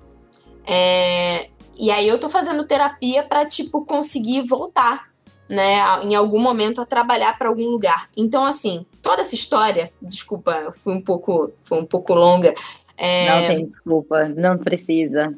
É, 0.65 1.49
e 1.79 1.91
aí 1.91 2.07
eu 2.07 2.19
tô 2.19 2.27
fazendo 2.29 2.63
terapia 2.63 3.23
para 3.23 3.45
tipo 3.45 3.85
conseguir 3.85 4.43
voltar 4.43 5.05
né, 5.49 5.79
em 6.03 6.15
algum 6.15 6.39
momento 6.39 6.81
a 6.81 6.85
trabalhar 6.85 7.37
para 7.37 7.47
algum 7.47 7.69
lugar. 7.69 8.09
Então, 8.15 8.45
assim, 8.45 8.85
toda 9.01 9.21
essa 9.21 9.35
história, 9.35 9.91
desculpa, 10.01 10.71
foi 10.73 10.93
um 10.93 11.01
pouco, 11.01 11.51
foi 11.63 11.79
um 11.79 11.85
pouco 11.85 12.13
longa. 12.13 12.53
É... 12.97 13.29
Não 13.29 13.47
tem 13.47 13.65
desculpa, 13.65 14.27
não 14.27 14.57
precisa. 14.57 15.33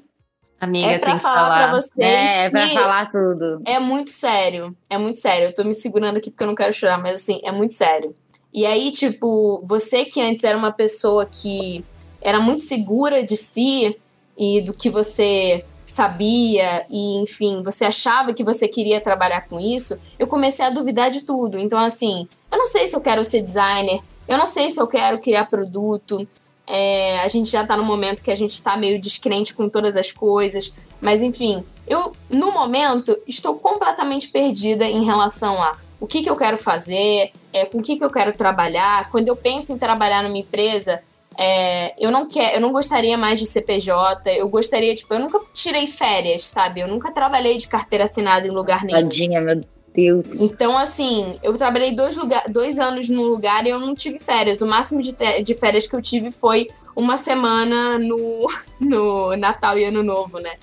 Amiga, 0.59 0.87
é 0.87 0.97
para 0.97 1.17
falar, 1.17 1.41
falar. 1.41 1.55
para 1.55 1.71
vocês. 1.73 2.37
É, 2.37 2.45
é 2.45 2.49
para 2.49 2.67
falar 2.69 3.11
tudo. 3.11 3.61
É 3.65 3.79
muito 3.79 4.09
sério, 4.09 4.75
é 4.89 4.97
muito 4.97 5.17
sério. 5.17 5.47
Eu 5.47 5.53
tô 5.53 5.63
me 5.63 5.73
segurando 5.73 6.17
aqui 6.17 6.29
porque 6.29 6.43
eu 6.43 6.47
não 6.47 6.55
quero 6.55 6.73
chorar, 6.73 6.97
mas 6.97 7.15
assim, 7.15 7.39
é 7.43 7.51
muito 7.51 7.73
sério. 7.73 8.13
E 8.53 8.65
aí, 8.65 8.91
tipo, 8.91 9.61
você 9.63 10.03
que 10.03 10.19
antes 10.19 10.43
era 10.43 10.57
uma 10.57 10.71
pessoa 10.71 11.25
que 11.25 11.85
era 12.21 12.39
muito 12.39 12.63
segura 12.63 13.23
de 13.23 13.37
si 13.37 13.95
e 14.37 14.59
do 14.61 14.73
que 14.73 14.89
você 14.89 15.63
sabia 15.91 16.85
e, 16.89 17.21
enfim, 17.21 17.61
você 17.63 17.85
achava 17.85 18.33
que 18.33 18.43
você 18.43 18.67
queria 18.67 19.01
trabalhar 19.01 19.41
com 19.41 19.59
isso, 19.59 19.99
eu 20.17 20.27
comecei 20.27 20.65
a 20.65 20.69
duvidar 20.69 21.09
de 21.09 21.23
tudo. 21.23 21.57
Então, 21.57 21.79
assim, 21.79 22.27
eu 22.51 22.57
não 22.57 22.67
sei 22.67 22.87
se 22.87 22.95
eu 22.95 23.01
quero 23.01 23.23
ser 23.23 23.41
designer, 23.41 23.99
eu 24.27 24.37
não 24.37 24.47
sei 24.47 24.69
se 24.69 24.79
eu 24.79 24.87
quero 24.87 25.19
criar 25.19 25.45
produto. 25.45 26.27
É, 26.65 27.19
a 27.19 27.27
gente 27.27 27.49
já 27.49 27.65
tá 27.65 27.75
no 27.75 27.83
momento 27.83 28.21
que 28.21 28.31
a 28.31 28.35
gente 28.35 28.61
tá 28.61 28.77
meio 28.77 28.99
descrente 28.99 29.53
com 29.53 29.67
todas 29.67 29.95
as 29.97 30.11
coisas, 30.11 30.71
mas 31.01 31.23
enfim, 31.23 31.65
eu, 31.87 32.13
no 32.29 32.51
momento, 32.51 33.17
estou 33.27 33.55
completamente 33.55 34.27
perdida 34.27 34.85
em 34.85 35.03
relação 35.03 35.61
a 35.61 35.75
o 35.99 36.07
que, 36.07 36.21
que 36.21 36.29
eu 36.29 36.35
quero 36.35 36.57
fazer, 36.57 37.31
é, 37.51 37.65
com 37.65 37.79
o 37.79 37.81
que, 37.81 37.97
que 37.97 38.03
eu 38.05 38.09
quero 38.09 38.31
trabalhar. 38.31 39.09
Quando 39.09 39.27
eu 39.27 39.35
penso 39.35 39.73
em 39.73 39.77
trabalhar 39.77 40.23
numa 40.23 40.37
empresa, 40.37 40.99
É, 41.41 41.95
eu 41.97 42.11
não 42.11 42.27
quero, 42.27 42.57
eu 42.57 42.59
não 42.59 42.73
gostaria 42.73 43.17
mais 43.17 43.39
de 43.39 43.45
CPJ. 43.45 44.29
Eu 44.31 44.49
gostaria, 44.49 44.93
tipo, 44.93 45.13
eu 45.13 45.21
nunca 45.21 45.39
tirei 45.53 45.87
férias, 45.87 46.45
sabe? 46.45 46.81
Eu 46.81 46.87
nunca 46.89 47.13
trabalhei 47.13 47.55
de 47.55 47.65
carteira 47.65 48.03
assinada 48.03 48.45
em 48.45 48.51
lugar 48.51 48.83
nenhum. 48.83 49.03
Tadinha, 49.03 49.39
meu 49.39 49.63
Deus. 49.95 50.41
Então, 50.41 50.77
assim, 50.77 51.39
eu 51.41 51.57
trabalhei 51.57 51.93
dois, 51.93 52.17
lugar, 52.17 52.43
dois 52.49 52.77
anos 52.77 53.07
num 53.07 53.23
lugar 53.23 53.65
e 53.65 53.69
eu 53.69 53.79
não 53.79 53.95
tive 53.95 54.19
férias. 54.19 54.59
O 54.59 54.67
máximo 54.67 55.01
de, 55.01 55.15
de 55.41 55.55
férias 55.55 55.87
que 55.87 55.95
eu 55.95 56.01
tive 56.01 56.29
foi 56.29 56.67
uma 56.93 57.15
semana 57.15 57.97
no, 57.97 58.45
no 58.77 59.37
Natal 59.37 59.77
e 59.77 59.85
Ano 59.85 60.03
Novo, 60.03 60.39
né? 60.39 60.55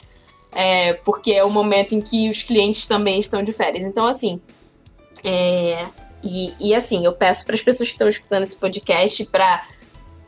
É, 0.53 0.93
porque 0.93 1.33
é 1.33 1.43
o 1.43 1.49
momento 1.49 1.95
em 1.95 2.03
que 2.03 2.29
os 2.29 2.43
clientes 2.43 2.85
também 2.85 3.19
estão 3.19 3.43
de 3.43 3.51
férias. 3.51 3.87
Então, 3.87 4.05
assim, 4.05 4.39
é, 5.25 5.87
e, 6.23 6.53
e 6.61 6.75
assim, 6.75 7.07
eu 7.07 7.15
peço 7.15 7.47
para 7.47 7.55
as 7.55 7.63
pessoas 7.63 7.89
que 7.89 7.95
estão 7.95 8.09
escutando 8.09 8.43
esse 8.43 8.57
podcast 8.57 9.25
para 9.27 9.63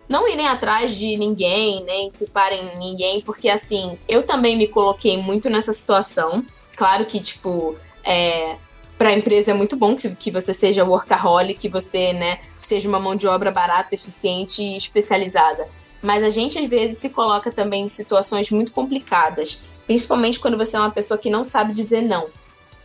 não 0.09 0.27
irem 0.27 0.49
atrás 0.49 0.97
de 0.97 1.17
ninguém, 1.17 1.85
nem 1.85 2.11
culparem 2.11 2.77
ninguém, 2.79 3.21
porque 3.21 3.49
assim, 3.49 3.99
eu 4.09 4.23
também 4.23 4.57
me 4.57 4.67
coloquei 4.67 5.17
muito 5.17 5.51
nessa 5.51 5.73
situação. 5.73 6.45
Claro 6.77 7.05
que, 7.05 7.21
tipo, 7.21 7.77
é, 8.03 8.57
para 8.97 9.11
a 9.11 9.15
empresa 9.15 9.51
é 9.51 9.55
muito 9.55 9.77
bom 9.77 9.95
que, 9.95 10.17
que 10.17 10.31
você 10.31 10.55
seja 10.55 10.85
workaholic, 10.85 11.61
que 11.61 11.69
você, 11.69 12.13
né, 12.13 12.39
seja 12.61 12.89
uma 12.89 12.99
mão 12.99 13.15
de 13.15 13.27
obra 13.27 13.51
barata, 13.51 13.95
eficiente 13.95 14.63
e 14.63 14.77
especializada. 14.77 15.69
Mas 16.01 16.23
a 16.23 16.31
gente 16.31 16.59
às 16.59 16.67
vezes 16.67 16.99
se 16.99 17.11
coloca 17.11 17.51
também 17.51 17.85
em 17.85 17.89
situações 17.89 18.51
muito 18.51 18.73
complicadas, 18.73 19.61
principalmente 19.87 20.41
quando 20.41 20.57
você 20.57 20.77
é 20.77 20.81
uma 20.81 20.91
pessoa 20.91 21.19
que 21.19 21.29
não 21.29 21.45
sabe 21.45 21.75
dizer 21.75 22.03
não. 22.03 22.29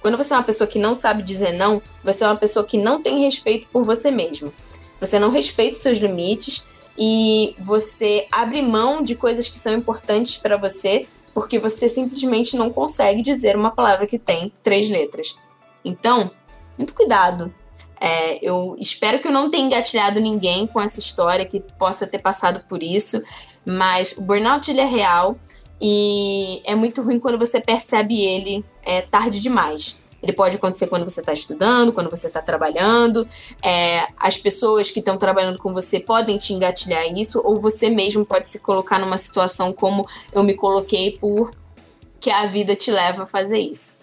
Quando 0.01 0.17
você 0.17 0.33
é 0.33 0.37
uma 0.37 0.43
pessoa 0.43 0.67
que 0.67 0.79
não 0.79 0.93
sabe 0.93 1.23
dizer 1.23 1.53
não, 1.53 1.81
você 2.03 2.23
é 2.25 2.27
uma 2.27 2.35
pessoa 2.35 2.65
que 2.65 2.77
não 2.77 3.01
tem 3.01 3.21
respeito 3.21 3.67
por 3.71 3.83
você 3.83 4.11
mesmo. 4.11 4.53
Você 4.99 5.17
não 5.17 5.31
respeita 5.31 5.77
os 5.77 5.81
seus 5.81 5.97
limites 5.97 6.72
e 6.97 7.55
você 7.59 8.27
abre 8.31 8.61
mão 8.61 9.01
de 9.01 9.15
coisas 9.15 9.49
que 9.49 9.57
são 9.57 9.73
importantes 9.73 10.37
para 10.37 10.57
você 10.57 11.07
porque 11.33 11.57
você 11.57 11.89
simplesmente 11.89 12.55
não 12.55 12.69
consegue 12.69 13.21
dizer 13.21 13.55
uma 13.55 13.71
palavra 13.71 14.05
que 14.05 14.19
tem 14.19 14.53
três 14.61 14.89
letras. 14.89 15.35
Então, 15.83 16.31
muito 16.77 16.93
cuidado. 16.93 17.53
É, 17.99 18.37
eu 18.45 18.75
espero 18.79 19.19
que 19.19 19.27
eu 19.27 19.31
não 19.31 19.49
tenha 19.49 19.65
engatilhado 19.65 20.19
ninguém 20.19 20.67
com 20.67 20.79
essa 20.79 20.99
história 20.99 21.45
que 21.45 21.59
possa 21.59 22.05
ter 22.05 22.19
passado 22.19 22.63
por 22.67 22.83
isso, 22.83 23.21
mas 23.65 24.15
o 24.17 24.21
burnout 24.21 24.69
ele 24.69 24.81
é 24.81 24.85
real 24.85 25.37
e 25.81 26.61
é 26.65 26.75
muito 26.75 27.01
ruim 27.01 27.19
quando 27.19 27.39
você 27.39 27.59
percebe 27.59 28.21
ele 28.21 28.63
é, 28.83 29.01
tarde 29.01 29.39
demais. 29.39 30.02
Ele 30.23 30.33
pode 30.33 30.55
acontecer 30.55 30.87
quando 30.87 31.03
você 31.07 31.19
está 31.19 31.33
estudando, 31.33 31.91
quando 31.91 32.09
você 32.09 32.27
está 32.27 32.41
trabalhando. 32.41 33.27
É, 33.61 34.07
as 34.17 34.37
pessoas 34.37 34.89
que 34.89 34.99
estão 34.99 35.17
trabalhando 35.17 35.57
com 35.57 35.73
você 35.73 35.99
podem 35.99 36.37
te 36.37 36.53
engatilhar 36.53 37.05
isso, 37.13 37.41
ou 37.43 37.59
você 37.59 37.89
mesmo 37.89 38.25
pode 38.25 38.49
se 38.49 38.59
colocar 38.59 38.99
numa 38.99 39.17
situação 39.17 39.73
como 39.73 40.07
eu 40.31 40.41
me 40.41 40.53
coloquei 40.53 41.17
por 41.17 41.51
que 42.19 42.31
a 42.31 42.45
vida 42.45 42.73
te 42.73 42.89
leva 42.89 43.23
a 43.23 43.25
fazer 43.25 43.59
isso. 43.59 43.97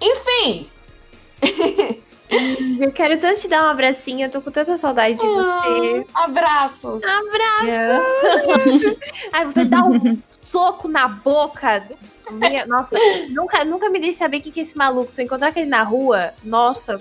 Enfim, 0.00 0.68
Eu 2.80 2.90
quero 2.92 3.18
tanto 3.20 3.40
te 3.40 3.48
dar 3.48 3.64
um 3.64 3.70
abracinho, 3.70 4.24
eu 4.24 4.30
tô 4.30 4.40
com 4.40 4.50
tanta 4.50 4.76
saudade 4.78 5.18
de 5.18 5.26
você. 5.26 6.06
abraços. 6.14 7.02
Abraço! 7.04 8.96
Ai, 9.32 9.44
vou 9.44 9.52
te 9.52 9.64
dar 9.66 9.84
um 9.84 10.18
soco 10.42 10.88
na 10.88 11.08
boca. 11.08 11.86
Minha- 12.30 12.66
nossa, 12.66 12.96
nunca, 13.30 13.64
nunca 13.64 13.88
me 13.90 13.98
deixe 14.00 14.18
saber 14.18 14.38
o 14.38 14.40
que, 14.40 14.50
que 14.50 14.60
é 14.60 14.62
esse 14.62 14.76
maluco. 14.76 15.10
Se 15.12 15.20
eu 15.20 15.24
encontrar 15.24 15.48
aquele 15.48 15.68
na 15.68 15.82
rua, 15.82 16.32
nossa, 16.44 16.98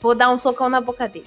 vou 0.00 0.14
dar 0.14 0.30
um 0.30 0.36
socão 0.36 0.68
na 0.68 0.80
boca 0.80 1.08
dele. 1.08 1.26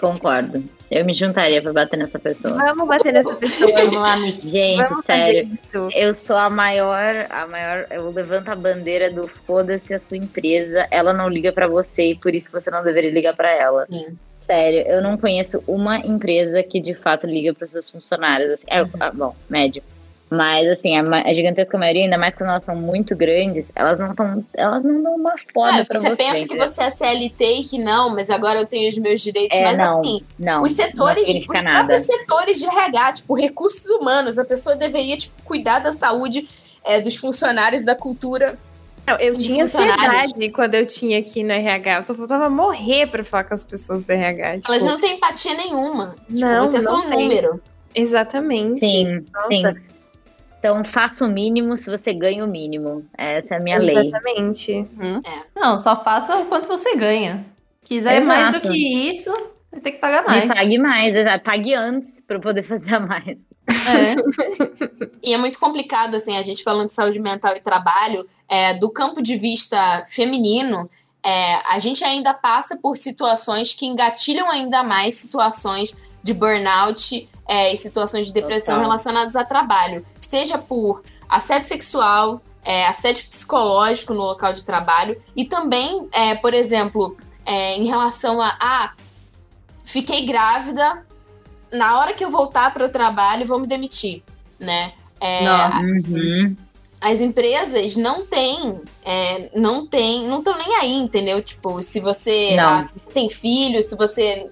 Concordo. 0.00 0.62
Eu 0.90 1.04
me 1.04 1.12
juntaria 1.12 1.60
pra 1.60 1.72
bater 1.72 1.96
nessa 1.96 2.18
pessoa. 2.18 2.54
Vamos 2.54 2.86
bater 2.86 3.12
nessa 3.12 3.34
pessoa. 3.34 3.72
Vamos 3.72 3.96
lá, 3.96 4.16
Nick. 4.16 4.46
Gente, 4.46 4.88
Vamos 4.88 5.04
sério. 5.04 5.58
Eu 5.94 6.14
sou 6.14 6.36
a 6.36 6.48
maior, 6.48 7.26
a 7.30 7.46
maior. 7.46 7.86
Eu 7.90 8.10
levanto 8.10 8.48
a 8.50 8.54
bandeira 8.54 9.10
do 9.10 9.26
foda-se 9.26 9.92
a 9.94 9.98
sua 9.98 10.16
empresa. 10.16 10.86
Ela 10.90 11.12
não 11.12 11.28
liga 11.28 11.52
pra 11.52 11.66
você 11.66 12.10
e 12.10 12.14
por 12.14 12.34
isso 12.34 12.52
você 12.52 12.70
não 12.70 12.82
deveria 12.84 13.10
ligar 13.10 13.34
pra 13.34 13.50
ela. 13.50 13.86
Sim. 13.90 14.16
Sério, 14.44 14.84
eu 14.86 15.02
não 15.02 15.16
conheço 15.16 15.62
uma 15.66 15.98
empresa 15.98 16.62
que 16.62 16.78
de 16.80 16.94
fato 16.94 17.26
liga 17.26 17.52
para 17.52 17.66
seus 17.66 17.90
funcionários. 17.90 18.52
Assim, 18.52 18.66
é, 18.70 18.86
ah, 19.00 19.10
bom, 19.10 19.34
médio. 19.50 19.82
Mas 20.28 20.66
assim, 20.68 20.96
a, 20.96 21.02
a 21.22 21.32
gigantesca 21.32 21.78
maioria, 21.78 22.02
ainda 22.02 22.18
mais 22.18 22.34
quando 22.34 22.50
elas 22.50 22.64
são 22.64 22.74
muito 22.74 23.14
grandes, 23.14 23.64
elas 23.76 23.96
não 23.96 24.10
estão. 24.10 24.44
Elas 24.54 24.82
não 24.82 25.00
dão 25.00 25.14
uma 25.14 25.34
foda 25.54 25.78
É, 25.78 25.84
pra 25.84 26.00
você 26.00 26.08
você. 26.10 26.16
pensa 26.16 26.48
que 26.48 26.58
você 26.58 26.82
é 26.82 26.90
CLT 26.90 27.44
e 27.44 27.64
que 27.64 27.78
não, 27.78 28.10
mas 28.10 28.28
agora 28.28 28.58
eu 28.58 28.66
tenho 28.66 28.88
os 28.88 28.98
meus 28.98 29.20
direitos. 29.20 29.56
É, 29.56 29.62
mas 29.62 29.78
não, 29.78 30.00
assim, 30.00 30.20
Não, 30.36 30.62
os 30.62 30.76
não 30.76 30.84
setores, 30.84 31.28
os 31.28 31.62
nada. 31.62 31.76
próprios 31.76 32.00
setores 32.02 32.58
de 32.58 32.64
RH, 32.66 33.12
tipo, 33.12 33.34
recursos 33.34 33.88
humanos, 33.88 34.36
a 34.36 34.44
pessoa 34.44 34.74
deveria, 34.74 35.16
tipo, 35.16 35.40
cuidar 35.44 35.78
da 35.78 35.92
saúde 35.92 36.44
é, 36.84 37.00
dos 37.00 37.14
funcionários 37.14 37.84
da 37.84 37.94
cultura. 37.94 38.58
Não, 39.06 39.16
eu 39.20 39.38
tinha 39.38 39.62
ansiedade 39.62 40.50
quando 40.50 40.74
eu 40.74 40.84
tinha 40.84 41.20
aqui 41.20 41.44
no 41.44 41.52
RH. 41.52 41.98
Eu 41.98 42.02
só 42.02 42.12
faltava 42.14 42.50
morrer 42.50 43.06
pra 43.06 43.22
falar 43.22 43.44
com 43.44 43.54
as 43.54 43.62
pessoas 43.62 44.02
do 44.02 44.10
RH. 44.10 44.58
tipo, 44.58 44.72
Elas 44.72 44.82
não 44.82 44.98
têm 44.98 45.14
empatia 45.14 45.54
nenhuma. 45.54 46.16
Tipo, 46.26 46.40
Não, 46.40 46.66
você 46.66 46.78
é 46.78 46.80
só 46.80 46.96
um 46.96 47.02
tem. 47.10 47.10
número. 47.28 47.62
Exatamente. 47.94 48.80
Sim, 48.80 49.24
Nossa. 49.32 49.48
sim. 49.48 49.62
Então 50.66 50.84
faça 50.84 51.24
o 51.24 51.28
mínimo 51.28 51.76
se 51.76 51.88
você 51.88 52.12
ganha 52.12 52.44
o 52.44 52.48
mínimo. 52.48 53.06
Essa 53.16 53.54
é 53.54 53.56
a 53.58 53.60
minha 53.60 53.78
lei. 53.78 54.08
Exatamente. 54.08 54.84
Não, 55.54 55.78
só 55.78 56.02
faça 56.02 56.36
o 56.38 56.46
quanto 56.46 56.66
você 56.66 56.96
ganha. 56.96 57.46
Quiser 57.84 58.20
mais 58.20 58.50
do 58.50 58.56
Exato. 58.56 58.72
que 58.72 59.10
isso, 59.10 59.30
vai 59.70 59.80
ter 59.80 59.92
que 59.92 59.98
pagar 59.98 60.24
mais. 60.26 60.44
pague 60.46 60.76
mais, 60.76 61.14
exato. 61.14 61.44
pague 61.44 61.72
antes 61.72 62.20
para 62.26 62.40
poder 62.40 62.64
fazer 62.66 62.98
mais. 62.98 63.28
É. 63.28 63.36
E 65.22 65.34
é 65.34 65.38
muito 65.38 65.58
complicado, 65.58 66.14
assim, 66.14 66.36
a 66.36 66.42
gente 66.42 66.62
falando 66.62 66.86
de 66.86 66.94
saúde 66.94 67.18
mental 67.18 67.56
e 67.56 67.60
trabalho, 67.60 68.24
é, 68.48 68.74
do 68.74 68.88
campo 68.90 69.20
de 69.20 69.36
vista 69.36 70.04
feminino, 70.06 70.88
é, 71.24 71.56
a 71.68 71.80
gente 71.80 72.04
ainda 72.04 72.32
passa 72.32 72.76
por 72.76 72.96
situações 72.96 73.74
que 73.74 73.86
engatilham 73.86 74.48
ainda 74.48 74.84
mais 74.84 75.16
situações 75.16 75.92
de 76.26 76.34
burnout 76.34 77.28
é, 77.48 77.72
e 77.72 77.76
situações 77.76 78.26
de 78.26 78.32
depressão 78.32 78.74
Total. 78.74 78.90
relacionadas 78.90 79.36
a 79.36 79.44
trabalho. 79.44 80.04
Seja 80.18 80.58
por 80.58 81.02
assédio 81.28 81.68
sexual, 81.68 82.42
é, 82.64 82.86
assédio 82.86 83.26
psicológico 83.28 84.12
no 84.12 84.22
local 84.22 84.52
de 84.52 84.64
trabalho, 84.64 85.16
e 85.36 85.44
também, 85.44 86.08
é, 86.12 86.34
por 86.34 86.52
exemplo, 86.52 87.16
é, 87.44 87.76
em 87.76 87.86
relação 87.86 88.42
a 88.42 88.56
ah, 88.60 88.90
fiquei 89.84 90.26
grávida, 90.26 91.06
na 91.72 92.00
hora 92.00 92.12
que 92.12 92.24
eu 92.24 92.30
voltar 92.30 92.74
para 92.74 92.84
o 92.84 92.88
trabalho, 92.88 93.46
vou 93.46 93.60
me 93.60 93.68
demitir, 93.68 94.24
né? 94.58 94.92
É, 95.20 95.44
Nossa. 95.44 95.78
Uhum. 95.80 96.56
as 97.00 97.20
empresas 97.20 97.96
não 97.96 98.26
têm, 98.26 98.82
é, 99.04 99.50
não 99.54 99.86
tem, 99.86 100.26
não 100.26 100.38
estão 100.38 100.58
nem 100.58 100.74
aí, 100.74 100.94
entendeu? 100.94 101.40
Tipo, 101.40 101.80
se 101.80 102.00
você, 102.00 102.56
ah, 102.58 102.82
se 102.82 102.98
você 102.98 103.12
tem 103.12 103.30
filho, 103.30 103.80
se 103.80 103.96
você 103.96 104.48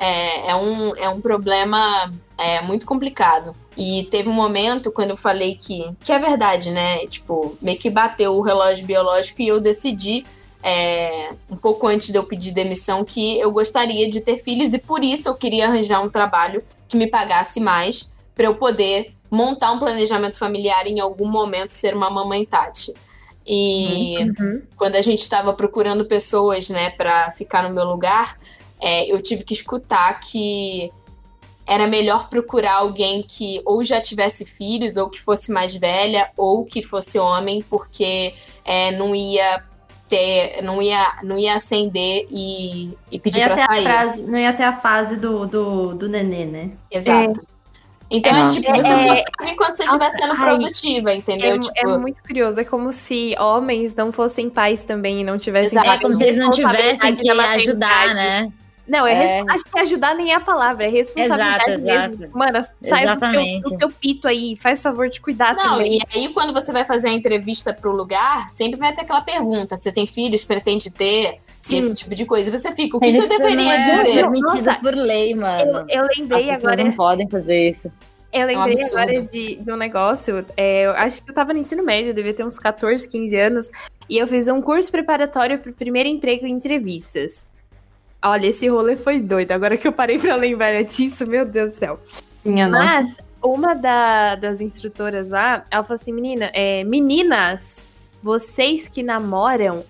é, 0.00 0.50
é 0.50 0.56
um, 0.56 0.96
é 0.96 1.08
um 1.10 1.20
problema 1.20 2.10
é, 2.38 2.62
muito 2.62 2.86
complicado. 2.86 3.54
E 3.76 4.08
teve 4.10 4.30
um 4.30 4.32
momento 4.32 4.90
quando 4.90 5.10
eu 5.10 5.16
falei 5.16 5.54
que, 5.54 5.94
que 6.02 6.10
é 6.10 6.18
verdade, 6.18 6.70
né? 6.70 7.06
Tipo, 7.06 7.56
meio 7.60 7.78
que 7.78 7.90
bateu 7.90 8.34
o 8.34 8.40
relógio 8.40 8.86
biológico 8.86 9.42
e 9.42 9.48
eu 9.48 9.60
decidi, 9.60 10.24
é, 10.62 11.30
um 11.50 11.56
pouco 11.56 11.86
antes 11.86 12.08
de 12.08 12.16
eu 12.16 12.24
pedir 12.24 12.52
demissão, 12.52 13.04
que 13.04 13.38
eu 13.38 13.50
gostaria 13.52 14.08
de 14.08 14.22
ter 14.22 14.38
filhos 14.38 14.72
e 14.72 14.78
por 14.78 15.04
isso 15.04 15.28
eu 15.28 15.34
queria 15.34 15.68
arranjar 15.68 16.02
um 16.02 16.08
trabalho 16.08 16.64
que 16.88 16.96
me 16.96 17.06
pagasse 17.06 17.60
mais 17.60 18.10
para 18.34 18.46
eu 18.46 18.54
poder 18.54 19.12
montar 19.30 19.70
um 19.72 19.78
planejamento 19.78 20.38
familiar 20.38 20.86
e 20.86 20.92
em 20.92 21.00
algum 21.00 21.28
momento 21.28 21.70
ser 21.70 21.94
uma 21.94 22.08
mamãe 22.08 22.44
Tati. 22.46 22.94
E 23.46 24.16
Uhum. 24.38 24.62
quando 24.76 24.96
a 24.96 25.02
gente 25.02 25.20
estava 25.20 25.52
procurando 25.52 26.04
pessoas, 26.04 26.68
né, 26.68 26.90
para 26.90 27.30
ficar 27.30 27.62
no 27.62 27.74
meu 27.74 27.84
lugar, 27.84 28.36
é, 28.80 29.10
eu 29.12 29.20
tive 29.22 29.44
que 29.44 29.54
escutar 29.54 30.18
que 30.20 30.90
era 31.66 31.86
melhor 31.86 32.28
procurar 32.28 32.74
alguém 32.78 33.22
que 33.22 33.60
ou 33.64 33.84
já 33.84 34.00
tivesse 34.00 34.44
filhos, 34.44 34.96
ou 34.96 35.08
que 35.08 35.20
fosse 35.20 35.52
mais 35.52 35.74
velha, 35.74 36.30
ou 36.36 36.64
que 36.64 36.82
fosse 36.82 37.18
homem, 37.18 37.62
porque 37.68 38.34
é, 38.64 38.90
não 38.92 39.14
ia 39.14 39.62
ter, 40.08 40.60
não 40.62 40.82
ia, 40.82 41.18
não 41.22 41.38
ia 41.38 41.54
acender 41.54 42.26
e, 42.28 42.96
e 43.12 43.20
pedir 43.20 43.44
para 43.44 43.56
sair. 43.56 43.82
frase- 43.84 44.22
não 44.22 44.36
ia 44.38 44.52
ter 44.52 44.64
a 44.64 44.76
fase 44.80 45.16
do, 45.16 45.46
do, 45.46 45.94
do 45.94 46.08
nenê, 46.08 46.44
né? 46.44 46.70
Exato. 46.90 47.40
Então 48.10 48.34
é, 48.34 48.42
É, 48.42 48.46
tipo, 48.48 48.72
você 48.72 48.88
é- 48.92 48.96
só 48.96 49.14
sabe 49.14 49.56
quando 49.56 49.76
você 49.76 49.84
estiver 49.84 50.10
sendo 50.10 50.32
Ai, 50.32 50.38
produtiva, 50.40 51.14
entendeu? 51.14 51.54
É, 51.54 51.58
tipo, 51.60 51.88
é 51.88 51.98
muito 51.98 52.20
curioso. 52.24 52.58
É 52.58 52.64
como 52.64 52.92
se 52.92 53.36
homens 53.38 53.94
não 53.94 54.10
fossem 54.10 54.50
pais 54.50 54.82
também 54.82 55.20
e 55.20 55.24
não 55.24 55.38
tivessem 55.38 55.78
Exato. 55.78 55.88
É 55.88 55.98
como 56.00 56.14
de 56.14 56.18
se 56.18 56.24
eles 56.24 56.38
não 56.38 56.50
tivessem 56.50 57.14
que 57.14 57.30
ajudar, 57.30 58.14
né? 58.14 58.52
Não, 58.88 59.06
é, 59.06 59.12
É. 59.12 59.14
res- 59.14 59.44
acho 59.50 59.64
que 59.64 59.78
ajudar 59.78 60.14
nem 60.14 60.32
é 60.32 60.34
a 60.34 60.40
palavra, 60.40 60.84
é 60.84 60.88
responsabilidade 60.88 61.64
Exato, 61.72 61.82
mesmo. 61.82 62.14
exato. 62.24 62.38
Mano, 62.38 62.64
sai 62.82 63.06
do 63.06 63.20
teu, 63.20 63.60
do 63.70 63.76
teu 63.76 63.90
pito 63.90 64.26
aí, 64.28 64.56
faz 64.56 64.82
favor 64.82 65.08
de 65.08 65.20
cuidar 65.20 65.54
Não, 65.54 65.74
também. 65.76 65.98
e 65.98 66.18
aí 66.18 66.28
quando 66.34 66.52
você 66.52 66.72
vai 66.72 66.84
fazer 66.84 67.08
a 67.08 67.12
entrevista 67.12 67.72
pro 67.72 67.92
lugar, 67.92 68.50
sempre 68.50 68.78
vai 68.78 68.92
ter 68.92 69.02
aquela 69.02 69.20
pergunta: 69.20 69.76
você 69.76 69.92
tem 69.92 70.06
filhos, 70.06 70.44
pretende 70.44 70.90
ter? 70.90 71.38
e 71.68 71.74
esse 71.76 71.94
tipo 71.94 72.14
de 72.14 72.24
coisa. 72.24 72.48
E 72.48 72.58
você 72.58 72.74
fica, 72.74 72.96
o 72.96 73.00
que, 73.00 73.12
que 73.12 73.18
eu 73.18 73.28
deveria 73.28 73.54
não 73.64 73.70
é 73.70 73.78
dizer? 73.80 74.02
permitido 74.22 74.64
Nossa, 74.64 74.74
por 74.80 74.94
lei, 74.94 75.34
Eu, 75.34 75.36
mano. 75.36 75.84
eu 75.88 76.02
As 76.04 76.18
lembrei 76.18 76.46
pessoas 76.46 76.64
agora. 76.64 76.84
não 76.84 76.92
podem 76.92 77.28
fazer 77.28 77.70
isso. 77.72 77.92
Eu 78.32 78.46
lembrei 78.46 78.72
absurdo. 78.72 78.98
agora 79.02 79.22
de, 79.22 79.56
de 79.56 79.72
um 79.72 79.76
negócio. 79.76 80.46
é, 80.56 80.86
eu 80.86 80.92
acho 80.92 81.22
que 81.22 81.30
eu 81.30 81.34
tava 81.34 81.52
no 81.52 81.58
ensino 81.58 81.84
médio, 81.84 82.10
eu 82.10 82.14
devia 82.14 82.32
ter 82.32 82.44
uns 82.46 82.58
14, 82.58 83.06
15 83.08 83.36
anos. 83.36 83.70
E 84.08 84.16
eu 84.18 84.26
fiz 84.26 84.48
um 84.48 84.60
curso 84.62 84.90
preparatório 84.90 85.58
pro 85.58 85.72
primeiro 85.72 86.08
emprego 86.08 86.46
em 86.46 86.50
entrevistas. 86.52 87.46
Olha, 88.22 88.46
esse 88.46 88.68
rolê 88.68 88.96
foi 88.96 89.20
doido. 89.20 89.52
Agora 89.52 89.76
que 89.76 89.88
eu 89.88 89.92
parei 89.92 90.18
pra 90.18 90.34
lembrar 90.36 90.82
disso, 90.84 91.26
meu 91.26 91.44
Deus 91.44 91.72
do 91.72 91.78
céu. 91.78 92.00
Minha 92.44 92.68
nossa. 92.68 92.84
Mas 92.84 93.16
uma 93.42 93.74
da- 93.74 94.34
das 94.36 94.60
instrutoras 94.60 95.30
lá, 95.30 95.64
ela 95.70 95.82
falou 95.82 95.96
assim: 96.00 96.12
menina, 96.12 96.50
é, 96.52 96.84
meninas, 96.84 97.82
vocês 98.22 98.88
que 98.88 99.02
namoram, 99.02 99.82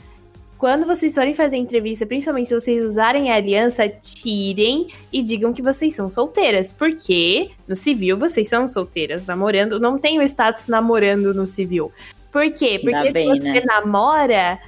quando 0.56 0.86
vocês 0.86 1.14
forem 1.14 1.34
fazer 1.34 1.56
entrevista, 1.56 2.06
principalmente 2.06 2.48
se 2.48 2.54
vocês 2.54 2.84
usarem 2.84 3.32
a 3.32 3.34
aliança, 3.36 3.88
tirem 3.88 4.88
e 5.12 5.22
digam 5.22 5.52
que 5.52 5.62
vocês 5.62 5.94
são 5.94 6.08
solteiras. 6.10 6.70
Porque 6.72 7.50
no 7.66 7.74
civil 7.74 8.16
vocês 8.16 8.48
são 8.48 8.68
solteiras, 8.68 9.26
namorando. 9.26 9.80
Não 9.80 9.98
tem 9.98 10.18
o 10.18 10.22
status 10.22 10.68
namorando 10.68 11.32
no 11.34 11.46
civil. 11.46 11.90
Por 12.30 12.50
quê? 12.52 12.78
Porque 12.78 12.94
Ainda 12.94 13.06
se 13.06 13.12
bem, 13.12 13.28
você 13.28 13.52
né? 13.52 13.62
namora. 13.64 14.58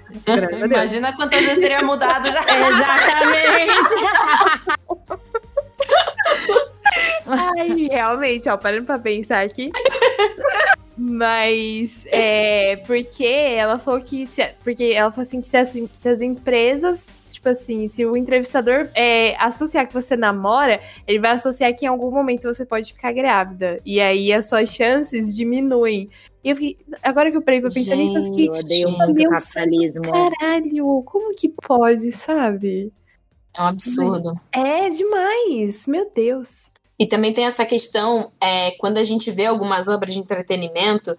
Imagina 0.64 1.14
quantas 1.14 1.40
vezes 1.40 1.60
teria 1.60 1.82
mudado 1.82 2.26
já. 2.26 2.42
Exatamente. 2.42 3.94
Ai, 7.26 7.88
realmente, 7.90 8.48
ó, 8.48 8.56
parando 8.56 8.84
pra 8.84 8.98
pensar 8.98 9.44
aqui. 9.44 9.70
Mas 10.96 11.92
é 12.06 12.76
porque 12.86 13.24
ela 13.24 13.78
falou 13.78 14.00
que. 14.00 14.26
Se, 14.26 14.44
porque 14.62 14.92
ela 14.94 15.10
falou 15.10 15.22
assim 15.22 15.40
que 15.40 15.48
se 15.48 15.56
as, 15.56 15.70
se 15.70 16.08
as 16.08 16.20
empresas, 16.20 17.21
tipo 17.42 17.48
assim, 17.48 17.88
se 17.88 18.06
o 18.06 18.16
entrevistador 18.16 18.88
é, 18.94 19.34
associar 19.36 19.88
que 19.88 19.92
você 19.92 20.16
namora, 20.16 20.80
ele 21.08 21.18
vai 21.18 21.32
associar 21.32 21.74
que 21.74 21.84
em 21.84 21.88
algum 21.88 22.08
momento 22.08 22.44
você 22.44 22.64
pode 22.64 22.92
ficar 22.92 23.10
grávida. 23.12 23.80
E 23.84 24.00
aí 24.00 24.32
as 24.32 24.46
suas 24.46 24.68
chances 24.68 25.34
diminuem. 25.34 26.08
E 26.44 26.50
eu 26.50 26.56
fiquei. 26.56 26.78
Agora 27.02 27.32
que 27.32 27.36
eu 27.36 27.42
parei 27.42 27.60
pra 27.60 27.68
pensar 27.68 27.96
nisso, 27.96 28.16
eu 28.16 28.24
fiquei. 28.26 28.48
Eu 28.48 28.52
odeio 28.52 28.90
muito 28.90 29.14
meu 29.14 29.30
capitalismo. 29.30 30.02
Caralho, 30.02 31.02
como 31.04 31.34
que 31.34 31.48
pode, 31.48 32.12
sabe? 32.12 32.92
É 33.56 33.60
um 33.60 33.66
absurdo. 33.66 34.32
É 34.52 34.88
demais, 34.88 35.86
meu 35.88 36.08
Deus. 36.14 36.70
E 36.96 37.06
também 37.06 37.32
tem 37.32 37.44
essa 37.44 37.66
questão, 37.66 38.30
é, 38.40 38.70
quando 38.72 38.98
a 38.98 39.04
gente 39.04 39.32
vê 39.32 39.46
algumas 39.46 39.88
obras 39.88 40.14
de 40.14 40.20
entretenimento, 40.20 41.16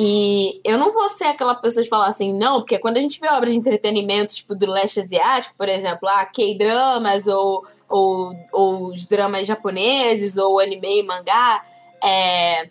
e 0.00 0.60
eu 0.62 0.78
não 0.78 0.92
vou 0.92 1.10
ser 1.10 1.24
aquela 1.24 1.56
pessoa 1.56 1.82
de 1.82 1.88
falar 1.88 2.06
assim, 2.06 2.32
não, 2.32 2.60
porque 2.60 2.78
quando 2.78 2.98
a 2.98 3.00
gente 3.00 3.18
vê 3.18 3.26
obras 3.30 3.52
de 3.52 3.58
entretenimento, 3.58 4.32
tipo 4.32 4.54
do 4.54 4.70
leste 4.70 5.00
asiático, 5.00 5.56
por 5.58 5.68
exemplo, 5.68 6.08
ah, 6.08 6.24
K-dramas, 6.24 7.26
ou, 7.26 7.66
ou, 7.88 8.32
ou 8.52 8.84
os 8.92 9.06
dramas 9.06 9.44
japoneses, 9.44 10.36
ou 10.36 10.60
anime 10.60 11.00
e 11.00 11.02
mangá, 11.02 11.64
é, 12.00 12.70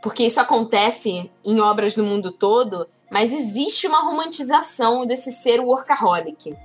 porque 0.00 0.22
isso 0.22 0.40
acontece 0.40 1.28
em 1.44 1.60
obras 1.60 1.96
do 1.96 2.04
mundo 2.04 2.30
todo, 2.30 2.86
mas 3.10 3.32
existe 3.32 3.88
uma 3.88 4.04
romantização 4.04 5.04
desse 5.04 5.32
ser 5.32 5.58
workaholic. 5.58 6.56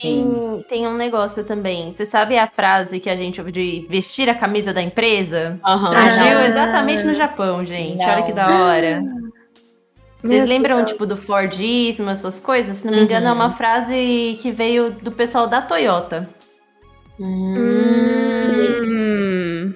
Tem, 0.00 0.64
tem 0.68 0.86
um 0.86 0.94
negócio 0.94 1.42
também. 1.44 1.92
Você 1.92 2.04
sabe 2.06 2.36
a 2.38 2.46
frase 2.46 3.00
que 3.00 3.08
a 3.08 3.16
gente 3.16 3.40
ouve 3.40 3.50
de 3.52 3.86
vestir 3.88 4.28
a 4.28 4.34
camisa 4.34 4.72
da 4.72 4.82
empresa? 4.82 5.58
Aham. 5.64 5.86
Surgiu 5.86 6.34
não. 6.34 6.42
exatamente 6.42 7.04
no 7.04 7.14
Japão, 7.14 7.64
gente. 7.64 7.96
Não. 7.98 8.04
Olha 8.06 8.22
que 8.22 8.32
da 8.32 8.46
hora. 8.48 9.02
Vocês 10.22 10.40
Meu 10.40 10.46
lembram, 10.48 10.78
Deus. 10.78 10.90
tipo, 10.90 11.06
do 11.06 11.16
Fordismo, 11.16 12.10
essas 12.10 12.40
coisas? 12.40 12.78
Se 12.78 12.84
não 12.86 12.92
me 12.92 12.98
Uhum. 13.00 13.04
engano, 13.04 13.28
é 13.28 13.32
uma 13.32 13.50
frase 13.52 14.38
que 14.42 14.50
veio 14.50 14.90
do 14.90 15.12
pessoal 15.12 15.46
da 15.46 15.62
Toyota. 15.62 16.28
Hum. 18.36 19.72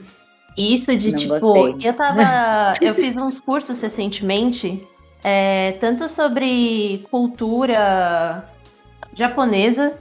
Isso 0.56 0.94
de 0.96 1.10
Não 1.12 1.18
tipo, 1.18 1.38
gostei. 1.40 1.88
eu 1.88 1.92
tava. 1.94 2.72
eu 2.82 2.94
fiz 2.94 3.16
uns 3.16 3.38
cursos 3.40 3.80
recentemente, 3.80 4.82
é, 5.22 5.72
tanto 5.80 6.08
sobre 6.08 7.06
cultura 7.10 8.44
japonesa, 9.14 9.94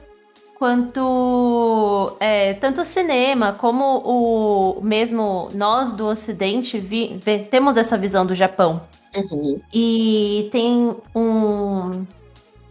quanto 0.60 2.18
é, 2.20 2.54
tanto 2.56 2.84
cinema, 2.84 3.54
como 3.54 4.00
o 4.04 4.82
mesmo 4.84 5.50
nós 5.56 5.94
do 5.94 6.06
Ocidente 6.06 6.78
vi- 6.78 7.16
vê- 7.16 7.40
temos 7.40 7.78
essa 7.78 7.98
visão 7.98 8.26
do 8.26 8.36
Japão. 8.36 8.82
Uhum. 9.16 9.60
E 9.74 10.50
tem 10.52 10.94
um. 11.16 12.06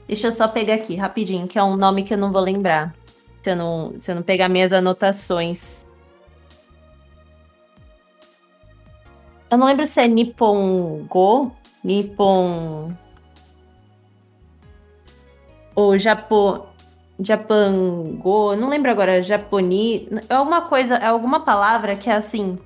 Deixa 0.06 0.28
eu 0.28 0.32
só 0.32 0.46
pegar 0.46 0.74
aqui 0.74 0.94
rapidinho, 0.96 1.48
que 1.48 1.58
é 1.58 1.64
um 1.64 1.76
nome 1.76 2.04
que 2.04 2.12
eu 2.12 2.18
não 2.18 2.30
vou 2.30 2.42
lembrar. 2.42 2.94
Se 3.42 3.50
eu 3.50 3.56
não, 3.56 3.94
se 3.98 4.10
eu 4.10 4.14
não 4.16 4.22
pegar 4.22 4.48
minhas 4.50 4.72
anotações. 4.72 5.86
Eu 9.50 9.56
não 9.56 9.66
lembro 9.66 9.86
se 9.86 9.98
é 9.98 10.06
Nippon 10.06 11.06
Go, 11.08 11.50
Nippon. 11.82 12.92
Ou 15.74 15.98
Japão. 15.98 16.67
Japan 17.20 18.16
Go, 18.20 18.54
não 18.56 18.68
lembro 18.68 18.90
agora, 18.90 19.20
Japoni. 19.22 20.08
É 20.28 20.34
alguma 20.34 20.62
coisa, 20.62 20.94
é 20.96 21.06
alguma 21.06 21.40
palavra 21.40 21.96
que 21.96 22.08
é 22.10 22.14
assim. 22.14 22.58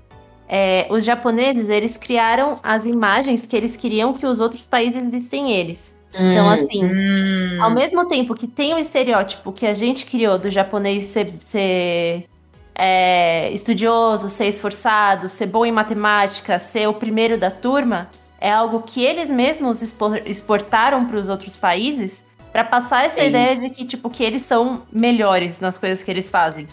é, 0.54 0.86
os 0.90 1.02
japoneses, 1.02 1.70
eles 1.70 1.96
criaram 1.96 2.58
as 2.62 2.84
imagens 2.84 3.46
que 3.46 3.56
eles 3.56 3.74
queriam 3.74 4.12
que 4.12 4.26
os 4.26 4.38
outros 4.38 4.66
países 4.66 5.08
vissem 5.08 5.50
eles. 5.50 5.94
Então, 6.14 6.46
Hum. 6.46 6.50
assim, 6.50 6.84
Hum. 6.84 7.58
ao 7.62 7.70
mesmo 7.70 8.04
tempo 8.06 8.34
que 8.34 8.46
tem 8.46 8.74
o 8.74 8.78
estereótipo 8.78 9.50
que 9.50 9.64
a 9.66 9.72
gente 9.72 10.04
criou 10.04 10.36
do 10.36 10.50
japonês 10.50 11.06
ser, 11.08 11.32
ser, 11.40 12.26
é, 12.74 13.48
estudioso, 13.52 14.28
ser 14.28 14.46
esforçado, 14.46 15.26
ser 15.28 15.46
bom 15.46 15.64
em 15.64 15.72
matemática, 15.72 16.58
ser 16.58 16.86
o 16.86 16.92
primeiro 16.92 17.38
da 17.38 17.50
turma, 17.50 18.10
é 18.38 18.50
algo 18.52 18.82
que 18.82 19.02
eles 19.02 19.30
mesmos 19.30 19.80
expo- 19.80 20.16
exportaram 20.26 21.06
para 21.06 21.16
os 21.16 21.30
outros 21.30 21.56
países 21.56 22.24
para 22.52 22.64
passar 22.64 23.06
essa 23.06 23.20
Sim. 23.20 23.28
ideia 23.28 23.56
de 23.56 23.70
que, 23.70 23.84
tipo, 23.84 24.10
que 24.10 24.22
eles 24.22 24.42
são 24.42 24.82
melhores 24.92 25.58
nas 25.60 25.78
coisas 25.78 26.02
que 26.04 26.10
eles 26.10 26.28
fazem. 26.30 26.68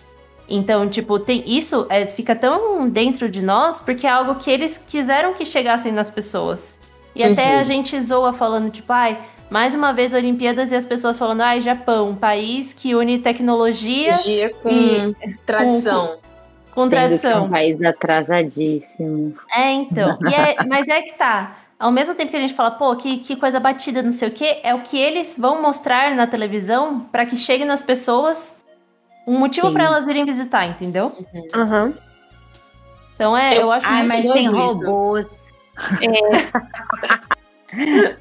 Então, 0.48 0.90
tipo, 0.90 1.20
tem 1.20 1.44
isso 1.46 1.86
é, 1.90 2.06
fica 2.08 2.36
tão 2.36 2.90
dentro 2.90 3.30
de 3.30 3.42
nós 3.42 3.80
porque 3.80 4.06
é 4.08 4.10
algo 4.10 4.36
que 4.36 4.50
eles 4.50 4.80
quiseram 4.88 5.34
que 5.34 5.46
chegassem 5.46 5.92
nas 5.92 6.10
pessoas. 6.10 6.74
E 7.16 7.24
até 7.24 7.56
Uhum. 7.56 7.60
a 7.60 7.64
gente 7.64 8.00
zoa 8.02 8.34
falando, 8.34 8.70
tipo, 8.72 8.92
ai, 8.92 9.18
mais 9.50 9.74
uma 9.76 9.94
vez 9.94 10.12
Olimpíadas 10.14 10.72
e 10.72 10.76
as 10.76 10.86
pessoas 10.86 11.18
falando, 11.18 11.42
ai, 11.42 11.62
Japão, 11.62 12.10
um 12.10 12.16
país 12.16 12.74
que 12.74 12.96
une 12.96 13.20
tecnologia 13.20 14.12
Dia 14.14 14.50
com 14.56 14.70
E- 14.70 15.16
tradição. 15.46 16.18
com 16.72 16.82
Sendo 16.84 16.90
que 16.92 16.96
é 16.96 17.00
tradição. 17.00 17.46
um 17.46 17.50
país 17.50 17.82
atrasadíssimo. 17.84 19.34
É, 19.52 19.72
então. 19.72 20.18
É- 20.28 20.64
mas 20.66 20.88
é 20.88 21.02
que 21.02 21.14
tá. 21.14 21.56
Ao 21.80 21.92
mesmo 21.92 22.14
tempo 22.14 22.30
que 22.30 22.36
a 22.36 22.42
gente 22.42 22.54
fala, 22.54 22.72
pô, 22.72 22.94
que, 22.98 23.20
que 23.20 23.38
coisa 23.38 23.58
batida, 23.58 24.04
não 24.04 24.12
sei 24.12 24.28
o 24.28 24.32
quê, 24.32 24.60
é 24.64 24.76
o 24.76 24.82
que 24.82 25.00
eles 25.00 25.36
vão 25.38 25.62
mostrar 25.62 26.14
na 26.14 26.28
televisão 26.28 27.00
pra 27.12 27.26
que 27.26 27.38
chegue 27.38 27.64
nas 27.64 27.82
pessoas 27.82 28.54
um 29.26 29.40
motivo 29.40 29.72
pra 29.72 29.86
elas 29.86 30.06
irem 30.08 30.26
visitar, 30.26 30.66
entendeu? 30.66 31.14
Aham. 31.56 31.94
Então 33.16 33.38
é, 33.38 33.56
eu, 33.56 33.62
Eu- 33.62 33.72
acho 33.72 33.88
Ai, 33.88 34.00
muito 34.06 34.10
mas 34.10 34.24
doido 34.24 34.34
tem 34.34 34.50
robôs. 34.50 35.26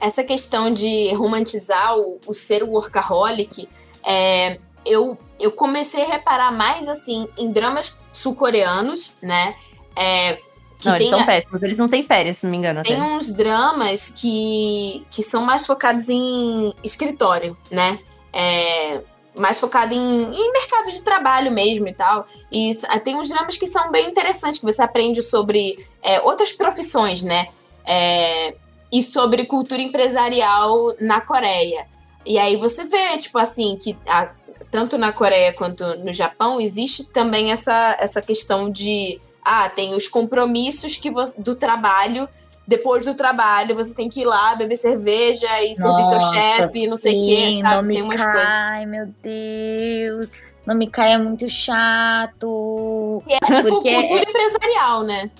essa 0.00 0.24
questão 0.24 0.72
de 0.72 1.14
romantizar 1.14 1.96
o, 1.96 2.18
o 2.26 2.34
ser 2.34 2.64
workaholic, 2.64 3.68
é, 4.04 4.58
eu, 4.84 5.16
eu 5.38 5.52
comecei 5.52 6.02
a 6.02 6.06
reparar 6.06 6.50
mais 6.50 6.88
assim 6.88 7.28
em 7.38 7.52
dramas 7.52 8.00
sul-coreanos, 8.12 9.16
né? 9.22 9.54
É, 9.94 10.40
que 10.80 10.88
Não, 10.88 10.96
eles 10.96 11.08
tem, 11.08 11.16
são 11.18 11.26
péssimos, 11.26 11.62
eles 11.62 11.78
não 11.78 11.88
têm 11.88 12.02
férias, 12.02 12.38
se 12.38 12.44
não 12.46 12.50
me 12.50 12.56
engano. 12.56 12.82
tem 12.82 12.94
até. 12.96 13.02
uns 13.04 13.30
dramas 13.30 14.08
que, 14.10 15.04
que 15.10 15.22
são 15.22 15.42
mais 15.44 15.66
focados 15.66 16.08
em 16.08 16.74
escritório, 16.82 17.56
né? 17.70 17.98
É, 18.32 19.00
mais 19.36 19.60
focado 19.60 19.94
em, 19.94 19.98
em 20.34 20.52
mercado 20.52 20.90
de 20.90 21.00
trabalho 21.02 21.52
mesmo 21.52 21.86
e 21.88 21.92
tal. 21.94 22.24
E 22.50 22.70
s- 22.70 22.86
tem 23.00 23.14
uns 23.16 23.28
dramas 23.28 23.56
que 23.56 23.66
são 23.66 23.90
bem 23.90 24.08
interessantes, 24.08 24.58
que 24.58 24.64
você 24.64 24.82
aprende 24.82 25.20
sobre 25.22 25.76
é, 26.02 26.20
outras 26.22 26.52
profissões, 26.52 27.22
né? 27.22 27.46
É, 27.84 28.54
e 28.92 29.02
sobre 29.02 29.44
cultura 29.44 29.80
empresarial 29.82 30.94
na 31.00 31.20
Coreia. 31.20 31.86
E 32.26 32.38
aí 32.38 32.56
você 32.56 32.84
vê, 32.84 33.16
tipo 33.18 33.38
assim, 33.38 33.76
que 33.80 33.96
a- 34.06 34.32
tanto 34.70 34.96
na 34.98 35.12
Coreia 35.12 35.52
quanto 35.52 35.84
no 35.98 36.12
Japão 36.12 36.60
existe 36.60 37.04
também 37.04 37.50
essa, 37.50 37.96
essa 37.98 38.20
questão 38.22 38.70
de 38.70 39.18
ah, 39.44 39.68
tem 39.68 39.94
os 39.94 40.08
compromissos 40.08 40.96
que 40.96 41.10
vo- 41.10 41.24
do 41.38 41.54
trabalho. 41.54 42.28
Depois 42.66 43.04
do 43.04 43.14
trabalho, 43.14 43.74
você 43.74 43.94
tem 43.94 44.08
que 44.08 44.20
ir 44.20 44.24
lá 44.24 44.54
beber 44.54 44.76
cerveja 44.76 45.48
e 45.64 45.74
servir 45.74 46.04
seu 46.04 46.20
chefe, 46.20 46.86
não 46.86 46.96
sei 46.96 47.18
o 47.18 47.24
quê, 47.26 47.52
sabe? 47.60 47.86
Não 47.88 47.94
Tem 47.94 48.02
umas 48.02 48.22
coisas. 48.24 48.44
cai, 48.44 48.86
meu 48.86 49.06
Deus. 49.22 50.30
Não 50.64 50.76
me 50.76 50.86
cai, 50.88 51.14
é 51.14 51.18
muito 51.18 51.48
chato. 51.48 53.22
E 53.26 53.32
é 53.34 53.38
tipo 53.54 53.68
Porque 53.68 53.92
cultura 53.94 54.22
empresarial, 54.28 55.02
né? 55.02 55.30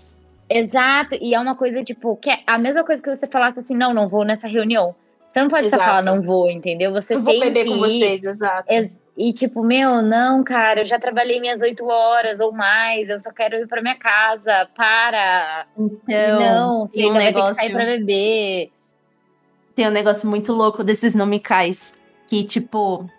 Exato, 0.48 1.14
e 1.20 1.32
é 1.32 1.38
uma 1.38 1.54
coisa, 1.54 1.82
tipo, 1.84 2.16
que 2.16 2.28
é 2.28 2.40
a 2.46 2.58
mesma 2.58 2.82
coisa 2.84 3.00
que 3.00 3.08
você 3.14 3.26
falasse 3.28 3.60
assim, 3.60 3.74
não, 3.76 3.94
não 3.94 4.08
vou 4.08 4.24
nessa 4.24 4.48
reunião. 4.48 4.94
Você 5.32 5.40
não 5.42 5.48
pode 5.48 5.70
só 5.70 5.78
falar, 5.78 6.02
não 6.02 6.20
vou, 6.20 6.50
entendeu? 6.50 6.90
Você 6.92 7.14
Eu 7.14 7.20
vou 7.20 7.32
tem 7.32 7.40
beber 7.40 7.64
que 7.64 7.70
com 7.70 7.78
vocês, 7.78 8.24
exato. 8.24 8.64
E 9.16 9.32
tipo, 9.32 9.62
meu, 9.62 10.00
não, 10.02 10.42
cara, 10.42 10.80
eu 10.80 10.84
já 10.86 10.98
trabalhei 10.98 11.40
minhas 11.40 11.60
oito 11.60 11.84
horas 11.86 12.40
ou 12.40 12.52
mais, 12.52 13.08
eu 13.08 13.20
só 13.22 13.30
quero 13.32 13.56
ir 13.56 13.66
pra 13.66 13.82
minha 13.82 13.96
casa, 13.96 14.68
para. 14.76 15.66
Então, 15.76 16.40
não, 16.40 16.86
você 16.86 16.96
tem 16.96 17.10
um 17.10 17.12
vai 17.12 17.20
ter 17.22 17.26
que 17.28 17.34
negócio. 17.34 17.54
sair 17.56 17.72
pra 17.72 17.84
beber. 17.84 18.72
tem 19.74 19.88
um 19.88 19.90
negócio 19.90 20.28
muito 20.28 20.52
louco 20.52 20.82
desses 20.84 21.14
nomicais. 21.14 21.94
Que, 22.28 22.44
tipo, 22.44 23.10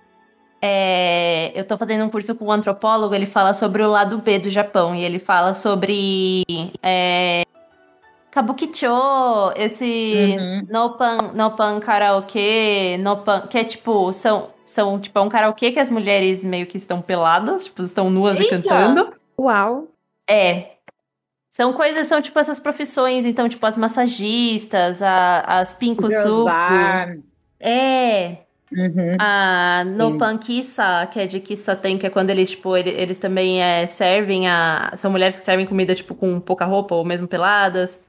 é, 0.61 1.51
eu 1.53 1.65
tô 1.65 1.77
fazendo 1.77 2.05
um 2.05 2.09
curso 2.09 2.33
com 2.35 2.45
um 2.45 2.51
antropólogo, 2.51 3.13
ele 3.13 3.25
fala 3.25 3.53
sobre 3.53 3.83
o 3.83 3.89
lado 3.89 4.17
B 4.19 4.39
do 4.39 4.49
Japão. 4.49 4.95
E 4.95 5.03
ele 5.03 5.19
fala 5.19 5.53
sobre 5.53 6.43
é, 6.81 7.43
Kabukicho, 8.31 9.51
esse 9.55 10.37
Uhum. 10.39 10.67
Nopan, 10.69 11.31
Nopan 11.33 11.79
Karaoke, 11.81 12.97
Nopan, 12.99 13.41
que 13.47 13.57
é 13.57 13.63
tipo, 13.65 14.13
são, 14.13 14.49
são 14.71 14.99
tipo, 14.99 15.17
é 15.19 15.21
um 15.21 15.29
karaokê 15.29 15.71
que 15.71 15.79
as 15.79 15.89
mulheres 15.89 16.43
meio 16.43 16.65
que 16.65 16.77
estão 16.77 17.01
peladas, 17.01 17.65
tipo, 17.65 17.83
estão 17.83 18.09
nuas 18.09 18.37
e 18.39 18.43
Eita! 18.43 18.55
cantando. 18.61 19.13
Uau. 19.39 19.87
É. 20.29 20.71
São 21.49 21.73
coisas, 21.73 22.07
são 22.07 22.21
tipo 22.21 22.39
essas 22.39 22.59
profissões, 22.59 23.25
então, 23.25 23.49
tipo, 23.49 23.65
as 23.65 23.77
massagistas, 23.77 25.01
a, 25.01 25.41
as 25.41 25.73
pinko 25.73 26.09
Girls 26.09 26.27
suco. 26.29 26.45
bar. 26.45 27.17
É. 27.59 28.37
Uhum. 28.71 29.17
A 29.19 29.81
Sim. 29.83 29.89
Nopan 29.95 30.37
Kissa, 30.37 31.05
que 31.11 31.19
é 31.19 31.27
de 31.27 31.41
Kissa 31.41 31.75
tem, 31.75 31.97
que 31.97 32.07
é 32.07 32.09
quando 32.09 32.29
eles, 32.29 32.51
tipo, 32.51 32.77
ele- 32.77 32.91
eles, 32.91 33.17
também 33.19 33.61
é, 33.61 33.85
servem 33.85 34.47
a. 34.47 34.93
São 34.95 35.11
mulheres 35.11 35.37
que 35.37 35.43
servem 35.43 35.65
comida, 35.65 35.93
tipo, 35.93 36.15
com 36.15 36.39
pouca 36.39 36.63
roupa 36.63 36.95
ou 36.95 37.03
mesmo 37.03 37.27
peladas. 37.27 37.99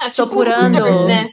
Ah, 0.00 0.10
Sopurando. 0.10 0.76
Hooters, 0.78 1.04
né? 1.06 1.26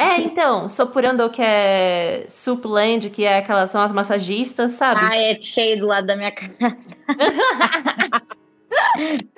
É, 0.00 0.18
então, 0.20 0.68
Sopurando, 0.68 1.30
que 1.30 1.40
é 1.40 2.26
Supland, 2.28 3.08
que 3.10 3.24
é 3.24 3.38
aquelas 3.38 3.70
são 3.70 3.80
as 3.80 3.92
massagistas, 3.92 4.72
sabe? 4.72 5.00
Ah, 5.02 5.16
é 5.16 5.40
cheio 5.40 5.78
do 5.78 5.86
lado 5.86 6.06
da 6.06 6.16
minha 6.16 6.32
casa. 6.32 6.76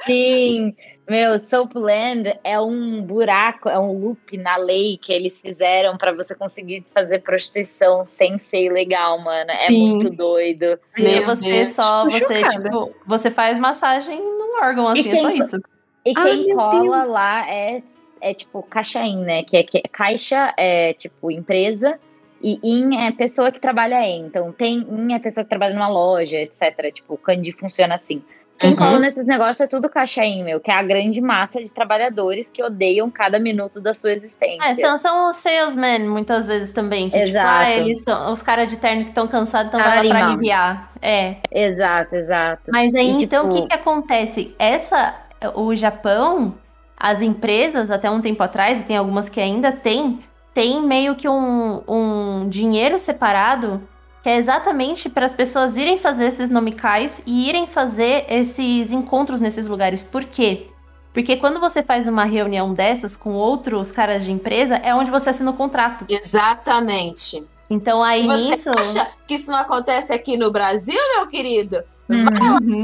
Sim, 0.07 0.75
meu, 1.09 1.39
Soapland 1.39 2.39
é 2.45 2.61
um 2.61 3.03
buraco, 3.03 3.69
é 3.69 3.79
um 3.79 3.93
loop 3.99 4.37
na 4.39 4.57
lei 4.57 4.99
que 4.99 5.12
eles 5.12 5.41
fizeram 5.41 5.97
pra 5.99 6.12
você 6.12 6.35
conseguir 6.35 6.85
fazer 6.95 7.20
prostituição 7.20 8.05
sem 8.05 8.39
ser 8.39 8.65
ilegal, 8.66 9.19
mano. 9.20 9.51
É 9.51 9.66
Sim. 9.66 9.79
muito 9.95 10.11
doido. 10.11 10.79
E 10.97 11.03
Meu 11.03 11.25
você 11.27 11.65
Deus, 11.65 11.75
só, 11.75 12.07
tipo, 12.09 12.19
você, 12.25 12.41
chocada. 12.41 12.62
tipo, 12.70 12.95
você 13.07 13.31
faz 13.31 13.59
massagem 13.59 14.19
no 14.19 14.62
órgão, 14.62 14.87
E 14.97 15.01
assim, 15.01 15.09
é 15.09 15.12
quem- 15.12 15.20
só 15.23 15.31
isso. 15.31 15.57
E 16.05 16.12
Ai, 16.16 16.23
quem 16.31 16.47
meu 16.47 16.57
cola 16.57 17.05
lá 17.05 17.49
é, 17.51 17.83
é 18.20 18.35
tipo 18.35 18.62
caixain, 18.62 19.19
né? 19.23 19.43
Que 19.43 19.57
é 19.59 19.62
que 19.62 19.81
caixa 19.93 20.53
é 20.57 20.93
tipo 20.95 21.31
empresa 21.31 21.99
e 22.43 22.59
in 22.62 22.97
é 22.97 23.11
pessoa 23.12 23.51
que 23.51 23.61
trabalha 23.61 24.01
em. 24.07 24.27
Então 24.27 24.53
tem 24.53 24.86
in 24.90 25.12
é 25.15 25.19
pessoa 25.19 25.45
que 25.45 25.51
trabalha 25.51 25.74
numa 25.74 25.89
loja, 25.89 26.36
etc. 26.39 26.93
Tipo, 26.93 27.15
o 27.15 27.19
Candy 27.19 27.53
funciona 27.53 27.95
assim. 27.97 28.23
Quem 28.61 28.70
Uhum. 28.70 28.77
cola 28.77 28.99
nesses 28.99 29.24
negócios 29.24 29.61
é 29.61 29.69
tudo 29.69 29.89
caixain, 29.89 30.43
meu, 30.43 30.59
que 30.59 30.69
é 30.69 30.74
a 30.74 30.82
grande 30.82 31.20
massa 31.20 31.62
de 31.62 31.73
trabalhadores 31.73 32.51
que 32.51 32.61
odeiam 32.61 33.09
cada 33.09 33.39
minuto 33.39 33.81
da 33.81 33.95
sua 33.95 34.11
existência. 34.12 34.69
É, 34.69 34.74
são, 34.74 34.99
são 34.99 35.31
os 35.31 35.36
salesmen, 35.36 36.09
muitas 36.09 36.49
vezes 36.49 36.73
também. 36.73 37.09
Que, 37.09 37.16
tipo, 37.19 37.28
Exato. 37.28 37.49
ah, 37.49 37.70
eles 37.70 38.03
são 38.03 38.32
os 38.32 38.43
caras 38.43 38.66
de 38.66 38.77
terno 38.77 39.05
que 39.05 39.11
estão 39.11 39.28
cansados, 39.28 39.69
então 39.69 39.78
vai 39.81 40.03
lá 40.03 40.09
pra 40.12 40.27
aliviar. 40.27 40.93
É. 41.01 41.36
Exato, 41.53 42.16
exato. 42.16 42.62
Mas 42.73 42.93
aí, 42.97 43.12
E, 43.20 43.23
então, 43.23 43.47
o 43.47 43.49
tipo- 43.49 43.62
que 43.62 43.69
que 43.69 43.74
acontece? 43.74 44.53
Essa, 44.59 45.15
o 45.55 45.73
Japão, 45.77 46.55
as 46.99 47.23
empresas, 47.23 47.91
até 47.91 48.11
um 48.11 48.20
tempo 48.20 48.43
atrás, 48.43 48.81
e 48.81 48.85
tem 48.85 48.97
algumas 48.97 49.29
que 49.29 49.41
ainda 49.41 49.70
tem, 49.70 50.20
tem 50.53 50.83
meio 50.83 51.15
que 51.15 51.29
um, 51.29 51.83
um 51.87 52.49
dinheiro 52.49 52.99
separado 52.99 53.81
que 54.23 54.29
é 54.29 54.37
exatamente 54.37 55.09
para 55.09 55.25
as 55.25 55.33
pessoas 55.33 55.77
irem 55.77 55.99
fazer 55.99 56.27
esses 56.27 56.51
nomicais 56.51 57.23
e 57.25 57.49
irem 57.49 57.66
fazer 57.66 58.27
esses 58.29 58.91
encontros 58.91 59.41
nesses 59.41 59.69
lugares. 59.69 60.03
Por 60.03 60.25
quê? 60.25 60.66
Porque 61.12 61.37
quando 61.37 61.61
você 61.61 61.83
faz 61.83 62.07
uma 62.07 62.25
reunião 62.25 62.75
dessas 62.75 63.16
com 63.16 63.35
outros 63.35 63.91
caras 63.91 64.25
de 64.25 64.33
empresa, 64.33 64.77
é 64.77 64.95
onde 64.95 65.11
você 65.11 65.31
assina 65.31 65.51
o 65.51 65.55
contrato. 65.55 66.05
Exatamente. 66.09 67.47
Então 67.70 68.03
aí 68.03 68.27
Você 68.27 68.51
nisso. 68.51 68.70
acha 68.77 69.07
que 69.27 69.35
isso 69.35 69.51
não 69.51 69.59
acontece 69.59 70.12
aqui 70.12 70.37
no 70.37 70.51
Brasil, 70.51 70.99
meu 71.16 71.27
querido? 71.29 71.83
Uhum. 72.09 72.83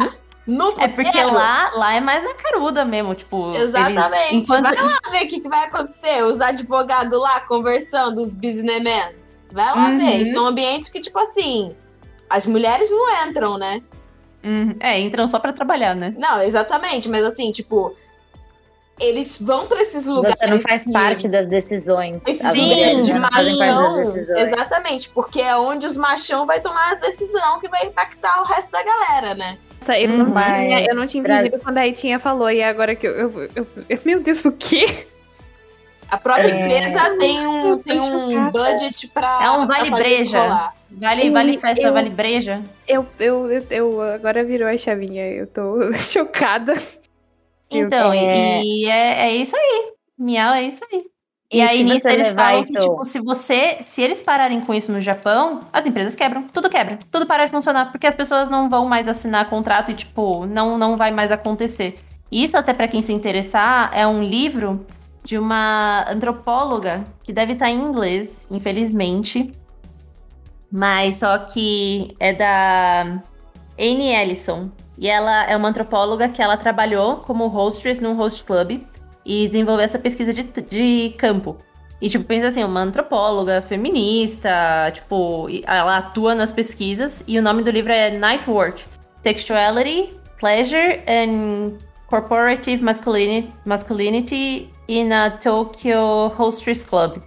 É 0.78 0.88
porque 0.88 1.22
lá, 1.22 1.70
lá 1.74 1.94
é 1.94 2.00
mais 2.00 2.22
na 2.22 2.34
caruda 2.34 2.84
mesmo, 2.84 3.14
tipo. 3.14 3.50
eles- 3.54 3.70
Exatamente. 3.70 4.34
enquanto- 4.36 4.62
Vai 4.62 4.76
lá 4.76 4.98
ver 5.10 5.24
o 5.24 5.28
que, 5.28 5.40
que 5.40 5.48
vai 5.48 5.64
acontecer. 5.64 6.22
Os 6.24 6.40
advogados 6.40 7.18
lá 7.18 7.40
conversando, 7.40 8.18
os 8.22 8.34
businessmen. 8.34 9.12
Vai 9.50 9.64
lá 9.74 9.88
Uhum. 9.88 9.98
ver. 9.98 10.16
Isso 10.20 10.36
é 10.36 10.40
um 10.40 10.46
ambiente 10.46 10.90
que, 10.92 11.00
tipo 11.00 11.18
assim, 11.18 11.74
as 12.28 12.44
mulheres 12.46 12.90
não 12.90 13.26
entram, 13.26 13.56
né? 13.56 13.80
Uhum. 14.44 14.76
É, 14.80 14.98
entram 15.00 15.26
só 15.26 15.38
pra 15.38 15.52
trabalhar, 15.52 15.94
né? 15.96 16.14
Não, 16.18 16.42
exatamente. 16.42 17.08
Mas 17.08 17.24
assim, 17.24 17.50
tipo, 17.50 17.94
eles 19.00 19.40
vão 19.40 19.66
pra 19.66 19.80
esses 19.82 20.06
lugares. 20.06 20.36
Você 20.38 20.46
não 20.46 20.60
faz 20.60 20.84
que- 20.84 20.92
parte 20.92 21.28
das 21.28 21.48
decisões. 21.48 22.20
Sim, 22.26 23.02
de 23.04 23.12
machão. 23.14 24.12
decisões. 24.12 24.28
Exatamente, 24.38 25.08
porque 25.10 25.40
é 25.40 25.56
onde 25.56 25.86
os 25.86 25.96
machão 25.96 26.46
vai 26.46 26.60
tomar 26.60 26.92
as 26.92 27.00
decisões 27.00 27.60
que 27.60 27.68
vai 27.68 27.86
impactar 27.86 28.40
o 28.40 28.44
resto 28.44 28.70
da 28.70 28.82
galera, 28.82 29.34
né? 29.34 29.58
Nossa, 29.80 29.98
eu, 29.98 30.08
não 30.08 30.26
Mas 30.30 30.52
tinha, 30.52 30.86
eu 30.86 30.94
não 30.94 31.06
tinha 31.06 31.22
pra- 31.22 31.34
entendido 31.36 31.62
quando 31.62 31.78
a 31.78 31.86
Etinha 31.86 32.18
falou, 32.18 32.50
e 32.50 32.62
agora 32.62 32.94
que 32.94 33.06
eu, 33.06 33.12
eu, 33.12 33.48
eu- 33.56 33.66
eu- 33.88 33.98
Meu 34.04 34.20
Deus, 34.20 34.44
o 34.46 34.52
quê? 34.52 35.06
A 36.10 36.16
própria 36.16 36.50
É. 36.52 36.60
empresa 36.64 37.16
tem 37.18 37.46
um, 37.46 37.78
tem 37.78 38.00
um 38.00 38.50
budget 38.50 39.08
pra. 39.08 39.40
É 39.42 39.50
um 39.50 39.66
vale 39.66 39.90
breja. 39.90 40.70
Vale, 40.90 41.30
vale 41.30 41.58
festa, 41.58 41.82
eu- 41.86 41.92
vale 41.92 42.08
breja. 42.10 42.62
Eu, 42.86 43.06
eu, 43.18 43.50
eu, 43.50 43.66
eu- 43.70 44.00
agora 44.02 44.44
virou 44.44 44.68
a 44.68 44.78
chavinha, 44.78 45.26
eu 45.28 45.46
tô 45.46 45.76
chocada. 45.98 46.74
Então, 47.78 48.12
é- 48.12 48.62
e 48.62 48.86
é, 48.86 49.26
é 49.28 49.36
isso 49.36 49.56
aí. 49.56 49.92
Miau 50.18 50.52
é 50.54 50.62
isso 50.62 50.82
aí. 50.92 51.02
E, 51.52 51.58
E 51.58 51.60
aí, 51.62 51.78
se 51.78 51.84
nisso, 51.84 52.08
eles 52.08 52.32
falam 52.32 52.64
que, 52.64 52.70
isso- 52.78 52.88
tipo, 52.88 53.04
se 53.04 53.20
você. 53.20 53.76
Se 53.82 54.02
eles 54.02 54.20
pararem 54.22 54.60
com 54.60 54.72
isso 54.74 54.90
no 54.90 55.00
Japão, 55.00 55.60
as 55.72 55.86
empresas 55.86 56.16
quebram. 56.16 56.44
Tudo 56.52 56.68
quebra. 56.70 56.98
Tudo 57.10 57.26
para 57.26 57.44
de 57.44 57.50
funcionar. 57.50 57.92
Porque 57.92 58.06
as 58.06 58.14
pessoas 58.14 58.48
não 58.50 58.68
vão 58.68 58.86
mais 58.86 59.06
assinar 59.06 59.48
contrato 59.50 59.90
e, 59.92 59.94
tipo, 59.94 60.46
não, 60.46 60.76
não 60.78 60.96
vai 60.96 61.10
mais 61.10 61.30
acontecer. 61.30 61.98
Isso, 62.32 62.56
até 62.56 62.72
pra 62.72 62.88
quem 62.88 63.02
se 63.02 63.12
interessar, 63.12 63.90
é 63.94 64.04
um 64.06 64.22
livro 64.24 64.84
de 65.22 65.38
uma 65.38 66.04
antropóloga 66.10 67.04
que 67.22 67.32
deve 67.32 67.52
estar 67.52 67.70
em 67.70 67.80
inglês, 67.80 68.46
infelizmente. 68.50 69.52
Mas 70.70 71.16
só 71.16 71.38
que 71.38 72.16
é 72.18 72.32
da 72.32 73.20
Anne 73.78 74.08
Ellison. 74.12 74.70
E 74.96 75.08
ela 75.08 75.44
é 75.44 75.56
uma 75.56 75.68
antropóloga 75.68 76.28
que 76.28 76.40
ela 76.40 76.56
trabalhou 76.56 77.16
como 77.16 77.46
hostess 77.46 78.00
num 78.00 78.14
host 78.14 78.44
club 78.44 78.82
e 79.24 79.48
desenvolveu 79.48 79.84
essa 79.84 79.98
pesquisa 79.98 80.32
de, 80.32 80.42
de 80.42 81.14
campo. 81.16 81.58
E, 82.00 82.08
tipo, 82.08 82.24
pensa 82.24 82.48
assim, 82.48 82.62
uma 82.62 82.80
antropóloga 82.80 83.62
feminista, 83.62 84.50
tipo, 84.92 85.48
ela 85.66 85.98
atua 85.98 86.34
nas 86.34 86.52
pesquisas. 86.52 87.24
E 87.26 87.38
o 87.38 87.42
nome 87.42 87.62
do 87.62 87.70
livro 87.70 87.92
é 87.92 88.10
Night 88.10 88.48
Work: 88.48 88.84
Textuality, 89.22 90.14
Pleasure 90.38 91.02
and 91.08 91.78
Corporative 92.06 92.82
Masculinity, 92.82 93.52
Masculinity 93.64 94.70
in 94.88 95.12
a 95.12 95.30
Tokyo 95.30 96.32
Hostess 96.36 96.84
Club. 96.84 97.22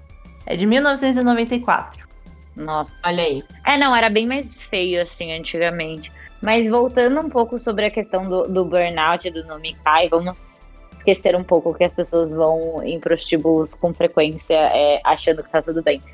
É 0.45 0.55
de 0.55 0.65
1994. 0.65 2.07
Nossa. 2.55 2.91
Olha 3.05 3.23
aí. 3.23 3.43
É, 3.65 3.77
não, 3.77 3.95
era 3.95 4.09
bem 4.09 4.27
mais 4.27 4.55
feio, 4.69 5.01
assim, 5.01 5.33
antigamente. 5.33 6.11
Mas 6.41 6.67
voltando 6.67 7.19
um 7.19 7.29
pouco 7.29 7.57
sobre 7.57 7.85
a 7.85 7.91
questão 7.91 8.29
do, 8.29 8.43
do 8.47 8.63
burnout 8.65 9.27
e 9.27 9.31
do 9.31 9.43
Nomikai, 9.45 10.07
vamos 10.09 10.59
esquecer 10.97 11.35
um 11.35 11.43
pouco 11.43 11.73
que 11.73 11.83
as 11.83 11.93
pessoas 11.93 12.31
vão 12.31 12.83
em 12.83 12.99
prostíbulos 12.99 13.73
com 13.73 13.93
frequência 13.93 14.53
é, 14.53 15.01
achando 15.03 15.43
que 15.43 15.49
tá 15.49 15.61
tudo 15.61 15.81
bem. 15.81 16.01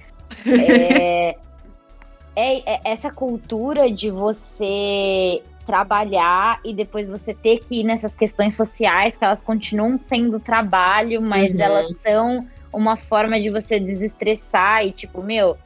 É, 0.60 1.36
é- 2.36 2.74
é 2.76 2.82
essa 2.84 3.12
cultura 3.12 3.92
de 3.92 4.10
você 4.10 5.42
trabalhar 5.66 6.60
e 6.66 6.74
depois 6.74 7.08
você 7.08 7.34
ter 7.34 7.60
que 7.60 7.80
ir 7.82 7.84
nessas 7.84 8.14
questões 8.14 8.56
sociais, 8.56 9.16
que 9.16 9.24
elas 9.24 9.42
continuam 9.42 9.98
sendo 9.98 10.40
trabalho, 10.40 11.22
mas 11.22 11.54
Uhum. 11.54 11.62
elas 11.62 11.96
são 12.02 12.48
uma 12.74 12.98
forma 12.98 13.40
de 13.40 13.50
você 13.50 13.80
desestressar 13.80 14.86
e, 14.86 14.92
tipo, 14.92 15.22
meu, 15.22 15.58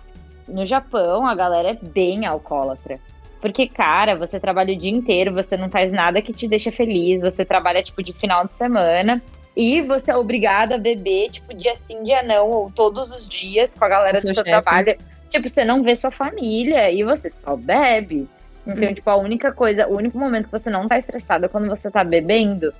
no 0.48 0.66
Japão 0.66 1.26
a 1.26 1.34
galera 1.34 1.70
é 1.70 1.74
bem 1.74 2.26
alcoólatra. 2.26 3.00
Porque, 3.42 3.68
cara, 3.68 4.16
você 4.16 4.40
trabalha 4.40 4.74
o 4.74 4.78
dia 4.78 4.90
inteiro, 4.92 5.34
você 5.34 5.56
não 5.56 5.70
faz 5.70 5.92
nada 5.92 6.22
que 6.22 6.34
te 6.34 6.48
deixa 6.48 6.72
feliz, 6.72 7.22
você 7.22 7.46
trabalha, 7.46 7.84
tipo, 7.84 8.02
de 8.02 8.14
final 8.14 8.46
de 8.46 8.54
semana. 8.54 9.22
E 9.56 9.82
você 9.82 10.12
é 10.12 10.16
obrigado 10.16 10.74
a 10.74 10.78
beber, 10.78 11.30
tipo, 11.32 11.54
dia 11.54 11.76
sim, 11.88 12.04
dia 12.04 12.22
não, 12.24 12.50
ou 12.50 12.72
todos 12.72 13.12
os 13.12 13.28
dias 13.28 13.74
com 13.76 13.86
a 13.86 13.90
galera 13.90 14.22
Com 14.22 14.28
do 14.28 14.34
seu 14.34 14.34
seu 14.34 14.44
chefe. 14.44 14.62
trabalho. 14.64 14.98
Tipo, 15.30 15.50
você 15.50 15.66
não 15.66 15.84
vê 15.84 15.96
sua 15.96 16.12
família 16.12 16.92
e 16.92 17.04
você 17.04 17.30
só 17.30 17.56
bebe. 17.56 18.28
Então, 18.66 18.94
tipo, 18.94 19.10
a 19.10 19.16
única 19.16 19.52
coisa, 19.52 19.88
o 19.88 19.96
único 19.96 20.18
momento 20.18 20.46
que 20.46 20.52
você 20.52 20.70
não 20.70 20.88
tá 20.88 20.98
estressado 20.98 21.46
é 21.46 21.50
quando 21.50 21.70
você 21.70 21.90
tá 21.90 22.04
bebendo. 22.04 22.74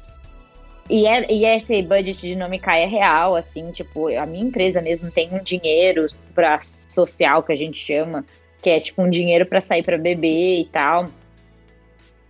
E, 0.90 1.06
é, 1.06 1.32
e 1.32 1.46
esse 1.46 1.82
budget 1.82 2.20
de 2.22 2.36
nome 2.36 2.60
cai 2.60 2.84
é 2.84 2.88
real, 2.88 3.36
assim, 3.36 3.72
tipo, 3.72 4.08
a 4.08 4.26
minha 4.26 4.46
empresa 4.46 4.82
mesmo 4.82 5.12
tem 5.12 5.30
um 5.34 5.44
dinheiro 5.44 6.06
para 6.34 6.60
social 6.62 7.44
que 7.44 7.52
a 7.52 7.58
gente 7.58 7.78
chama, 7.78 8.26
que 8.68 8.72
é 8.72 8.82
tipo 8.82 9.02
um 9.02 9.10
dinheiro 9.10 9.46
para 9.46 9.62
sair 9.62 9.82
para 9.82 9.98
beber 9.98 10.60
e 10.60 10.66
tal. 10.66 11.10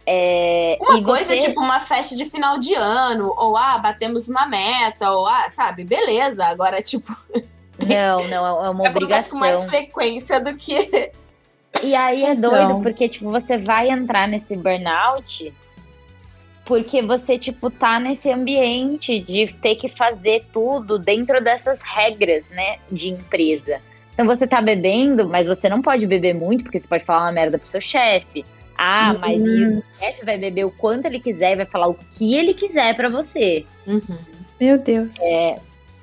É, 0.06 0.78
uma 0.80 1.00
e 1.00 1.04
coisa 1.04 1.34
você- 1.34 1.48
tipo 1.48 1.60
uma 1.60 1.80
festa 1.80 2.16
de 2.16 2.26
final 2.26 2.60
de 2.60 2.76
ano, 2.76 3.34
ou 3.36 3.58
ah, 3.58 3.80
batemos 3.80 4.28
uma 4.28 4.46
meta, 4.46 5.12
ou 5.12 5.26
ah, 5.26 5.50
sabe, 5.50 5.84
beleza. 5.84 6.46
Agora, 6.46 6.80
tipo, 6.80 7.08
Não, 7.88 8.28
não, 8.28 8.66
é 8.66 8.70
uma 8.70 8.88
acontece 8.88 9.30
com 9.32 9.38
mais 9.38 9.66
frequência 9.66 10.40
do 10.40 10.56
que. 10.56 11.12
E 11.84 11.96
aí 11.96 12.24
é 12.24 12.36
doido, 12.36 12.82
porque, 12.82 13.08
tipo, 13.10 13.30
você 13.30 13.58
vai 13.58 13.90
entrar 13.90 14.28
nesse 14.28 14.56
burnout 14.56 15.54
porque 16.66 17.02
você, 17.02 17.38
tipo, 17.38 17.70
tá 17.70 18.00
nesse 18.00 18.30
ambiente 18.30 19.20
de 19.22 19.48
ter 19.54 19.76
que 19.76 19.88
fazer 19.88 20.46
tudo 20.52 21.00
dentro 21.00 21.42
dessas 21.42 21.80
regras, 21.82 22.46
né, 22.50 22.78
de 22.92 23.10
empresa. 23.10 23.80
Então 24.18 24.26
você 24.26 24.48
tá 24.48 24.60
bebendo, 24.60 25.30
mas 25.30 25.46
você 25.46 25.70
não 25.70 25.80
pode 25.80 26.08
beber 26.08 26.34
muito, 26.34 26.64
porque 26.64 26.82
você 26.82 26.88
pode 26.88 27.06
falar 27.06 27.26
uma 27.26 27.32
merda 27.32 27.60
pro 27.60 27.68
seu 27.68 27.80
chefe. 27.80 28.44
Ah, 28.76 29.14
mas 29.14 29.40
e 29.40 29.66
o 29.68 29.84
chefe 30.00 30.26
vai 30.26 30.40
beber 30.40 30.66
o 30.66 30.72
quanto 30.72 31.06
ele 31.06 31.20
quiser 31.20 31.54
e 31.54 31.58
vai 31.58 31.66
falar 31.68 31.88
o 31.88 31.94
que 31.94 32.34
ele 32.34 32.56
quiser 32.56 32.96
pra 32.96 33.10
você. 33.10 33.64
Meu 34.60 34.80
Deus. 34.80 35.16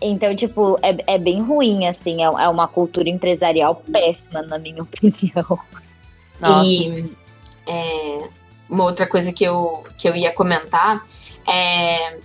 Então, 0.01 0.37
tipo, 0.37 0.79
é, 0.81 1.15
é 1.15 1.19
bem 1.19 1.43
ruim, 1.43 1.89
assim, 1.89 2.23
é, 2.23 2.27
é 2.27 2.49
uma 2.49 2.69
cultura 2.69 3.09
empresarial 3.09 3.83
péssima, 3.91 4.43
na 4.43 4.59
minha 4.59 4.83
opinião. 4.85 5.59
Nossa. 6.41 6.65
E 6.65 7.17
é, 7.67 8.29
uma 8.71 8.85
outra 8.85 9.09
coisa 9.09 9.33
que 9.33 9.43
eu, 9.43 9.83
que 9.99 10.09
eu 10.09 10.15
ia 10.15 10.31
comentar 10.31 11.03
é. 11.49 12.19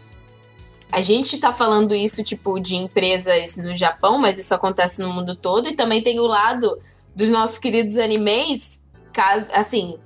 A 0.91 1.02
gente 1.02 1.38
tá 1.38 1.52
falando 1.52 1.94
isso, 1.94 2.24
tipo, 2.24 2.60
de 2.60 2.76
empresas 2.76 3.57
no 3.57 3.76
Japão, 3.76 4.18
mas 4.18 4.40
isso 4.40 4.53
acontece 4.53 4.99
no 5.02 5.14
mundo 5.14 5.36
todo. 5.36 5.70
E 5.70 5.76
também 5.76 6.02
tem 6.02 6.20
o 6.20 6.26
lado 6.26 6.80
dos 7.16 7.30
nossos 7.30 7.57
queridos 7.57 7.98
animes. 7.98 8.84
Caso, 9.14 9.48
assim, 9.53 9.99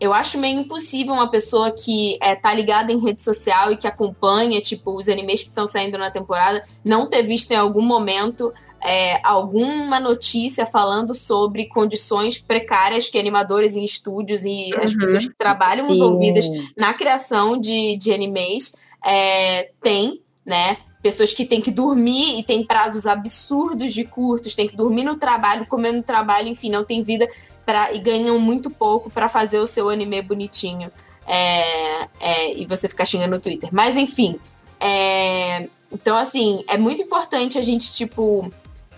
eu 0.00 0.14
acho 0.14 0.38
meio 0.38 0.60
impossível 0.60 1.12
uma 1.12 1.30
pessoa 1.30 1.70
que 1.70 2.16
é, 2.22 2.34
tá 2.34 2.54
ligada 2.54 2.90
em 2.92 2.98
rede 2.98 3.20
social 3.20 3.70
e 3.70 3.76
que 3.76 3.86
acompanha, 3.86 4.60
tipo, 4.60 4.96
os 4.96 5.08
animes 5.08 5.42
que 5.42 5.48
estão 5.50 5.66
saindo 5.66 5.98
na 5.98 6.10
temporada, 6.10 6.62
não 6.84 7.06
ter 7.06 7.22
visto 7.22 7.50
em 7.50 7.56
algum 7.56 7.82
momento 7.82 8.52
é, 8.82 9.20
alguma 9.26 10.00
notícia 10.00 10.64
falando 10.64 11.14
sobre 11.14 11.66
condições 11.66 12.38
precárias 12.38 13.10
que 13.10 13.18
animadores 13.18 13.76
em 13.76 13.84
estúdios 13.84 14.44
e 14.44 14.70
as 14.78 14.92
Uhum. 14.92 14.98
pessoas 14.98 15.26
que 15.26 15.34
trabalham 15.36 15.86
Sim. 15.86 15.94
envolvidas 15.94 16.46
na 16.76 16.94
criação 16.94 17.58
de, 17.58 17.98
de 17.98 18.10
animes 18.12 18.72
é, 19.04 19.70
tem, 19.82 20.22
né? 20.44 20.76
Pessoas 21.02 21.32
que 21.32 21.46
têm 21.46 21.60
que 21.60 21.70
dormir 21.70 22.38
e 22.38 22.42
tem 22.42 22.66
prazos 22.66 23.06
absurdos 23.06 23.92
de 23.94 24.04
curtos, 24.04 24.54
tem 24.54 24.68
que 24.68 24.76
dormir 24.76 25.04
no 25.04 25.16
trabalho, 25.16 25.66
comer 25.66 25.92
no 25.92 26.02
trabalho, 26.02 26.48
enfim, 26.48 26.70
não 26.70 26.84
tem 26.84 27.02
vida 27.02 27.26
pra, 27.64 27.92
e 27.94 27.98
ganham 27.98 28.38
muito 28.38 28.68
pouco 28.70 29.08
para 29.08 29.28
fazer 29.28 29.58
o 29.58 29.66
seu 29.66 29.88
anime 29.88 30.20
bonitinho. 30.20 30.90
É, 31.26 32.08
é, 32.18 32.54
e 32.54 32.66
você 32.66 32.88
ficar 32.88 33.04
xingando 33.04 33.30
no 33.36 33.40
Twitter. 33.40 33.70
Mas 33.72 33.96
enfim. 33.96 34.38
é, 34.80 35.68
então, 35.92 36.16
assim, 36.16 36.64
é 36.68 36.78
muito 36.78 37.02
importante 37.02 37.58
a 37.58 37.62
gente, 37.62 37.92
tipo, 37.92 38.50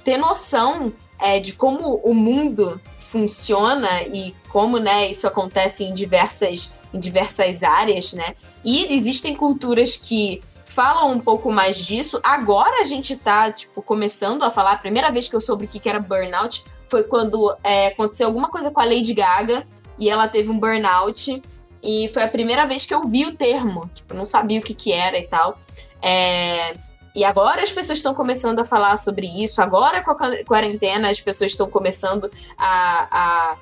ter 0.05 0.19
noção 0.19 0.93
é, 1.19 1.41
de 1.41 1.55
como 1.55 1.95
o 1.97 2.15
mundo 2.15 2.81
funciona 2.99 3.89
e 4.13 4.35
como, 4.49 4.79
né, 4.79 5.11
isso 5.11 5.27
acontece 5.27 5.85
em 5.85 5.95
diversas, 5.95 6.73
em 6.93 6.99
diversas 6.99 7.63
áreas, 7.63 8.13
né? 8.13 8.35
E 8.65 8.95
existem 8.95 9.35
culturas 9.35 9.97
que 9.97 10.43
falam 10.65 11.11
um 11.11 11.19
pouco 11.19 11.51
mais 11.51 11.77
disso. 11.77 12.21
Agora 12.23 12.81
a 12.81 12.85
gente 12.85 13.17
tá, 13.17 13.51
tipo, 13.51 13.83
começando 13.83 14.43
a 14.43 14.51
falar. 14.51 14.73
A 14.73 14.77
primeira 14.77 15.11
vez 15.11 15.29
que 15.29 15.35
eu 15.37 15.41
soube 15.41 15.65
o 15.65 15.69
que 15.69 15.89
era 15.89 15.99
burnout 15.99 16.65
foi 16.89 17.03
quando 17.03 17.57
é, 17.65 17.89
aconteceu 17.89 18.27
alguma 18.27 18.49
coisa 18.49 18.71
com 18.71 18.81
a 18.81 18.85
Lady 18.85 19.15
Gaga 19.15 19.67
e 19.99 20.09
ela 20.09 20.29
teve 20.29 20.51
um 20.51 20.59
burnout. 20.59 21.43
E 21.83 22.09
foi 22.15 22.23
a 22.23 22.29
primeira 22.29 22.65
vez 22.65 22.87
que 22.87 22.95
eu 22.95 23.05
vi 23.07 23.27
o 23.27 23.35
termo. 23.35 23.91
Tipo, 23.93 24.15
não 24.15 24.25
sabia 24.25 24.61
o 24.61 24.63
que 24.63 24.73
que 24.73 24.93
era 24.93 25.19
e 25.19 25.27
tal. 25.27 25.59
É, 26.01 26.75
e 27.15 27.25
agora 27.25 27.63
as 27.63 27.73
pessoas 27.73 27.99
estão 27.99 28.15
começando 28.15 28.61
a 28.61 28.65
falar 28.65 28.97
sobre 28.97 29.27
isso. 29.27 29.61
Agora, 29.61 30.01
com 30.03 30.13
a 30.13 30.15
qua- 30.15 30.45
quarentena, 30.47 31.11
as 31.11 31.21
pessoas 31.21 31.51
estão 31.51 31.69
começando 31.69 32.31
a, 32.57 33.09
a, 33.11 33.57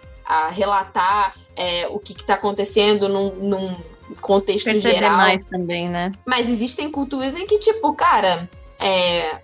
a 0.44 0.48
relatar 0.48 1.34
é, 1.56 1.88
o 1.88 1.98
que 1.98 2.12
está 2.12 2.34
acontecendo 2.34 3.08
num, 3.08 3.30
num 3.36 3.76
contexto 4.20 4.64
Perceber 4.64 4.94
geral. 4.94 5.16
mais 5.16 5.44
também, 5.44 5.88
né? 5.88 6.12
Mas 6.26 6.48
existem 6.48 6.90
culturas 6.90 7.34
em 7.34 7.46
que, 7.46 7.58
tipo, 7.58 7.92
cara, 7.94 8.48
é, 8.78 9.40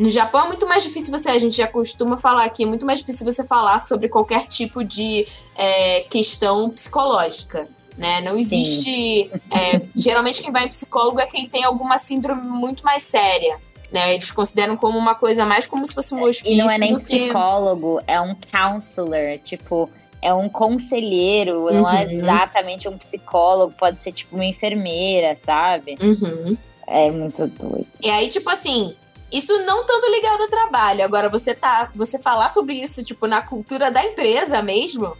no 0.00 0.08
Japão 0.08 0.44
é 0.44 0.46
muito 0.48 0.66
mais 0.66 0.82
difícil 0.82 1.16
você, 1.16 1.28
a 1.28 1.38
gente 1.38 1.56
já 1.56 1.66
costuma 1.66 2.16
falar 2.16 2.44
aqui, 2.44 2.62
é 2.62 2.66
muito 2.66 2.86
mais 2.86 3.00
difícil 3.00 3.30
você 3.30 3.44
falar 3.44 3.80
sobre 3.80 4.08
qualquer 4.08 4.46
tipo 4.46 4.82
de 4.82 5.26
é, 5.54 6.00
questão 6.08 6.70
psicológica. 6.70 7.68
Né? 7.98 8.22
Não 8.22 8.38
existe. 8.38 9.30
é, 9.50 9.82
geralmente 9.94 10.40
quem 10.40 10.50
vai 10.50 10.64
em 10.64 10.68
psicólogo 10.68 11.20
é 11.20 11.26
quem 11.26 11.46
tem 11.46 11.64
alguma 11.64 11.98
síndrome 11.98 12.48
muito 12.48 12.82
mais 12.82 13.02
séria. 13.02 13.58
Né? 13.92 14.14
Eles 14.14 14.30
consideram 14.30 14.76
como 14.76 14.96
uma 14.96 15.14
coisa 15.14 15.44
mais 15.44 15.66
como 15.66 15.84
se 15.86 15.92
fosse 15.92 16.14
um 16.14 16.22
hospício 16.22 16.54
E 16.54 16.56
não 16.56 16.70
é 16.70 16.78
nem 16.78 16.94
do 16.94 17.00
que... 17.00 17.24
psicólogo, 17.24 18.00
é 18.06 18.18
um 18.20 18.34
counselor, 18.50 19.38
tipo, 19.44 19.90
é 20.22 20.32
um 20.34 20.48
conselheiro, 20.48 21.72
não 21.72 21.88
é 21.90 22.04
Uhum. 22.04 22.10
exatamente 22.10 22.88
um 22.88 22.96
psicólogo, 22.98 23.74
pode 23.78 24.02
ser 24.02 24.12
tipo 24.12 24.34
uma 24.36 24.44
enfermeira, 24.44 25.38
sabe? 25.44 25.96
Uhum. 26.00 26.56
É 26.86 27.10
muito 27.10 27.46
doido. 27.46 27.86
E 28.02 28.10
aí, 28.10 28.28
tipo 28.28 28.50
assim, 28.50 28.94
isso 29.32 29.56
não 29.64 29.84
tanto 29.86 30.10
ligado 30.10 30.42
ao 30.42 30.48
trabalho. 30.48 31.04
Agora, 31.04 31.28
você 31.28 31.54
tá. 31.54 31.90
Você 31.94 32.18
falar 32.18 32.48
sobre 32.48 32.74
isso, 32.74 33.04
tipo, 33.04 33.26
na 33.26 33.40
cultura 33.42 33.90
da 33.90 34.04
empresa 34.04 34.60
mesmo. 34.62 35.16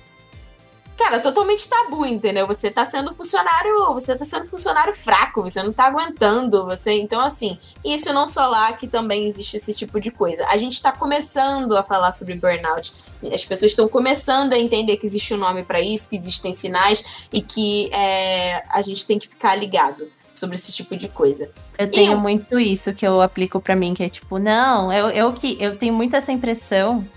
Cara, 1.00 1.18
totalmente 1.18 1.66
tabu, 1.66 2.04
entendeu? 2.04 2.46
Você 2.46 2.70
tá 2.70 2.84
sendo 2.84 3.10
funcionário. 3.14 3.94
Você 3.94 4.14
tá 4.14 4.22
sendo 4.22 4.44
funcionário 4.44 4.92
fraco, 4.92 5.40
você 5.40 5.62
não 5.62 5.72
tá 5.72 5.86
aguentando. 5.86 6.66
Você. 6.66 7.00
Então, 7.00 7.22
assim, 7.22 7.58
isso 7.82 8.12
não 8.12 8.26
só 8.26 8.46
lá 8.46 8.74
que 8.74 8.86
também 8.86 9.26
existe 9.26 9.56
esse 9.56 9.72
tipo 9.72 9.98
de 9.98 10.10
coisa. 10.10 10.46
A 10.48 10.58
gente 10.58 10.80
tá 10.82 10.92
começando 10.92 11.74
a 11.74 11.82
falar 11.82 12.12
sobre 12.12 12.34
burnout. 12.34 12.92
As 13.32 13.42
pessoas 13.46 13.72
estão 13.72 13.88
começando 13.88 14.52
a 14.52 14.58
entender 14.58 14.98
que 14.98 15.06
existe 15.06 15.32
um 15.32 15.38
nome 15.38 15.62
pra 15.62 15.80
isso, 15.80 16.10
que 16.10 16.16
existem 16.16 16.52
sinais 16.52 17.02
e 17.32 17.40
que 17.40 17.88
é, 17.94 18.62
a 18.68 18.82
gente 18.82 19.06
tem 19.06 19.18
que 19.18 19.26
ficar 19.26 19.54
ligado 19.54 20.06
sobre 20.34 20.56
esse 20.56 20.70
tipo 20.70 20.94
de 20.96 21.08
coisa. 21.08 21.50
Eu 21.78 21.90
tenho 21.90 22.12
Eu- 22.12 22.18
muito 22.18 22.60
isso 22.60 22.92
que 22.92 23.06
eu 23.06 23.22
aplico 23.22 23.58
pra 23.58 23.74
mim, 23.74 23.94
que 23.94 24.02
é 24.02 24.10
tipo, 24.10 24.38
não, 24.38 24.92
eu, 24.92 25.08
eu 25.08 25.32
que 25.32 25.56
eu 25.58 25.78
tenho 25.78 25.94
muito 25.94 26.14
essa 26.14 26.30
impressão 26.30 27.08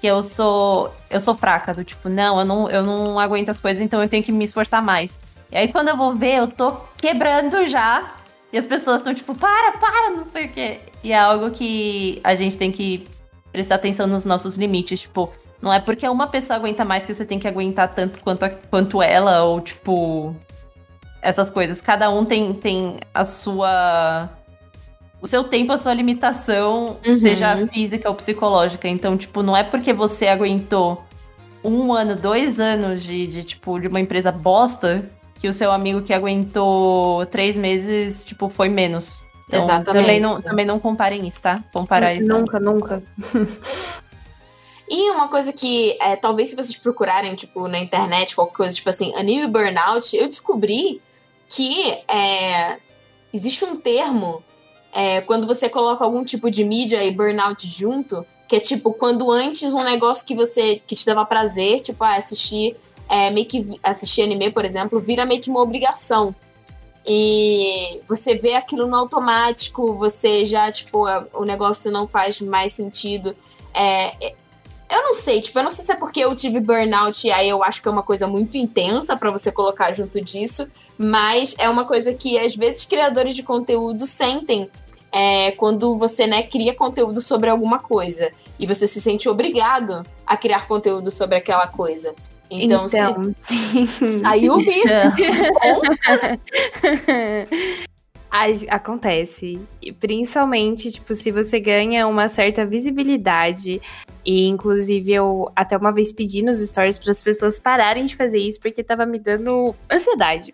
que 0.00 0.06
eu 0.06 0.22
sou 0.22 0.92
eu 1.10 1.20
sou 1.20 1.34
fraca, 1.36 1.72
do 1.74 1.82
tipo, 1.84 2.08
não, 2.08 2.38
eu 2.38 2.44
não, 2.44 2.68
eu 2.70 2.82
não 2.82 3.18
aguento 3.18 3.48
as 3.48 3.58
coisas, 3.58 3.82
então 3.82 4.02
eu 4.02 4.08
tenho 4.08 4.22
que 4.22 4.32
me 4.32 4.44
esforçar 4.44 4.82
mais. 4.82 5.18
E 5.50 5.56
aí 5.56 5.68
quando 5.72 5.88
eu 5.88 5.96
vou 5.96 6.14
ver, 6.14 6.36
eu 6.38 6.48
tô 6.48 6.72
quebrando 6.96 7.66
já. 7.66 8.14
E 8.52 8.56
as 8.58 8.66
pessoas 8.66 8.98
estão 8.98 9.14
tipo, 9.14 9.34
para, 9.34 9.72
para, 9.78 10.10
não 10.10 10.24
sei 10.24 10.46
o 10.46 10.48
quê. 10.48 10.80
E 11.04 11.12
é 11.12 11.18
algo 11.18 11.50
que 11.50 12.18
a 12.24 12.34
gente 12.34 12.56
tem 12.56 12.72
que 12.72 13.06
prestar 13.52 13.74
atenção 13.76 14.06
nos 14.06 14.24
nossos 14.24 14.56
limites, 14.56 15.00
tipo, 15.00 15.30
não 15.60 15.72
é 15.72 15.80
porque 15.80 16.08
uma 16.08 16.26
pessoa 16.28 16.56
aguenta 16.56 16.84
mais 16.84 17.04
que 17.04 17.12
você 17.12 17.24
tem 17.26 17.38
que 17.38 17.48
aguentar 17.48 17.88
tanto 17.94 18.22
quanto, 18.22 18.44
a- 18.44 18.50
quanto 18.50 19.02
ela, 19.02 19.42
ou 19.42 19.60
tipo, 19.60 20.34
essas 21.20 21.50
coisas. 21.50 21.80
Cada 21.80 22.08
um 22.10 22.24
tem, 22.24 22.52
tem 22.54 22.98
a 23.12 23.24
sua. 23.24 24.28
O 25.20 25.26
seu 25.26 25.44
tempo, 25.44 25.72
a 25.72 25.78
sua 25.78 25.92
limitação, 25.94 26.96
Uhum. 27.04 27.18
seja 27.18 27.66
física 27.68 28.08
ou 28.08 28.14
psicológica. 28.14 28.86
Então, 28.88 29.16
tipo, 29.16 29.42
não 29.42 29.56
é 29.56 29.64
porque 29.64 29.92
você 29.92 30.28
aguentou 30.28 31.04
um 31.64 31.92
ano, 31.92 32.14
dois 32.14 32.60
anos 32.60 33.02
de, 33.02 33.26
de 33.26 33.42
tipo, 33.42 33.80
de 33.80 33.88
uma 33.88 33.98
empresa 34.00 34.30
bosta 34.30 35.08
que 35.40 35.48
o 35.48 35.52
seu 35.54 35.70
amigo 35.72 36.02
que 36.02 36.12
aguentou 36.12 37.24
três 37.26 37.56
meses, 37.56 38.24
tipo, 38.24 38.48
foi 38.48 38.68
menos. 38.68 39.20
Então, 39.48 39.60
Exatamente. 39.60 40.04
Também 40.04 40.20
não, 40.20 40.40
também 40.40 40.66
não 40.66 40.78
comparem 40.78 41.26
isso, 41.26 41.40
tá? 41.42 41.64
Comparar 41.72 42.14
isso. 42.14 42.28
Nunca, 42.28 42.60
nunca. 42.60 43.02
E 44.90 45.10
uma 45.10 45.28
coisa 45.28 45.52
que, 45.52 45.96
é, 46.00 46.16
talvez 46.16 46.48
se 46.48 46.56
vocês 46.56 46.76
procurarem, 46.76 47.34
tipo, 47.34 47.68
na 47.68 47.78
internet, 47.78 48.34
qualquer 48.34 48.56
coisa, 48.56 48.74
tipo 48.74 48.88
assim, 48.88 49.14
anime 49.16 49.46
burnout, 49.46 50.16
eu 50.16 50.26
descobri 50.26 51.00
que 51.48 51.92
é, 52.08 52.78
existe 53.32 53.64
um 53.64 53.76
termo 53.76 54.42
é, 54.92 55.20
quando 55.22 55.46
você 55.46 55.68
coloca 55.68 56.04
algum 56.04 56.24
tipo 56.24 56.50
de 56.50 56.64
mídia 56.64 57.04
e 57.04 57.10
burnout 57.10 57.68
junto, 57.68 58.24
que 58.46 58.56
é 58.56 58.60
tipo, 58.60 58.92
quando 58.92 59.30
antes 59.30 59.72
um 59.72 59.84
negócio 59.84 60.26
que 60.26 60.34
você, 60.34 60.80
que 60.86 60.94
te 60.94 61.04
dava 61.04 61.24
prazer, 61.24 61.80
tipo, 61.80 62.02
ah, 62.02 62.16
assistir, 62.16 62.76
é, 63.08 63.30
meio 63.30 63.46
que 63.46 63.78
assistir 63.82 64.22
anime, 64.22 64.50
por 64.50 64.64
exemplo, 64.64 65.00
vira 65.00 65.26
meio 65.26 65.40
que 65.40 65.50
uma 65.50 65.60
obrigação. 65.60 66.34
E 67.06 68.00
você 68.08 68.34
vê 68.34 68.54
aquilo 68.54 68.86
no 68.86 68.96
automático, 68.96 69.94
você 69.94 70.44
já, 70.44 70.70
tipo, 70.70 71.06
o 71.32 71.44
negócio 71.44 71.90
não 71.90 72.06
faz 72.06 72.40
mais 72.40 72.72
sentido. 72.72 73.34
É, 73.74 74.34
Eu 74.90 75.02
não 75.02 75.14
sei, 75.14 75.40
tipo, 75.40 75.58
eu 75.58 75.62
não 75.62 75.70
sei 75.70 75.84
se 75.84 75.92
é 75.92 75.96
porque 75.96 76.20
eu 76.20 76.34
tive 76.34 76.60
burnout 76.60 77.26
e 77.26 77.30
aí 77.30 77.48
eu 77.48 77.62
acho 77.62 77.82
que 77.82 77.88
é 77.88 77.90
uma 77.90 78.02
coisa 78.02 78.26
muito 78.26 78.56
intensa 78.56 79.16
para 79.16 79.30
você 79.30 79.52
colocar 79.52 79.92
junto 79.92 80.18
disso, 80.20 80.66
mas 80.98 81.54
é 81.58 81.68
uma 81.68 81.84
coisa 81.84 82.12
que 82.12 82.36
às 82.38 82.56
vezes 82.56 82.84
criadores 82.84 83.34
de 83.34 83.42
conteúdo 83.42 84.04
sentem 84.04 84.68
é, 85.12 85.52
quando 85.52 85.96
você 85.96 86.26
né, 86.26 86.42
cria 86.42 86.74
conteúdo 86.74 87.20
sobre 87.20 87.48
alguma 87.48 87.78
coisa 87.78 88.30
e 88.58 88.66
você 88.66 88.86
se 88.86 89.00
sente 89.00 89.28
obrigado 89.28 90.04
a 90.26 90.36
criar 90.36 90.66
conteúdo 90.66 91.10
sobre 91.10 91.36
aquela 91.36 91.66
coisa. 91.66 92.14
Então, 92.50 92.86
então. 92.86 93.34
Se... 93.44 94.12
saiu 94.20 94.56
o 94.56 94.60
Acontece. 98.68 99.58
Principalmente, 99.98 100.92
tipo, 100.92 101.14
se 101.14 101.30
você 101.30 101.58
ganha 101.58 102.06
uma 102.06 102.28
certa 102.28 102.66
visibilidade. 102.66 103.80
E, 104.24 104.46
inclusive, 104.46 105.12
eu 105.12 105.50
até 105.56 105.76
uma 105.76 105.90
vez 105.92 106.12
pedi 106.12 106.42
nos 106.42 106.58
stories 106.58 106.98
para 106.98 107.10
as 107.10 107.22
pessoas 107.22 107.58
pararem 107.58 108.04
de 108.04 108.14
fazer 108.14 108.38
isso, 108.38 108.60
porque 108.60 108.84
tava 108.84 109.06
me 109.06 109.18
dando 109.18 109.74
ansiedade. 109.90 110.52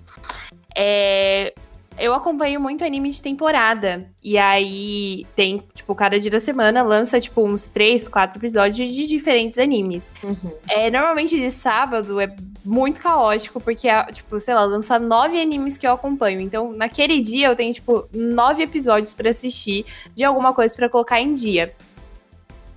É, 0.75 1.55
eu 1.99 2.13
acompanho 2.13 2.61
muito 2.61 2.85
anime 2.85 3.11
de 3.11 3.23
temporada. 3.23 4.07
E 4.23 4.37
aí 4.37 5.27
tem, 5.37 5.63
tipo, 5.75 5.95
cada 5.95 6.19
dia 6.19 6.31
da 6.31 6.41
semana 6.41 6.83
lança, 6.83 7.21
tipo, 7.21 7.45
uns 7.45 7.67
três, 7.67 8.09
quatro 8.09 8.39
episódios 8.39 8.89
de 8.89 9.07
diferentes 9.07 9.59
animes. 9.59 10.11
Uhum. 10.23 10.53
É, 10.69 10.91
normalmente 10.91 11.39
de 11.39 11.51
sábado 11.51 12.21
é 12.21 12.35
muito 12.65 13.01
caótico, 13.01 13.61
porque, 13.61 13.89
tipo, 14.13 14.41
sei 14.41 14.55
lá, 14.55 14.65
lança 14.65 14.99
nove 14.99 15.41
animes 15.41 15.79
que 15.79 15.87
eu 15.87 15.93
acompanho. 15.93 16.41
Então, 16.41 16.73
naquele 16.73 17.21
dia 17.21 17.49
eu 17.49 17.57
tenho, 17.57 17.73
tipo, 17.73 18.09
nove 18.13 18.63
episódios 18.63 19.15
para 19.15 19.31
assistir 19.31 19.85
de 20.15 20.25
alguma 20.25 20.53
coisa 20.53 20.75
para 20.75 20.89
colocar 20.89 21.21
em 21.21 21.35
dia. 21.35 21.73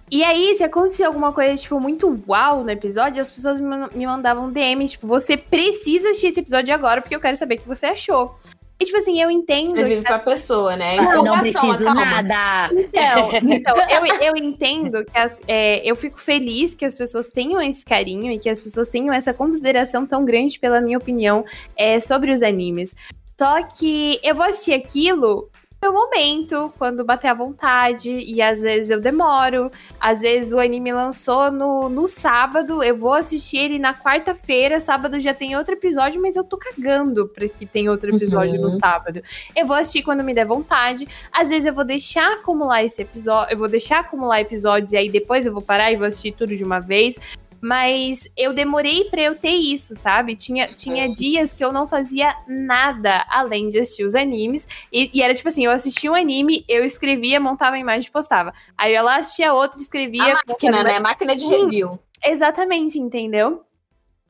E 0.10 0.24
aí, 0.24 0.56
se 0.56 0.64
acontecia 0.64 1.06
alguma 1.06 1.34
coisa, 1.34 1.56
tipo, 1.62 1.80
muito 1.80 2.24
uau 2.28 2.64
no 2.64 2.72
episódio, 2.72 3.22
as 3.22 3.30
pessoas 3.30 3.60
me 3.60 4.06
mandavam 4.06 4.52
DM, 4.52 4.88
tipo, 4.88 5.06
você 5.06 5.36
precisa 5.36 6.10
assistir 6.10 6.28
esse 6.28 6.40
episódio 6.40 6.74
agora, 6.74 7.02
porque 7.02 7.16
eu 7.16 7.20
quero 7.20 7.36
saber 7.36 7.56
o 7.56 7.60
que 7.60 7.68
você 7.68 7.88
achou. 7.88 8.38
E, 8.80 8.86
tipo 8.86 8.98
assim, 8.98 9.20
eu 9.20 9.32
entendo. 9.32 9.72
Você 9.72 9.84
vive 9.84 10.04
que... 10.04 10.08
com 10.08 10.14
a 10.14 10.20
pessoa, 10.20 10.76
né? 10.76 11.00
Ah, 11.00 11.16
não 11.16 11.40
preciso 11.40 11.84
nada. 11.84 12.70
Então, 12.72 13.32
então 13.52 13.76
eu, 13.90 14.06
eu 14.22 14.36
entendo 14.38 15.04
que 15.04 15.18
as, 15.18 15.42
é, 15.48 15.82
eu 15.84 15.96
fico 15.96 16.20
feliz 16.20 16.76
que 16.76 16.86
as 16.86 16.96
pessoas 16.96 17.28
tenham 17.28 17.60
esse 17.60 17.84
carinho 17.84 18.32
e 18.32 18.38
que 18.38 18.50
as 18.50 18.60
pessoas 18.60 18.88
tenham 18.88 19.14
essa 19.14 19.34
consideração 19.34 20.06
tão 20.06 20.24
grande 20.24 20.60
pela 20.60 20.80
minha 20.80 20.98
opinião 20.98 21.44
é, 21.76 22.00
sobre 22.00 22.32
os 22.32 22.44
animes. 22.44 22.96
Só 23.38 23.64
que 23.64 24.20
eu 24.24 24.36
vou 24.36 24.46
assistir 24.46 24.74
aquilo 24.74 25.50
meu 25.82 25.94
momento, 25.94 26.74
quando 26.78 27.06
bater 27.06 27.28
a 27.28 27.34
vontade, 27.34 28.10
e 28.10 28.42
às 28.42 28.62
vezes 28.62 28.90
eu 28.90 29.00
demoro. 29.00 29.70
Às 30.00 30.22
vezes 30.22 30.52
o 30.52 30.60
anime 30.60 30.92
lançou 30.92 31.52
no, 31.52 31.88
no 31.88 32.08
sábado, 32.08 32.84
eu 32.84 32.96
vou 32.96 33.14
assistir 33.14 33.58
ele 33.58 33.80
na 33.80 33.94
quarta-feira, 33.94 34.80
sábado 34.80 35.20
já 35.20 35.34
tem 35.34 35.56
outro 35.56 35.74
episódio, 35.76 36.22
mas 36.22 36.36
eu 36.36 36.44
tô 36.44 36.58
cagando 36.58 37.28
pra 37.28 37.48
que 37.48 37.66
tem 37.66 37.90
outro 37.90 38.16
episódio 38.16 38.56
uhum. 38.56 38.64
no 38.64 38.72
sábado. 38.72 39.22
Eu 39.56 39.66
vou 39.68 39.76
assistir 39.76 40.02
quando 40.02 40.24
me 40.24 40.34
der 40.34 40.46
vontade. 40.46 41.08
Às 41.32 41.50
vezes 41.50 41.66
eu 41.66 41.74
vou 41.74 41.86
deixar 41.86 42.34
acumular 42.34 42.84
esse 42.84 43.02
episódio, 43.02 43.54
eu 43.54 43.58
vou 43.58 43.68
deixar 43.68 44.00
acumular 44.00 44.42
episódios 44.42 44.92
e 44.94 44.98
aí 44.98 45.10
depois 45.10 45.46
eu 45.46 45.54
vou 45.54 45.62
parar 45.62 45.92
e 45.92 45.96
vou 45.96 46.08
assistir 46.08 46.32
tudo 46.32 46.56
de 46.56 46.64
uma 46.64 46.80
vez. 46.80 47.18
Mas 47.62 48.30
eu 48.38 48.54
demorei 48.54 49.06
para 49.06 49.22
eu 49.22 49.36
ter 49.36 49.56
isso, 49.56 49.96
sabe? 49.96 50.36
Tinha, 50.36 50.68
tinha 50.68 51.06
é. 51.06 51.08
dias 51.08 51.54
que 51.54 51.64
eu 51.64 51.72
não 51.72 51.88
fazia 51.88 52.36
nada 52.48 53.26
além 53.30 53.68
de 53.68 53.80
assistir 53.80 54.04
os 54.04 54.16
animes. 54.16 54.68
E, 54.92 55.10
e, 55.14 55.22
era 55.22 55.34
tipo 55.34 55.48
assim: 55.48 55.66
eu 55.66 55.72
assistia 55.72 56.12
um 56.12 56.16
anime, 56.16 56.64
eu 56.68 56.84
escrevia, 56.84 57.40
montava 57.40 57.76
a 57.76 57.80
imagem 57.80 58.10
e 58.10 58.12
postava. 58.12 58.54
Aí 58.78 58.96
eu 58.96 59.04
lá 59.04 59.18
assistia 59.18 59.54
outro, 59.54 59.80
escrevia. 59.80 60.34
A 60.34 60.42
máquina, 60.48 60.84
né? 60.84 61.00
Máquina 61.00 61.36
de 61.36 61.46
review. 61.46 62.00
Exatamente, 62.26 63.00
entendeu? 63.00 63.64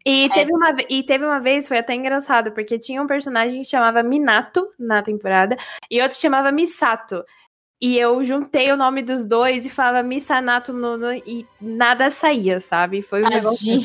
E, 0.06 0.26
é. 0.26 0.30
teve 0.30 0.54
uma, 0.54 0.78
e 0.90 1.04
teve 1.04 1.26
uma 1.26 1.40
vez, 1.40 1.68
foi 1.68 1.80
até 1.80 1.94
engraçado, 1.94 2.52
porque 2.52 2.80
tinha 2.80 3.02
um 3.02 3.08
personagem 3.08 3.62
que 3.62 3.68
chamava 3.68 4.02
Minato 4.02 4.70
na 4.80 5.02
temporada 5.02 5.58
e 5.92 6.02
outro 6.02 6.18
chamava 6.18 6.50
Misato. 6.50 7.26
E 7.80 7.98
eu 7.98 8.24
juntei 8.24 8.72
o 8.72 8.78
nome 8.78 9.04
dos 9.04 9.26
dois 9.26 9.66
e 9.66 9.70
falava 9.70 10.02
Missanato 10.02 10.74
no, 10.74 10.98
no, 10.98 11.14
e 11.14 11.46
nada 11.62 12.10
saía, 12.10 12.60
sabe? 12.60 13.04
Foi 13.04 13.24
um 13.24 13.30
negócio. 13.30 13.80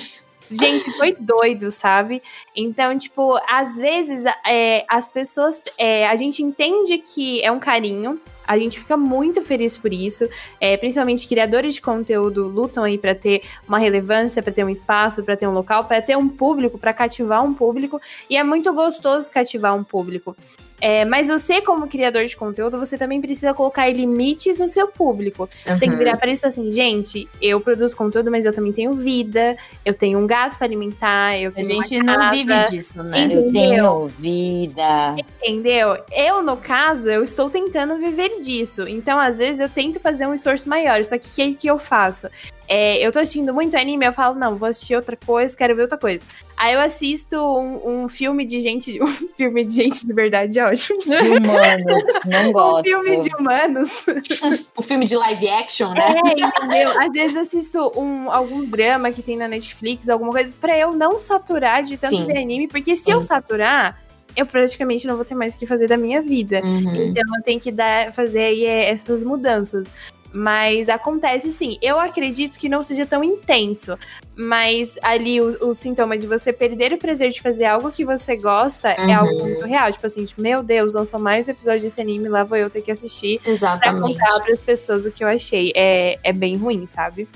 Gente, 0.50 0.90
foi 0.92 1.16
doido, 1.18 1.70
sabe? 1.70 2.22
Então, 2.54 2.96
tipo, 2.98 3.38
às 3.48 3.76
vezes 3.76 4.24
é, 4.46 4.84
as 4.88 5.10
pessoas. 5.10 5.62
É, 5.78 6.06
a 6.06 6.16
gente 6.16 6.42
entende 6.42 6.98
que 6.98 7.42
é 7.42 7.50
um 7.50 7.58
carinho, 7.58 8.20
a 8.46 8.58
gente 8.58 8.78
fica 8.78 8.96
muito 8.96 9.40
feliz 9.42 9.78
por 9.78 9.92
isso, 9.92 10.28
é, 10.60 10.76
principalmente 10.76 11.28
criadores 11.28 11.74
de 11.74 11.80
conteúdo 11.80 12.48
lutam 12.48 12.84
aí 12.84 12.98
para 12.98 13.14
ter 13.14 13.42
uma 13.66 13.78
relevância, 13.78 14.42
para 14.42 14.52
ter 14.52 14.64
um 14.64 14.70
espaço, 14.70 15.22
para 15.22 15.36
ter 15.36 15.46
um 15.46 15.52
local, 15.52 15.84
para 15.84 16.02
ter 16.02 16.16
um 16.16 16.28
público, 16.28 16.78
para 16.78 16.92
cativar 16.92 17.44
um 17.44 17.54
público, 17.54 18.00
e 18.28 18.36
é 18.36 18.42
muito 18.42 18.72
gostoso 18.72 19.30
cativar 19.30 19.74
um 19.74 19.84
público. 19.84 20.36
É, 20.84 21.04
mas 21.04 21.28
você, 21.28 21.60
como 21.60 21.86
criador 21.86 22.24
de 22.24 22.36
conteúdo, 22.36 22.76
você 22.76 22.98
também 22.98 23.20
precisa 23.20 23.54
colocar 23.54 23.88
limites 23.88 24.58
no 24.58 24.66
seu 24.66 24.88
público. 24.88 25.44
Uhum. 25.44 25.76
Você 25.76 25.78
tem 25.82 25.90
que 25.90 25.96
virar 25.96 26.16
para 26.16 26.28
isso 26.28 26.44
assim, 26.44 26.68
gente, 26.72 27.28
eu 27.40 27.60
produzo 27.60 27.96
conteúdo, 27.96 28.32
mas 28.32 28.44
eu 28.44 28.52
também 28.52 28.72
tenho 28.72 28.92
vida, 28.92 29.56
eu 29.84 29.94
tenho 29.94 30.18
um 30.18 30.26
gato 30.26 30.58
para 30.58 30.66
alimentar, 30.66 31.38
eu 31.38 31.52
tenho 31.52 31.80
A 31.80 31.84
gente 31.84 32.02
não 32.02 32.30
vive 32.32 32.70
disso, 32.70 33.00
né? 33.00 33.20
Entendeu? 33.20 33.44
Eu 33.44 33.52
tenho 33.52 34.06
vida. 34.08 35.14
Entendeu? 35.40 35.98
Eu, 36.10 36.42
no 36.42 36.56
caso, 36.56 37.08
eu 37.08 37.22
estou 37.22 37.48
tentando 37.48 37.96
viver 37.98 38.40
disso. 38.40 38.82
Então, 38.88 39.20
às 39.20 39.38
vezes, 39.38 39.60
eu 39.60 39.68
tento 39.68 40.00
fazer 40.00 40.26
um 40.26 40.34
esforço 40.34 40.68
maior. 40.68 41.04
Só 41.04 41.16
que 41.16 41.28
o 41.28 41.30
que, 41.32 41.54
que 41.54 41.66
eu 41.68 41.78
faço? 41.78 42.28
É, 42.68 42.98
eu 42.98 43.12
tô 43.12 43.18
assistindo 43.18 43.52
muito 43.52 43.76
anime, 43.76 44.06
eu 44.06 44.12
falo, 44.12 44.38
não, 44.38 44.56
vou 44.56 44.68
assistir 44.68 44.94
outra 44.94 45.16
coisa, 45.16 45.56
quero 45.56 45.74
ver 45.74 45.82
outra 45.82 45.98
coisa. 45.98 46.24
Aí 46.56 46.74
eu 46.74 46.80
assisto 46.80 47.36
um, 47.36 48.04
um 48.04 48.08
filme 48.08 48.44
de 48.44 48.60
gente. 48.60 48.98
Um 49.02 49.34
filme 49.44 49.64
de 49.64 49.74
gente 49.74 50.06
de 50.06 50.12
verdade 50.12 50.60
é 50.60 50.64
ótimo. 50.64 51.00
De 51.00 51.28
humanos, 51.28 52.04
não 52.24 52.52
gosto. 52.52 52.80
Um 52.80 52.84
filme 52.84 53.20
de 53.20 53.34
humanos. 53.34 54.06
um 54.78 54.82
filme 54.82 55.06
de 55.06 55.16
live 55.16 55.48
action, 55.48 55.92
né? 55.92 56.14
É, 56.28 56.44
entendeu? 56.44 57.00
Às 57.00 57.12
vezes 57.12 57.36
assisto 57.36 57.92
um, 57.98 58.30
algum 58.30 58.64
drama 58.64 59.10
que 59.10 59.22
tem 59.22 59.36
na 59.36 59.48
Netflix, 59.48 60.08
alguma 60.08 60.30
coisa, 60.30 60.54
pra 60.60 60.78
eu 60.78 60.92
não 60.92 61.18
saturar 61.18 61.82
de 61.82 61.96
tanto 61.96 62.24
de 62.24 62.38
anime, 62.38 62.68
porque 62.68 62.94
Sim. 62.94 63.02
se 63.02 63.10
eu 63.10 63.22
saturar, 63.22 64.00
eu 64.36 64.46
praticamente 64.46 65.06
não 65.06 65.16
vou 65.16 65.24
ter 65.24 65.34
mais 65.34 65.54
o 65.54 65.58
que 65.58 65.66
fazer 65.66 65.88
da 65.88 65.96
minha 65.96 66.22
vida. 66.22 66.60
Uhum. 66.62 67.06
Então 67.06 67.24
eu 67.36 67.42
tenho 67.42 67.58
que 67.58 67.72
dar, 67.72 68.12
fazer 68.12 68.44
aí 68.44 68.64
é, 68.64 68.90
essas 68.90 69.24
mudanças. 69.24 69.88
Mas 70.32 70.88
acontece 70.88 71.52
sim. 71.52 71.76
Eu 71.82 72.00
acredito 72.00 72.58
que 72.58 72.68
não 72.68 72.82
seja 72.82 73.04
tão 73.04 73.22
intenso. 73.22 73.98
Mas 74.34 74.98
ali 75.02 75.40
o, 75.40 75.68
o, 75.68 75.74
sintoma 75.74 76.16
de 76.16 76.26
você 76.26 76.52
perder 76.52 76.92
o 76.94 76.98
prazer 76.98 77.30
de 77.30 77.42
fazer 77.42 77.66
algo 77.66 77.92
que 77.92 78.02
você 78.02 78.34
gosta 78.34 78.96
uhum. 78.98 79.10
é 79.10 79.12
algo 79.12 79.38
muito 79.40 79.66
real. 79.66 79.92
Tipo 79.92 80.06
assim, 80.06 80.24
tipo, 80.24 80.40
meu 80.40 80.62
Deus, 80.62 80.94
lançou 80.94 81.20
mais 81.20 81.46
um 81.46 81.50
episódio 81.50 81.82
desse 81.82 82.00
anime, 82.00 82.28
lá 82.28 82.42
vou 82.44 82.56
eu 82.56 82.70
ter 82.70 82.80
que 82.80 82.90
assistir. 82.90 83.38
Exatamente. 83.44 84.16
Pra 84.16 84.26
contar 84.26 84.44
pras 84.44 84.62
pessoas 84.62 85.04
o 85.04 85.12
que 85.12 85.22
eu 85.22 85.28
achei. 85.28 85.72
É, 85.76 86.18
é 86.22 86.32
bem 86.32 86.56
ruim, 86.56 86.86
sabe? 86.86 87.28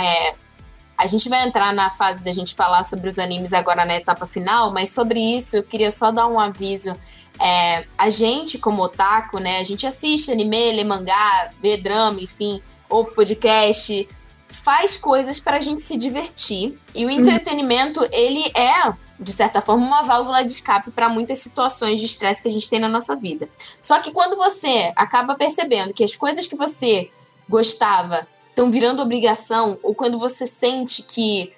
É. 0.00 0.34
A 0.96 1.06
gente 1.06 1.28
vai 1.28 1.46
entrar 1.46 1.72
na 1.72 1.90
fase 1.90 2.24
da 2.24 2.32
gente 2.32 2.56
falar 2.56 2.82
sobre 2.82 3.08
os 3.08 3.20
animes 3.20 3.52
agora 3.52 3.84
na 3.84 3.94
etapa 3.94 4.26
final, 4.26 4.72
mas 4.72 4.90
sobre 4.90 5.20
isso 5.20 5.56
eu 5.56 5.62
queria 5.62 5.92
só 5.92 6.10
dar 6.10 6.26
um 6.26 6.40
aviso 6.40 6.92
é, 7.40 7.84
a 7.96 8.10
gente, 8.10 8.58
como 8.58 8.82
otaku, 8.82 9.38
né, 9.38 9.58
a 9.60 9.64
gente 9.64 9.86
assiste 9.86 10.30
anime, 10.30 10.72
lê 10.72 10.84
mangá, 10.84 11.50
vê 11.60 11.76
drama, 11.76 12.20
enfim, 12.20 12.60
ouve 12.88 13.14
podcast, 13.14 14.08
faz 14.48 14.96
coisas 14.96 15.38
para 15.38 15.58
a 15.58 15.60
gente 15.60 15.82
se 15.82 15.96
divertir. 15.96 16.78
E 16.94 17.06
o 17.06 17.10
entretenimento, 17.10 18.00
uhum. 18.00 18.08
ele 18.12 18.44
é, 18.56 18.92
de 19.18 19.32
certa 19.32 19.60
forma, 19.60 19.86
uma 19.86 20.02
válvula 20.02 20.44
de 20.44 20.50
escape 20.50 20.90
para 20.90 21.08
muitas 21.08 21.38
situações 21.38 22.00
de 22.00 22.06
estresse 22.06 22.42
que 22.42 22.48
a 22.48 22.52
gente 22.52 22.68
tem 22.68 22.80
na 22.80 22.88
nossa 22.88 23.14
vida. 23.14 23.48
Só 23.80 24.00
que 24.00 24.10
quando 24.10 24.36
você 24.36 24.92
acaba 24.96 25.34
percebendo 25.34 25.94
que 25.94 26.04
as 26.04 26.16
coisas 26.16 26.46
que 26.46 26.56
você 26.56 27.10
gostava 27.48 28.26
estão 28.50 28.70
virando 28.70 29.00
obrigação, 29.00 29.78
ou 29.82 29.94
quando 29.94 30.18
você 30.18 30.44
sente 30.44 31.02
que 31.02 31.52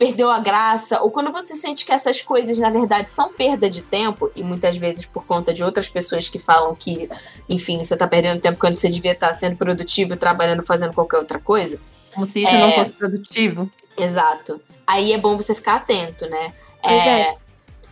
perdeu 0.00 0.30
a 0.30 0.38
graça, 0.38 1.02
ou 1.02 1.10
quando 1.10 1.30
você 1.30 1.54
sente 1.54 1.84
que 1.84 1.92
essas 1.92 2.22
coisas, 2.22 2.58
na 2.58 2.70
verdade, 2.70 3.12
são 3.12 3.30
perda 3.34 3.68
de 3.68 3.82
tempo, 3.82 4.32
e 4.34 4.42
muitas 4.42 4.78
vezes 4.78 5.04
por 5.04 5.26
conta 5.26 5.52
de 5.52 5.62
outras 5.62 5.90
pessoas 5.90 6.26
que 6.26 6.38
falam 6.38 6.74
que, 6.74 7.06
enfim, 7.46 7.76
você 7.82 7.94
tá 7.94 8.06
perdendo 8.06 8.40
tempo 8.40 8.58
quando 8.58 8.78
você 8.78 8.88
devia 8.88 9.12
estar 9.12 9.30
sendo 9.34 9.56
produtivo, 9.56 10.16
trabalhando, 10.16 10.62
fazendo 10.62 10.94
qualquer 10.94 11.18
outra 11.18 11.38
coisa. 11.38 11.78
Como 12.14 12.24
se 12.24 12.42
isso 12.42 12.50
é... 12.50 12.58
não 12.58 12.72
fosse 12.72 12.94
produtivo. 12.94 13.70
Exato. 13.94 14.58
Aí 14.86 15.12
é 15.12 15.18
bom 15.18 15.36
você 15.36 15.54
ficar 15.54 15.74
atento, 15.74 16.26
né? 16.30 16.50
É... 16.82 16.96
é. 16.96 17.34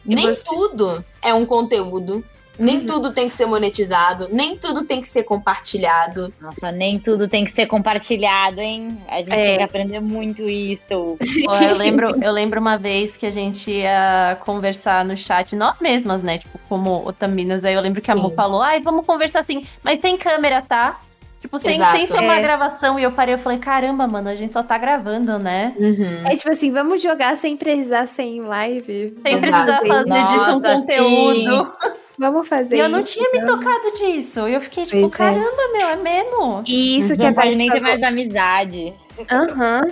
Nem 0.03 0.35
você... 0.35 0.43
tudo 0.45 1.05
é 1.21 1.35
um 1.35 1.45
conteúdo 1.45 2.25
nem 2.59 2.79
uhum. 2.79 2.87
tudo 2.87 3.15
tem 3.15 3.29
que 3.29 3.35
ser 3.35 3.47
monetizado, 3.47 4.29
nem 4.33 4.57
tudo 4.57 4.85
tem 4.85 5.01
que 5.01 5.09
ser 5.09 5.23
compartilhado. 5.23 6.33
Nossa, 6.41 6.73
nem 6.73 6.99
tudo 6.99 7.29
tem 7.29 7.45
que 7.45 7.53
ser 7.53 7.67
compartilhado, 7.67 8.61
hein? 8.61 8.99
A 9.09 9.19
gente 9.19 9.33
é. 9.33 9.45
tem 9.45 9.57
que 9.59 9.63
aprender 9.63 10.01
muito 10.01 10.49
isso. 10.49 10.83
eu, 11.63 11.77
lembro, 11.77 12.23
eu 12.23 12.33
lembro 12.33 12.61
uma 12.61 12.77
vez 12.77 13.17
que 13.17 13.27
a 13.27 13.31
gente 13.31 13.71
ia 13.71 14.37
conversar 14.45 15.05
no 15.05 15.17
chat, 15.17 15.55
nós 15.55 15.81
mesmas, 15.81 16.23
né? 16.23 16.39
Tipo, 16.39 16.59
como 16.69 17.07
otaminas. 17.07 17.65
Aí 17.65 17.75
eu 17.75 17.81
lembro 17.81 18.03
que 18.03 18.11
a 18.11 18.17
Sim. 18.17 18.23
Mo 18.23 18.35
falou, 18.35 18.63
ai, 18.63 18.81
vamos 18.81 19.07
conversar 19.07 19.41
assim, 19.41 19.65
mas 19.83 20.01
sem 20.01 20.17
câmera, 20.17 20.61
tá? 20.61 21.01
Tipo, 21.41 21.57
sem, 21.59 21.75
Exato. 21.75 21.97
sem 21.97 22.07
ser 22.07 22.21
uma 22.21 22.35
É. 22.35 22.41
gravação. 22.41 22.99
E 22.99 23.05
eu 23.05 23.13
parei 23.13 23.37
e 23.37 23.39
falei, 23.39 23.59
caramba, 23.59 24.09
mano, 24.09 24.29
a 24.29 24.35
gente 24.35 24.53
só 24.53 24.63
tá 24.63 24.77
gravando, 24.77 25.39
né? 25.39 25.73
Uhum. 25.79 26.27
É 26.27 26.37
tipo 26.37 26.51
assim, 26.51 26.73
vamos 26.73 27.01
jogar 27.01 27.37
sem 27.37 27.57
precisar 27.57 28.09
ser 28.09 28.23
em 28.23 28.41
live. 28.41 29.17
Sem 29.23 29.35
Exato. 29.37 29.41
precisar 29.41 29.87
fazer 29.87 30.27
disso 30.27 30.51
um 30.51 30.61
Nossa, 30.61 30.75
conteúdo. 30.75 31.73
Vamos 32.19 32.49
fazer 32.49 32.77
E 32.77 32.81
eu 32.81 32.89
não 32.89 33.01
isso, 33.01 33.15
tinha 33.15 33.31
me 33.33 33.39
então. 33.39 33.59
tocado 33.59 33.97
disso. 33.97 34.49
E 34.49 34.55
eu 34.55 34.61
fiquei 34.61 34.85
tipo, 34.85 35.09
Pois 35.09 35.13
é. 35.15 35.17
caramba, 35.17 35.63
meu, 35.73 35.89
é 35.89 35.97
menos. 35.97 36.69
E 36.69 36.99
isso 36.99 37.13
que 37.15 37.23
Não 37.23 37.29
a 37.29 37.33
pode 37.33 37.47
Tati 37.47 37.57
nem 37.57 37.71
ter 37.71 37.81
falou- 37.81 37.89
mais 37.99 38.03
amizade. 38.03 38.95
Aham. 39.31 39.83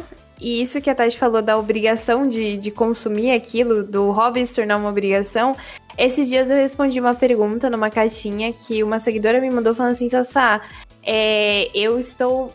E 0.40 0.60
isso 0.60 0.80
que 0.80 0.90
a 0.90 0.94
Tati 0.94 1.16
falou 1.16 1.40
da 1.40 1.56
obrigação 1.56 2.28
de, 2.28 2.56
de 2.58 2.70
consumir 2.70 3.30
aquilo, 3.32 3.82
do 3.84 4.10
hobby 4.10 4.44
se 4.44 4.56
tornar 4.56 4.76
uma 4.76 4.88
obrigação. 4.90 5.54
Esses 5.96 6.28
dias 6.28 6.50
eu 6.50 6.56
respondi 6.56 7.00
uma 7.00 7.14
pergunta 7.14 7.70
numa 7.70 7.88
caixinha 7.90 8.52
que 8.52 8.82
uma 8.82 8.98
seguidora 8.98 9.40
me 9.40 9.48
mandou 9.48 9.74
falando 9.74 9.92
assim, 9.92 10.08
Sassá, 10.08 10.60
é, 11.02 11.70
eu 11.74 11.98
estou. 11.98 12.52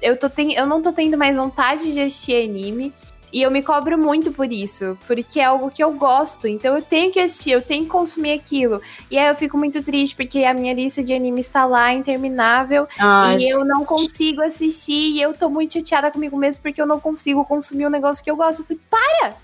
Eu, 0.00 0.16
tô 0.16 0.30
ten, 0.30 0.54
eu 0.54 0.64
não 0.66 0.80
tô 0.80 0.92
tendo 0.92 1.18
mais 1.18 1.36
vontade 1.36 1.92
de 1.92 2.00
assistir 2.00 2.42
anime. 2.44 2.94
E 3.32 3.40
eu 3.40 3.50
me 3.50 3.62
cobro 3.62 3.96
muito 3.96 4.30
por 4.30 4.52
isso, 4.52 4.98
porque 5.06 5.40
é 5.40 5.44
algo 5.44 5.70
que 5.70 5.82
eu 5.82 5.92
gosto, 5.92 6.46
então 6.46 6.76
eu 6.76 6.82
tenho 6.82 7.10
que 7.10 7.18
assistir, 7.18 7.52
eu 7.52 7.62
tenho 7.62 7.84
que 7.84 7.90
consumir 7.90 8.32
aquilo. 8.32 8.82
E 9.10 9.18
aí 9.18 9.28
eu 9.28 9.34
fico 9.34 9.56
muito 9.56 9.82
triste, 9.82 10.14
porque 10.14 10.44
a 10.44 10.52
minha 10.52 10.74
lista 10.74 11.02
de 11.02 11.14
anime 11.14 11.40
está 11.40 11.64
lá, 11.64 11.92
interminável, 11.94 12.86
Ah, 12.98 13.34
e 13.38 13.48
eu 13.48 13.64
não 13.64 13.84
consigo 13.84 14.42
assistir, 14.42 15.12
e 15.12 15.22
eu 15.22 15.32
tô 15.32 15.48
muito 15.48 15.72
chateada 15.72 16.10
comigo 16.10 16.36
mesmo 16.36 16.62
porque 16.62 16.80
eu 16.80 16.86
não 16.86 17.00
consigo 17.00 17.44
consumir 17.44 17.86
um 17.86 17.90
negócio 17.90 18.22
que 18.22 18.30
eu 18.30 18.36
gosto. 18.36 18.60
Eu 18.60 18.66
falei, 18.66 18.80
para! 18.90 19.34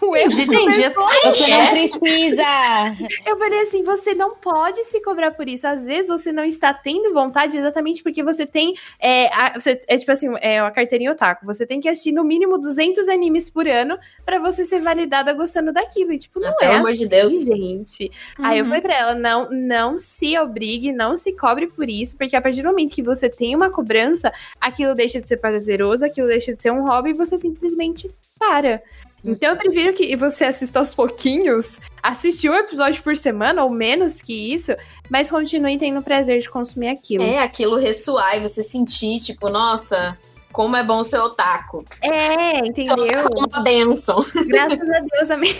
O 0.00 0.16
erro 0.16 0.30
que 0.30 0.46
começou 0.46 1.02
você 1.04 1.20
Você 1.30 1.44
quer. 1.44 1.74
não 1.74 1.88
precisa! 1.98 2.44
Eu 3.26 3.38
falei 3.38 3.60
assim, 3.60 3.82
você 3.82 4.14
não 4.14 4.34
pode 4.36 4.82
se 4.84 5.00
cobrar 5.02 5.30
por 5.32 5.48
isso. 5.48 5.66
Às 5.66 5.86
vezes 5.86 6.08
você 6.08 6.30
não 6.32 6.44
está 6.44 6.72
tendo 6.74 7.12
vontade 7.12 7.56
exatamente 7.56 8.02
porque 8.02 8.22
você 8.22 8.46
tem. 8.46 8.74
É, 9.00 9.26
a- 9.34 9.58
você- 9.58 9.80
é 9.88 9.96
tipo 9.98 10.12
assim, 10.12 10.28
é 10.40 10.62
uma 10.62 10.70
carteirinha 10.70 11.12
otaku. 11.12 11.44
Você 11.46 11.66
tem 11.66 11.80
que 11.80 11.88
assistir 11.88 12.12
no 12.12 12.22
mínimo 12.24 12.58
200 12.58 13.08
animes 13.08 13.48
por 13.50 13.66
ano 13.66 13.98
pra 14.24 14.38
você 14.38 14.64
ser 14.64 14.80
validada 14.80 15.32
gostando 15.32 15.72
daquilo. 15.72 16.12
E 16.12 16.18
tipo, 16.18 16.38
não 16.40 16.50
Ah, 16.50 16.56
pelo 16.56 16.72
é 16.72 16.76
amor 16.76 16.90
assim, 16.90 17.04
de 17.04 17.08
Deus. 17.08 17.44
gente. 17.44 18.10
Aí 18.38 18.58
eu 18.58 18.64
Uhum. 18.64 18.68
falei 18.68 18.82
pra 18.82 18.94
ela, 18.94 19.14
não, 19.14 19.50
não 19.50 19.98
se 19.98 20.38
obrigue, 20.38 20.92
não 20.92 21.16
se 21.16 21.32
cobre 21.32 21.66
por 21.66 21.88
isso, 21.88 22.16
porque 22.16 22.36
a 22.36 22.42
partir 22.42 22.62
do 22.62 22.68
momento 22.68 22.94
que 22.94 23.02
você 23.02 23.28
tem 23.28 23.54
uma 23.56 23.70
cobrança, 23.70 24.32
aquilo 24.60 24.94
deixa 24.94 25.20
de 25.20 25.28
ser 25.28 25.38
prazeroso, 25.38 26.04
aquilo 26.04 26.28
deixa 26.28 26.54
de 26.54 26.60
ser 26.62 26.70
um 26.70 26.82
hobby 26.86 27.10
e 27.10 27.14
você 27.14 27.36
simplesmente 27.38 28.10
para. 28.38 28.82
Então 29.24 29.50
eu 29.50 29.56
prefiro 29.56 29.94
que 29.94 30.14
você 30.16 30.44
assista 30.44 30.78
aos 30.78 30.94
pouquinhos, 30.94 31.80
assistir 32.02 32.50
um 32.50 32.54
episódio 32.54 33.02
por 33.02 33.16
semana, 33.16 33.64
ou 33.64 33.70
menos 33.70 34.20
que 34.20 34.54
isso, 34.54 34.72
mas 35.08 35.30
continue 35.30 35.78
tendo 35.78 36.00
o 36.00 36.02
prazer 36.02 36.40
de 36.40 36.50
consumir 36.50 36.88
aquilo. 36.88 37.24
É, 37.24 37.38
aquilo 37.38 37.76
ressoar 37.76 38.36
e 38.36 38.40
você 38.40 38.62
sentir, 38.62 39.18
tipo, 39.20 39.48
nossa, 39.48 40.18
como 40.52 40.76
é 40.76 40.84
bom 40.84 41.02
ser 41.02 41.20
otaku. 41.20 41.84
É, 42.02 42.58
entendeu? 42.58 43.04
otaku 43.04 43.38
é 43.38 43.38
uma 43.38 43.62
benção. 43.62 44.22
Graças 44.46 44.90
a 44.90 45.00
Deus, 45.00 45.30
amém. 45.30 45.54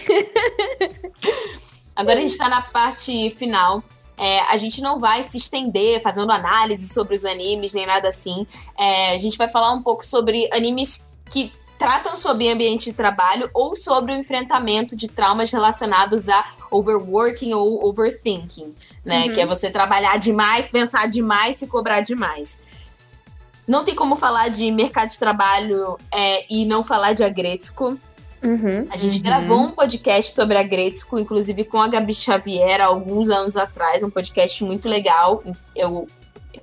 Agora 1.96 2.18
a 2.18 2.22
gente 2.22 2.36
tá 2.36 2.48
na 2.48 2.60
parte 2.60 3.30
final. 3.30 3.82
É, 4.16 4.40
a 4.42 4.56
gente 4.56 4.80
não 4.80 5.00
vai 5.00 5.22
se 5.22 5.38
estender 5.38 6.00
fazendo 6.00 6.30
análise 6.30 6.88
sobre 6.88 7.14
os 7.14 7.24
animes, 7.24 7.72
nem 7.72 7.86
nada 7.86 8.08
assim. 8.08 8.46
É, 8.78 9.14
a 9.14 9.18
gente 9.18 9.38
vai 9.38 9.48
falar 9.48 9.72
um 9.72 9.82
pouco 9.82 10.04
sobre 10.04 10.48
animes 10.52 11.06
que 11.30 11.50
tratam 11.84 12.16
sobre 12.16 12.48
ambiente 12.48 12.86
de 12.86 12.92
trabalho 12.94 13.50
ou 13.52 13.76
sobre 13.76 14.12
o 14.12 14.16
enfrentamento 14.16 14.96
de 14.96 15.06
traumas 15.06 15.50
relacionados 15.50 16.30
a 16.30 16.42
overworking 16.70 17.52
ou 17.52 17.84
overthinking, 17.86 18.74
né? 19.04 19.26
Uhum. 19.26 19.32
Que 19.34 19.40
é 19.42 19.46
você 19.46 19.70
trabalhar 19.70 20.16
demais, 20.18 20.66
pensar 20.66 21.08
demais, 21.08 21.56
se 21.56 21.66
cobrar 21.66 22.00
demais. 22.00 22.62
Não 23.68 23.84
tem 23.84 23.94
como 23.94 24.16
falar 24.16 24.48
de 24.48 24.70
mercado 24.70 25.10
de 25.10 25.18
trabalho 25.18 25.98
é, 26.10 26.46
e 26.50 26.64
não 26.64 26.82
falar 26.82 27.12
de 27.12 27.22
Agretsuko. 27.22 27.98
Uhum. 28.42 28.86
A 28.90 28.96
gente 28.96 29.16
Uhum. 29.16 29.22
gravou 29.22 29.58
um 29.58 29.70
podcast 29.70 30.34
sobre 30.34 30.56
a 30.56 30.62
Gretzko, 30.62 31.18
inclusive 31.18 31.64
com 31.64 31.80
a 31.80 31.88
Gabi 31.88 32.14
Xavier, 32.14 32.80
há 32.80 32.86
alguns 32.86 33.28
anos 33.28 33.56
atrás, 33.56 34.02
um 34.02 34.10
podcast 34.10 34.64
muito 34.64 34.88
legal. 34.88 35.42
Eu 35.76 36.06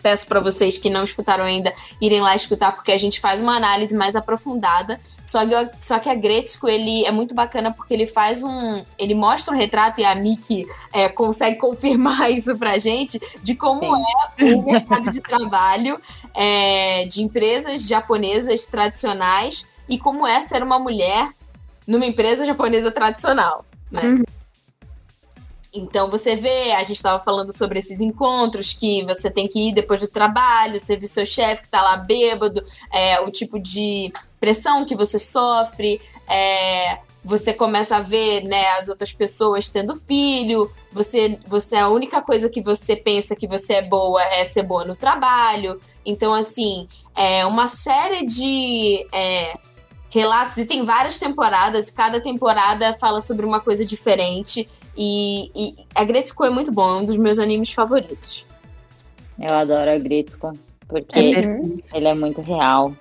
peço 0.01 0.27
para 0.27 0.39
vocês 0.39 0.77
que 0.77 0.89
não 0.89 1.03
escutaram 1.03 1.43
ainda 1.43 1.73
irem 1.99 2.21
lá 2.21 2.35
escutar, 2.35 2.73
porque 2.73 2.91
a 2.91 2.97
gente 2.97 3.19
faz 3.19 3.41
uma 3.41 3.55
análise 3.55 3.95
mais 3.95 4.15
aprofundada. 4.15 4.99
Só 5.25 5.45
que, 5.45 5.71
só 5.79 5.99
que 5.99 6.09
a 6.09 6.15
Gretzko, 6.15 6.67
ele 6.67 7.05
é 7.05 7.11
muito 7.11 7.33
bacana 7.33 7.71
porque 7.71 7.93
ele 7.93 8.07
faz 8.07 8.43
um. 8.43 8.83
Ele 8.97 9.15
mostra 9.15 9.53
um 9.53 9.57
retrato, 9.57 10.01
e 10.01 10.05
a 10.05 10.15
Miki 10.15 10.65
é, 10.93 11.07
consegue 11.07 11.57
confirmar 11.57 12.29
isso 12.31 12.57
pra 12.57 12.77
gente, 12.77 13.19
de 13.41 13.55
como 13.55 13.95
é 13.95 14.43
o 14.43 14.63
mercado 14.69 15.09
de 15.09 15.21
trabalho 15.21 15.99
é, 16.33 17.05
de 17.05 17.21
empresas 17.21 17.87
japonesas 17.87 18.65
tradicionais 18.65 19.67
e 19.87 19.97
como 19.97 20.25
é 20.25 20.39
ser 20.39 20.63
uma 20.63 20.79
mulher 20.79 21.29
numa 21.87 22.05
empresa 22.05 22.45
japonesa 22.45 22.91
tradicional, 22.91 23.65
né? 23.91 24.01
Uhum. 24.03 24.23
Então 25.73 26.09
você 26.09 26.35
vê, 26.35 26.73
a 26.73 26.79
gente 26.79 26.97
estava 26.97 27.23
falando 27.23 27.55
sobre 27.55 27.79
esses 27.79 28.01
encontros 28.01 28.73
que 28.73 29.03
você 29.05 29.31
tem 29.31 29.47
que 29.47 29.69
ir 29.69 29.73
depois 29.73 30.01
do 30.01 30.07
trabalho, 30.07 30.79
você 30.79 30.97
vê 30.97 31.07
seu 31.07 31.25
chefe 31.25 31.61
que 31.61 31.69
tá 31.69 31.81
lá 31.81 31.95
bêbado, 31.95 32.61
é, 32.91 33.19
o 33.21 33.31
tipo 33.31 33.57
de 33.57 34.11
pressão 34.39 34.83
que 34.83 34.95
você 34.95 35.17
sofre, 35.17 36.01
é, 36.27 36.99
você 37.23 37.53
começa 37.53 37.97
a 37.97 37.99
ver 37.99 38.43
né, 38.43 38.71
as 38.71 38.89
outras 38.89 39.13
pessoas 39.13 39.69
tendo 39.69 39.95
filho, 39.95 40.69
você, 40.91 41.39
você 41.47 41.77
a 41.77 41.87
única 41.87 42.21
coisa 42.21 42.49
que 42.49 42.61
você 42.61 42.95
pensa 42.95 43.35
que 43.35 43.47
você 43.47 43.75
é 43.75 43.81
boa 43.81 44.21
é 44.23 44.43
ser 44.43 44.63
boa 44.63 44.83
no 44.83 44.95
trabalho. 44.95 45.79
Então, 46.05 46.33
assim, 46.33 46.87
é 47.15 47.45
uma 47.45 47.67
série 47.67 48.25
de 48.25 49.05
é, 49.13 49.53
relatos, 50.09 50.57
e 50.57 50.65
tem 50.65 50.83
várias 50.83 51.19
temporadas, 51.19 51.89
cada 51.89 52.19
temporada 52.19 52.91
fala 52.93 53.21
sobre 53.21 53.45
uma 53.45 53.59
coisa 53.59 53.85
diferente. 53.85 54.67
E, 54.97 55.49
e 55.55 55.75
a 55.95 56.03
Gretzko 56.03 56.43
é 56.45 56.49
muito 56.49 56.71
bom, 56.71 56.97
é 56.97 57.01
um 57.01 57.05
dos 57.05 57.17
meus 57.17 57.39
animes 57.39 57.71
favoritos. 57.71 58.45
Eu 59.39 59.53
adoro 59.53 59.91
a 59.91 59.97
Gretzko, 59.97 60.51
porque 60.87 61.17
É 61.19 61.39
Uhum. 61.47 61.79
ele 61.93 62.07
é 62.07 62.13
muito 62.13 62.41
real. 62.41 62.93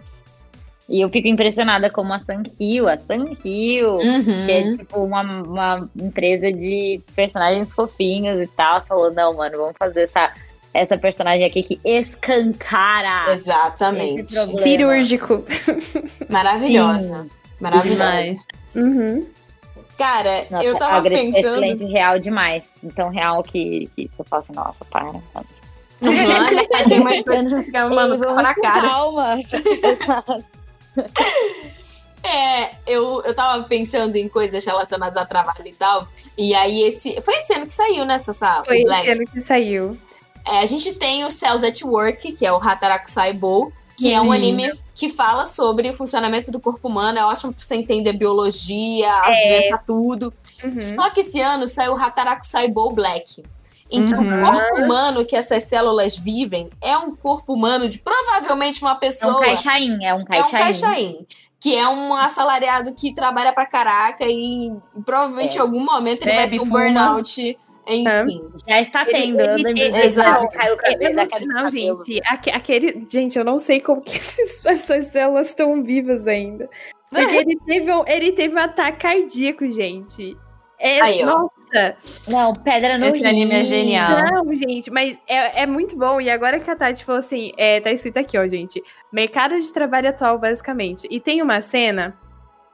E 0.88 1.00
eu 1.02 1.08
fico 1.10 1.28
impressionada 1.28 1.88
como 1.90 2.12
a 2.12 2.18
Sankyo, 2.20 2.88
a 2.88 2.98
Sankyo, 2.98 3.36
que 3.42 4.50
é 4.50 4.60
Uhum. 4.62 4.76
tipo 4.76 4.98
uma, 5.04 5.22
uma 5.22 5.90
empresa 5.96 6.50
de 6.52 7.00
personagens 7.14 7.72
fofinhos 7.74 8.40
e 8.42 8.46
tal, 8.56 8.82
falou, 8.82 9.12
não, 9.12 9.34
mano, 9.34 9.56
vamos 9.58 9.74
fazer 9.78 10.02
essa, 10.02 10.32
essa 10.74 10.98
personagem 10.98 11.44
aqui 11.44 11.62
que 11.62 11.80
escancara 11.84 13.32
Exatamente. 13.32 14.32
Cirúrgico. 14.32 15.44
Maravilhosa. 16.28 17.26
Maravilhosa. 17.60 17.94
Demais. 18.22 18.36
Uhum. 18.74 19.26
Cara, 20.00 20.46
Nossa, 20.50 20.64
eu 20.64 20.76
a 20.76 20.78
tava 20.78 21.08
é 21.08 21.10
pensando. 21.10 21.36
excelente, 21.36 21.84
real 21.84 22.18
demais. 22.18 22.66
Então, 22.82 23.10
real 23.10 23.42
que, 23.42 23.86
que 23.94 24.10
eu 24.18 24.24
falo 24.24 24.42
assim, 24.42 24.54
nossa, 24.54 24.82
para. 24.86 25.04
Uhum, 25.04 25.22
né? 26.00 26.64
Tem 26.88 27.00
umas 27.00 27.20
coisas 27.20 27.52
que 27.52 27.64
ficam, 27.64 27.94
mano, 27.94 28.18
tapa 28.18 28.42
na 28.42 28.54
cara. 28.54 28.88
Calma. 28.88 29.36
É, 32.22 32.74
eu, 32.86 33.22
eu 33.24 33.34
tava 33.34 33.64
pensando 33.64 34.14
em 34.14 34.28
coisas 34.28 34.62
relacionadas 34.62 35.16
a 35.16 35.24
trabalho 35.24 35.66
e 35.66 35.72
tal. 35.72 36.06
E 36.36 36.54
aí, 36.54 36.82
esse. 36.82 37.18
Foi 37.22 37.32
esse 37.34 37.54
ano 37.54 37.66
que 37.66 37.72
saiu, 37.72 38.04
né, 38.04 38.18
Sassá? 38.18 38.62
Foi 38.62 38.82
esse 38.82 39.10
ano 39.10 39.24
que 39.24 39.40
saiu. 39.40 39.98
É, 40.46 40.58
a 40.58 40.66
gente 40.66 40.92
tem 40.96 41.24
o 41.24 41.30
Cells 41.30 41.64
at 41.64 41.82
Work, 41.82 42.32
que 42.32 42.44
é 42.44 42.52
o 42.52 42.56
Hataraku 42.56 43.10
Saibou, 43.10 43.72
que 43.96 44.12
é 44.12 44.20
um 44.20 44.24
Sim. 44.24 44.34
anime 44.34 44.78
que 45.00 45.08
fala 45.08 45.46
sobre 45.46 45.88
o 45.88 45.94
funcionamento 45.94 46.50
do 46.50 46.60
corpo 46.60 46.86
humano. 46.86 47.18
É 47.18 47.24
ótimo 47.24 47.54
pra 47.54 47.64
você 47.64 47.74
entender 47.74 48.12
biologia, 48.12 49.10
as 49.22 49.34
É. 49.38 49.48
doenças, 49.60 49.80
tudo. 49.86 50.34
Uhum. 50.62 50.78
Só 50.78 51.08
que 51.08 51.20
esse 51.20 51.40
ano 51.40 51.66
saiu 51.66 51.94
o 51.94 51.96
Hataraku 51.96 52.46
Saibou 52.46 52.92
Black. 52.92 53.42
Em 53.90 54.04
que 54.04 54.12
Uhum. 54.12 54.42
o 54.42 54.44
corpo 54.46 54.82
humano 54.82 55.24
que 55.24 55.34
essas 55.34 55.64
células 55.64 56.16
vivem 56.18 56.68
é 56.82 56.98
um 56.98 57.16
corpo 57.16 57.54
humano 57.54 57.88
de 57.88 57.98
provavelmente 57.98 58.82
uma 58.82 58.90
É 58.90 58.94
um 58.94 58.98
pessoa. 58.98 59.40
caixaim, 59.40 60.04
é 60.04 60.12
um 60.14 60.18
É 60.18 60.20
um 60.20 60.24
caixaim. 60.26 60.50
caixaim. 60.60 61.26
Que 61.58 61.74
é 61.74 61.88
um 61.88 62.14
assalariado 62.14 62.92
que 62.94 63.14
trabalha 63.14 63.52
pra 63.54 63.64
caraca 63.66 64.24
e 64.28 64.70
provavelmente 65.04 65.54
É. 65.54 65.58
em 65.58 65.60
algum 65.62 65.82
momento 65.82 66.22
ele 66.24 66.34
vai 66.36 66.44
Bebe, 66.44 66.56
ter 66.58 66.62
um 66.62 66.66
fuma. 66.66 66.78
burnout. 66.78 67.58
Enfim. 67.86 68.50
Já 68.68 68.80
está 68.80 69.04
tendo. 69.04 69.40
ele 69.40 69.80
exato. 70.04 70.46
caiu 70.56 70.74
o 70.74 70.76
cabelo 70.76 71.14
não, 71.14 71.28
sei, 71.28 71.46
não, 71.46 71.68
gente. 72.04 72.20
aque- 72.26 72.50
aquele, 72.50 73.06
gente, 73.10 73.38
eu 73.38 73.44
não 73.44 73.58
sei 73.58 73.80
como 73.80 74.00
que 74.02 74.16
esses- 74.18 74.64
essas 74.66 75.06
células 75.06 75.46
estão 75.48 75.82
vivas 75.82 76.26
ainda. 76.26 76.68
Porque 77.10 77.36
ele 77.36 77.56
teve 77.66 77.92
um, 77.92 78.04
ele 78.06 78.32
teve 78.32 78.54
um 78.54 78.58
ataque 78.58 78.98
cardíaco, 78.98 79.68
gente. 79.68 80.36
É, 80.82 80.98
Aí, 81.02 81.22
nossa, 81.22 81.94
Não, 82.26 82.54
pedra 82.54 82.96
no 82.96 83.06
Esse 83.08 83.18
rim. 83.18 83.26
anime 83.26 83.54
é 83.54 83.64
genial. 83.66 84.16
não, 84.32 84.56
gente, 84.56 84.90
mas 84.90 85.18
é, 85.28 85.62
é 85.62 85.66
muito 85.66 85.94
bom. 85.94 86.20
E 86.20 86.30
agora 86.30 86.58
que 86.58 86.70
a 86.70 86.74
Tati 86.76 87.04
falou 87.04 87.18
assim, 87.18 87.52
é, 87.58 87.80
tá 87.80 87.90
escrito 87.92 88.16
aqui, 88.18 88.38
ó, 88.38 88.48
gente. 88.48 88.82
Mercado 89.12 89.60
de 89.60 89.70
trabalho 89.72 90.08
atual, 90.08 90.38
basicamente. 90.38 91.06
E 91.10 91.20
tem 91.20 91.42
uma 91.42 91.60
cena 91.60 92.16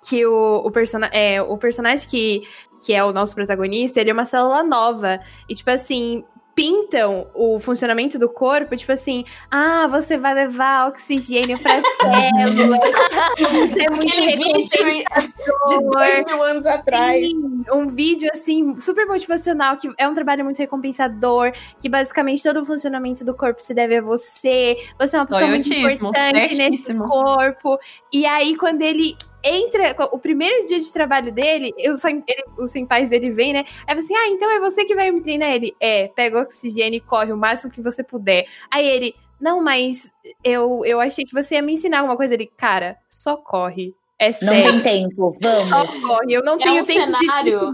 que 0.08 0.24
o, 0.26 0.62
o, 0.64 0.70
persona 0.70 1.06
é, 1.12 1.40
o 1.40 1.56
personagem 1.56 2.08
que, 2.08 2.42
que 2.84 2.92
é 2.92 3.04
o 3.04 3.12
nosso 3.12 3.34
protagonista, 3.34 4.00
ele 4.00 4.10
é 4.10 4.12
uma 4.12 4.24
célula 4.24 4.62
nova. 4.62 5.20
E, 5.48 5.54
tipo 5.54 5.70
assim, 5.70 6.24
pintam 6.56 7.26
o 7.34 7.60
funcionamento 7.60 8.18
do 8.18 8.30
corpo, 8.30 8.74
tipo 8.74 8.90
assim, 8.90 9.26
ah, 9.50 9.86
você 9.88 10.16
vai 10.16 10.32
levar 10.32 10.88
oxigênio 10.88 11.58
para 11.58 11.82
células. 12.00 12.80
Isso 13.52 13.78
é 13.78 13.90
muito 13.90 14.06
Aquele 14.06 14.36
vídeo 14.36 14.64
de 15.66 15.90
dois 15.90 16.24
mil 16.24 16.42
anos 16.42 16.64
atrás. 16.64 17.20
Sim, 17.20 17.58
um 17.70 17.86
vídeo 17.86 18.30
assim 18.32 18.74
super 18.78 19.06
motivacional 19.06 19.76
que 19.76 19.92
é 19.98 20.08
um 20.08 20.14
trabalho 20.14 20.44
muito 20.44 20.56
recompensador, 20.56 21.52
que 21.78 21.90
basicamente 21.90 22.42
todo 22.42 22.60
o 22.60 22.64
funcionamento 22.64 23.22
do 23.22 23.34
corpo 23.34 23.60
se 23.60 23.74
deve 23.74 23.98
a 23.98 24.02
você. 24.02 24.78
Você 24.98 25.16
é 25.16 25.20
uma 25.20 25.26
pessoa 25.26 25.48
muito 25.48 25.70
importante 25.70 26.54
nesse 26.54 26.56
certíssimo. 26.56 27.06
corpo. 27.06 27.78
E 28.10 28.24
aí 28.24 28.56
quando 28.56 28.80
ele 28.80 29.14
entra, 29.48 29.94
o 30.12 30.18
primeiro 30.18 30.66
dia 30.66 30.78
de 30.78 30.92
trabalho 30.92 31.32
dele, 31.32 31.72
eu 31.78 31.96
só, 31.96 32.08
ele, 32.08 32.24
os 32.58 32.70
senpais 32.70 33.10
dele 33.10 33.30
vem, 33.30 33.52
né? 33.52 33.64
Aí 33.86 33.94
você 33.94 34.12
assim, 34.12 34.16
ah, 34.16 34.28
então 34.28 34.50
é 34.50 34.60
você 34.60 34.84
que 34.84 34.94
vai 34.94 35.10
me 35.10 35.22
treinar? 35.22 35.50
Ele, 35.50 35.74
é, 35.80 36.08
pega 36.08 36.38
o 36.38 36.42
oxigênio 36.42 36.98
e 36.98 37.00
corre 37.00 37.32
o 37.32 37.36
máximo 37.36 37.72
que 37.72 37.80
você 37.82 38.02
puder. 38.02 38.46
Aí 38.70 38.86
ele, 38.86 39.14
não, 39.40 39.62
mas 39.62 40.10
eu, 40.42 40.82
eu 40.84 41.00
achei 41.00 41.24
que 41.24 41.32
você 41.34 41.54
ia 41.56 41.62
me 41.62 41.72
ensinar 41.74 41.98
alguma 41.98 42.16
coisa. 42.16 42.34
Ele, 42.34 42.46
cara, 42.56 42.96
só 43.08 43.36
corre. 43.36 43.94
É 44.18 44.30
Não 44.30 44.34
sério. 44.34 44.72
tem 44.82 45.08
tempo, 45.08 45.36
Só 45.68 45.84
vamos. 45.84 46.06
corre. 46.06 46.32
Eu 46.32 46.42
não 46.42 46.54
É 46.54 46.58
tenho 46.58 46.82
um 46.82 46.84
tempo 46.86 47.16
cenário-. 47.18 47.72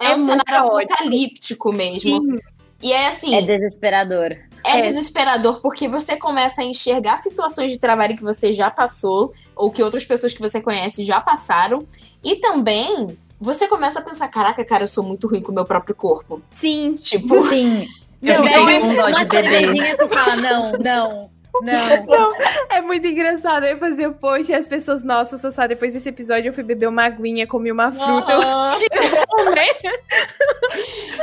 É, 0.00 0.06
É 0.10 0.14
um 0.14 0.18
cenário 0.18 0.56
apocalíptico 0.66 1.72
mesmo. 1.72 2.00
Sim. 2.10 2.38
E 2.82 2.92
é 2.92 3.08
assim, 3.08 3.34
É 3.34 3.42
desesperador. 3.42 4.32
É 4.64 4.78
É. 4.78 4.80
desesperador 4.80 5.60
porque 5.60 5.88
você 5.88 6.16
começa 6.16 6.60
a 6.62 6.64
enxergar 6.64 7.16
situações 7.16 7.72
de 7.72 7.78
trabalho 7.78 8.16
que 8.16 8.22
você 8.22 8.52
já 8.52 8.70
passou 8.70 9.32
ou 9.56 9.70
que 9.70 9.82
outras 9.82 10.04
pessoas 10.04 10.32
que 10.32 10.40
você 10.40 10.60
conhece 10.60 11.04
já 11.04 11.20
passaram. 11.20 11.80
E 12.22 12.36
também 12.36 13.16
você 13.40 13.66
começa 13.68 13.98
a 14.00 14.02
pensar: 14.02 14.28
caraca, 14.28 14.64
cara, 14.64 14.84
eu 14.84 14.88
sou 14.88 15.02
muito 15.04 15.28
ruim 15.28 15.40
com 15.42 15.50
o 15.52 15.54
meu 15.54 15.64
próprio 15.64 15.94
corpo. 15.94 16.40
Sim. 16.54 16.94
Tipo, 16.94 17.48
Sim. 17.48 17.86
Eu 18.20 18.42
Não, 18.44 18.68
é 18.68 18.80
com 18.80 18.88
dó 18.88 19.06
de 19.10 19.12
uma 19.12 19.24
bebê. 19.24 19.96
que 19.96 20.08
fala, 20.08 20.36
não, 20.36 20.72
não, 20.72 21.30
não. 21.62 22.34
É 22.68 22.80
muito 22.80 23.06
engraçado. 23.06 23.62
Eu 23.64 23.74
ia 23.74 23.78
fazer 23.78 24.08
o 24.08 24.12
post 24.14 24.50
e 24.50 24.54
as 24.56 24.66
pessoas, 24.66 25.04
nossa, 25.04 25.38
Sassá, 25.38 25.68
depois 25.68 25.94
desse 25.94 26.08
episódio 26.08 26.48
eu 26.48 26.52
fui 26.52 26.64
beber 26.64 26.88
uma 26.88 27.04
aguinha, 27.04 27.46
comi 27.46 27.70
uma 27.70 27.92
fruta. 27.92 28.32
Aham. 28.34 28.74
Eu, 29.38 29.54
né? 29.54 29.66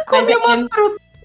mas, 0.09 0.29
é, 0.29 0.33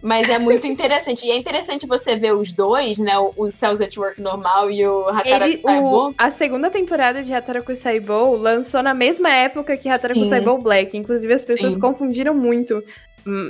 mas 0.03 0.29
é 0.29 0.39
muito 0.39 0.67
interessante. 0.67 1.27
E 1.27 1.31
é 1.31 1.37
interessante 1.37 1.87
você 1.87 2.17
ver 2.17 2.35
os 2.35 2.53
dois, 2.53 2.99
né? 2.99 3.19
O, 3.19 3.33
o 3.37 3.51
Cells 3.51 3.83
at 3.83 3.97
Work 3.97 4.21
normal 4.21 4.71
e 4.71 4.87
o 4.87 5.09
Hataraku 5.09 5.57
Saibou. 5.57 6.15
a 6.17 6.31
segunda 6.31 6.71
temporada 6.71 7.23
de 7.23 7.33
Hataraku 7.33 7.75
Saibou 7.77 8.37
lançou 8.37 8.83
na 8.83 8.95
mesma 8.95 9.31
época 9.31 9.77
que 9.77 9.89
Hataraku. 9.89 10.27
Saibou 10.27 10.59
Black. 10.59 10.97
Inclusive, 10.97 11.33
as 11.33 11.45
pessoas 11.45 11.75
Sim. 11.75 11.81
confundiram 11.81 12.35
muito. 12.35 12.83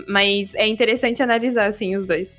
Mas 0.08 0.54
é 0.54 0.66
interessante 0.66 1.22
analisar, 1.22 1.66
assim, 1.66 1.94
os 1.94 2.04
dois. 2.04 2.36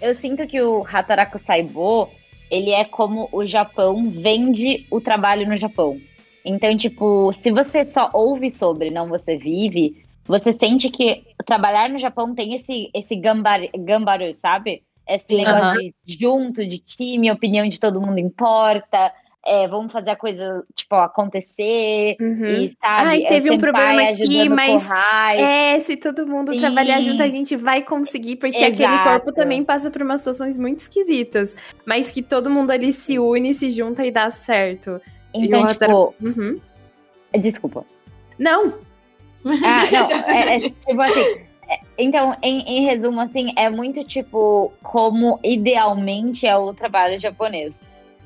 Eu 0.00 0.14
sinto 0.14 0.46
que 0.46 0.60
o 0.60 0.84
Hataraku 0.86 1.38
Saibo, 1.38 2.10
ele 2.50 2.70
é 2.70 2.84
como 2.84 3.28
o 3.32 3.44
Japão 3.46 4.10
vende 4.10 4.86
o 4.90 5.00
trabalho 5.00 5.48
no 5.48 5.56
Japão. 5.56 6.00
Então, 6.44 6.76
tipo, 6.76 7.32
se 7.32 7.50
você 7.50 7.88
só 7.88 8.10
ouve 8.12 8.50
sobre, 8.50 8.90
não 8.90 9.08
você 9.08 9.36
vive, 9.36 10.05
você 10.26 10.52
sente 10.58 10.90
que 10.90 11.24
trabalhar 11.46 11.88
no 11.88 11.98
Japão 11.98 12.34
tem 12.34 12.54
esse, 12.54 12.90
esse 12.94 13.14
gambar, 13.16 13.60
gambaru, 13.76 14.32
sabe? 14.34 14.82
Esse 15.08 15.26
Sim. 15.28 15.36
negócio 15.36 15.62
Aham. 15.62 15.78
de 16.04 16.18
junto, 16.20 16.66
de 16.66 16.78
time, 16.78 17.30
opinião 17.30 17.68
de 17.68 17.78
todo 17.78 18.00
mundo 18.00 18.18
importa. 18.18 19.12
É, 19.44 19.68
vamos 19.68 19.92
fazer 19.92 20.10
a 20.10 20.16
coisa, 20.16 20.64
tipo, 20.74 20.96
acontecer. 20.96 22.16
Uhum. 22.20 22.44
E, 22.44 22.76
sabe, 22.82 23.08
Ai, 23.08 23.22
é 23.22 23.28
teve 23.28 23.48
um 23.52 23.58
problema 23.58 24.02
aqui, 24.02 24.48
mas. 24.48 24.88
É, 25.36 25.78
se 25.78 25.96
todo 25.96 26.26
mundo 26.26 26.52
Sim. 26.52 26.58
trabalhar 26.58 27.00
junto, 27.00 27.22
a 27.22 27.28
gente 27.28 27.54
vai 27.54 27.82
conseguir, 27.82 28.34
porque 28.36 28.56
aquele 28.56 28.94
Exato. 28.94 29.08
corpo 29.08 29.32
também 29.32 29.64
passa 29.64 29.88
por 29.88 30.02
umas 30.02 30.20
situações 30.20 30.56
muito 30.56 30.78
esquisitas. 30.78 31.54
Mas 31.84 32.10
que 32.10 32.22
todo 32.22 32.50
mundo 32.50 32.72
ali 32.72 32.92
se 32.92 33.20
une, 33.20 33.54
se 33.54 33.70
junta 33.70 34.04
e 34.04 34.10
dá 34.10 34.32
certo. 34.32 35.00
Então, 35.32 35.64
E 35.64 35.72
tipo, 35.72 36.14
Uhum. 36.20 36.60
desculpa. 37.38 37.86
Não, 38.36 38.80
Ah, 39.64 39.82
não, 39.92 40.34
é, 40.34 40.56
é 40.56 40.60
tipo 40.60 41.00
assim. 41.00 41.20
é, 41.68 41.78
então, 41.98 42.36
em, 42.42 42.60
em 42.62 42.84
resumo, 42.84 43.20
assim, 43.20 43.52
é 43.56 43.68
muito 43.70 44.04
tipo 44.04 44.72
como 44.82 45.38
idealmente 45.42 46.46
é 46.46 46.56
o 46.56 46.72
trabalho 46.74 47.18
japonês. 47.18 47.72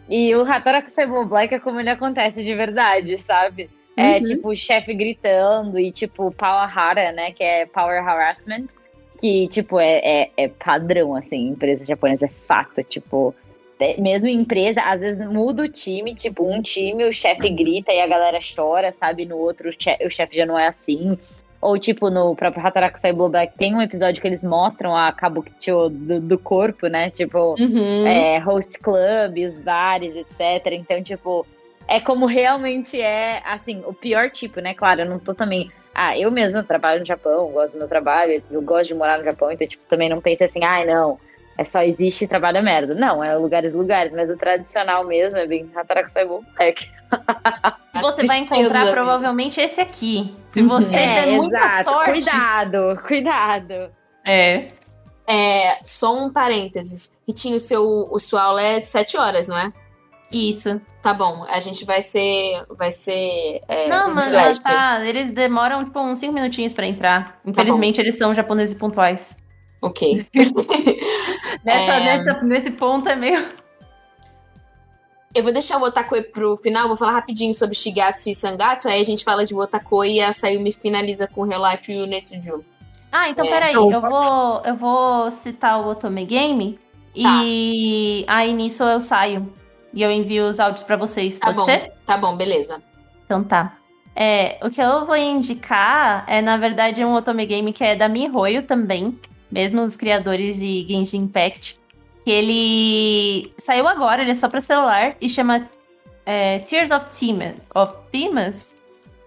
E 0.09 0.35
o 0.35 0.43
Hataraku 0.43 0.91
Saibou 0.91 1.27
Black 1.27 1.55
é 1.55 1.61
como 1.61 1.79
ele 1.79 1.91
acontece 1.91 2.43
de 2.43 2.55
verdade, 2.55 3.17
sabe? 3.23 3.71
É 3.97 4.17
Uhum. 4.17 4.23
tipo 4.25 4.49
o 4.51 4.57
chefe 4.57 4.95
gritando 4.95 5.79
e 5.79 5.93
tipo 5.93 6.33
Power 6.33 6.75
né? 7.15 7.33
Que 7.33 7.45
é 7.45 7.67
Power 7.67 8.07
Harassment. 8.07 8.69
Que, 9.21 9.47
tipo, 9.49 9.79
é, 9.79 10.01
é, 10.03 10.31
é 10.35 10.49
padrão, 10.49 11.15
assim, 11.15 11.49
empresa 11.49 11.85
japonesa, 11.85 12.25
é 12.25 12.29
fato. 12.29 12.83
Tipo, 12.83 13.35
mesmo 13.99 14.29
em 14.29 14.37
empresa, 14.41 14.81
às 14.83 15.01
vezes 15.01 15.27
muda 15.27 15.63
o 15.63 15.69
time, 15.69 16.15
tipo, 16.15 16.45
um 16.47 16.61
time 16.61 17.05
o 17.09 17.13
chefe 17.13 17.49
grita 17.51 17.93
e 17.93 18.01
a 18.01 18.07
galera 18.07 18.39
chora, 18.55 18.93
sabe? 18.93 19.25
No 19.25 19.39
outro 19.39 19.71
o 19.71 19.73
che- 19.73 19.99
o 20.05 20.11
chefe 20.11 20.37
já 20.37 20.45
não 20.47 20.59
é 20.59 20.67
assim. 20.69 21.19
Ou, 21.63 21.79
tipo, 21.79 22.09
no 22.09 22.35
próprio 22.35 22.65
Hataraku 22.67 22.99
Saibou 22.99 23.29
Black 23.29 23.57
tem 23.59 23.75
um 23.75 23.83
episódio 23.83 24.21
que 24.21 24.27
eles 24.27 24.43
mostram 24.43 24.97
a 24.97 25.13
Kabukicho 25.13 25.91
do, 25.91 26.19
do 26.21 26.39
corpo, 26.39 26.87
né? 26.89 27.11
Tipo, 27.11 27.55
Uhum. 27.59 28.07
é, 28.07 28.39
host 28.39 28.79
club, 28.81 29.37
os 29.47 29.61
bares, 29.61 30.15
etc. 30.17 30.73
Então, 30.73 31.03
tipo, 31.03 31.47
é 31.87 32.01
como 32.01 32.25
realmente 32.27 33.01
é, 33.01 33.43
assim, 33.45 33.83
o 33.87 33.93
pior 33.93 34.31
tipo, 34.31 34.61
né? 34.61 34.73
Claro, 34.75 35.03
eu 35.03 35.07
não 35.11 35.19
tô 35.19 35.35
também. 35.35 35.71
Ah, 35.95 36.17
eu 36.19 36.31
mesma 36.31 36.63
trabalho 36.63 37.01
no 37.01 37.07
Japão, 37.07 37.51
gosto 37.53 37.75
do 37.75 37.79
meu 37.81 37.89
trabalho, 37.89 38.43
eu 38.51 38.63
gosto 38.63 38.89
de 38.89 38.95
morar 38.95 39.19
no 39.19 39.25
Japão, 39.25 39.51
então, 39.51 39.67
tipo, 39.67 39.83
também 39.89 40.09
não 40.09 40.21
penso 40.21 40.45
assim, 40.45 40.63
ai, 40.65 40.87
não, 40.87 41.19
é 41.61 41.65
só 41.65 41.83
existe 41.83 42.27
trabalho 42.27 42.57
é 42.57 42.63
merda. 42.63 42.95
Não, 42.95 43.23
é 43.23 43.37
lugares, 43.37 43.75
lugares, 43.75 44.11
mas 44.15 44.31
o 44.31 44.37
tradicional 44.37 45.05
mesmo 45.07 45.37
é 45.37 45.47
bem 45.47 45.71
Hataraku 45.77 46.11
Saibou 46.11 46.43
Black. 46.57 46.89
A 47.93 48.01
Você 48.01 48.25
vai 48.25 48.39
encontrar 48.39 48.91
provavelmente 48.91 49.61
esse 49.61 49.79
aqui. 49.79 50.35
Se 50.53 50.63
você 50.63 50.89
der 50.89 51.27
muita 51.33 51.59
É, 51.59 51.65
exato. 51.65 51.85
sorte. 51.85 52.11
Cuidado, 52.13 53.03
cuidado. 53.07 53.75
É. 54.27 54.69
É, 55.29 55.79
só 55.85 56.17
um 56.17 56.33
parênteses. 56.33 57.21
Ritinho, 57.29 57.57
o 57.57 57.61
seu, 57.61 58.09
o 58.11 58.19
sua 58.19 58.43
aula 58.43 58.63
é 58.63 58.81
de 58.81 58.87
7 58.87 59.19
horas, 59.19 59.47
não 59.47 59.59
é? 59.59 59.71
Isso. 60.33 60.81
Tá 61.03 61.13
bom, 61.13 61.45
a 61.47 61.61
gente 61.61 61.85
vai 61.85 62.01
ser. 62.01 62.65
Vai 62.71 62.91
ser. 62.91 63.61
É, 63.69 63.87
Não, 63.89 64.15
mas 64.15 64.59
tá. 64.61 65.05
Eles 65.05 65.31
demoram, 65.33 65.85
tipo, 65.85 66.01
uns 66.01 66.21
5 66.21 66.33
minutinhos 66.33 66.73
pra 66.73 66.87
entrar. 66.87 67.39
Infelizmente, 67.45 68.01
eles 68.01 68.17
são 68.17 68.35
japoneses 68.35 68.75
pontuais. 68.75 69.37
Ok. 69.83 70.27
Nessa, 71.65 71.93
É. 71.93 72.01
nessa, 72.05 72.43
nesse 72.43 72.71
ponto 72.71 73.09
é 73.09 73.17
meio. 73.17 73.45
Eu 75.35 75.43
vou 75.45 75.53
deixar 75.53 75.79
o 75.79 75.83
Otakoi 75.85 76.23
pro 76.23 76.57
final, 76.57 76.89
vou 76.89 76.97
falar 76.97 77.13
rapidinho 77.13 77.55
sobre 77.55 77.75
Shigatsu 77.77 78.31
e 78.31 78.35
Sangatsu, 78.35 78.89
aí 78.89 79.01
a 79.01 79.05
gente 79.05 79.23
fala 79.23 79.45
de 79.45 79.55
Otakoi 79.55 80.15
e 80.15 80.21
a 80.21 80.33
Sayumi 80.33 80.73
finaliza 80.73 81.27
com 81.29 81.43
o 81.43 81.45
Real 81.45 81.63
Life 81.71 81.93
e 81.93 82.03
o 82.03 82.07
Netsuju. 82.07 82.65
Ah, 83.13 83.29
então 83.29 83.45
É. 83.47 83.49
peraí. 83.51 83.77
Opa. 83.77 83.95
Eu 83.95 84.01
vou, 84.01 84.63
eu 84.65 84.75
vou 84.77 85.31
citar 85.31 85.81
o 85.81 85.89
Otome 85.89 86.25
Game. 86.25 86.79
E 87.15 88.25
aí 88.27 88.53
nisso 88.53 88.83
eu 88.83 89.01
saio. 89.01 89.53
E 89.93 90.03
eu 90.03 90.11
envio 90.11 90.47
os 90.49 90.59
áudios 90.61 90.83
pra 90.85 90.97
vocês. 90.97 91.37
Tá 91.39 91.47
Pode 91.49 91.59
bom. 91.59 91.65
ser? 91.65 91.93
Tá 92.07 92.17
bom, 92.17 92.37
beleza. 92.37 92.81
Então 93.25 93.43
tá. 93.45 93.77
É, 94.17 94.59
o 94.63 94.71
que 94.71 94.81
eu 94.81 95.07
vou 95.07 95.17
indicar 95.17 96.25
é, 96.29 96.41
na 96.41 96.57
verdade, 96.57 97.05
um 97.05 97.15
Otome 97.15 97.47
Game 97.47 97.73
que 97.73 97.83
é 97.85 97.95
da 97.95 98.09
MiHoYo 98.09 98.63
também, 98.65 99.19
mesmo 99.51 99.83
os 99.83 99.97
criadores 99.97 100.57
de 100.57 100.87
Genshin 100.89 101.23
Impact. 101.23 101.79
Que 102.25 102.31
ele 102.31 103.55
saiu 103.59 103.89
agora, 103.89 104.23
ele 104.23 104.33
é 104.33 104.35
só 104.35 104.49
pra 104.49 104.61
celular 104.61 105.17
e 105.21 105.29
chama 105.29 105.69
é, 106.27 106.59
Tears 106.61 106.91
of 106.91 107.07
Timas. 107.17 107.55
Of 107.75 107.95
Timas? 108.13 108.77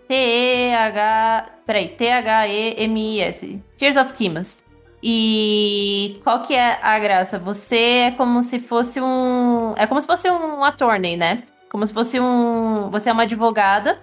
T-E-H. 0.08 1.50
Peraí, 1.66 1.88
T-H-E-M-I-S. 1.90 3.62
Tears 3.76 3.98
of 3.98 4.14
Timas. 4.14 4.64
E 5.02 6.22
qual 6.24 6.44
que 6.44 6.56
é 6.56 6.80
a 6.82 6.98
graça? 6.98 7.38
Você 7.40 8.06
é 8.08 8.12
como 8.12 8.42
se 8.42 8.60
fosse 8.60 9.02
um. 9.02 9.74
É 9.76 9.86
como 9.86 10.00
se 10.00 10.08
fosse 10.08 10.30
um 10.30 10.64
attorney, 10.64 11.18
né? 11.18 11.40
Como 11.70 11.86
se 11.86 11.94
fosse 11.94 12.20
um. 12.20 12.90
Você 12.90 13.10
é 13.10 13.14
uma 13.14 13.24
advogada. 13.24 14.02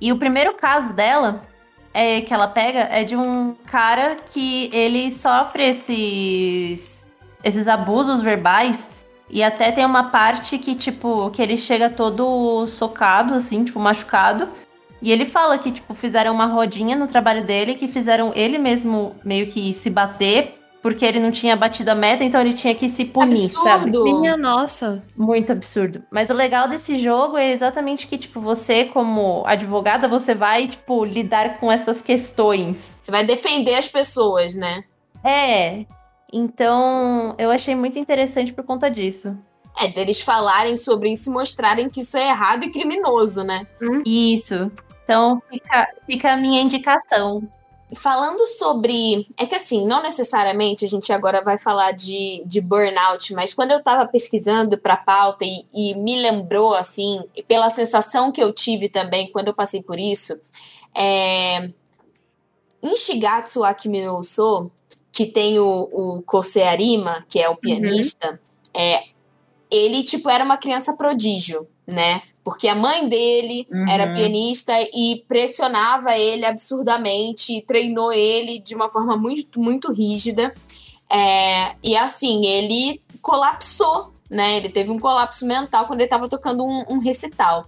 E 0.00 0.12
o 0.12 0.18
primeiro 0.18 0.54
caso 0.54 0.92
dela 0.92 1.40
é 1.94 2.20
que 2.20 2.34
ela 2.34 2.48
pega 2.48 2.80
é 2.90 3.04
de 3.04 3.16
um 3.16 3.54
cara 3.66 4.16
que 4.32 4.68
ele 4.72 5.10
sofre 5.12 5.62
esses 5.62 7.06
esses 7.42 7.68
abusos 7.68 8.20
verbais 8.20 8.90
e 9.30 9.42
até 9.42 9.70
tem 9.70 9.84
uma 9.86 10.10
parte 10.10 10.58
que 10.58 10.74
tipo 10.74 11.30
que 11.30 11.40
ele 11.40 11.56
chega 11.56 11.88
todo 11.88 12.66
socado 12.66 13.34
assim, 13.34 13.64
tipo 13.64 13.78
machucado. 13.78 14.48
E 15.00 15.12
ele 15.12 15.26
fala 15.26 15.58
que 15.58 15.70
tipo 15.70 15.94
fizeram 15.94 16.32
uma 16.34 16.46
rodinha 16.46 16.96
no 16.96 17.06
trabalho 17.06 17.44
dele 17.44 17.74
que 17.74 17.86
fizeram 17.86 18.32
ele 18.34 18.58
mesmo 18.58 19.14
meio 19.24 19.46
que 19.46 19.72
se 19.72 19.90
bater 19.90 20.58
porque 20.84 21.02
ele 21.02 21.18
não 21.18 21.30
tinha 21.30 21.56
batido 21.56 21.92
a 21.92 21.94
meta, 21.94 22.22
então 22.22 22.42
ele 22.42 22.52
tinha 22.52 22.74
que 22.74 22.90
se 22.90 23.06
punir, 23.06 23.36
sabe? 23.36 23.88
Absurdo! 23.88 24.20
Minha 24.20 24.36
nossa. 24.36 25.02
Muito 25.16 25.50
absurdo. 25.50 26.04
Mas 26.10 26.28
o 26.28 26.34
legal 26.34 26.68
desse 26.68 26.98
jogo 26.98 27.38
é 27.38 27.52
exatamente 27.52 28.06
que, 28.06 28.18
tipo, 28.18 28.38
você, 28.38 28.84
como 28.84 29.42
advogada, 29.46 30.06
você 30.06 30.34
vai, 30.34 30.68
tipo, 30.68 31.02
lidar 31.06 31.56
com 31.56 31.72
essas 31.72 32.02
questões. 32.02 32.92
Você 32.98 33.10
vai 33.10 33.24
defender 33.24 33.76
as 33.76 33.88
pessoas, 33.88 34.56
né? 34.56 34.84
É. 35.24 35.86
Então, 36.30 37.34
eu 37.38 37.50
achei 37.50 37.74
muito 37.74 37.98
interessante 37.98 38.52
por 38.52 38.62
conta 38.62 38.90
disso. 38.90 39.34
É, 39.80 39.88
deles 39.88 40.20
falarem 40.20 40.76
sobre 40.76 41.10
isso 41.12 41.30
e 41.30 41.32
mostrarem 41.32 41.88
que 41.88 42.00
isso 42.00 42.18
é 42.18 42.28
errado 42.28 42.64
e 42.64 42.70
criminoso, 42.70 43.42
né? 43.42 43.66
Isso. 44.04 44.70
Então, 45.02 45.42
fica, 45.48 45.88
fica 46.04 46.32
a 46.34 46.36
minha 46.36 46.60
indicação. 46.60 47.42
Falando 47.94 48.46
sobre. 48.46 49.26
É 49.38 49.46
que 49.46 49.54
assim, 49.54 49.86
não 49.86 50.02
necessariamente 50.02 50.84
a 50.84 50.88
gente 50.88 51.12
agora 51.12 51.42
vai 51.42 51.58
falar 51.58 51.92
de, 51.92 52.42
de 52.46 52.60
burnout, 52.60 53.32
mas 53.34 53.54
quando 53.54 53.72
eu 53.72 53.82
tava 53.82 54.06
pesquisando 54.06 54.78
pra 54.78 54.96
pauta 54.96 55.44
e, 55.44 55.66
e 55.72 55.94
me 55.94 56.20
lembrou, 56.20 56.74
assim, 56.74 57.22
pela 57.46 57.70
sensação 57.70 58.32
que 58.32 58.42
eu 58.42 58.52
tive 58.52 58.88
também 58.88 59.30
quando 59.30 59.48
eu 59.48 59.54
passei 59.54 59.82
por 59.82 59.98
isso, 59.98 60.40
é. 60.94 61.70
Em 62.82 62.96
Shigatsu 62.96 63.64
Akimi 63.64 64.04
no 64.04 64.18
Uso, 64.18 64.70
que 65.10 65.24
tem 65.24 65.58
o, 65.58 65.88
o 65.90 66.22
Kosei 66.22 66.64
Arima, 66.64 67.24
que 67.30 67.38
é 67.38 67.48
o 67.48 67.56
pianista, 67.56 68.38
é, 68.74 69.04
ele, 69.70 70.02
tipo, 70.02 70.28
era 70.28 70.44
uma 70.44 70.58
criança 70.58 70.96
prodígio, 70.96 71.66
né? 71.86 72.20
Porque 72.44 72.68
a 72.68 72.74
mãe 72.74 73.08
dele 73.08 73.66
Uhum. 73.72 73.88
era 73.88 74.12
pianista 74.12 74.72
e 74.92 75.24
pressionava 75.26 76.16
ele 76.16 76.44
absurdamente, 76.44 77.54
e 77.54 77.62
treinou 77.62 78.12
ele 78.12 78.58
de 78.58 78.74
uma 78.74 78.88
forma 78.88 79.16
muito, 79.16 79.58
muito 79.58 79.90
rígida. 79.90 80.54
É, 81.10 81.74
e 81.82 81.96
assim, 81.96 82.44
ele 82.44 83.00
colapsou, 83.22 84.12
né? 84.28 84.58
Ele 84.58 84.68
teve 84.68 84.90
um 84.90 84.98
colapso 84.98 85.46
mental 85.46 85.86
quando 85.86 86.00
ele 86.00 86.06
estava 86.06 86.28
tocando 86.28 86.64
um, 86.64 86.84
um 86.90 86.98
recital. 86.98 87.66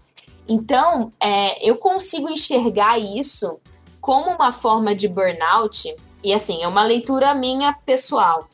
Então, 0.49 1.11
é, 1.19 1.69
eu 1.69 1.77
consigo 1.77 2.29
enxergar 2.29 2.99
isso 2.99 3.59
como 4.01 4.31
uma 4.31 4.53
forma 4.53 4.95
de 4.95 5.09
burnout, 5.09 5.93
e 6.23 6.33
assim, 6.33 6.63
é 6.63 6.69
uma 6.69 6.85
leitura 6.85 7.35
minha 7.35 7.73
pessoal. 7.85 8.49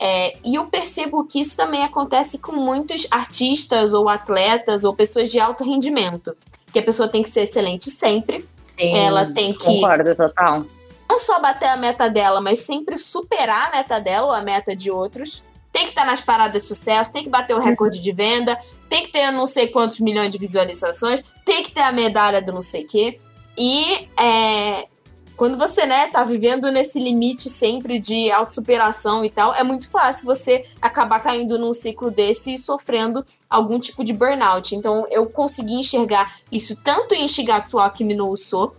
É, 0.00 0.36
e 0.44 0.56
eu 0.56 0.66
percebo 0.66 1.24
que 1.24 1.40
isso 1.40 1.56
também 1.56 1.82
acontece 1.82 2.38
com 2.38 2.52
muitos 2.52 3.06
artistas 3.10 3.92
ou 3.92 4.08
atletas 4.08 4.84
ou 4.84 4.94
pessoas 4.94 5.30
de 5.30 5.38
alto 5.38 5.64
rendimento. 5.64 6.36
Que 6.72 6.80
a 6.80 6.82
pessoa 6.82 7.08
tem 7.08 7.22
que 7.22 7.28
ser 7.28 7.42
excelente 7.42 7.90
sempre, 7.90 8.44
Sim, 8.78 8.96
ela 8.96 9.26
tem 9.26 9.52
que 9.52 9.64
Concordo 9.64 10.14
total. 10.14 10.64
não 11.08 11.18
só 11.18 11.40
bater 11.40 11.68
a 11.68 11.76
meta 11.76 12.08
dela, 12.10 12.40
mas 12.40 12.60
sempre 12.60 12.98
superar 12.98 13.68
a 13.68 13.76
meta 13.76 14.00
dela 14.00 14.26
ou 14.26 14.32
a 14.32 14.42
meta 14.42 14.74
de 14.74 14.90
outros. 14.90 15.44
Tem 15.72 15.84
que 15.84 15.90
estar 15.90 16.04
nas 16.04 16.20
paradas 16.20 16.62
de 16.62 16.68
sucesso, 16.68 17.12
tem 17.12 17.24
que 17.24 17.28
bater 17.28 17.54
o 17.54 17.60
recorde 17.60 18.00
de 18.00 18.12
venda, 18.12 18.58
tem 18.88 19.02
que 19.04 19.12
ter 19.12 19.30
não 19.30 19.46
sei 19.46 19.68
quantos 19.68 19.98
milhões 19.98 20.30
de 20.30 20.38
visualizações, 20.38 21.22
tem 21.44 21.62
que 21.62 21.72
ter 21.72 21.80
a 21.80 21.92
medalha 21.92 22.40
do 22.40 22.52
não 22.52 22.62
sei 22.62 22.82
o 22.82 22.86
quê. 22.86 23.20
E 23.56 24.08
é, 24.18 24.88
quando 25.36 25.58
você, 25.58 25.84
né, 25.84 26.06
tá 26.08 26.22
vivendo 26.22 26.70
nesse 26.70 26.98
limite 26.98 27.48
sempre 27.50 27.98
de 27.98 28.30
autossuperação 28.30 29.24
e 29.24 29.30
tal, 29.30 29.52
é 29.54 29.64
muito 29.64 29.88
fácil 29.88 30.26
você 30.26 30.64
acabar 30.80 31.20
caindo 31.20 31.58
num 31.58 31.74
ciclo 31.74 32.10
desse 32.10 32.54
e 32.54 32.58
sofrendo 32.58 33.24
algum 33.50 33.78
tipo 33.78 34.04
de 34.04 34.12
burnout. 34.12 34.74
Então, 34.74 35.06
eu 35.10 35.26
consegui 35.26 35.74
enxergar 35.74 36.36
isso 36.52 36.76
tanto 36.82 37.14
em 37.14 37.26
Shigatsu 37.26 37.78
Akimi 37.78 38.14
no 38.14 38.28
Uso, 38.28 38.72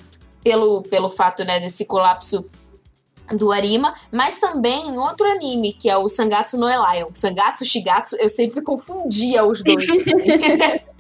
pelo, 0.43 0.81
pelo 0.83 1.09
fato, 1.09 1.43
né, 1.43 1.59
desse 1.59 1.85
colapso 1.85 2.45
do 3.33 3.51
Arima, 3.51 3.93
mas 4.11 4.37
também 4.37 4.87
em 4.87 4.97
outro 4.97 5.27
anime, 5.29 5.73
que 5.73 5.89
é 5.89 5.97
o 5.97 6.07
Sangatsu 6.07 6.57
no 6.57 6.67
Lion. 6.67 7.07
Sangatsu, 7.11 7.65
Shigatsu, 7.65 8.15
eu 8.17 8.29
sempre 8.29 8.61
confundia 8.61 9.43
os 9.43 9.63
dois. 9.63 9.85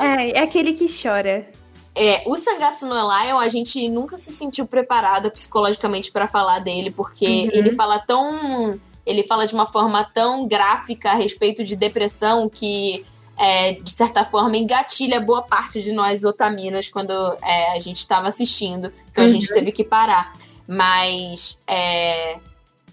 É, 0.00 0.38
é 0.38 0.42
aquele 0.42 0.72
que 0.72 0.86
chora. 0.88 1.46
É, 1.94 2.22
o 2.26 2.36
Sangatsu 2.36 2.86
no 2.86 2.94
Lion, 2.94 3.38
a 3.38 3.48
gente 3.48 3.88
nunca 3.88 4.16
se 4.16 4.30
sentiu 4.30 4.66
preparada 4.66 5.30
psicologicamente 5.30 6.12
pra 6.12 6.28
falar 6.28 6.60
dele, 6.60 6.90
porque 6.90 7.26
Uhum. 7.26 7.50
ele 7.52 7.70
fala 7.72 7.98
tão. 7.98 8.80
Ele 9.04 9.22
fala 9.22 9.46
de 9.46 9.54
uma 9.54 9.66
forma 9.66 10.04
tão 10.04 10.46
gráfica 10.46 11.10
a 11.12 11.14
respeito 11.14 11.64
de 11.64 11.74
depressão 11.74 12.46
que, 12.48 13.04
é, 13.38 13.72
de 13.72 13.90
certa 13.90 14.22
forma, 14.22 14.56
engatilha 14.56 15.18
boa 15.18 15.40
parte 15.42 15.82
de 15.82 15.92
nós 15.92 16.24
otaminas 16.24 16.88
quando 16.88 17.12
é, 17.42 17.72
a 17.72 17.80
gente 17.80 17.96
estava 17.96 18.28
assistindo. 18.28 18.92
Então 19.10 19.24
a 19.24 19.26
Uhum. 19.26 19.32
gente 19.32 19.48
teve 19.52 19.72
que 19.72 19.82
parar. 19.82 20.34
Mas 20.66 21.62
é, 21.66 22.36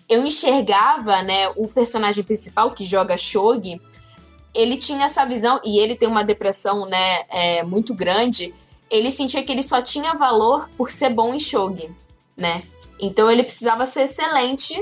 eu 0.08 0.26
enxergava, 0.26 1.22
né, 1.22 1.50
o 1.58 1.68
personagem 1.68 2.24
principal 2.24 2.72
que 2.72 2.86
joga 2.86 3.18
Shogi, 3.18 3.82
ele 4.54 4.78
tinha 4.78 5.06
essa 5.06 5.26
visão, 5.26 5.60
e 5.66 5.78
ele 5.80 5.96
tem 5.96 6.08
uma 6.08 6.24
depressão, 6.24 6.86
né, 6.86 7.24
é, 7.30 7.62
muito 7.64 7.94
grande 7.94 8.54
ele 8.90 9.12
sentia 9.12 9.44
que 9.44 9.52
ele 9.52 9.64
só 9.64 9.82
tinha 9.82 10.14
valor 10.14 10.70
por 10.78 10.90
ser 10.90 11.10
bom 11.10 11.34
em 11.34 11.40
shogi, 11.40 11.90
né? 12.38 12.64
Então 13.00 13.30
ele 13.30 13.44
precisava 13.44 13.86
ser 13.86 14.04
excelente 14.04 14.76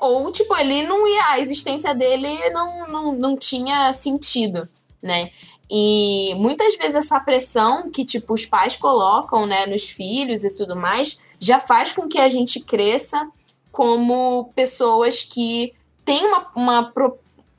ou 0.00 0.32
tipo 0.32 0.56
ele 0.56 0.82
não 0.86 1.06
ia, 1.06 1.24
a 1.28 1.40
existência 1.40 1.94
dele 1.94 2.50
não, 2.50 2.88
não, 2.88 3.12
não 3.12 3.36
tinha 3.36 3.92
sentido, 3.92 4.68
né? 5.02 5.30
E 5.70 6.34
muitas 6.36 6.76
vezes 6.76 6.96
essa 6.96 7.20
pressão 7.20 7.90
que 7.90 8.04
tipo 8.04 8.34
os 8.34 8.44
pais 8.44 8.74
colocam, 8.74 9.46
né, 9.46 9.66
nos 9.66 9.88
filhos 9.88 10.42
e 10.42 10.50
tudo 10.50 10.74
mais, 10.74 11.20
já 11.38 11.60
faz 11.60 11.92
com 11.92 12.08
que 12.08 12.18
a 12.18 12.28
gente 12.28 12.60
cresça 12.60 13.28
como 13.70 14.50
pessoas 14.54 15.22
que 15.22 15.72
têm 16.04 16.26
uma, 16.26 16.50
uma, 16.56 16.92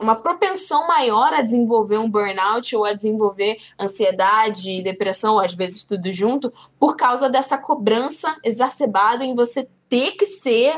uma 0.02 0.16
propensão 0.16 0.86
maior 0.86 1.32
a 1.32 1.40
desenvolver 1.40 1.98
um 1.98 2.10
burnout 2.10 2.74
ou 2.74 2.84
a 2.84 2.92
desenvolver 2.92 3.56
ansiedade, 3.80 4.82
depressão, 4.82 5.38
às 5.38 5.54
vezes 5.54 5.84
tudo 5.84 6.12
junto, 6.12 6.52
por 6.78 6.96
causa 6.96 7.30
dessa 7.30 7.56
cobrança 7.56 8.36
exacerbada 8.44 9.24
em 9.24 9.34
você 9.34 9.68
ter 9.88 10.12
que 10.12 10.26
ser 10.26 10.74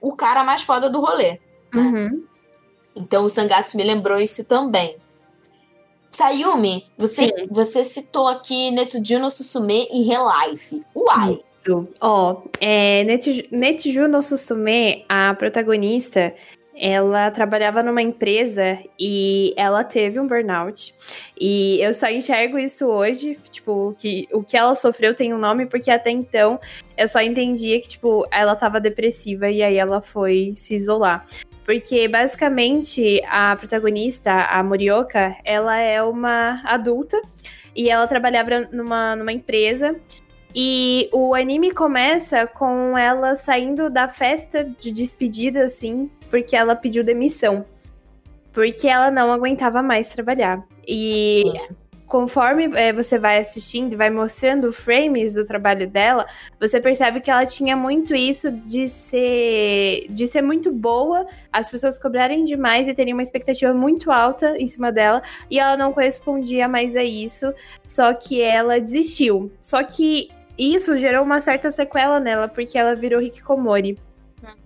o 0.00 0.14
cara 0.14 0.44
mais 0.44 0.62
foda 0.62 0.88
do 0.88 1.00
rolê. 1.00 1.40
Uhum. 1.74 2.24
Então 2.94 3.24
o 3.24 3.28
Sangatsu 3.28 3.76
me 3.76 3.84
lembrou 3.84 4.18
isso 4.18 4.44
também. 4.44 4.96
Sayumi, 6.08 6.86
você, 6.98 7.32
você 7.48 7.84
citou 7.84 8.26
aqui 8.26 8.72
Netudio 8.72 9.20
no 9.20 9.30
Susume 9.30 9.86
e 9.92 10.02
Relife. 10.02 10.84
Uai! 10.94 11.38
Ó, 12.00 12.42
é, 12.60 13.04
Netiju, 13.04 13.44
Netiju 13.52 14.08
no 14.08 14.22
Susume, 14.22 15.04
a 15.08 15.34
protagonista, 15.34 16.34
ela 16.82 17.30
trabalhava 17.30 17.82
numa 17.82 18.00
empresa 18.00 18.78
e 18.98 19.52
ela 19.54 19.84
teve 19.84 20.18
um 20.18 20.26
burnout. 20.26 20.94
E 21.38 21.78
eu 21.82 21.92
só 21.92 22.08
enxergo 22.08 22.58
isso 22.58 22.86
hoje, 22.86 23.38
tipo, 23.50 23.94
que 23.98 24.26
o 24.32 24.42
que 24.42 24.56
ela 24.56 24.74
sofreu 24.74 25.14
tem 25.14 25.34
um 25.34 25.38
nome, 25.38 25.66
porque 25.66 25.90
até 25.90 26.10
então 26.10 26.58
eu 26.96 27.06
só 27.06 27.20
entendia 27.20 27.78
que, 27.82 27.88
tipo, 27.88 28.26
ela 28.30 28.56
tava 28.56 28.80
depressiva 28.80 29.50
e 29.50 29.62
aí 29.62 29.76
ela 29.76 30.00
foi 30.00 30.52
se 30.54 30.74
isolar. 30.74 31.26
Porque 31.66 32.08
basicamente 32.08 33.22
a 33.28 33.54
protagonista, 33.56 34.32
a 34.32 34.62
Morioka, 34.62 35.36
ela 35.44 35.76
é 35.76 36.02
uma 36.02 36.62
adulta 36.64 37.20
e 37.76 37.90
ela 37.90 38.06
trabalhava 38.06 38.68
numa, 38.72 39.14
numa 39.14 39.32
empresa 39.32 39.94
e 40.54 41.08
o 41.12 41.34
anime 41.34 41.70
começa 41.72 42.46
com 42.46 42.96
ela 42.96 43.34
saindo 43.34 43.88
da 43.88 44.08
festa 44.08 44.64
de 44.64 44.90
despedida, 44.90 45.64
assim, 45.64 46.10
porque 46.28 46.56
ela 46.56 46.74
pediu 46.74 47.04
demissão. 47.04 47.64
Porque 48.52 48.88
ela 48.88 49.10
não 49.10 49.32
aguentava 49.32 49.80
mais 49.82 50.08
trabalhar. 50.08 50.64
E 50.86 51.44
conforme 52.10 52.64
é, 52.74 52.92
você 52.92 53.20
vai 53.20 53.38
assistindo 53.38 53.96
vai 53.96 54.10
mostrando 54.10 54.72
frames 54.72 55.34
do 55.34 55.46
trabalho 55.46 55.88
dela, 55.88 56.26
você 56.58 56.80
percebe 56.80 57.20
que 57.20 57.30
ela 57.30 57.46
tinha 57.46 57.76
muito 57.76 58.16
isso 58.16 58.50
de 58.50 58.88
ser, 58.88 60.06
de 60.10 60.26
ser 60.26 60.42
muito 60.42 60.72
boa, 60.72 61.24
as 61.52 61.70
pessoas 61.70 62.00
cobrarem 62.00 62.44
demais 62.44 62.88
e 62.88 62.94
terem 62.94 63.12
uma 63.12 63.22
expectativa 63.22 63.72
muito 63.72 64.10
alta 64.10 64.58
em 64.58 64.66
cima 64.66 64.90
dela, 64.90 65.22
e 65.48 65.60
ela 65.60 65.76
não 65.76 65.92
correspondia 65.92 66.66
mais 66.66 66.96
a 66.96 67.04
isso, 67.04 67.54
só 67.86 68.12
que 68.12 68.42
ela 68.42 68.80
desistiu. 68.80 69.52
Só 69.60 69.80
que 69.84 70.30
isso 70.60 70.96
gerou 70.96 71.24
uma 71.24 71.40
certa 71.40 71.70
sequela 71.70 72.20
nela, 72.20 72.48
porque 72.48 72.76
ela 72.78 72.94
virou 72.94 73.20
hikikomori. 73.22 73.98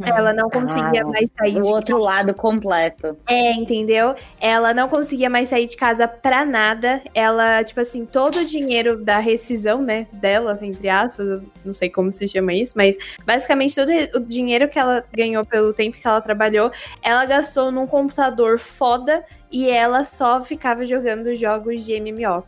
Ela 0.00 0.32
não 0.32 0.48
conseguia 0.48 1.02
Ah, 1.02 1.06
mais 1.08 1.28
sair 1.36 1.56
O 1.58 1.62
de 1.62 1.68
outro 1.68 1.98
lado 1.98 2.32
completo. 2.32 3.16
é, 3.26 3.50
entendeu? 3.54 4.14
Ela 4.40 4.72
não 4.72 4.88
conseguia 4.88 5.28
mais 5.28 5.48
sair 5.48 5.66
de 5.66 5.76
casa 5.76 6.06
pra 6.06 6.44
nada. 6.44 7.02
Ela, 7.12 7.64
tipo 7.64 7.80
assim, 7.80 8.06
todo 8.06 8.36
o 8.38 8.44
dinheiro 8.44 8.96
da 9.02 9.18
rescisão, 9.18 9.82
né, 9.82 10.06
dela, 10.12 10.56
entre 10.62 10.88
aspas, 10.88 11.28
eu 11.28 11.42
não 11.64 11.72
sei 11.72 11.90
como 11.90 12.12
se 12.12 12.28
chama 12.28 12.54
isso, 12.54 12.74
mas 12.76 12.96
basicamente 13.26 13.74
todo 13.74 13.90
o 14.14 14.20
dinheiro 14.20 14.68
que 14.68 14.78
ela 14.78 15.04
ganhou 15.12 15.44
pelo 15.44 15.72
tempo 15.72 15.96
que 15.96 16.06
ela 16.06 16.20
trabalhou, 16.20 16.70
ela 17.02 17.24
gastou 17.24 17.72
num 17.72 17.86
computador 17.86 18.60
foda 18.60 19.24
e 19.50 19.68
ela 19.68 20.04
só 20.04 20.40
ficava 20.40 20.86
jogando 20.86 21.34
jogos 21.34 21.84
de 21.84 22.00
MMO. 22.00 22.44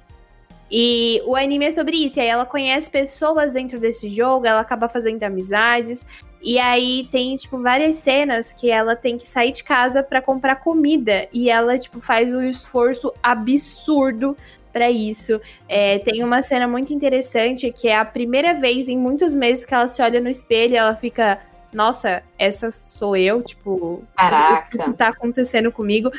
E 0.71 1.23
o 1.25 1.37
anime 1.37 1.67
é 1.67 1.73
sobre 1.73 1.97
isso. 1.97 2.19
E 2.19 2.23
aí 2.23 2.29
ela 2.29 2.45
conhece 2.45 2.91
pessoas 2.91 3.53
dentro 3.53 3.79
desse 3.79 4.09
jogo, 4.09 4.47
ela 4.47 4.61
acaba 4.61 4.89
fazendo 4.89 5.23
amizades. 5.23 6.05
E 6.43 6.59
aí 6.59 7.09
tem, 7.11 7.35
tipo, 7.37 7.61
várias 7.61 7.97
cenas 7.97 8.53
que 8.53 8.71
ela 8.71 8.95
tem 8.95 9.17
que 9.17 9.27
sair 9.27 9.53
de 9.53 9.65
casa 9.65 10.03
pra 10.03 10.21
comprar 10.23 10.57
comida. 10.57 11.29
E 11.33 11.51
ela, 11.51 11.79
tipo, 11.79 12.01
faz 12.01 12.33
um 12.33 12.43
esforço 12.43 13.13
absurdo 13.23 14.37
pra 14.73 14.91
isso. 14.91 15.41
É, 15.69 15.99
tem 16.01 16.23
uma 16.23 16.43
cena 16.43 16.69
muito 16.69 16.93
interessante 16.93 17.73
que 17.73 17.89
é 17.89 17.97
a 17.97 18.05
primeira 18.05 18.53
vez 18.53 18.89
em 18.89 18.99
muitos 18.99 19.33
meses 19.33 19.65
que 19.65 19.73
ela 19.73 19.89
se 19.89 20.03
olha 20.03 20.21
no 20.21 20.29
espelho 20.29 20.75
e 20.75 20.77
ela 20.77 20.95
fica. 20.95 21.41
Nossa, 21.77 22.23
essa 22.39 22.70
sou 22.70 23.15
eu, 23.15 23.43
tipo, 23.43 24.03
Caraca. 24.16 24.66
o 24.74 24.85
que 24.85 24.93
tá 24.94 25.09
acontecendo 25.09 25.70
comigo. 25.70 26.11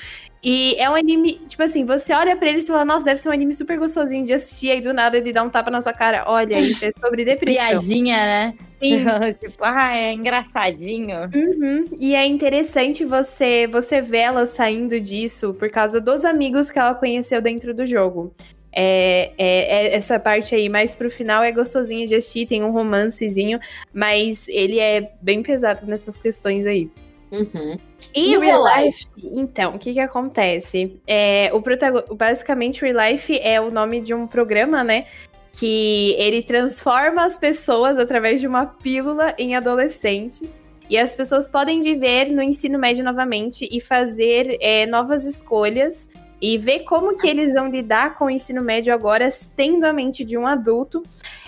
E 0.43 0.75
é 0.77 0.87
um 0.87 0.93
anime, 0.93 1.41
tipo 1.47 1.63
assim, 1.63 1.83
você 1.83 2.13
olha 2.13 2.35
pra 2.35 2.47
ele 2.47 2.59
e 2.59 2.61
fala, 2.61 2.85
nossa, 2.85 3.03
deve 3.03 3.19
ser 3.19 3.29
um 3.29 3.31
anime 3.31 3.55
super 3.55 3.75
gostosinho 3.79 4.23
de 4.23 4.33
assistir, 4.33 4.69
aí 4.69 4.79
do 4.79 4.93
nada 4.93 5.17
ele 5.17 5.33
dá 5.33 5.41
um 5.41 5.49
tapa 5.49 5.71
na 5.71 5.81
sua 5.81 5.93
cara. 5.93 6.25
Olha, 6.27 6.59
isso 6.59 6.85
é 6.85 6.91
sobre 6.99 7.25
depressão. 7.25 7.81
Piadinha, 7.81 8.17
né? 8.17 8.53
Sim. 8.79 9.03
tipo, 9.41 9.63
ah, 9.63 9.97
é 9.97 10.13
engraçadinho. 10.13 11.21
Uhum. 11.33 11.85
E 11.99 12.13
é 12.13 12.23
interessante 12.23 13.03
você 13.03 13.65
você 13.65 13.99
ver 13.99 14.17
ela 14.19 14.45
saindo 14.45 15.01
disso 15.01 15.55
por 15.55 15.71
causa 15.71 15.99
dos 15.99 16.23
amigos 16.23 16.69
que 16.69 16.77
ela 16.77 16.93
conheceu 16.93 17.41
dentro 17.41 17.73
do 17.73 17.83
jogo. 17.83 18.31
É, 18.79 19.31
é- 19.39 19.87
é- 19.87 19.95
essa 19.95 20.19
parte 20.19 20.53
aí, 20.53 20.69
mais 20.69 20.95
pro 20.95 21.09
final 21.09 21.41
é 21.41 21.51
gostosinho 21.51 22.07
de 22.07 22.13
assistir, 22.13 22.45
tem 22.45 22.63
um 22.63 22.69
romancezinho, 22.71 23.59
mas 23.91 24.47
ele 24.47 24.77
é 24.79 25.13
bem 25.19 25.41
pesado 25.41 25.87
nessas 25.87 26.15
questões 26.15 26.67
aí. 26.67 26.87
Uhum. 27.31 27.75
E 28.15 28.37
Real 28.37 28.41
Real 28.41 28.63
Life, 28.85 29.07
então, 29.33 29.73
o 29.73 29.79
que 29.79 29.93
que 29.93 29.99
acontece? 29.99 31.01
É, 31.07 31.49
o 31.53 31.59
protago- 31.59 32.13
basicamente, 32.15 32.79
Real 32.85 33.11
Life 33.11 33.39
é 33.41 33.59
o 33.59 33.71
nome 33.71 33.99
de 33.99 34.13
um 34.13 34.27
programa, 34.27 34.83
né? 34.83 35.05
Que 35.51 36.13
ele 36.19 36.43
transforma 36.43 37.25
as 37.25 37.35
pessoas 37.35 37.97
através 37.97 38.39
de 38.39 38.45
uma 38.45 38.67
pílula 38.67 39.33
em 39.39 39.55
adolescentes. 39.55 40.55
E 40.87 40.99
as 40.99 41.15
pessoas 41.15 41.49
podem 41.49 41.81
viver 41.81 42.29
no 42.29 42.43
ensino 42.43 42.77
médio 42.77 43.03
novamente 43.03 43.67
e 43.71 43.81
fazer 43.81 44.55
é, 44.61 44.85
novas 44.85 45.25
escolhas 45.25 46.09
e 46.41 46.57
ver 46.57 46.79
como 46.79 47.15
que 47.15 47.27
eles 47.27 47.53
vão 47.53 47.67
lidar 47.67 48.15
com 48.15 48.25
o 48.25 48.29
ensino 48.29 48.61
médio 48.61 48.93
agora, 48.93 49.27
tendo 49.55 49.85
a 49.85 49.93
mente 49.93 50.23
de 50.23 50.37
um 50.37 50.45
adulto. 50.45 51.03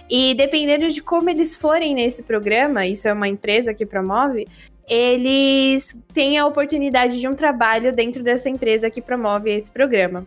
E 0.10 0.34
dependendo 0.34 0.88
de 0.88 1.02
como 1.02 1.30
eles 1.30 1.56
forem 1.56 1.94
nesse 1.94 2.24
programa, 2.24 2.88
isso 2.88 3.07
é 3.07 3.14
uma 3.14 3.28
empresa 3.28 3.74
que 3.74 3.86
promove, 3.86 4.48
eles 4.90 5.95
têm 6.14 6.40
a 6.40 6.48
oportunidade 6.48 7.20
de 7.20 7.28
um 7.28 7.36
trabalho 7.36 7.94
dentro 7.94 8.24
dessa 8.24 8.49
empresa 8.49 8.90
que 8.90 9.02
promove 9.02 9.52
esse 9.52 9.72
programa. 9.72 10.26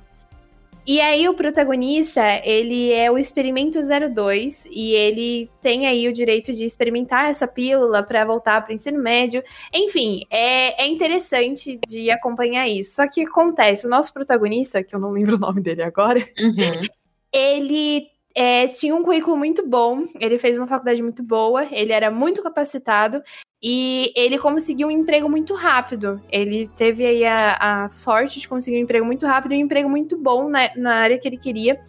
E 0.84 1.00
aí 1.00 1.28
o 1.28 1.34
protagonista, 1.34 2.22
ele 2.44 2.92
é 2.92 3.10
o 3.10 3.16
Experimento 3.16 3.78
02 3.80 4.66
e 4.70 4.92
ele 4.92 5.48
tem 5.60 5.86
aí 5.86 6.08
o 6.08 6.12
direito 6.12 6.52
de 6.52 6.64
experimentar 6.64 7.30
essa 7.30 7.46
pílula 7.46 8.02
para 8.02 8.24
voltar 8.24 8.60
para 8.62 8.72
o 8.72 8.74
ensino 8.74 8.98
médio. 8.98 9.44
Enfim, 9.72 10.22
é, 10.28 10.82
é 10.82 10.86
interessante 10.86 11.78
de 11.86 12.10
acompanhar 12.10 12.68
isso. 12.68 12.96
Só 12.96 13.06
que 13.06 13.22
acontece, 13.24 13.86
o 13.86 13.90
nosso 13.90 14.12
protagonista, 14.12 14.82
que 14.82 14.94
eu 14.94 14.98
não 14.98 15.12
lembro 15.12 15.36
o 15.36 15.38
nome 15.38 15.60
dele 15.60 15.82
agora, 15.82 16.20
Uhum. 16.40 16.52
ele 17.32 18.08
é, 18.34 18.66
tinha 18.66 18.94
um 18.94 19.02
currículo 19.02 19.36
muito 19.36 19.66
bom, 19.66 20.04
ele 20.18 20.38
fez 20.38 20.56
uma 20.56 20.66
faculdade 20.66 21.02
muito 21.02 21.22
boa, 21.22 21.66
ele 21.70 21.92
era 21.92 22.10
muito 22.10 22.42
capacitado 22.42 23.22
e 23.62 24.12
ele 24.16 24.38
conseguiu 24.38 24.88
um 24.88 24.90
emprego 24.90 25.28
muito 25.28 25.54
rápido. 25.54 26.20
Ele 26.30 26.66
teve 26.66 27.06
aí 27.06 27.24
a, 27.24 27.84
a 27.84 27.90
sorte 27.90 28.40
de 28.40 28.48
conseguir 28.48 28.78
um 28.78 28.80
emprego 28.80 29.06
muito 29.06 29.24
rápido 29.24 29.54
e 29.54 29.58
um 29.58 29.60
emprego 29.60 29.88
muito 29.88 30.16
bom 30.16 30.48
na, 30.48 30.74
na 30.76 30.96
área 30.96 31.18
que 31.18 31.28
ele 31.28 31.36
queria. 31.36 31.80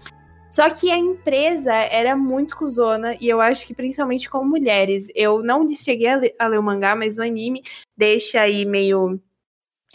Só 0.52 0.70
que 0.70 0.92
a 0.92 0.98
empresa 0.98 1.74
era 1.74 2.16
muito 2.16 2.56
cuzona, 2.56 3.18
e 3.20 3.28
eu 3.28 3.42
acho 3.42 3.66
que 3.66 3.74
principalmente 3.74 4.30
com 4.30 4.46
mulheres. 4.46 5.08
Eu 5.16 5.42
não 5.42 5.68
cheguei 5.68 6.08
a 6.08 6.18
ler, 6.18 6.36
a 6.38 6.48
ler 6.48 6.60
o 6.60 6.64
mangá, 6.64 6.96
mas 6.96 7.18
no 7.18 7.24
anime 7.24 7.64
deixa 7.98 8.42
aí 8.42 8.64
meio 8.64 9.20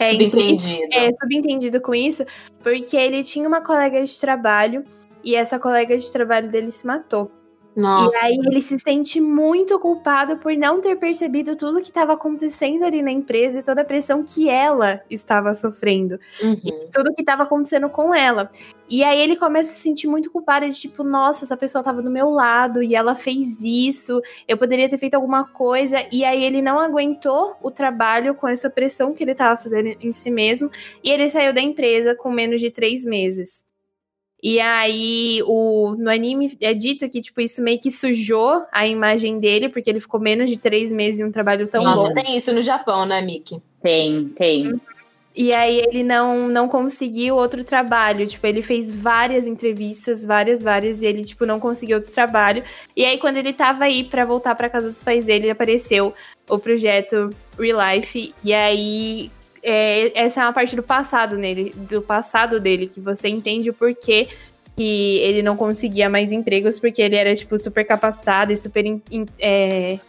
É, 0.01 0.11
Subentendido. 0.11 0.89
é, 0.91 1.13
subentendido 1.13 1.79
com 1.81 1.95
isso, 1.95 2.25
porque 2.61 2.97
ele 2.97 3.23
tinha 3.23 3.47
uma 3.47 3.61
colega 3.61 4.03
de 4.03 4.19
trabalho 4.19 4.83
e 5.23 5.33
essa 5.33 5.57
colega 5.57 5.97
de 5.97 6.11
trabalho 6.11 6.51
dele 6.51 6.71
se 6.71 6.85
matou. 6.85 7.31
Nossa. 7.75 8.17
E 8.27 8.27
aí 8.27 8.35
ele 8.45 8.61
se 8.61 8.77
sente 8.79 9.21
muito 9.21 9.79
culpado 9.79 10.37
por 10.37 10.53
não 10.57 10.81
ter 10.81 10.95
percebido 10.97 11.55
tudo 11.55 11.81
que 11.81 11.87
estava 11.89 12.13
acontecendo 12.13 12.83
ali 12.83 13.01
na 13.01 13.11
empresa 13.11 13.59
e 13.59 13.63
toda 13.63 13.81
a 13.81 13.85
pressão 13.85 14.23
que 14.23 14.49
ela 14.49 15.01
estava 15.09 15.53
sofrendo 15.53 16.19
Uhum. 16.41 16.89
tudo 16.91 17.13
que 17.13 17.21
estava 17.21 17.43
acontecendo 17.43 17.89
com 17.89 18.13
ela. 18.13 18.49
E 18.89 19.03
aí 19.03 19.19
ele 19.21 19.35
começa 19.37 19.71
a 19.71 19.75
se 19.75 19.81
sentir 19.81 20.07
muito 20.07 20.31
culpado, 20.31 20.67
de 20.67 20.73
tipo, 20.73 21.03
nossa, 21.03 21.45
essa 21.45 21.55
pessoa 21.55 21.81
estava 21.81 22.01
do 22.01 22.09
meu 22.09 22.29
lado 22.29 22.81
e 22.83 22.95
ela 22.95 23.15
fez 23.15 23.61
isso, 23.61 24.21
eu 24.47 24.57
poderia 24.57 24.89
ter 24.89 24.97
feito 24.97 25.13
alguma 25.15 25.45
coisa. 25.47 25.97
E 26.11 26.25
aí 26.25 26.43
ele 26.43 26.61
não 26.61 26.79
aguentou 26.79 27.55
o 27.61 27.69
trabalho 27.71 28.33
com 28.35 28.47
essa 28.47 28.69
pressão 28.69 29.13
que 29.13 29.23
ele 29.23 29.31
estava 29.33 29.55
fazendo 29.61 29.95
em 30.01 30.11
si 30.11 30.31
mesmo 30.31 30.69
e 31.03 31.11
ele 31.11 31.29
saiu 31.29 31.53
da 31.53 31.61
empresa 31.61 32.15
com 32.15 32.31
menos 32.31 32.59
de 32.61 32.71
três 32.71 33.05
meses. 33.05 33.63
E 34.41 34.59
aí, 34.59 35.41
o, 35.45 35.95
no 35.97 36.09
anime 36.09 36.57
é 36.61 36.73
dito 36.73 37.09
que, 37.09 37.21
tipo, 37.21 37.41
isso 37.41 37.61
meio 37.61 37.79
que 37.79 37.91
sujou 37.91 38.63
a 38.71 38.87
imagem 38.87 39.39
dele, 39.39 39.67
porque 39.67 39.89
ele 39.89 39.99
ficou 39.99 40.19
menos 40.19 40.49
de 40.49 40.55
três 40.55 40.91
meses 40.91 41.19
em 41.19 41.25
um 41.25 41.31
trabalho 41.31 41.67
tão 41.67 41.83
Nossa, 41.83 42.07
bom. 42.07 42.13
tem 42.13 42.37
isso 42.37 42.53
no 42.53 42.61
Japão, 42.61 43.05
né, 43.05 43.21
Miki? 43.21 43.61
Tem, 43.81 44.29
tem. 44.37 44.79
E 45.35 45.53
aí 45.53 45.79
ele 45.79 46.03
não, 46.03 46.47
não 46.47 46.67
conseguiu 46.67 47.35
outro 47.35 47.63
trabalho. 47.63 48.25
Tipo, 48.27 48.47
ele 48.47 48.61
fez 48.61 48.91
várias 48.91 49.45
entrevistas, 49.45 50.25
várias, 50.25 50.61
várias, 50.61 51.01
e 51.01 51.05
ele, 51.05 51.23
tipo, 51.23 51.45
não 51.45 51.59
conseguiu 51.59 51.97
outro 51.97 52.11
trabalho. 52.11 52.63
E 52.95 53.05
aí, 53.05 53.17
quando 53.17 53.37
ele 53.37 53.53
tava 53.53 53.85
aí 53.85 54.03
pra 54.03 54.25
voltar 54.25 54.55
pra 54.55 54.69
casa 54.69 54.89
dos 54.89 55.03
pais 55.03 55.25
dele, 55.25 55.49
apareceu 55.49 56.13
o 56.49 56.57
projeto 56.57 57.29
Real 57.57 57.79
Life. 57.93 58.33
E 58.43 58.53
aí. 58.53 59.31
É, 59.63 60.11
essa 60.19 60.41
é 60.41 60.43
uma 60.43 60.53
parte 60.53 60.75
do 60.75 60.83
passado 60.83 61.37
nele, 61.37 61.73
do 61.75 62.01
passado 62.01 62.59
dele, 62.59 62.87
que 62.87 62.99
você 62.99 63.27
entende 63.27 63.69
o 63.69 63.73
porquê 63.73 64.27
que 64.75 65.17
ele 65.17 65.41
não 65.41 65.57
conseguia 65.57 66.09
mais 66.09 66.31
empregos, 66.31 66.79
porque 66.79 67.01
ele 67.01 67.15
era, 67.15 67.35
tipo, 67.35 67.57
super 67.57 67.85
capacitado 67.85 68.53
e 68.53 68.57
super 68.57 68.85
in- 68.85 69.01
in- 69.11 69.25
é, 69.37 69.99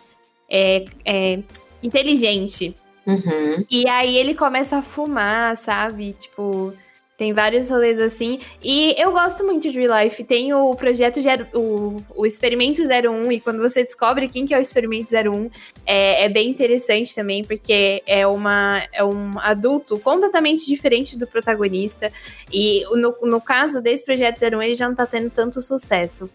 é, 0.48 0.84
é, 1.04 1.38
inteligente. 1.82 2.74
Uhum. 3.06 3.64
E 3.70 3.88
aí 3.88 4.16
ele 4.16 4.34
começa 4.34 4.76
a 4.78 4.82
fumar, 4.82 5.56
sabe? 5.56 6.12
Tipo, 6.12 6.72
tem 7.20 7.34
vários 7.34 7.68
rolês 7.68 8.00
assim. 8.00 8.38
E 8.64 8.94
eu 8.96 9.12
gosto 9.12 9.44
muito 9.44 9.70
de 9.70 9.78
Real 9.78 10.02
Life. 10.02 10.24
Tem 10.24 10.54
o 10.54 10.74
projeto, 10.74 11.20
o, 11.52 12.02
o 12.16 12.24
Experimento 12.24 12.80
01, 12.80 13.30
e 13.30 13.38
quando 13.38 13.58
você 13.58 13.82
descobre 13.82 14.26
quem 14.26 14.46
que 14.46 14.54
é 14.54 14.58
o 14.58 14.60
Experimento 14.62 15.14
01, 15.14 15.50
é, 15.84 16.24
é 16.24 16.28
bem 16.30 16.48
interessante 16.48 17.14
também, 17.14 17.44
porque 17.44 18.02
é, 18.06 18.26
uma, 18.26 18.82
é 18.90 19.04
um 19.04 19.38
adulto 19.38 19.98
completamente 19.98 20.64
diferente 20.64 21.18
do 21.18 21.26
protagonista. 21.26 22.10
E 22.50 22.84
no, 22.96 23.14
no 23.20 23.38
caso 23.38 23.82
desse 23.82 24.02
projeto 24.02 24.40
01, 24.42 24.62
ele 24.62 24.74
já 24.74 24.88
não 24.88 24.94
tá 24.94 25.04
tendo 25.04 25.28
tanto 25.28 25.60
sucesso. 25.60 26.30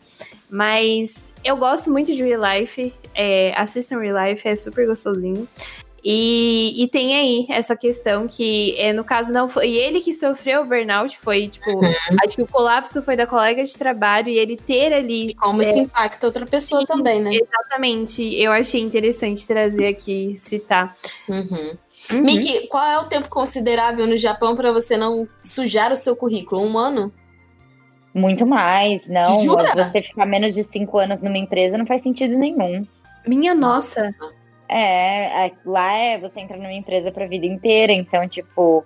Mas 0.47 1.31
eu 1.43 1.57
gosto 1.57 1.89
muito 1.91 2.13
de 2.13 2.23
Real 2.23 2.43
Life. 2.43 2.93
É, 3.15 3.59
assistam 3.59 3.97
Real 3.97 4.23
Life, 4.23 4.47
é 4.47 4.55
super 4.55 4.85
gostosinho. 4.85 5.47
E, 6.07 6.83
e 6.83 6.87
tem 6.87 7.15
aí 7.15 7.47
essa 7.49 7.75
questão 7.75 8.27
que, 8.27 8.79
é, 8.79 8.93
no 8.93 9.03
caso, 9.03 9.33
não 9.33 9.49
foi 9.49 9.71
ele 9.71 9.99
que 10.01 10.13
sofreu 10.13 10.61
o 10.61 10.65
burnout, 10.65 11.17
foi, 11.17 11.47
tipo, 11.47 11.67
acho 12.23 12.35
que 12.35 12.43
o 12.43 12.47
colapso 12.47 13.01
foi 13.01 13.15
da 13.15 13.25
colega 13.25 13.63
de 13.63 13.75
trabalho 13.75 14.29
e 14.29 14.37
ele 14.37 14.55
ter 14.55 14.93
ali. 14.93 15.33
Como 15.33 15.63
isso 15.63 15.79
impacta 15.79 16.27
outra 16.27 16.45
pessoa 16.45 16.81
Sim. 16.81 16.85
também, 16.85 17.19
né? 17.19 17.31
Exatamente, 17.33 18.21
eu 18.39 18.51
achei 18.51 18.81
interessante 18.81 19.47
trazer 19.47 19.87
aqui, 19.87 20.37
citar. 20.37 20.95
Uhum. 21.27 21.75
Uhum. 22.11 22.21
Miki, 22.21 22.67
qual 22.67 22.85
é 22.85 22.99
o 22.99 23.05
tempo 23.05 23.27
considerável 23.27 24.05
no 24.05 24.15
Japão 24.15 24.55
para 24.55 24.71
você 24.71 24.95
não 24.95 25.27
sujar 25.41 25.91
o 25.91 25.97
seu 25.97 26.15
currículo? 26.15 26.61
Um 26.61 26.77
ano? 26.77 27.11
Muito 28.13 28.45
mais, 28.45 29.01
não. 29.07 29.39
Jura? 29.39 29.73
Você 29.73 30.03
ficar 30.03 30.27
menos 30.27 30.53
de 30.53 30.63
cinco 30.63 30.99
anos 30.99 31.19
numa 31.19 31.37
empresa 31.39 31.79
não 31.79 31.85
faz 31.87 32.03
sentido 32.03 32.37
nenhum. 32.37 32.85
Minha 33.27 33.55
nossa. 33.55 33.99
É, 33.99 34.44
é, 34.69 35.51
lá 35.65 35.93
é 35.93 36.17
você 36.17 36.39
entra 36.39 36.57
numa 36.57 36.73
empresa 36.73 37.11
pra 37.11 37.27
vida 37.27 37.45
inteira, 37.45 37.91
então, 37.91 38.27
tipo, 38.27 38.83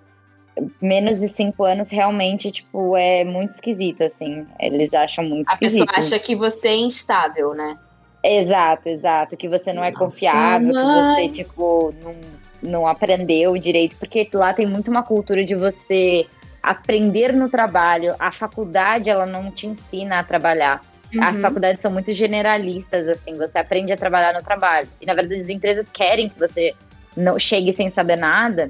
menos 0.82 1.20
de 1.20 1.30
cinco 1.30 1.64
anos 1.64 1.90
realmente, 1.90 2.52
tipo, 2.52 2.96
é 2.98 3.24
muito 3.24 3.52
esquisito, 3.52 4.04
assim. 4.04 4.46
Eles 4.60 4.94
acham 4.94 5.24
muito 5.24 5.48
A 5.50 5.58
pessoa 5.58 5.86
esquisito. 5.86 6.14
acha 6.16 6.20
que 6.20 6.36
você 6.36 6.70
é 6.70 6.76
instável, 6.78 7.54
né? 7.54 7.78
Exato, 8.24 8.90
exato. 8.90 9.38
Que 9.38 9.48
você 9.48 9.72
não 9.72 9.84
é 9.84 9.92
Nossa, 9.92 10.04
confiável, 10.04 10.74
mãe. 10.74 11.30
que 11.30 11.38
você, 11.38 11.44
tipo, 11.44 11.94
não, 12.04 12.16
não 12.62 12.88
aprendeu 12.88 13.58
direito. 13.58 13.96
Porque 13.98 14.28
lá 14.34 14.54
tem 14.54 14.66
muito 14.68 14.92
uma 14.92 15.04
cultura 15.04 15.46
de 15.46 15.56
você 15.56 16.28
aprender 16.62 17.32
no 17.32 17.50
trabalho. 17.50 18.14
A 18.20 18.30
faculdade, 18.32 19.10
ela 19.10 19.26
não 19.26 19.50
te 19.50 19.68
ensina 19.68 20.20
a 20.20 20.24
trabalhar. 20.24 20.82
As 21.20 21.38
Uhum. 21.38 21.42
faculdades 21.42 21.82
são 21.82 21.92
muito 21.92 22.14
generalistas, 22.14 23.08
assim, 23.08 23.34
você 23.34 23.58
aprende 23.58 23.92
a 23.92 23.98
trabalhar 23.98 24.34
no 24.34 24.44
trabalho. 24.44 24.88
E 25.02 25.06
na 25.06 25.14
verdade 25.14 25.42
as 25.42 25.50
empresas 25.50 25.88
querem 25.92 26.30
que 26.30 26.38
você 26.38 26.74
não 27.18 27.40
chegue 27.40 27.74
sem 27.74 27.90
saber 27.92 28.16
nada, 28.18 28.70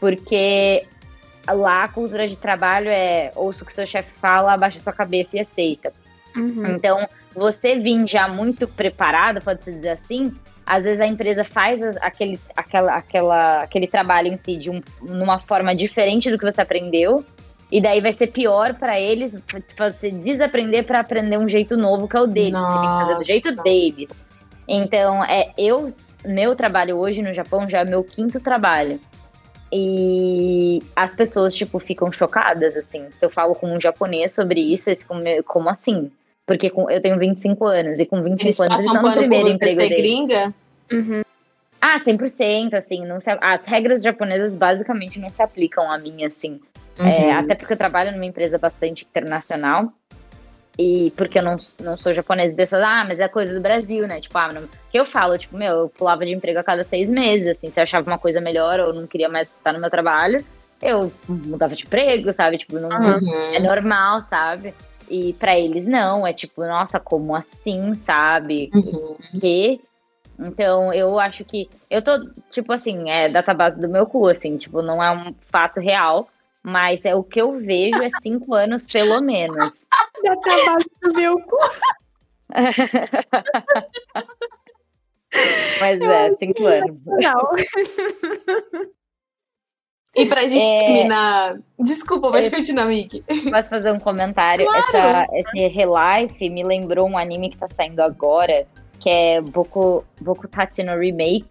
porque 0.00 0.86
lá 1.46 1.84
a 1.84 1.88
cultura 1.88 2.26
de 2.26 2.36
trabalho 2.36 2.88
é 2.88 3.30
ouça 3.34 3.62
o 3.62 3.66
que 3.66 3.74
seu 3.74 3.86
chefe 3.86 4.12
fala, 4.20 4.54
abaixa 4.54 4.80
sua 4.80 4.92
cabeça 4.92 5.30
e 5.36 5.40
aceita. 5.40 5.92
Uhum. 6.36 6.66
Então, 6.66 7.06
você 7.34 7.78
vir 7.78 8.06
já 8.06 8.26
muito 8.28 8.66
preparado, 8.66 9.40
pode-se 9.42 9.72
dizer 9.72 9.90
assim, 9.90 10.32
às 10.66 10.82
vezes 10.82 11.00
a 11.00 11.06
empresa 11.06 11.44
faz 11.44 11.80
as- 11.82 11.96
aquele, 11.98 12.40
aquela, 12.56 12.94
aquela, 12.94 13.58
aquele 13.58 13.86
trabalho 13.86 14.28
em 14.28 14.38
si 14.38 14.56
de 14.56 14.70
um, 14.70 14.80
numa 15.02 15.38
forma 15.38 15.74
diferente 15.74 16.30
do 16.30 16.38
que 16.38 16.44
você 16.50 16.60
aprendeu. 16.62 17.24
E 17.74 17.80
daí 17.80 18.00
vai 18.00 18.12
ser 18.12 18.28
pior 18.28 18.74
pra 18.74 19.00
eles 19.00 19.36
você 19.76 20.08
desaprender 20.08 20.84
pra 20.84 21.00
aprender 21.00 21.36
um 21.36 21.48
jeito 21.48 21.76
novo 21.76 22.06
que 22.06 22.16
é 22.16 22.20
o 22.20 22.26
deles. 22.28 22.52
Você 22.52 22.72
tem 22.72 22.80
que 22.80 22.86
fazer 22.86 23.06
do 23.06 23.16
Nossa. 23.16 23.24
jeito 23.24 23.62
deles. 23.64 24.08
Então, 24.68 25.24
é, 25.24 25.50
eu 25.58 25.92
meu 26.24 26.54
trabalho 26.54 26.96
hoje 26.96 27.20
no 27.20 27.34
Japão 27.34 27.68
já 27.68 27.80
é 27.80 27.84
meu 27.84 28.04
quinto 28.04 28.38
trabalho. 28.38 29.00
E 29.72 30.78
as 30.94 31.16
pessoas, 31.16 31.52
tipo, 31.52 31.80
ficam 31.80 32.12
chocadas, 32.12 32.76
assim. 32.76 33.08
Se 33.18 33.26
eu 33.26 33.28
falo 33.28 33.56
com 33.56 33.74
um 33.74 33.80
japonês 33.80 34.32
sobre 34.32 34.60
isso, 34.60 34.88
eles 34.88 35.02
ficam, 35.02 35.16
meio, 35.16 35.42
como 35.42 35.68
assim? 35.68 36.12
Porque 36.46 36.70
com, 36.70 36.88
eu 36.88 37.02
tenho 37.02 37.18
25 37.18 37.64
anos, 37.66 37.98
e 37.98 38.06
com 38.06 38.22
25 38.22 38.44
Eles 38.46 38.60
anos 38.60 38.74
eles 38.74 38.86
estão 38.86 39.02
no 39.02 39.16
primeiro 39.16 39.46
você 39.46 39.52
emprego 39.54 39.80
ser 39.80 39.88
deles. 39.88 40.00
gringa? 40.00 40.54
Uhum. 40.92 41.22
Ah, 41.80 41.98
100%, 41.98 42.74
assim, 42.74 43.04
não 43.04 43.18
se, 43.18 43.36
as 43.40 43.66
regras 43.66 44.00
japonesas 44.00 44.54
basicamente 44.54 45.18
não 45.18 45.28
se 45.28 45.42
aplicam 45.42 45.90
a 45.90 45.98
mim, 45.98 46.24
assim. 46.24 46.60
É, 46.98 47.02
Uhum. 47.32 47.38
até 47.38 47.54
porque 47.54 47.72
eu 47.72 47.76
trabalho 47.76 48.12
numa 48.12 48.24
empresa 48.26 48.58
bastante 48.58 49.04
internacional. 49.04 49.92
E 50.76 51.12
porque 51.16 51.38
eu 51.38 51.42
não, 51.42 51.54
não 51.80 51.96
sou 51.96 52.12
japonesa, 52.12 52.52
pessoas, 52.54 52.82
ah, 52.82 53.04
mas 53.06 53.20
é 53.20 53.28
coisa 53.28 53.54
do 53.54 53.60
Brasil, 53.60 54.08
né? 54.08 54.20
Tipo, 54.20 54.36
ah, 54.38 54.52
não... 54.52 54.62
que 54.90 54.98
eu 54.98 55.04
falo, 55.04 55.38
tipo, 55.38 55.56
meu, 55.56 55.72
eu 55.72 55.88
pulava 55.88 56.26
de 56.26 56.32
emprego 56.32 56.58
a 56.58 56.64
cada 56.64 56.82
seis 56.82 57.08
meses, 57.08 57.46
assim, 57.46 57.70
se 57.70 57.78
eu 57.78 57.84
achava 57.84 58.10
uma 58.10 58.18
coisa 58.18 58.40
melhor 58.40 58.80
ou 58.80 58.92
não 58.92 59.06
queria 59.06 59.28
mais 59.28 59.46
estar 59.48 59.72
no 59.72 59.80
meu 59.80 59.88
trabalho, 59.88 60.44
eu 60.82 61.12
mudava 61.28 61.76
de 61.76 61.84
emprego, 61.84 62.32
sabe? 62.32 62.58
Tipo, 62.58 62.80
não, 62.80 62.90
é 62.92 63.58
Uhum. 63.58 63.62
normal, 63.62 64.20
sabe? 64.22 64.74
E 65.08 65.32
pra 65.34 65.56
eles 65.56 65.86
não, 65.86 66.26
é 66.26 66.32
tipo, 66.32 66.64
nossa, 66.64 66.98
como 66.98 67.36
assim, 67.36 67.94
sabe? 68.04 68.70
Uhum. 68.74 69.16
que. 69.40 69.80
Então, 70.36 70.92
eu 70.92 71.20
acho 71.20 71.44
que. 71.44 71.70
Eu 71.88 72.02
tô, 72.02 72.18
tipo 72.50 72.72
assim, 72.72 73.08
é 73.08 73.28
database 73.28 73.80
do 73.80 73.88
meu 73.88 74.06
cu, 74.06 74.26
assim, 74.26 74.56
tipo, 74.56 74.82
não 74.82 75.00
é 75.00 75.08
um 75.12 75.32
fato 75.52 75.78
real, 75.78 76.28
mas 76.64 77.04
é 77.04 77.14
o 77.14 77.22
que 77.22 77.40
eu 77.40 77.60
vejo 77.60 78.02
é 78.02 78.08
cinco 78.22 78.54
anos, 78.54 78.86
pelo 78.86 79.20
menos. 79.20 79.86
Dá 80.24 80.36
trabalho 80.36 80.86
do 81.02 81.12
meu 81.14 81.38
cu. 81.40 81.58
Mas 85.80 86.00
é, 86.00 86.34
cinco 86.36 86.66
anos. 86.66 86.96
Não. 87.04 87.50
E 90.16 90.26
pra 90.26 90.46
gente 90.46 90.62
É. 90.62 90.78
terminar. 90.78 91.58
Desculpa, 91.78 92.30
pode 92.30 92.46
É. 92.46 92.50
continuar, 92.50 92.84
Miki. 92.86 93.24
Posso 93.50 93.68
fazer 93.68 93.90
um 93.92 93.98
comentário? 93.98 94.64
Essa, 94.72 95.26
esse 95.32 95.66
Relife 95.66 96.48
me 96.48 96.62
lembrou 96.62 97.08
um 97.08 97.18
anime 97.18 97.50
que 97.50 97.58
tá 97.58 97.66
saindo 97.74 98.00
agora, 98.00 98.64
que 99.00 99.10
é 99.10 99.40
Boku, 99.40 100.04
Boku 100.20 100.46
Tachi 100.46 100.84
no 100.84 100.96
Remake. 100.96 101.46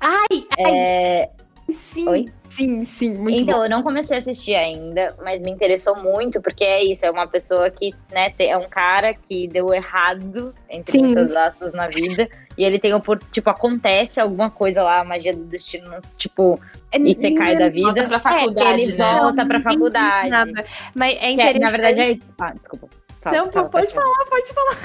Ai, 0.00 0.46
É, 0.58 1.28
sim. 1.70 2.08
Oi? 2.08 2.24
Sim, 2.50 2.84
sim, 2.84 3.14
muito 3.14 3.38
então, 3.42 3.58
bom. 3.58 3.64
eu 3.64 3.70
não 3.70 3.82
comecei 3.82 4.16
a 4.16 4.20
assistir 4.20 4.54
ainda, 4.54 5.14
mas 5.22 5.40
me 5.40 5.50
interessou 5.50 5.96
muito, 5.96 6.42
porque 6.42 6.64
é 6.64 6.84
isso, 6.84 7.06
é 7.06 7.10
uma 7.10 7.26
pessoa 7.26 7.70
que, 7.70 7.94
né, 8.12 8.32
é 8.40 8.56
um 8.56 8.68
cara 8.68 9.14
que 9.14 9.46
deu 9.48 9.72
errado, 9.72 10.52
entre 10.68 10.92
Sim. 10.98 11.06
muitas 11.06 11.34
aspas, 11.36 11.72
na 11.72 11.86
vida, 11.88 12.28
e 12.58 12.64
ele 12.64 12.78
tem, 12.78 12.92
opor- 12.92 13.20
tipo, 13.30 13.48
acontece 13.48 14.20
alguma 14.20 14.50
coisa 14.50 14.82
lá, 14.82 15.00
a 15.00 15.04
magia 15.04 15.32
do 15.32 15.44
destino, 15.44 16.00
tipo, 16.18 16.60
e 16.92 17.14
você 17.14 17.30
cai 17.32 17.56
da 17.56 17.68
vida. 17.68 17.86
Volta 17.86 18.08
pra 18.08 18.18
faculdade, 18.18 18.80
ele 18.82 18.92
né? 18.98 19.18
volta 19.20 19.46
pra 19.46 19.60
faculdade. 19.62 20.28
Nada. 20.30 20.64
Mas 20.94 21.14
é 21.14 21.18
Que 21.18 21.24
é- 21.24 21.32
interessante. 21.32 21.60
na 21.60 21.70
verdade, 21.70 22.00
é. 22.00 22.18
Ah, 22.40 22.52
desculpa. 22.52 22.88
Fala, 23.22 23.36
Não, 23.36 23.52
fala, 23.52 23.68
pode 23.68 23.94
falar. 23.94 24.24
pode 24.28 24.52
falar. 24.52 24.76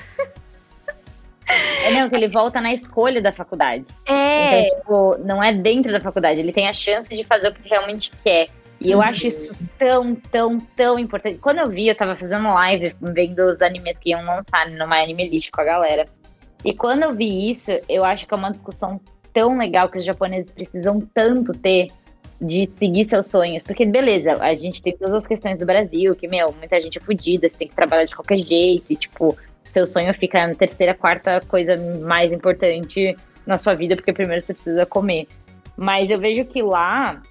É, 1.86 1.92
não, 1.92 2.10
que 2.10 2.16
ele 2.16 2.28
volta 2.28 2.60
na 2.60 2.74
escolha 2.74 3.22
da 3.22 3.32
faculdade. 3.32 3.86
É. 4.08 4.62
Então, 4.62 4.78
tipo, 4.78 5.18
não 5.26 5.44
é 5.44 5.54
dentro 5.54 5.92
da 5.92 6.00
faculdade, 6.02 6.40
ele 6.40 6.52
tem 6.52 6.68
a 6.68 6.74
chance 6.74 7.16
de 7.16 7.24
fazer 7.24 7.50
o 7.50 7.54
que 7.54 7.68
realmente 7.70 8.12
quer. 8.24 8.48
E 8.80 8.92
eu 8.92 8.98
Uhum. 8.98 9.04
acho 9.04 9.28
isso 9.28 9.56
tão, 9.78 10.16
tão, 10.16 10.60
tão 10.60 11.00
importante. 11.00 11.38
Quando 11.38 11.60
eu 11.60 11.70
vi, 11.70 11.88
eu 11.88 11.96
tava 11.96 12.16
fazendo 12.16 12.54
live, 12.54 12.96
vendo 13.02 13.40
os 13.40 13.62
animes 13.62 13.98
que 14.00 14.10
iam 14.10 14.26
lançar 14.26 14.70
numa 14.70 15.02
anime 15.02 15.30
list 15.30 15.50
com 15.52 15.62
a 15.62 15.64
galera. 15.64 16.08
E 16.64 16.74
quando 16.74 17.04
eu 17.04 17.14
vi 17.14 17.52
isso, 17.52 17.72
eu 17.88 18.04
acho 18.04 18.28
que 18.28 18.34
é 18.34 18.38
uma 18.38 18.52
discussão 18.52 19.00
tão 19.34 19.58
legal 19.58 19.88
que 19.88 19.98
os 19.98 20.06
japoneses 20.06 20.52
precisam 20.52 21.00
tanto 21.14 21.54
ter 21.54 21.88
de 22.42 22.70
seguir 22.78 23.08
seus 23.08 23.28
sonhos. 23.28 23.64
Porque, 23.64 23.86
beleza, 23.86 24.34
a 24.42 24.54
gente 24.54 24.82
tem 24.82 24.98
todas 24.98 25.16
as 25.16 25.28
questões 25.28 25.58
do 25.58 25.66
Brasil, 25.66 26.14
que, 26.16 26.28
meu, 26.28 26.52
muita 26.54 26.80
gente 26.82 26.98
é 26.98 27.02
fodida, 27.02 27.48
você 27.48 27.56
tem 27.56 27.68
que 27.68 27.76
trabalhar 27.76 28.06
de 28.06 28.16
qualquer 28.16 28.40
jeito, 28.40 28.86
e, 28.90 28.96
tipo, 28.96 29.38
seu 29.70 29.88
sonho 29.88 30.14
fica 30.14 30.48
na 30.48 30.56
terceira, 30.56 30.94
quarta 30.94 31.42
coisa 31.48 31.76
mais 32.02 32.32
importante 32.32 33.16
na 33.46 33.58
sua 33.58 33.76
vida, 33.76 33.96
porque 33.96 34.14
primeiro 34.14 34.42
você 34.42 34.54
precisa 34.54 34.86
comer. 34.86 35.28
Mas 35.76 36.10
eu 36.10 36.20
vejo 36.20 36.46
que 36.46 36.62
lá 36.62 37.22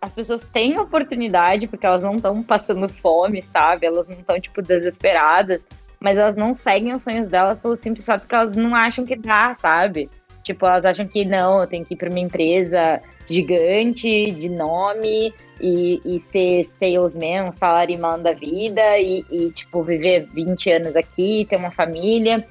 as 0.00 0.12
pessoas 0.12 0.44
têm 0.44 0.78
oportunidade, 0.78 1.66
porque 1.66 1.86
elas 1.86 2.02
não 2.02 2.16
estão 2.16 2.42
passando 2.42 2.88
fome, 2.88 3.42
sabe? 3.52 3.86
Elas 3.86 4.06
não 4.06 4.16
estão, 4.16 4.38
tipo, 4.38 4.60
desesperadas, 4.60 5.60
mas 5.98 6.18
elas 6.18 6.36
não 6.36 6.54
seguem 6.54 6.94
os 6.94 7.02
sonhos 7.02 7.28
delas 7.28 7.58
pelo 7.58 7.76
simples 7.76 8.04
fato 8.04 8.26
que 8.26 8.34
elas 8.34 8.54
não 8.54 8.74
acham 8.74 9.06
que 9.06 9.16
dá, 9.16 9.56
sabe? 9.58 10.10
Tipo, 10.44 10.66
elas 10.66 10.84
acham 10.84 11.08
que 11.08 11.24
não, 11.24 11.60
eu 11.62 11.66
tenho 11.66 11.84
que 11.84 11.94
ir 11.94 11.96
pra 11.96 12.10
uma 12.10 12.20
empresa 12.20 13.00
gigante, 13.26 14.30
de 14.32 14.50
nome, 14.50 15.34
e, 15.58 16.00
e 16.04 16.22
ser 16.30 16.68
salesman, 16.78 17.48
um 17.48 17.52
salaryman 17.52 18.20
da 18.20 18.34
vida, 18.34 18.98
e, 18.98 19.24
e, 19.30 19.50
tipo, 19.50 19.82
viver 19.82 20.28
20 20.34 20.70
anos 20.70 20.94
aqui, 20.94 21.46
ter 21.48 21.56
uma 21.56 21.70
família. 21.70 22.46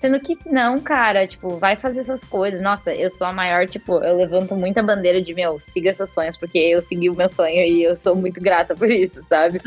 Sendo 0.00 0.18
que 0.20 0.36
não, 0.44 0.78
cara, 0.80 1.26
tipo, 1.26 1.56
vai 1.56 1.76
fazer 1.76 2.00
essas 2.00 2.22
coisas. 2.24 2.60
Nossa, 2.60 2.92
eu 2.92 3.10
sou 3.10 3.28
a 3.28 3.32
maior, 3.32 3.66
tipo, 3.66 4.02
eu 4.02 4.16
levanto 4.16 4.54
muita 4.56 4.82
bandeira 4.82 5.22
de, 5.22 5.32
meu, 5.32 5.58
siga 5.60 5.94
seus 5.94 6.12
sonhos, 6.12 6.36
porque 6.36 6.58
eu 6.58 6.82
segui 6.82 7.08
o 7.08 7.14
meu 7.16 7.28
sonho 7.28 7.64
e 7.64 7.84
eu 7.84 7.96
sou 7.96 8.14
muito 8.16 8.40
grata 8.40 8.74
por 8.74 8.90
isso, 8.90 9.24
sabe? 9.28 9.60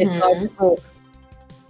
É 0.00 0.06
só, 0.06 0.28
Uhum. 0.30 0.40
tipo, 0.40 0.80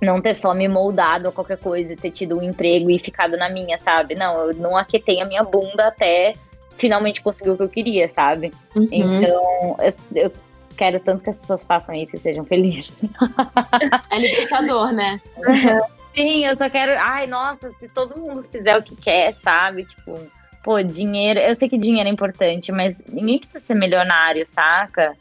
não 0.00 0.20
ter 0.20 0.34
só 0.34 0.54
me 0.54 0.68
moldado 0.68 1.28
a 1.28 1.32
qualquer 1.32 1.58
coisa, 1.58 1.96
ter 1.96 2.10
tido 2.10 2.38
um 2.38 2.42
emprego 2.42 2.90
e 2.90 2.98
ficado 2.98 3.36
na 3.36 3.48
minha, 3.48 3.78
sabe? 3.78 4.14
Não, 4.14 4.48
eu 4.48 4.54
não 4.54 4.76
aquietei 4.76 5.20
a 5.20 5.24
minha 5.24 5.42
bunda 5.42 5.88
até 5.88 6.34
finalmente 6.76 7.20
conseguir 7.20 7.50
o 7.50 7.56
que 7.56 7.62
eu 7.62 7.68
queria, 7.68 8.08
sabe? 8.14 8.52
Uhum. 8.74 8.88
Então, 8.92 9.76
eu, 9.80 10.22
eu 10.22 10.32
quero 10.76 11.00
tanto 11.00 11.24
que 11.24 11.30
as 11.30 11.36
pessoas 11.36 11.64
façam 11.64 11.94
isso 11.94 12.16
e 12.16 12.20
sejam 12.20 12.44
felizes. 12.44 12.92
É 14.10 14.18
libertador, 14.18 14.92
né? 14.92 15.20
Sim, 16.14 16.46
eu 16.46 16.56
só 16.56 16.68
quero. 16.70 16.92
Ai, 16.98 17.26
nossa, 17.26 17.70
se 17.78 17.88
todo 17.88 18.18
mundo 18.18 18.44
fizer 18.50 18.76
o 18.76 18.82
que 18.82 18.96
quer, 18.96 19.34
sabe? 19.34 19.84
Tipo, 19.84 20.18
pô, 20.64 20.82
dinheiro. 20.82 21.38
Eu 21.38 21.54
sei 21.54 21.68
que 21.68 21.78
dinheiro 21.78 22.08
é 22.08 22.12
importante, 22.12 22.72
mas 22.72 22.98
ninguém 23.08 23.38
precisa 23.38 23.60
ser 23.60 23.74
milionário, 23.74 24.46
saca? 24.46 25.14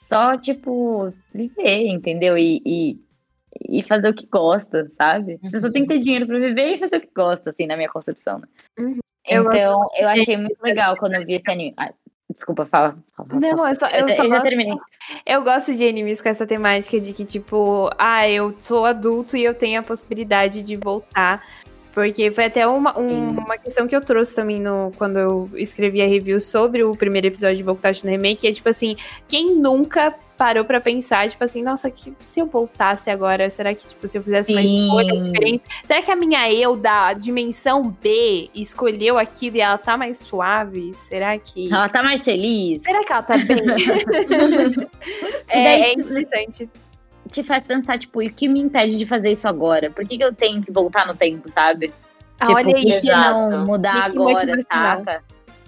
Só, 0.00 0.38
tipo, 0.38 1.12
viver, 1.34 1.88
entendeu? 1.88 2.38
E, 2.38 2.62
e, 2.64 2.98
e 3.68 3.82
fazer 3.82 4.08
o 4.08 4.14
que 4.14 4.26
gosta, 4.26 4.90
sabe? 4.96 5.38
A 5.46 5.50
pessoa 5.50 5.72
tem 5.72 5.82
que 5.82 5.88
ter 5.88 5.98
dinheiro 5.98 6.26
pra 6.26 6.38
viver 6.38 6.74
e 6.74 6.78
fazer 6.78 6.96
o 6.96 7.00
que 7.00 7.10
gosta, 7.14 7.50
assim, 7.50 7.66
na 7.66 7.76
minha 7.76 7.88
concepção. 7.88 8.38
Né? 8.38 8.46
Uhum. 8.78 8.98
Eu 9.26 9.42
Então, 9.52 9.88
eu 9.98 10.12
de 10.12 10.20
achei 10.20 10.36
muito 10.36 10.60
legal 10.62 10.96
quando 10.96 11.14
eu 11.14 11.20
vi 11.26 11.34
esse 11.34 11.50
anime. 11.50 11.74
Ai, 11.76 11.90
desculpa, 12.34 12.64
fala. 12.64 12.96
fala, 13.14 13.28
fala. 13.28 13.40
Não, 13.40 13.66
é 13.66 13.74
só, 13.74 13.86
eu, 13.88 14.08
eu, 14.08 14.16
só 14.16 14.24
eu 14.24 14.30
gosto- 14.30 14.80
eu 15.26 15.42
gosto 15.42 15.74
de 15.74 15.86
animes 15.86 16.22
com 16.22 16.28
essa 16.28 16.46
temática 16.46 16.98
de 16.98 17.12
que, 17.12 17.24
tipo, 17.24 17.90
ah, 17.98 18.28
eu 18.28 18.54
sou 18.58 18.86
adulto 18.86 19.36
e 19.36 19.44
eu 19.44 19.54
tenho 19.54 19.78
a 19.80 19.82
possibilidade 19.82 20.62
de 20.62 20.76
voltar. 20.76 21.44
Porque 21.92 22.30
foi 22.30 22.44
até 22.44 22.66
uma, 22.66 22.98
um- 22.98 23.30
uma 23.30 23.58
questão 23.58 23.86
que 23.86 23.94
eu 23.94 24.00
trouxe 24.00 24.34
também 24.34 24.60
no, 24.60 24.92
quando 24.96 25.18
eu 25.18 25.50
escrevi 25.54 26.00
a 26.00 26.06
review 26.06 26.40
sobre 26.40 26.84
o 26.84 26.96
primeiro 26.96 27.26
episódio 27.26 27.56
de 27.56 27.64
Bokutashi 27.64 28.04
no 28.04 28.10
Remake, 28.12 28.46
é 28.46 28.52
tipo 28.52 28.68
assim, 28.68 28.94
quem 29.28 29.56
nunca 29.56 30.14
parou 30.40 30.64
pra 30.64 30.80
pensar, 30.80 31.28
tipo 31.28 31.44
assim, 31.44 31.62
nossa, 31.62 31.90
que, 31.90 32.14
se 32.18 32.40
eu 32.40 32.46
voltasse 32.46 33.10
agora, 33.10 33.50
será 33.50 33.74
que, 33.74 33.86
tipo, 33.86 34.08
se 34.08 34.16
eu 34.16 34.22
fizesse 34.22 34.50
uma 34.50 34.62
Sim. 34.62 34.84
escolha 34.86 35.20
diferente, 35.20 35.64
será 35.84 36.00
que 36.00 36.10
a 36.10 36.16
minha 36.16 36.50
eu 36.50 36.76
da 36.78 37.12
dimensão 37.12 37.94
B 38.02 38.48
escolheu 38.54 39.18
aquilo 39.18 39.58
e 39.58 39.60
ela 39.60 39.76
tá 39.76 39.98
mais 39.98 40.16
suave? 40.16 40.94
Será 40.94 41.38
que... 41.38 41.70
Ela 41.70 41.90
tá 41.90 42.02
mais 42.02 42.22
feliz. 42.22 42.82
Será 42.82 43.04
que 43.04 43.12
ela 43.12 43.22
tá 43.22 43.36
bem? 43.36 43.58
É, 45.46 45.64
daí- 45.64 45.82
é 45.82 45.92
interessante. 45.92 46.70
te 47.30 47.42
faz 47.42 47.62
pensar, 47.64 47.98
tipo, 47.98 48.22
e 48.22 48.28
o 48.28 48.32
que 48.32 48.48
me 48.48 48.60
impede 48.60 48.96
de 48.96 49.04
fazer 49.04 49.32
isso 49.32 49.46
agora? 49.46 49.90
Por 49.90 50.08
que, 50.08 50.16
que 50.16 50.24
eu 50.24 50.32
tenho 50.34 50.62
que 50.62 50.72
voltar 50.72 51.06
no 51.06 51.14
tempo, 51.14 51.50
sabe? 51.50 51.92
Ah, 52.38 52.46
tipo, 52.46 52.56
olha 52.70 52.78
Exato. 52.78 53.50
não 53.50 53.66
mudar 53.66 54.10
Que 54.10 54.16
agora, 54.16 54.62
saca? 54.62 55.22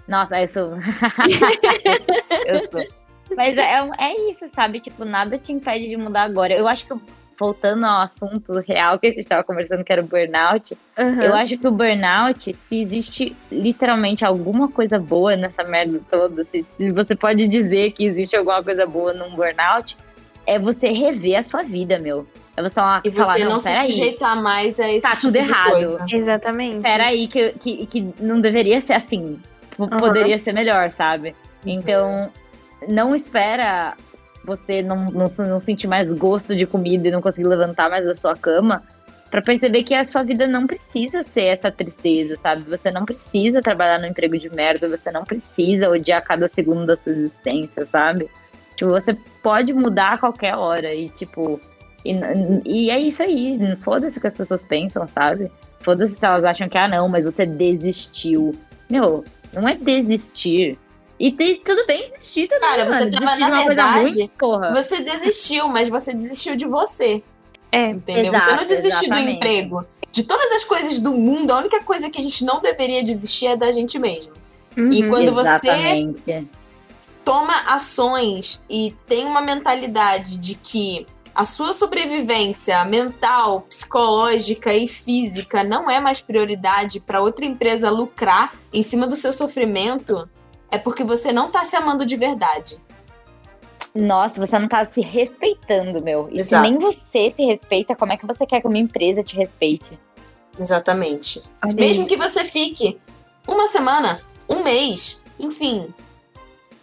Nossa, 0.07 0.41
eu 0.41 0.47
sou. 0.47 0.73
eu 2.47 2.59
sou. 2.71 3.02
Mas 3.35 3.57
é, 3.57 3.79
é 3.99 4.29
isso, 4.29 4.47
sabe? 4.53 4.79
Tipo, 4.79 5.05
nada 5.05 5.37
te 5.37 5.51
impede 5.51 5.87
de 5.89 5.97
mudar 5.97 6.23
agora. 6.23 6.53
Eu 6.53 6.67
acho 6.67 6.85
que, 6.87 6.93
voltando 7.39 7.85
ao 7.85 8.01
assunto 8.01 8.53
real 8.59 8.99
que 8.99 9.07
a 9.07 9.09
gente 9.09 9.21
estava 9.21 9.43
conversando, 9.43 9.83
que 9.83 9.91
era 9.91 10.01
o 10.01 10.05
burnout, 10.05 10.77
Aham. 10.97 11.23
eu 11.23 11.33
acho 11.33 11.57
que 11.57 11.67
o 11.67 11.71
burnout, 11.71 12.55
se 12.69 12.81
existe 12.81 13.35
literalmente 13.51 14.23
alguma 14.23 14.69
coisa 14.69 14.99
boa 14.99 15.35
nessa 15.35 15.63
merda 15.63 15.99
toda, 16.09 16.45
se, 16.45 16.65
se 16.77 16.91
você 16.91 17.15
pode 17.15 17.47
dizer 17.47 17.91
que 17.93 18.05
existe 18.05 18.35
alguma 18.35 18.63
coisa 18.63 18.85
boa 18.85 19.13
num 19.13 19.35
burnout, 19.35 19.97
é 20.45 20.59
você 20.59 20.89
rever 20.89 21.37
a 21.39 21.43
sua 21.43 21.63
vida, 21.63 21.97
meu. 21.99 22.27
É 22.55 22.61
você 22.61 22.75
falar, 22.75 23.01
E 23.03 23.09
falar, 23.09 23.31
você 23.33 23.43
não, 23.43 23.51
não 23.53 23.59
se 23.59 23.73
sujeitar 23.81 24.41
mais 24.41 24.79
a 24.79 24.87
esse 24.91 25.01
Tá 25.01 25.15
tipo 25.15 25.21
tudo 25.23 25.33
de 25.43 25.49
errado. 25.49 25.71
coisa. 25.71 26.05
Exatamente. 26.11 26.81
peraí, 26.83 27.27
que, 27.27 27.49
que, 27.53 27.85
que 27.87 28.13
não 28.19 28.39
deveria 28.39 28.79
ser 28.79 28.93
assim. 28.93 29.39
P- 29.75 29.83
Aham. 29.83 29.97
Poderia 29.97 30.37
ser 30.37 30.53
melhor, 30.53 30.91
sabe? 30.91 31.35
Então, 31.65 32.29
não 32.87 33.13
espera 33.15 33.95
você 34.43 34.81
não, 34.81 35.05
não, 35.05 35.27
não 35.27 35.59
sentir 35.61 35.87
mais 35.87 36.09
gosto 36.17 36.55
de 36.55 36.65
comida 36.65 37.07
e 37.07 37.11
não 37.11 37.21
conseguir 37.21 37.47
levantar 37.47 37.89
mais 37.89 38.05
da 38.05 38.13
sua 38.13 38.35
cama 38.35 38.83
Pra 39.33 39.41
perceber 39.41 39.81
que 39.81 39.95
a 39.95 40.05
sua 40.05 40.21
vida 40.21 40.45
não 40.45 40.67
precisa 40.67 41.23
ser 41.23 41.45
essa 41.45 41.71
tristeza, 41.71 42.37
sabe? 42.39 42.69
Você 42.69 42.91
não 42.91 43.03
precisa 43.03 43.63
trabalhar 43.63 43.99
no 43.99 44.05
emprego 44.05 44.37
de 44.37 44.47
merda, 44.47 44.87
você 44.87 45.09
não 45.11 45.25
precisa 45.25 45.89
odiar 45.89 46.23
cada 46.23 46.47
segundo 46.47 46.85
da 46.85 46.95
sua 46.95 47.13
existência, 47.13 47.83
sabe? 47.87 48.29
Tipo, 48.75 48.91
você 48.91 49.17
pode 49.41 49.73
mudar 49.73 50.13
a 50.13 50.17
qualquer 50.19 50.55
hora 50.55 50.93
e, 50.93 51.09
tipo, 51.09 51.59
e, 52.05 52.13
e 52.63 52.91
é 52.91 52.99
isso 52.99 53.23
aí. 53.23 53.57
Foda-se 53.77 54.19
o 54.19 54.21
que 54.21 54.27
as 54.27 54.35
pessoas 54.35 54.61
pensam, 54.61 55.07
sabe? 55.07 55.51
Foda-se 55.79 56.15
se 56.15 56.23
elas 56.23 56.43
acham 56.43 56.69
que, 56.69 56.77
ah, 56.77 56.87
não, 56.87 57.09
mas 57.09 57.25
você 57.25 57.43
desistiu. 57.43 58.55
Meu, 58.87 59.25
não 59.51 59.67
é 59.67 59.73
desistir. 59.73 60.77
E 61.19 61.31
tem, 61.31 61.59
tudo 61.63 61.85
bem 61.85 62.11
desistir 62.19 62.47
também. 62.47 62.69
Cara, 62.69 62.85
você 62.85 63.05
mano. 63.05 63.11
tava, 63.11 63.25
Desistir 63.25 63.43
de 63.45 63.49
na 63.51 63.63
verdade, 63.63 64.31
ruim. 64.41 64.73
Você 64.73 65.01
desistiu, 65.01 65.67
mas 65.67 65.89
você 65.89 66.13
desistiu 66.13 66.55
de 66.55 66.65
você. 66.65 67.23
É. 67.71 67.87
Entendeu? 67.89 68.31
você 68.31 68.35
Exato, 68.37 68.55
não 68.55 68.65
desistiu 68.65 68.99
do 69.09 69.15
exatamente. 69.15 69.35
emprego. 69.37 69.85
De 70.11 70.23
todas 70.23 70.51
as 70.51 70.63
coisas 70.63 70.99
do 70.99 71.11
mundo, 71.13 71.51
a 71.51 71.57
única 71.57 71.83
coisa 71.83 72.09
que 72.09 72.19
a 72.19 72.21
gente 72.21 72.43
não 72.45 72.61
deveria 72.61 73.03
desistir 73.03 73.47
é 73.47 73.55
da 73.55 73.71
gente 73.71 73.97
mesmo. 73.97 74.33
E 74.77 75.03
Uhum. 75.03 75.09
quando 75.09 75.33
você 75.33 75.49
Exatamente. 75.67 76.47
toma 77.23 77.55
ações 77.67 78.63
e 78.69 78.95
tem 79.07 79.25
uma 79.25 79.41
mentalidade 79.41 80.37
de 80.37 80.55
que 80.55 81.05
a 81.33 81.45
sua 81.45 81.73
sobrevivência 81.73 82.83
mental, 82.85 83.61
psicológica 83.61 84.71
e 84.73 84.87
física 84.87 85.63
não 85.63 85.89
é 85.89 85.99
mais 85.99 86.21
prioridade 86.21 86.99
para 86.99 87.21
outra 87.21 87.43
empresa 87.45 87.89
lucrar 87.89 88.53
em 88.71 88.83
cima 88.83 89.07
do 89.07 89.15
seu 89.15 89.31
sofrimento, 89.33 90.29
é 90.73 90.79
porque 90.79 91.03
você 91.03 91.31
não 91.31 91.51
tá 91.51 91.63
se 91.63 91.75
amando 91.75 92.03
de 92.03 92.17
verdade. 92.17 92.79
Nossa, 93.93 94.43
você 94.43 94.57
não 94.57 94.67
tá 94.67 94.83
se 94.87 95.01
respeitando, 95.01 96.01
meu. 96.01 96.27
E 96.31 96.39
Exato. 96.39 96.65
se 96.65 96.71
nem 96.71 96.79
você 96.79 97.31
se 97.35 97.45
respeita, 97.45 97.95
como 97.95 98.11
é 98.11 98.17
que 98.17 98.25
você 98.25 98.43
quer 98.43 98.59
que 98.59 98.65
uma 98.65 98.79
empresa 98.79 99.21
te 99.21 99.35
respeite? 99.35 99.99
Exatamente. 100.59 101.43
Olha 101.63 101.75
Mesmo 101.75 102.07
que 102.07 102.17
você 102.17 102.43
fique 102.43 102.99
uma 103.47 103.67
semana, 103.67 104.19
um 104.49 104.63
mês, 104.63 105.23
enfim. 105.39 105.93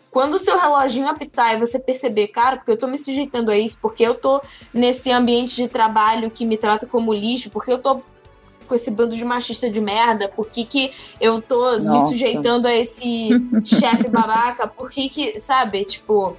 Quando 0.09 0.35
o 0.35 0.39
seu 0.39 0.57
reloginho 0.57 1.09
apitar 1.09 1.55
e 1.55 1.59
você 1.59 1.81
perceber, 1.81 2.29
cara, 2.29 2.59
porque 2.59 2.71
eu 2.71 2.79
tô 2.79 2.87
me 2.87 2.97
sujeitando 2.97 3.51
a 3.51 3.59
isso, 3.59 3.79
porque 3.83 4.05
eu 4.05 4.15
tô 4.15 4.41
nesse 4.73 5.11
ambiente 5.11 5.57
de 5.57 5.69
trabalho 5.69 6.31
que 6.31 6.47
me 6.47 6.57
trata 6.57 6.87
como 6.87 7.12
lixo, 7.12 7.51
porque 7.51 7.73
eu 7.73 7.79
tô 7.79 8.03
com 8.71 8.77
esse 8.77 8.93
bando 8.93 9.17
de 9.17 9.25
machista 9.25 9.69
de 9.69 9.81
merda, 9.81 10.29
por 10.29 10.49
que, 10.49 10.65
que 10.65 10.93
eu 11.21 11.43
tô 11.43 11.81
me 11.81 11.87
Nossa. 11.87 12.07
sujeitando 12.07 12.69
a 12.69 12.73
esse 12.73 13.31
chefe 13.67 14.09
babaca, 14.09 14.69
por 14.69 14.89
que 14.89 15.09
que, 15.09 15.41
sabe, 15.41 15.85
tipo, 15.85 16.37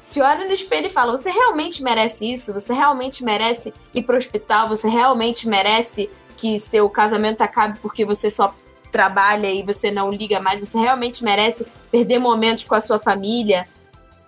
se 0.00 0.22
olha 0.22 0.46
no 0.46 0.52
espelho 0.52 0.86
e 0.86 0.90
fala, 0.90 1.14
você 1.14 1.30
realmente 1.30 1.82
merece 1.82 2.32
isso? 2.32 2.54
Você 2.54 2.72
realmente 2.72 3.22
merece 3.22 3.74
ir 3.94 4.02
pro 4.02 4.16
hospital? 4.16 4.66
Você 4.70 4.88
realmente 4.88 5.46
merece 5.46 6.08
que 6.38 6.58
seu 6.58 6.88
casamento 6.88 7.42
acabe 7.42 7.78
porque 7.80 8.02
você 8.02 8.30
só 8.30 8.54
trabalha 8.90 9.50
e 9.50 9.62
você 9.62 9.90
não 9.90 10.10
liga 10.10 10.40
mais? 10.40 10.66
Você 10.66 10.78
realmente 10.78 11.22
merece 11.22 11.66
perder 11.90 12.18
momentos 12.18 12.64
com 12.64 12.74
a 12.74 12.80
sua 12.80 12.98
família? 12.98 13.68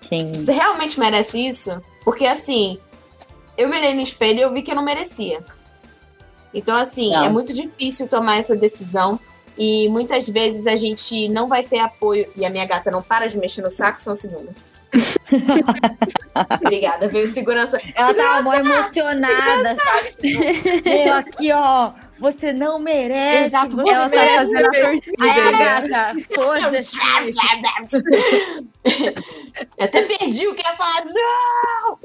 Sim. 0.02 0.34
Você 0.34 0.52
realmente 0.52 1.00
merece 1.00 1.38
isso? 1.38 1.82
Porque 2.04 2.26
assim, 2.26 2.78
eu 3.56 3.66
me 3.66 3.78
olhei 3.78 3.94
no 3.94 4.02
espelho 4.02 4.40
e 4.40 4.42
eu 4.42 4.52
vi 4.52 4.60
que 4.60 4.70
eu 4.70 4.76
não 4.76 4.84
merecia. 4.84 5.42
Então, 6.56 6.74
assim, 6.74 7.10
Não. 7.10 7.24
é 7.24 7.28
muito 7.28 7.52
difícil 7.52 8.08
tomar 8.08 8.38
essa 8.38 8.56
decisão. 8.56 9.20
E 9.58 9.88
muitas 9.90 10.28
vezes 10.28 10.66
a 10.66 10.74
gente 10.74 11.28
não 11.28 11.48
vai 11.48 11.62
ter 11.62 11.78
apoio. 11.78 12.26
E 12.34 12.46
a 12.46 12.50
minha 12.50 12.66
gata 12.66 12.90
não 12.90 13.02
para 13.02 13.26
de 13.28 13.36
mexer 13.36 13.60
no 13.60 13.70
saco, 13.70 14.00
só 14.00 14.12
um 14.12 14.16
segundo. 14.16 14.48
Obrigada, 16.62 17.08
veio 17.08 17.28
segurança. 17.28 17.78
Ela 17.94 18.14
tava 18.14 18.42
segurança! 18.42 18.42
mó 18.42 18.54
emocionada, 18.54 19.74
sabe? 19.74 20.82
Meu, 20.84 21.14
aqui, 21.14 21.52
ó. 21.52 21.92
Você 22.18 22.50
não 22.50 22.78
merece. 22.78 23.44
Exato, 23.44 23.76
você 23.76 23.90
Ela 23.90 24.08
tá 24.08 24.18
fazendo 24.18 24.56
a 24.56 24.70
torcida. 24.70 25.16
Gata. 25.58 26.14
Eu 29.76 29.84
até 29.84 30.02
perdi 30.02 30.46
o 30.46 30.54
que 30.54 30.62
eu 30.62 30.70
ia 30.70 30.76
falar. 30.76 31.04
Não! 31.04 31.98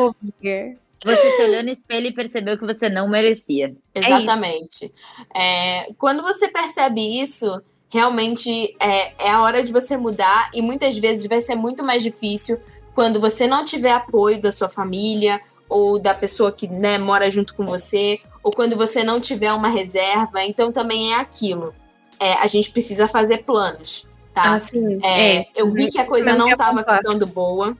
Ô, 0.00 0.14
Miger. 0.22 0.78
Você 1.04 1.36
se 1.36 1.42
olhou 1.42 1.62
no 1.62 1.70
espelho 1.70 2.06
e 2.06 2.14
percebeu 2.14 2.58
que 2.58 2.64
você 2.64 2.88
não 2.88 3.08
merecia. 3.08 3.74
Exatamente. 3.94 4.92
É, 5.34 5.92
quando 5.98 6.22
você 6.22 6.48
percebe 6.48 7.20
isso, 7.20 7.60
realmente 7.88 8.74
é, 8.80 9.26
é 9.26 9.30
a 9.30 9.42
hora 9.42 9.62
de 9.62 9.72
você 9.72 9.96
mudar 9.96 10.50
e 10.54 10.62
muitas 10.62 10.96
vezes 10.96 11.26
vai 11.26 11.40
ser 11.40 11.54
muito 11.54 11.84
mais 11.84 12.02
difícil 12.02 12.58
quando 12.94 13.20
você 13.20 13.46
não 13.46 13.64
tiver 13.64 13.92
apoio 13.92 14.40
da 14.40 14.50
sua 14.50 14.68
família 14.68 15.40
ou 15.68 15.98
da 15.98 16.14
pessoa 16.14 16.50
que 16.52 16.68
né, 16.68 16.98
mora 16.98 17.30
junto 17.30 17.54
com 17.54 17.66
você 17.66 18.20
ou 18.42 18.52
quando 18.52 18.76
você 18.76 19.02
não 19.02 19.20
tiver 19.20 19.52
uma 19.52 19.68
reserva. 19.68 20.42
Então 20.44 20.72
também 20.72 21.12
é 21.12 21.16
aquilo. 21.16 21.74
É, 22.18 22.34
a 22.34 22.46
gente 22.46 22.70
precisa 22.70 23.08
fazer 23.08 23.38
planos, 23.38 24.08
tá? 24.32 24.54
Ah, 24.54 24.60
sim. 24.60 24.98
É, 25.02 25.36
É. 25.36 25.46
eu 25.56 25.70
vi 25.70 25.90
que 25.90 25.98
a 25.98 26.06
coisa 26.06 26.34
Não 26.36 26.48
estava 26.48 26.82
ficando 26.82 27.26
boa. 27.26 27.76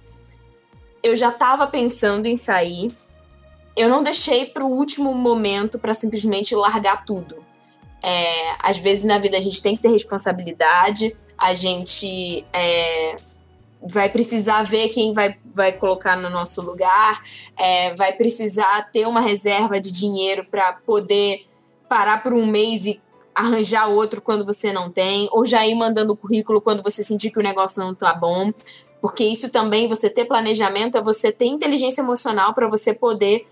Eu 1.02 1.14
já 1.14 1.28
estava 1.28 1.66
pensando 1.66 2.26
em 2.26 2.36
sair. 2.36 2.92
Eu 3.76 3.88
não 3.88 4.02
deixei 4.02 4.46
para 4.46 4.64
o 4.64 4.70
último 4.70 5.12
momento 5.14 5.78
para 5.78 5.92
simplesmente 5.92 6.54
largar 6.54 7.04
tudo. 7.04 7.44
É, 8.02 8.56
às 8.60 8.78
vezes 8.78 9.04
na 9.04 9.18
vida 9.18 9.36
a 9.36 9.40
gente 9.40 9.62
tem 9.62 9.74
que 9.74 9.82
ter 9.82 9.88
responsabilidade, 9.88 11.16
a 11.38 11.54
gente 11.54 12.46
é, 12.52 13.16
vai 13.82 14.08
precisar 14.08 14.62
ver 14.62 14.88
quem 14.90 15.12
vai, 15.12 15.36
vai 15.44 15.72
colocar 15.72 16.16
no 16.16 16.30
nosso 16.30 16.62
lugar, 16.62 17.20
é, 17.56 17.94
vai 17.94 18.12
precisar 18.12 18.90
ter 18.92 19.06
uma 19.06 19.20
reserva 19.20 19.80
de 19.80 19.90
dinheiro 19.90 20.44
para 20.50 20.74
poder 20.74 21.46
parar 21.88 22.22
por 22.22 22.32
um 22.32 22.46
mês 22.46 22.86
e 22.86 23.00
arranjar 23.34 23.88
outro 23.88 24.22
quando 24.22 24.44
você 24.44 24.72
não 24.72 24.90
tem, 24.90 25.28
ou 25.32 25.44
já 25.44 25.66
ir 25.66 25.74
mandando 25.74 26.12
o 26.12 26.16
currículo 26.16 26.60
quando 26.60 26.82
você 26.82 27.02
sentir 27.02 27.30
que 27.30 27.38
o 27.38 27.42
negócio 27.42 27.82
não 27.82 27.94
tá 27.94 28.14
bom. 28.14 28.52
Porque 29.00 29.24
isso 29.24 29.50
também, 29.50 29.88
você 29.88 30.08
ter 30.08 30.24
planejamento, 30.24 30.96
é 30.96 31.02
você 31.02 31.30
ter 31.30 31.46
inteligência 31.46 32.00
emocional 32.00 32.54
para 32.54 32.68
você 32.68 32.94
poder 32.94 33.44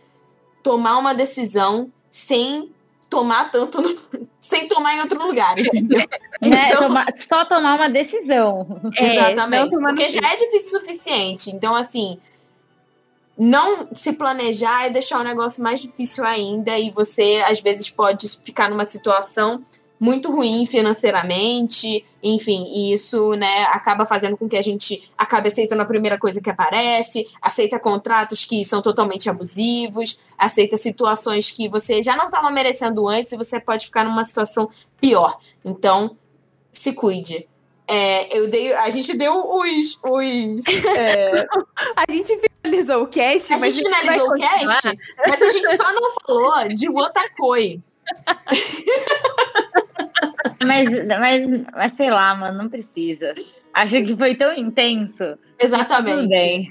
tomar 0.62 0.98
uma 0.98 1.14
decisão 1.14 1.90
sem 2.10 2.70
tomar 3.10 3.51
tanto, 3.51 3.80
no- 3.82 3.98
sem 4.40 4.66
tomar 4.68 4.94
em 4.97 5.01
outro 5.01 5.22
lugar, 5.26 5.59
entendeu? 5.59 6.01
Né? 6.43 6.66
Então- 6.70 6.89
Toma- 6.89 7.06
só 7.14 7.44
tomar 7.44 7.76
uma 7.76 7.89
decisão. 7.89 8.80
É, 8.97 9.12
Exatamente. 9.30 9.78
Porque 9.78 10.09
já 10.09 10.18
é 10.32 10.34
difícil 10.34 10.76
o 10.76 10.80
suficiente. 10.80 11.51
Então, 11.51 11.72
assim, 11.72 12.18
não 13.39 13.89
se 13.93 14.12
planejar 14.14 14.86
é 14.86 14.90
deixar 14.90 15.20
o 15.20 15.24
negócio 15.24 15.62
mais 15.62 15.80
difícil 15.80 16.24
ainda. 16.24 16.76
E 16.78 16.90
você, 16.90 17.43
às 17.47 17.60
vezes, 17.60 17.89
pode 17.89 18.28
ficar 18.44 18.68
numa 18.68 18.84
situação 18.84 19.64
muito 20.03 20.33
ruim 20.33 20.66
financeiramente, 20.66 22.05
enfim, 22.20 22.66
e 22.74 22.93
isso, 22.93 23.35
né, 23.35 23.62
acaba 23.66 24.05
fazendo 24.05 24.37
com 24.37 24.49
que 24.49 24.57
a 24.57 24.62
gente 24.62 25.01
acabe 25.16 25.47
aceitando 25.47 25.81
a 25.81 25.85
primeira 25.85 26.19
coisa 26.19 26.43
que 26.43 26.51
aparece, 26.51 27.24
aceita 27.41 27.79
contratos 27.79 28.45
que 28.45 28.65
são 28.65 28.83
totalmente 28.83 29.31
abusivos, 29.31 30.19
aceita 30.37 30.77
situações 30.77 31.53
que 31.53 31.69
você 31.69 32.03
já 32.03 32.16
não 32.16 32.24
estava 32.24 32.51
merecendo 32.51 33.07
antes 33.07 33.31
e 33.31 33.37
você 33.37 33.61
pode 33.61 33.87
ficar 33.87 34.03
numa 34.05 34.24
situação 34.24 34.69
pior. 35.01 35.39
Então, 35.65 36.16
se 36.73 36.95
cuide. 36.95 37.49
É, 37.87 38.37
eu 38.37 38.51
dei, 38.51 38.74
a 38.74 38.91
gente 38.91 39.16
deu 39.16 39.35
os. 39.49 40.01
os 40.03 40.66
é, 40.97 41.47
A 41.95 42.11
gente 42.11 42.41
finalizou 42.61 43.05
o 43.05 43.07
cast, 43.07 43.55
a 43.55 43.59
mas 43.59 43.73
gente 43.73 43.85
finalizou 43.85 44.31
o 44.31 44.35
cast, 44.35 44.99
mas 45.29 45.43
a 45.43 45.53
gente 45.53 45.77
só 45.77 45.93
não 45.93 46.11
falou 46.27 46.69
de 46.74 46.89
Wotakoi. 46.89 47.81
Mas, 50.66 50.90
mas, 51.06 51.64
mas 51.72 51.93
sei 51.97 52.10
lá, 52.10 52.34
mano, 52.34 52.59
não 52.59 52.68
precisa. 52.68 53.32
Acho 53.74 54.02
que 54.02 54.16
foi 54.16 54.34
tão 54.34 54.55
intenso. 54.55 55.39
Exatamente. 55.59 56.70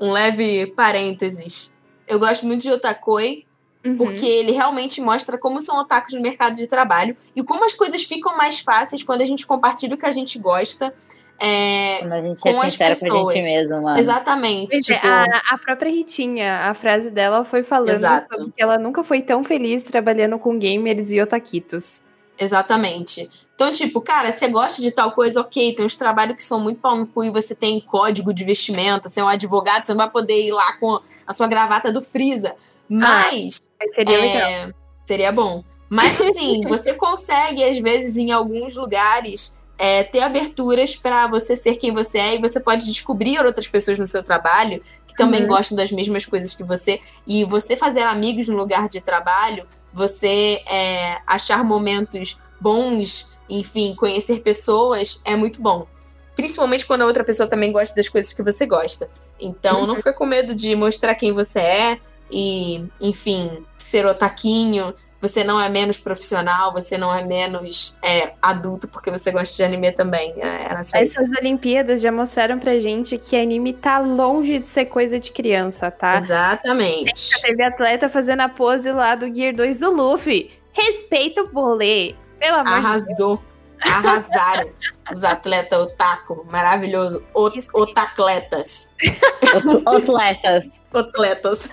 Um 0.00 0.12
leve 0.12 0.66
parênteses. 0.68 1.78
Eu 2.08 2.18
gosto 2.18 2.46
muito 2.46 2.62
de 2.62 2.70
Otakoi, 2.70 3.44
Uhum. 3.84 3.96
porque 3.96 4.24
ele 4.24 4.52
realmente 4.52 5.00
mostra 5.00 5.36
como 5.36 5.60
são 5.60 5.76
otakus 5.80 6.14
no 6.14 6.22
mercado 6.22 6.54
de 6.54 6.68
trabalho 6.68 7.16
e 7.34 7.42
como 7.42 7.64
as 7.64 7.74
coisas 7.74 8.04
ficam 8.04 8.36
mais 8.36 8.60
fáceis 8.60 9.02
quando 9.02 9.22
a 9.22 9.24
gente 9.24 9.44
compartilha 9.44 9.96
o 9.96 9.98
que 9.98 10.06
a 10.06 10.12
gente 10.12 10.38
gosta. 10.38 10.94
É, 11.40 11.98
Quando 11.98 12.12
a 12.12 12.22
gente 12.22 12.40
Com 12.40 12.62
é 12.62 12.66
as 12.66 12.72
sincero 12.74 12.94
com 13.00 13.06
a 13.06 13.32
pessoas. 13.32 13.34
gente 13.34 13.48
mesmo, 13.56 13.82
mano. 13.82 13.98
exatamente. 13.98 14.76
É, 14.76 14.80
tipo, 14.80 15.04
a, 15.08 15.24
a 15.50 15.58
própria 15.58 15.90
Ritinha, 15.90 16.70
a 16.70 16.74
frase 16.74 17.10
dela 17.10 17.42
foi 17.44 17.64
falando 17.64 17.88
Exato. 17.90 18.52
que 18.56 18.62
ela 18.62 18.78
nunca 18.78 19.02
foi 19.02 19.20
tão 19.20 19.42
feliz 19.42 19.82
trabalhando 19.82 20.38
com 20.38 20.56
gamers 20.56 21.10
e 21.10 21.20
otaquitos. 21.20 22.00
Exatamente. 22.38 23.28
Então, 23.54 23.70
tipo, 23.70 24.00
cara, 24.00 24.32
você 24.32 24.48
gosta 24.48 24.82
de 24.82 24.90
tal 24.90 25.12
coisa, 25.12 25.40
ok, 25.40 25.74
tem 25.74 25.84
uns 25.86 25.94
trabalhos 25.94 26.36
que 26.36 26.42
são 26.42 26.58
muito 26.58 26.80
pau 26.80 26.96
no 26.96 27.06
cu 27.06 27.22
e 27.24 27.30
você 27.30 27.54
tem 27.54 27.80
código 27.80 28.32
de 28.34 28.44
vestimenta, 28.44 29.08
você 29.08 29.20
é 29.20 29.24
um 29.24 29.28
advogado, 29.28 29.84
você 29.86 29.92
não 29.92 29.98
vai 29.98 30.10
poder 30.10 30.46
ir 30.46 30.52
lá 30.52 30.72
com 30.78 30.98
a 31.26 31.32
sua 31.32 31.46
gravata 31.46 31.92
do 31.92 32.02
Freeza. 32.02 32.54
Mas 32.88 33.60
Mas 33.78 33.94
seria 33.94 34.18
legal. 34.18 34.50
é, 34.50 34.72
seria 35.04 35.30
bom. 35.32 35.62
Mas 35.88 36.20
assim, 36.20 36.62
você 36.66 36.94
consegue, 36.94 37.62
às 37.62 37.78
vezes, 37.78 38.16
em 38.16 38.32
alguns 38.32 38.74
lugares, 38.74 39.60
é, 39.78 40.02
ter 40.02 40.20
aberturas 40.20 40.96
para 40.96 41.28
você 41.28 41.54
ser 41.54 41.76
quem 41.76 41.92
você 41.92 42.18
é 42.18 42.34
e 42.34 42.40
você 42.40 42.58
pode 42.58 42.86
descobrir 42.86 43.38
outras 43.44 43.68
pessoas 43.68 43.98
no 43.98 44.06
seu 44.06 44.22
trabalho 44.22 44.82
que 45.06 45.14
também 45.14 45.42
Uhum. 45.42 45.48
gostam 45.48 45.76
das 45.76 45.92
mesmas 45.92 46.24
coisas 46.24 46.54
que 46.54 46.64
você 46.64 47.00
e 47.26 47.44
você 47.44 47.76
fazer 47.76 48.02
amigos 48.02 48.48
no 48.48 48.56
lugar 48.56 48.88
de 48.88 49.00
trabalho, 49.00 49.66
você 49.92 50.62
é, 50.68 51.20
achar 51.26 51.64
momentos 51.64 52.38
bons, 52.60 53.38
enfim, 53.48 53.94
conhecer 53.94 54.40
pessoas 54.40 55.20
é 55.24 55.36
muito 55.36 55.60
bom. 55.60 55.86
Principalmente 56.34 56.86
quando 56.86 57.02
a 57.02 57.06
outra 57.06 57.24
pessoa 57.24 57.48
também 57.48 57.72
gosta 57.72 57.94
das 57.94 58.08
coisas 58.08 58.32
que 58.32 58.42
você 58.42 58.66
gosta. 58.66 59.10
Então, 59.38 59.86
não 59.86 59.96
fica 59.96 60.12
com 60.12 60.24
medo 60.24 60.54
de 60.54 60.74
mostrar 60.76 61.14
quem 61.14 61.32
você 61.32 61.58
é 61.58 62.00
e, 62.30 62.84
enfim, 63.00 63.64
ser 63.76 64.06
otaquinho. 64.06 64.94
Você 65.22 65.44
não 65.44 65.60
é 65.60 65.68
menos 65.68 65.96
profissional, 65.96 66.72
você 66.72 66.98
não 66.98 67.14
é 67.14 67.24
menos 67.24 67.96
é, 68.02 68.32
adulto 68.42 68.88
porque 68.88 69.08
você 69.08 69.30
gosta 69.30 69.54
de 69.54 69.62
anime 69.62 69.92
também. 69.92 70.34
É, 70.36 70.64
Era 70.64 70.82
só 70.82 70.98
Essas 70.98 71.28
isso. 71.28 71.38
Olimpíadas 71.38 72.00
já 72.00 72.10
mostraram 72.10 72.58
pra 72.58 72.80
gente 72.80 73.16
que 73.16 73.36
anime 73.36 73.72
tá 73.72 74.00
longe 74.00 74.58
de 74.58 74.68
ser 74.68 74.86
coisa 74.86 75.20
de 75.20 75.30
criança, 75.30 75.92
tá? 75.92 76.16
Exatamente. 76.16 77.40
Teve 77.40 77.62
atleta 77.62 78.08
fazendo 78.08 78.40
a 78.40 78.48
pose 78.48 78.90
lá 78.90 79.14
do 79.14 79.32
Gear 79.32 79.54
2 79.54 79.78
do 79.78 79.90
Luffy. 79.94 80.50
Respeita 80.72 81.42
o 81.42 81.52
bolê. 81.52 82.16
Pelo 82.40 82.56
amor 82.56 82.80
de 82.80 82.82
Deus. 82.82 83.04
Arrasou. 83.04 83.42
Arrasaram 83.80 84.72
os 85.12 85.22
atletas 85.22 85.78
otaku. 85.78 86.44
Maravilhoso. 86.50 87.22
Ot 87.32 87.56
Isso 87.56 87.68
otacletas. 87.74 88.96
Atletas. 89.86 90.72
Atletas. 90.92 91.70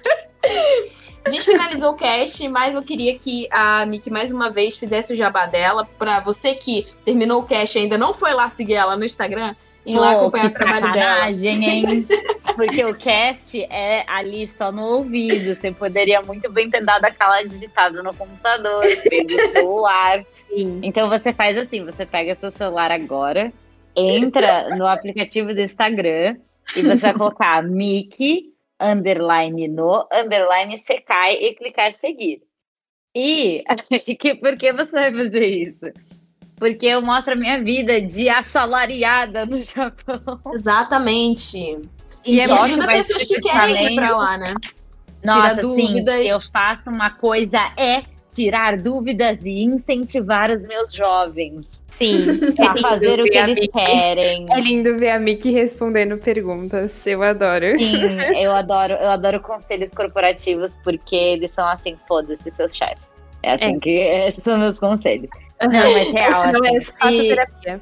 A 1.30 1.32
gente 1.32 1.46
finalizou 1.46 1.92
o 1.92 1.96
cast, 1.96 2.50
mas 2.50 2.74
eu 2.74 2.82
queria 2.82 3.16
que 3.16 3.48
a 3.52 3.86
Miki 3.86 4.10
mais 4.10 4.32
uma 4.32 4.50
vez 4.50 4.76
fizesse 4.76 5.14
o 5.14 5.16
jabá 5.16 5.46
dela. 5.46 5.88
Pra 5.98 6.20
você 6.20 6.56
que 6.56 6.88
terminou 7.06 7.42
o 7.42 7.46
cast 7.46 7.78
e 7.78 7.84
ainda 7.84 8.00
não 8.00 8.16
foi 8.16 8.34
lá 8.34 8.50
seguir 8.50 8.74
ela 8.74 8.98
no 8.98 9.06
Instagram, 9.06 9.54
ir 9.86 9.96
lá 9.96 10.14
Pô, 10.14 10.18
acompanhar 10.22 10.48
o 10.48 10.54
trabalho 10.56 10.92
dela. 10.92 11.30
hein? 11.30 12.08
Porque 12.56 12.84
o 12.84 12.96
cast 12.96 13.62
é 13.70 14.04
ali 14.08 14.48
só 14.48 14.72
no 14.72 14.84
ouvido. 14.84 15.56
Você 15.56 15.72
poderia 15.72 16.20
muito 16.24 16.52
bem 16.52 16.68
ter 16.68 16.84
dado 16.84 17.06
aquela 17.06 17.44
digitada 17.44 18.02
no 18.02 18.12
computador, 18.16 18.84
no 18.84 19.54
celular. 19.54 20.26
Sim. 20.50 20.80
Então 20.82 21.10
você 21.10 21.32
faz 21.32 21.56
assim: 21.60 21.86
você 21.86 22.08
pega 22.08 22.36
seu 22.40 22.52
celular 22.52 22.92
agora, 22.92 23.54
entra 23.96 24.76
no 24.76 24.88
aplicativo 24.88 25.54
do 25.54 25.62
Instagram 25.62 26.38
e 26.76 26.82
você 26.82 26.96
vai 26.96 27.14
colocar 27.14 27.62
Mickey, 27.62 28.52
underline 28.80 29.68
no, 29.68 30.08
underline 30.12 30.78
secai 30.80 31.36
e 31.36 31.56
clicar 31.56 31.92
seguir. 31.94 32.42
E 33.16 33.64
por 34.42 34.58
que 34.58 34.74
você 34.74 35.12
vai 35.12 35.26
fazer 35.26 35.46
isso? 35.46 35.86
Porque 36.58 36.86
eu 36.86 37.02
mostro 37.02 37.34
a 37.34 37.36
minha 37.36 37.64
vida 37.64 38.02
de 38.02 38.30
assalariada 38.30 39.46
no 39.46 39.60
Japão. 39.62 40.40
Exatamente. 40.54 41.80
E 42.26 42.40
é 42.40 42.44
E 42.44 42.48
Só 42.48 42.64
ajuda 42.64 42.88
pessoas 42.88 43.24
que 43.24 43.40
querem 43.40 43.94
ir 43.94 43.96
pra 43.96 44.16
lá, 44.16 44.38
né? 44.38 44.54
Nossa, 45.26 45.50
Tira 45.56 45.64
sim, 45.64 45.86
dúvidas. 45.88 46.26
eu 46.30 46.40
faço 46.52 46.90
uma 46.90 47.12
coisa 47.12 47.58
é 47.78 48.04
tirar 48.34 48.78
dúvidas 48.78 49.40
e 49.44 49.64
incentivar 49.64 50.52
os 50.52 50.66
meus 50.66 50.94
jovens 50.94 51.79
Sim. 52.06 52.16
a 52.60 52.74
lindo 52.74 52.82
fazer 52.82 53.20
o 53.20 53.24
que 53.26 53.38
eles 53.38 53.68
querem. 53.68 54.46
É 54.50 54.60
lindo 54.62 54.98
ver 54.98 55.12
a 55.12 55.20
Miki 55.20 55.52
respondendo 55.52 56.18
perguntas. 56.18 57.06
Eu 57.06 57.22
adoro. 57.22 57.78
Sim, 57.78 58.02
eu 58.42 58.52
adoro, 58.52 58.94
eu 58.94 59.10
adoro 59.10 59.40
conselhos 59.42 59.92
corporativos 59.92 60.78
porque 60.84 61.16
eles 61.16 61.52
são 61.52 61.68
assim, 61.68 61.98
foda-se 62.08 62.52
seus 62.52 62.76
chefes. 62.76 63.04
É 63.44 63.54
assim 63.54 63.76
É. 63.76 63.80
que 63.80 63.90
esses 63.90 64.44
são 64.44 64.58
meus 64.58 64.80
conselhos. 64.80 65.30
Não, 65.62 65.70
mas 65.70 66.12
real, 66.14 66.52
não 66.54 66.66
é, 66.66 66.78
assim, 66.78 66.92
faça 66.98 67.12
se- 67.12 67.28
terapia. 67.28 67.80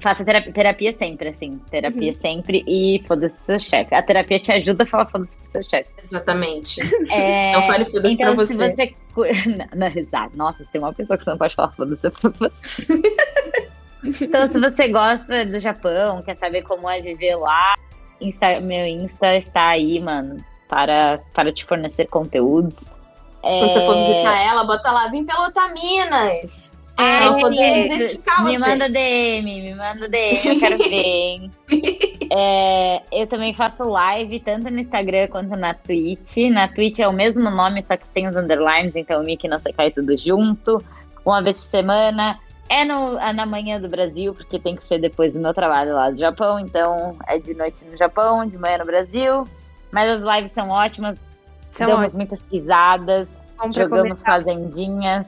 Faça 0.00 0.24
terapia, 0.24 0.52
terapia 0.52 0.96
sempre, 0.98 1.28
assim. 1.28 1.58
Terapia 1.70 2.12
Uhum. 2.12 2.20
sempre 2.20 2.64
e 2.66 3.02
foda-se 3.06 3.36
seu 3.44 3.58
chefe. 3.58 3.94
A 3.94 4.02
terapia 4.02 4.38
te 4.40 4.52
ajuda 4.52 4.82
a 4.82 4.86
falar 4.86 5.06
foda-se 5.06 5.36
pro 5.36 5.46
seu 5.50 5.62
chefe. 5.62 5.90
Exatamente. 6.02 6.80
É, 7.12 7.52
Não 7.56 7.62
fale 7.62 7.84
foda-se 7.84 8.14
então, 8.14 8.34
pra 8.36 8.46
se 8.46 8.54
você. 8.56 8.74
você. 8.74 8.86
cu- 9.14 9.22
Não, 9.56 9.66
não, 9.74 9.86
exato. 9.88 10.36
Nossa, 10.36 10.58
se 10.64 10.70
tem 10.72 10.80
uma 10.80 10.92
pessoa 10.92 11.16
que 11.18 11.24
você 11.24 11.30
não 11.30 11.38
pode 11.38 11.54
falar 11.54 11.72
foda-se 11.72 12.10
pra 12.10 12.30
você. 12.30 12.86
então, 14.24 14.48
se 14.48 14.60
você 14.60 14.88
gosta 14.88 15.44
do 15.44 15.58
Japão, 15.58 16.22
quer 16.22 16.36
saber 16.36 16.62
como 16.62 16.88
é 16.88 17.00
viver 17.00 17.36
lá, 17.36 17.74
Insta- 18.20 18.60
meu 18.60 18.86
Insta 18.86 19.36
está 19.36 19.68
aí, 19.68 20.00
mano, 20.00 20.42
para, 20.68 21.20
para 21.34 21.52
te 21.52 21.64
fornecer 21.64 22.06
conteúdos. 22.06 22.74
Quando 23.40 23.70
você 23.72 23.84
for 23.86 23.94
É, 23.96 23.98
visitar 24.00 24.46
ela, 24.46 24.64
bota 24.64 24.90
lá, 24.90 25.06
vim 25.08 25.24
pela 25.24 25.46
Otaminas. 25.48 26.76
Ai, 26.98 27.28
Pra 27.28 27.38
poder 27.38 27.86
identificar 27.86 28.44
me 28.44 28.58
vocês. 28.58 28.60
manda 28.60 28.88
DM, 28.90 29.62
me 29.62 29.74
manda 29.74 30.08
DM, 30.08 30.48
eu 30.48 30.58
quero 30.58 30.78
ver. 30.78 30.94
hein? 30.94 31.52
É, 32.30 33.00
eu 33.10 33.26
também 33.26 33.54
faço 33.54 33.82
live 33.84 34.38
tanto 34.40 34.68
no 34.70 34.78
Instagram 34.78 35.28
quanto 35.28 35.56
na 35.56 35.72
Twitch. 35.72 36.36
Na 36.52 36.68
Twitch 36.68 36.98
é 36.98 37.08
o 37.08 37.12
mesmo 37.12 37.48
nome, 37.50 37.82
só 37.88 37.96
que 37.96 38.06
tem 38.08 38.28
os 38.28 38.36
underlines, 38.36 38.94
então 38.94 39.22
o 39.22 39.24
Mickey 39.24 39.48
não 39.48 39.58
sei 39.58 39.72
cai 39.72 39.90
tudo 39.90 40.14
junto. 40.18 40.84
Uma 41.24 41.40
vez 41.40 41.58
por 41.58 41.64
semana. 41.64 42.38
É 42.68 42.84
no, 42.84 43.18
é 43.18 43.32
na 43.32 43.46
manhã 43.46 43.80
do 43.80 43.88
Brasil, 43.88 44.34
porque 44.34 44.58
tem 44.58 44.76
que 44.76 44.86
ser 44.86 45.00
depois 45.00 45.32
do 45.32 45.40
meu 45.40 45.54
trabalho 45.54 45.94
lá 45.94 46.10
do 46.10 46.18
Japão. 46.18 46.58
Então 46.58 47.16
é 47.26 47.38
de 47.38 47.54
noite 47.54 47.86
no 47.86 47.96
Japão, 47.96 48.46
de 48.46 48.58
manhã 48.58 48.76
no 48.76 48.84
Brasil. 48.84 49.48
Mas 49.90 50.10
as 50.10 50.36
lives 50.36 50.52
são 50.52 50.68
ótimas, 50.68 51.18
São 51.70 51.86
damos 51.86 52.12
muitas 52.12 52.42
pisadas, 52.42 53.26
pra 53.56 53.72
jogamos 53.72 54.20
fazendinhas. 54.20 55.26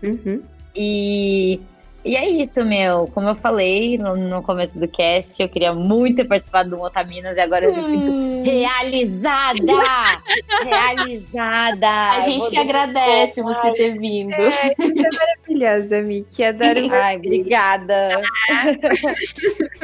Uhum. 0.00 0.40
E, 0.74 1.60
e 2.04 2.16
é 2.16 2.28
isso, 2.28 2.64
meu. 2.64 3.06
Como 3.08 3.28
eu 3.28 3.34
falei 3.34 3.98
no, 3.98 4.16
no 4.16 4.42
começo 4.42 4.78
do 4.78 4.88
cast, 4.88 5.40
eu 5.42 5.48
queria 5.48 5.72
muito 5.74 6.16
ter 6.16 6.24
participado 6.24 6.70
do 6.70 6.80
Otaminas 6.80 7.36
e 7.36 7.40
agora 7.40 7.66
eu 7.66 7.74
me 7.74 7.82
sinto 7.82 8.10
Hum, 8.10 8.42
realizada! 8.42 9.60
realizada! 10.64 12.10
a 12.16 12.20
gente 12.20 12.48
que 12.48 12.56
agradece 12.56 13.42
você 13.42 13.72
ter 13.72 13.98
vindo. 13.98 14.30
Maravilhosa, 14.30 16.00
Miki. 16.00 16.42
Adoro. 16.44 16.88
Ai, 16.94 17.16
obrigada. 17.16 18.22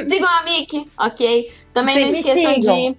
Sigam 0.07 0.29
a 0.29 0.43
Miki, 0.43 0.89
ok? 0.97 1.51
Também 1.73 1.95
não 1.97 2.03
Me 2.03 2.09
esqueçam 2.09 2.53
sigam. 2.55 2.75
de. 2.75 2.97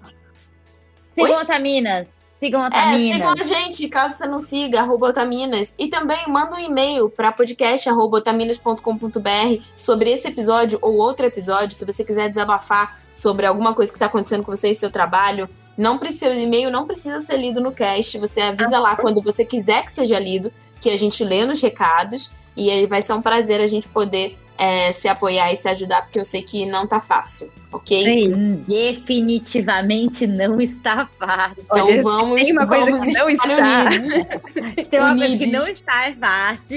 Sigam 1.14 1.40
Otaminas. 1.42 2.06
Sigam 2.40 2.64
É, 2.66 3.12
sigam 3.12 3.32
a 3.32 3.42
gente, 3.42 3.88
caso 3.88 4.16
você 4.16 4.24
não 4.26 4.40
siga, 4.40 4.80
arroba 4.80 5.08
Otaminas. 5.08 5.74
E 5.76 5.88
também 5.88 6.18
manda 6.28 6.54
um 6.54 6.60
e-mail 6.60 7.10
para 7.10 7.32
podcast.otaminas.com.br 7.32 9.64
sobre 9.74 10.10
esse 10.10 10.28
episódio 10.28 10.78
ou 10.80 10.94
outro 10.94 11.26
episódio, 11.26 11.76
se 11.76 11.84
você 11.84 12.04
quiser 12.04 12.28
desabafar 12.28 12.96
sobre 13.12 13.44
alguma 13.44 13.74
coisa 13.74 13.90
que 13.90 13.96
está 13.96 14.06
acontecendo 14.06 14.44
com 14.44 14.54
você 14.54 14.70
e 14.70 14.74
seu 14.74 14.90
trabalho. 14.90 15.48
Não 15.76 15.98
precisa, 15.98 16.30
o 16.30 16.38
e-mail 16.38 16.70
não 16.70 16.86
precisa 16.86 17.18
ser 17.18 17.38
lido 17.38 17.60
no 17.60 17.72
cast. 17.72 18.16
Você 18.18 18.40
avisa 18.40 18.78
lá 18.78 18.94
quando 18.94 19.20
você 19.20 19.44
quiser 19.44 19.84
que 19.84 19.90
seja 19.90 20.16
lido, 20.18 20.52
que 20.80 20.90
a 20.90 20.96
gente 20.96 21.24
lê 21.24 21.44
nos 21.44 21.60
recados. 21.60 22.30
E 22.56 22.70
aí 22.70 22.86
vai 22.86 23.02
ser 23.02 23.14
um 23.14 23.22
prazer 23.22 23.60
a 23.60 23.66
gente 23.66 23.88
poder 23.88 24.38
é, 24.58 24.90
se 24.92 25.06
apoiar 25.08 25.52
e 25.52 25.56
se 25.56 25.68
ajudar, 25.68 26.02
porque 26.02 26.18
eu 26.18 26.24
sei 26.24 26.42
que 26.42 26.66
não 26.66 26.86
tá 26.86 26.98
fácil, 27.00 27.50
ok? 27.72 28.34
Hum, 28.34 28.64
Definitivamente 28.66 30.26
não 30.26 30.60
está 30.60 31.08
fácil. 31.18 31.56
Então 31.64 31.86
Olha, 31.86 32.02
vamos, 32.02 32.42
tem 32.42 32.52
uma 32.52 32.66
coisa 32.66 32.90
vamos 32.90 33.00
que 33.08 33.12
não 33.14 33.30
estar 33.30 33.48
está. 33.48 33.84
unidos. 33.86 34.18
Tem 34.90 35.00
uma 35.00 35.08
coisa 35.16 35.26
que 35.38 35.44
Unidos. 35.44 35.52
não 35.66 35.72
está 35.72 36.08
é 36.08 36.14
fácil. 36.14 36.76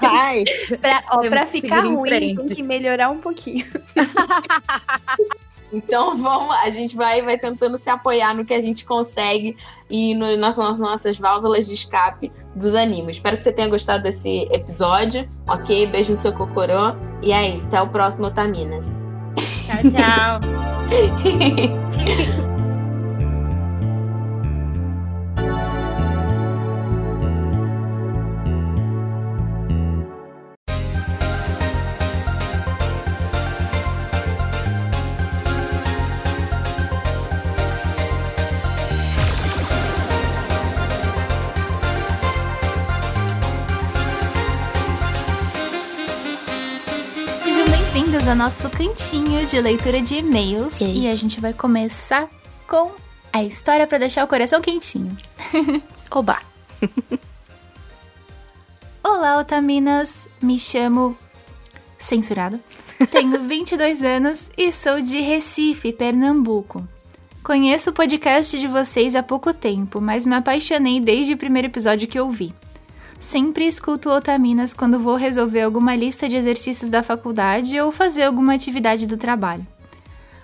Mas 0.00 0.78
Pra, 0.80 1.04
ó, 1.10 1.18
pra 1.28 1.46
ficar 1.46 1.80
ruim, 1.84 2.08
tem 2.08 2.48
que 2.48 2.62
melhorar 2.62 3.10
um 3.10 3.18
pouquinho. 3.18 3.66
Então 5.72 6.16
vamos, 6.20 6.54
a 6.56 6.70
gente 6.70 6.94
vai, 6.94 7.22
vai 7.22 7.38
tentando 7.38 7.78
se 7.78 7.88
apoiar 7.88 8.34
no 8.34 8.44
que 8.44 8.54
a 8.54 8.60
gente 8.60 8.84
consegue 8.84 9.56
e 9.88 10.14
no, 10.14 10.36
nas, 10.36 10.56
nas 10.56 10.78
nossas 10.78 11.18
válvulas 11.18 11.66
de 11.66 11.74
escape 11.74 12.30
dos 12.54 12.74
animes. 12.74 13.16
Espero 13.16 13.36
que 13.36 13.44
você 13.44 13.52
tenha 13.52 13.68
gostado 13.68 14.02
desse 14.02 14.48
episódio, 14.50 15.28
ok? 15.46 15.86
Beijo 15.86 16.10
no 16.10 16.16
seu 16.16 16.32
cocorô 16.32 16.94
e 17.22 17.32
é 17.32 17.48
isso. 17.48 17.68
Até 17.68 17.80
o 17.80 17.88
próximo 17.88 18.26
Otaminas. 18.26 18.92
tchau, 19.66 19.80
tchau. 19.90 20.40
ao 48.32 48.36
nosso 48.36 48.70
cantinho 48.70 49.44
de 49.44 49.60
leitura 49.60 50.00
de 50.00 50.16
e-mails. 50.16 50.80
Yay. 50.80 51.00
E 51.00 51.08
a 51.08 51.14
gente 51.14 51.38
vai 51.38 51.52
começar 51.52 52.30
com 52.66 52.92
a 53.30 53.44
história 53.44 53.86
para 53.86 53.98
deixar 53.98 54.24
o 54.24 54.26
coração 54.26 54.62
quentinho. 54.62 55.14
Oba! 56.10 56.40
Olá, 59.04 59.38
Otaminas. 59.38 60.26
Me 60.40 60.58
chamo. 60.58 61.14
Censurado. 61.98 62.58
tenho 63.10 63.36
22 63.44 64.02
anos 64.02 64.50
e 64.56 64.72
sou 64.72 65.02
de 65.02 65.20
Recife, 65.20 65.92
Pernambuco. 65.92 66.88
Conheço 67.44 67.90
o 67.90 67.92
podcast 67.92 68.58
de 68.58 68.66
vocês 68.66 69.14
há 69.14 69.22
pouco 69.22 69.52
tempo, 69.52 70.00
mas 70.00 70.24
me 70.24 70.34
apaixonei 70.34 71.02
desde 71.02 71.34
o 71.34 71.38
primeiro 71.38 71.68
episódio 71.68 72.08
que 72.08 72.18
ouvi. 72.18 72.54
Sempre 73.22 73.68
escuto 73.68 74.10
Otaminas 74.10 74.74
quando 74.74 74.98
vou 74.98 75.14
resolver 75.14 75.62
alguma 75.62 75.94
lista 75.94 76.28
de 76.28 76.36
exercícios 76.36 76.90
da 76.90 77.04
faculdade 77.04 77.80
ou 77.80 77.92
fazer 77.92 78.24
alguma 78.24 78.52
atividade 78.52 79.06
do 79.06 79.16
trabalho. 79.16 79.64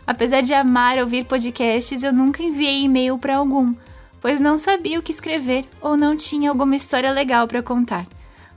Apesar 0.07 0.43
de 0.43 0.55
amar 0.55 0.97
ouvir 0.99 1.25
podcasts, 1.25 2.05
eu 2.05 2.13
nunca 2.13 2.41
enviei 2.41 2.85
e-mail 2.85 3.19
para 3.19 3.37
algum, 3.37 3.75
pois 4.21 4.39
não 4.39 4.57
sabia 4.57 4.97
o 4.97 5.03
que 5.03 5.11
escrever 5.11 5.67
ou 5.81 5.97
não 5.97 6.17
tinha 6.17 6.51
alguma 6.51 6.77
história 6.77 7.11
legal 7.11 7.49
para 7.49 7.65
contar. 7.65 8.07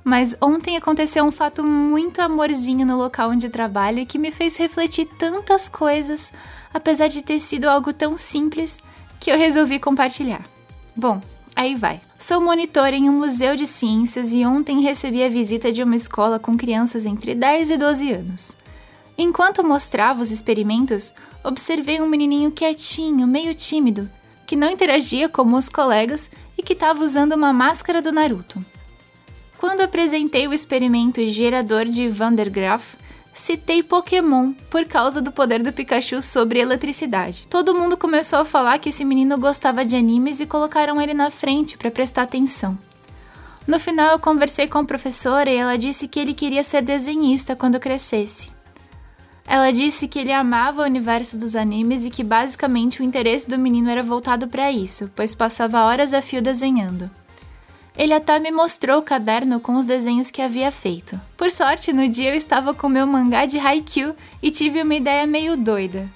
Mas 0.04 0.36
ontem 0.40 0.78
aconteceu 0.78 1.26
um 1.26 1.32
fato 1.32 1.64
muito 1.64 2.22
amorzinho 2.22 2.86
no 2.86 2.98
local 2.98 3.32
onde 3.32 3.50
trabalho 3.50 4.00
e 4.00 4.06
que 4.06 4.20
me 4.20 4.32
fez 4.32 4.56
refletir 4.56 5.08
tantas 5.18 5.68
coisas 5.68 6.32
apesar 6.72 7.08
de 7.08 7.24
ter 7.24 7.40
sido 7.40 7.68
algo 7.68 7.92
tão 7.92 8.16
simples 8.16 8.80
que 9.20 9.32
eu 9.32 9.38
resolvi 9.38 9.80
compartilhar. 9.80 10.46
Bom, 10.96 11.20
aí 11.56 11.74
vai. 11.74 12.00
Sou 12.22 12.40
monitor 12.40 12.94
em 12.94 13.10
um 13.10 13.14
museu 13.14 13.56
de 13.56 13.66
ciências 13.66 14.32
e 14.32 14.46
ontem 14.46 14.80
recebi 14.80 15.24
a 15.24 15.28
visita 15.28 15.72
de 15.72 15.82
uma 15.82 15.96
escola 15.96 16.38
com 16.38 16.56
crianças 16.56 17.04
entre 17.04 17.34
10 17.34 17.72
e 17.72 17.78
12 17.78 18.12
anos. 18.12 18.58
Enquanto 19.18 19.64
mostrava 19.64 20.22
os 20.22 20.30
experimentos, 20.30 21.16
observei 21.44 22.00
um 22.00 22.06
menininho 22.08 22.52
quietinho, 22.52 23.26
meio 23.26 23.56
tímido, 23.56 24.08
que 24.46 24.56
não 24.56 24.70
interagia 24.70 25.28
como 25.28 25.58
os 25.58 25.68
colegas 25.68 26.30
e 26.56 26.62
que 26.62 26.74
estava 26.74 27.04
usando 27.04 27.34
uma 27.34 27.52
máscara 27.52 28.04
do 28.04 28.12
Naruto. 28.12 28.64
Quando 29.58 29.82
apresentei 29.82 30.48
o 30.48 30.54
experimento 30.54 31.28
gerador 31.28 31.86
de 31.86 32.08
Van 32.08 32.34
der 32.34 32.52
Graaf, 32.52 32.98
citei 33.34 33.82
Pokémon 33.82 34.54
por 34.70 34.86
causa 34.86 35.22
do 35.22 35.32
poder 35.32 35.62
do 35.64 35.74
Pikachu 35.74 36.22
sobre 36.22 36.60
eletricidade. 36.60 37.46
Todo 37.50 37.76
mundo 37.76 37.98
começou 37.98 38.40
a 38.40 38.46
falar 38.46 38.80
que 38.80 38.90
esse 38.90 39.06
menino 39.06 39.38
gostava 39.38 39.86
de 39.86 39.96
animes 39.96 40.40
e 40.40 40.46
colocaram 40.46 41.02
ele 41.02 41.14
na 41.14 41.32
frente 41.32 41.78
para 41.78 41.92
prestar 41.92 42.24
atenção. 42.24 42.78
No 43.68 43.80
final, 43.80 44.12
eu 44.12 44.20
conversei 44.20 44.68
com 44.68 44.80
a 44.80 44.86
professora 44.86 45.50
e 45.50 45.56
ela 45.56 45.78
disse 45.78 46.08
que 46.08 46.20
ele 46.20 46.34
queria 46.34 46.64
ser 46.64 46.82
desenhista 46.82 47.56
quando 47.56 47.80
crescesse. 47.80 48.50
Ela 49.48 49.72
disse 49.72 50.08
que 50.08 50.20
ele 50.20 50.32
amava 50.32 50.82
o 50.82 50.86
universo 50.86 51.38
dos 51.38 51.56
animes 51.56 52.06
e 52.06 52.10
que 52.10 52.24
basicamente 52.24 53.02
o 53.02 53.04
interesse 53.04 53.50
do 53.50 53.58
menino 53.58 53.90
era 53.90 54.02
voltado 54.02 54.48
para 54.48 54.72
isso, 54.72 55.12
pois 55.16 55.36
passava 55.36 55.84
horas 55.84 56.14
a 56.14 56.22
fio 56.22 56.42
desenhando. 56.42 57.10
Ele 57.98 58.14
até 58.14 58.40
me 58.40 58.52
mostrou 58.52 59.00
o 59.00 59.04
caderno 59.04 59.60
com 59.60 59.76
os 59.76 59.86
desenhos 59.86 60.32
que 60.32 60.42
havia 60.42 60.72
feito. 60.72 61.20
Por 61.36 61.52
sorte, 61.52 61.92
no 61.92 62.08
dia 62.08 62.30
eu 62.30 62.36
estava 62.36 62.74
com 62.74 62.88
meu 62.88 63.06
mangá 63.06 63.46
de 63.46 63.60
Haikyuu 63.60 64.16
e 64.42 64.50
tive 64.50 64.82
uma 64.82 64.96
ideia 64.96 65.28
meio 65.28 65.58
doida. 65.58 66.10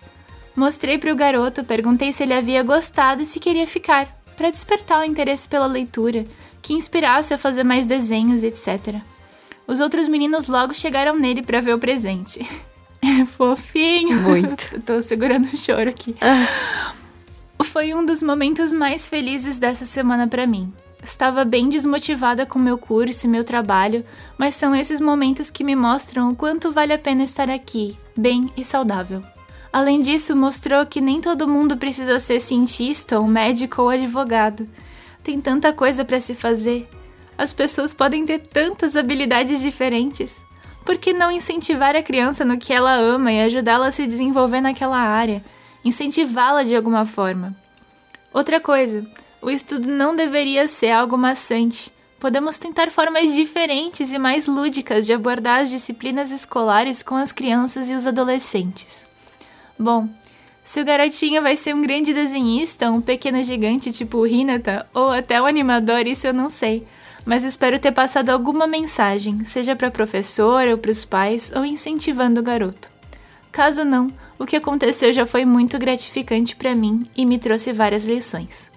Mostrei 0.56 0.98
para 0.98 1.12
o 1.12 1.16
garoto, 1.16 1.66
perguntei 1.66 2.14
se 2.14 2.24
ele 2.24 2.34
havia 2.34 2.64
gostado 2.64 3.22
e 3.22 3.26
se 3.26 3.42
queria 3.42 3.68
ficar, 3.68 4.08
para 4.38 4.50
despertar 4.50 5.02
o 5.02 5.04
interesse 5.04 5.48
pela 5.48 5.68
leitura, 5.68 6.24
que 6.62 6.74
inspirasse 6.74 7.34
a 7.34 7.38
fazer 7.38 7.64
mais 7.64 7.86
desenhos, 7.86 8.42
etc. 8.42 8.96
Os 9.68 9.80
outros 9.80 10.08
meninos 10.08 10.48
logo 10.48 10.74
chegaram 10.74 11.18
nele 11.18 11.42
para 11.42 11.62
ver 11.62 11.74
o 11.74 11.80
presente. 11.80 12.40
É 13.08 13.24
fofinho. 13.24 14.20
Muito. 14.24 14.82
Tô 14.82 15.00
segurando 15.00 15.46
o 15.46 15.56
choro 15.56 15.88
aqui. 15.88 16.16
Foi 17.62 17.94
um 17.94 18.04
dos 18.04 18.24
momentos 18.24 18.74
mais 18.74 19.08
felizes 19.08 19.60
dessa 19.60 19.86
semana 19.86 20.28
para 20.28 20.48
mim. 20.48 20.74
Estava 21.06 21.45
bem 21.45 21.69
desmotivada 21.69 22.48
com 22.48 22.57
meu 22.57 22.80
curso 22.80 23.27
e 23.27 23.30
meu 23.30 23.44
trabalho, 23.44 24.03
mas 24.40 24.56
são 24.56 24.76
esses 24.76 24.99
momentos 24.99 25.52
que 25.52 25.64
me 25.64 25.76
mostram 25.76 26.32
o 26.32 26.36
quanto 26.36 26.72
vale 26.72 26.91
a 26.94 26.98
pena 26.98 27.23
estar 27.23 27.48
aqui, 27.48 27.95
bem 28.18 28.52
e 28.57 28.65
saudável. 28.65 29.22
Além 29.72 30.02
disso, 30.02 30.36
mostrou 30.36 30.84
que 30.84 30.99
nem 30.99 31.22
todo 31.22 31.48
mundo 31.48 31.77
precisa 31.77 32.18
ser 32.18 32.40
cientista 32.40 33.19
ou 33.19 33.27
médico 33.27 33.84
ou 33.84 33.90
advogado. 33.90 34.68
Tem 35.23 35.40
tanta 35.40 35.72
coisa 35.72 36.03
para 36.03 36.19
se 36.19 36.34
fazer. 36.34 36.90
As 37.38 37.53
pessoas 37.53 37.94
podem 37.94 38.26
ter 38.26 38.40
tantas 38.40 38.95
habilidades 38.95 39.61
diferentes. 39.61 40.41
Por 40.84 40.98
que 40.98 41.14
não 41.14 41.30
incentivar 41.30 41.95
a 41.95 42.02
criança 42.02 42.44
no 42.44 42.57
que 42.57 42.73
ela 42.73 42.95
ama 42.95 43.32
e 43.32 43.44
ajudá-la 43.44 43.88
a 43.88 43.91
se 43.91 44.07
desenvolver 44.07 44.60
naquela 44.60 44.98
área? 44.98 45.44
Incentivá-la 45.84 46.64
de 46.64 46.76
alguma 46.76 47.06
forma. 47.06 47.56
Outra 48.34 48.60
coisa, 48.60 49.06
o 49.41 49.49
estudo 49.49 49.88
não 49.88 50.16
deveria 50.16 50.68
ser 50.68 50.91
algo 50.91 51.18
maçante. 51.18 51.91
Podemos 52.20 52.57
tentar 52.57 52.90
formas 52.90 53.34
diferentes 53.34 54.12
e 54.12 54.18
mais 54.18 54.48
lúdicas 54.48 55.06
de 55.06 55.14
abordar 55.14 55.62
as 55.62 55.70
disciplinas 55.70 56.32
escolares 56.32 57.03
com 57.03 57.16
as 57.16 57.32
crianças 57.32 57.90
e 57.90 57.94
os 57.94 58.07
adolescentes. 58.07 59.06
Bom, 59.78 60.07
se 60.64 60.82
o 60.82 60.86
garotinho 60.86 61.44
vai 61.44 61.56
ser 61.56 61.76
um 61.76 61.82
grande 61.82 62.12
desenhista, 62.14 62.90
um 62.90 62.99
pequeno 62.99 63.44
gigante 63.44 63.91
tipo 63.91 64.18
o 64.18 64.26
Hinata, 64.26 64.88
ou 64.94 65.12
até 65.12 65.40
um 65.40 65.45
animador, 65.45 66.07
isso 66.07 66.26
eu 66.26 66.34
não 66.34 66.49
sei. 66.49 66.88
Mas 67.24 67.44
espero 67.44 67.78
ter 67.78 67.91
passado 67.91 68.30
alguma 68.30 68.66
mensagem, 68.66 69.44
seja 69.44 69.76
para 69.76 69.91
professor 69.91 70.68
ou 70.68 70.78
para 70.78 70.91
os 70.91 71.06
pais, 71.06 71.52
ou 71.56 71.64
incentivando 71.64 72.40
o 72.40 72.44
garoto. 72.44 72.90
Caso 73.52 73.86
não, 73.86 74.07
o 74.40 74.45
que 74.45 74.56
aconteceu 74.56 75.14
já 75.14 75.26
foi 75.26 75.45
muito 75.45 75.78
gratificante 75.78 76.56
para 76.56 76.74
mim 76.74 77.06
e 77.16 77.26
me 77.26 77.38
trouxe 77.38 77.72
várias 77.72 78.06
lições. 78.06 78.70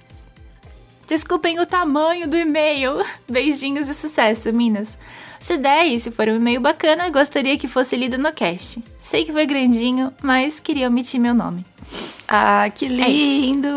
Desculpem 1.08 1.58
o 1.58 1.64
tamanho 1.64 2.28
do 2.28 2.36
e-mail. 2.36 3.02
Beijinhos 3.26 3.88
e 3.88 3.94
sucesso, 3.94 4.52
Minas. 4.52 4.98
Se 5.40 5.56
der 5.56 5.86
e 5.86 5.98
se 5.98 6.10
for 6.10 6.28
um 6.28 6.36
e-mail 6.36 6.60
bacana, 6.60 7.08
gostaria 7.08 7.56
que 7.56 7.66
fosse 7.66 7.96
lido 7.96 8.18
no 8.18 8.30
cast. 8.30 8.84
Sei 9.00 9.24
que 9.24 9.32
foi 9.32 9.46
grandinho, 9.46 10.12
mas 10.22 10.60
queria 10.60 10.86
omitir 10.86 11.18
meu 11.18 11.32
nome. 11.32 11.64
Ah, 12.28 12.68
que 12.74 12.86
lindo! 12.86 13.68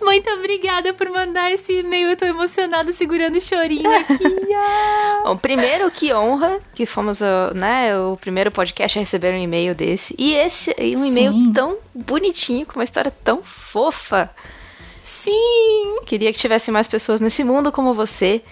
É 0.00 0.04
Muito 0.04 0.28
obrigada 0.30 0.92
por 0.92 1.08
mandar 1.10 1.52
esse 1.52 1.78
e-mail. 1.78 2.08
Eu 2.08 2.16
tô 2.16 2.24
emocionada 2.24 2.90
segurando 2.90 3.36
o 3.36 3.40
chorinho 3.40 3.88
aqui. 3.96 4.24
Bom, 5.22 5.36
primeiro, 5.36 5.88
que 5.92 6.12
honra 6.12 6.58
que 6.74 6.86
fomos 6.86 7.20
né, 7.54 7.96
o 7.96 8.16
primeiro 8.16 8.50
podcast 8.50 8.98
a 8.98 9.00
receber 9.00 9.32
um 9.32 9.38
e-mail 9.38 9.76
desse. 9.76 10.12
E 10.18 10.34
esse 10.34 10.74
um 10.96 11.04
e-mail 11.04 11.52
tão 11.52 11.76
bonitinho, 11.94 12.66
com 12.66 12.80
uma 12.80 12.84
história 12.84 13.12
tão 13.12 13.44
fofa. 13.44 14.28
Sim! 15.04 15.98
Queria 16.06 16.32
que 16.32 16.38
tivesse 16.38 16.70
mais 16.70 16.88
pessoas 16.88 17.20
nesse 17.20 17.44
mundo 17.44 17.70
como 17.70 17.92
você, 17.92 18.42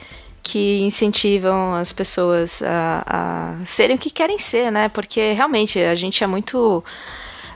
que 0.42 0.80
incentivam 0.82 1.74
as 1.74 1.94
pessoas 1.94 2.60
a, 2.62 3.56
a 3.62 3.64
serem 3.64 3.96
o 3.96 3.98
que 3.98 4.10
querem 4.10 4.38
ser, 4.38 4.70
né? 4.70 4.90
Porque 4.90 5.32
realmente 5.32 5.78
a 5.78 5.94
gente 5.94 6.22
é 6.22 6.26
muito 6.26 6.84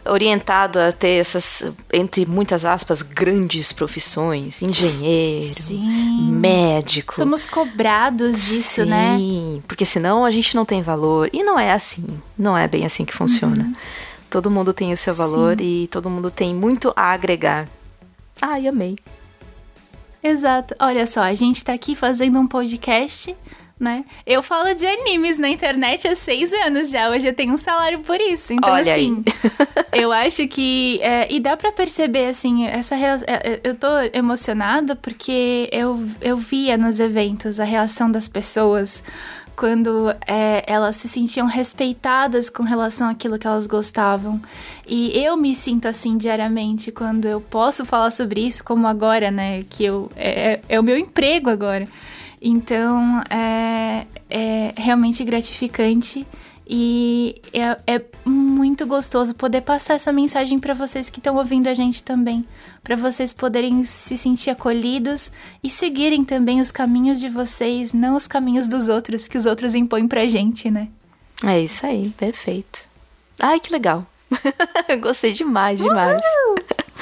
orientado 0.07 0.79
a 0.81 0.93
ter 0.93 1.21
essas, 1.21 1.71
entre 1.93 2.25
muitas 2.25 2.65
aspas, 2.65 3.03
grandes 3.03 3.71
profissões, 3.71 4.63
engenheiro, 4.63 5.61
Sim. 5.61 6.33
médico. 6.33 7.15
Somos 7.15 7.45
cobrados 7.45 8.47
disso, 8.47 8.83
Sim, 8.83 8.89
né? 8.89 9.17
Sim, 9.19 9.63
porque 9.69 9.85
senão 9.85 10.25
a 10.25 10.31
gente 10.31 10.57
não 10.57 10.65
tem 10.65 10.81
valor. 10.81 11.29
E 11.35 11.43
não 11.43 11.61
é 11.61 11.71
assim, 11.71 12.19
não 12.39 12.57
é 12.57 12.67
bem 12.67 12.87
assim 12.87 13.05
que 13.05 13.13
funciona. 13.13 13.65
Uhum. 13.65 13.73
Todo 14.31 14.51
mundo 14.51 14.73
tem 14.73 14.91
o 14.91 14.97
seu 14.97 15.13
valor 15.13 15.59
Sim. 15.59 15.83
e 15.83 15.87
todo 15.89 16.09
mundo 16.09 16.31
tem 16.31 16.55
muito 16.55 16.95
a 16.97 17.13
agregar. 17.13 17.69
Ai, 18.41 18.69
amei. 18.69 18.97
Exato. 20.23 20.75
Olha 20.79 21.07
só, 21.07 21.23
a 21.23 21.35
gente 21.35 21.63
tá 21.63 21.73
aqui 21.73 21.95
fazendo 21.95 22.39
um 22.39 22.47
podcast, 22.47 23.35
né? 23.79 24.05
Eu 24.27 24.43
falo 24.43 24.75
de 24.75 24.87
animes 24.87 25.39
na 25.39 25.49
internet 25.49 26.09
há 26.09 26.15
seis 26.15 26.53
anos 26.53 26.91
já. 26.91 27.09
Hoje 27.11 27.29
eu 27.29 27.35
tenho 27.35 27.53
um 27.55 27.57
salário 27.57 28.01
por 28.01 28.21
isso. 28.21 28.53
Então, 28.53 28.73
Olha 28.73 28.93
assim, 28.93 29.23
eu 29.93 30.11
acho 30.11 30.49
que. 30.49 30.99
É, 31.03 31.33
e 31.33 31.39
dá 31.39 31.57
para 31.57 31.71
perceber, 31.71 32.27
assim, 32.27 32.67
essa. 32.67 32.97
É, 32.97 33.17
é, 33.27 33.61
eu 33.63 33.75
tô 33.75 33.89
emocionada 34.13 34.97
porque 34.97 35.69
eu, 35.71 36.05
eu 36.21 36.37
via 36.37 36.77
nos 36.77 36.99
eventos 36.99 37.61
a 37.61 37.65
reação 37.65 38.11
das 38.11 38.27
pessoas 38.27 39.03
quando 39.57 40.11
é, 40.27 40.63
elas 40.67 40.97
se 40.97 41.09
sentiam 41.09 41.47
respeitadas 41.47 42.51
com 42.51 42.63
relação 42.63 43.09
àquilo 43.09 43.39
que 43.39 43.47
elas 43.47 43.67
gostavam. 43.67 44.41
E 44.87 45.11
eu 45.19 45.37
me 45.37 45.55
sinto 45.55 45.89
assim 45.89 46.17
diariamente 46.19 46.93
quando 46.93 47.25
eu 47.25 47.41
posso 47.41 47.85
falar 47.85 48.11
sobre 48.11 48.43
isso, 48.47 48.63
como 48.63 48.87
agora, 48.87 49.31
né? 49.31 49.65
Que 49.71 49.85
eu, 49.85 50.11
é, 50.15 50.53
é, 50.53 50.61
é 50.69 50.81
o 50.81 50.83
meu 50.83 50.97
emprego 50.97 51.49
agora. 51.49 51.89
Então, 52.41 53.23
é, 53.31 54.07
é 54.29 54.75
realmente 54.77 55.25
gratificante 55.25 56.27
e 56.69 57.41
é, 57.53 57.95
é 57.95 58.03
muito 58.25 58.87
gostoso 58.87 59.35
poder 59.35 59.63
passar 59.63 59.95
essa 59.95 60.13
mensagem 60.13 60.59
para 60.59 60.75
vocês 60.75 61.09
que 61.09 61.19
estão 61.19 61.37
ouvindo 61.37 61.69
a 61.69 61.75
gente 61.75 62.03
também, 62.03 62.45
para 62.87 62.95
vocês 62.95 63.33
poderem 63.33 63.83
se 63.83 64.17
sentir 64.17 64.49
acolhidos 64.49 65.33
e 65.61 65.69
seguirem 65.69 66.25
também 66.25 66.61
os 66.61 66.71
caminhos 66.71 67.19
de 67.19 67.29
vocês, 67.29 67.93
não 67.93 68.15
os 68.15 68.29
caminhos 68.29 68.69
dos 68.69 68.89
outros 68.89 69.27
que 69.27 69.37
os 69.37 69.45
outros 69.45 69.75
impõem 69.75 70.07
pra 70.07 70.25
gente, 70.29 70.71
né? 70.71 70.87
É 71.45 71.59
isso 71.59 71.85
aí, 71.85 72.11
perfeito. 72.17 72.79
Ai, 73.41 73.59
que 73.59 73.73
legal. 73.73 74.07
Gostei 75.03 75.33
demais, 75.33 75.81
demais. 75.81 76.23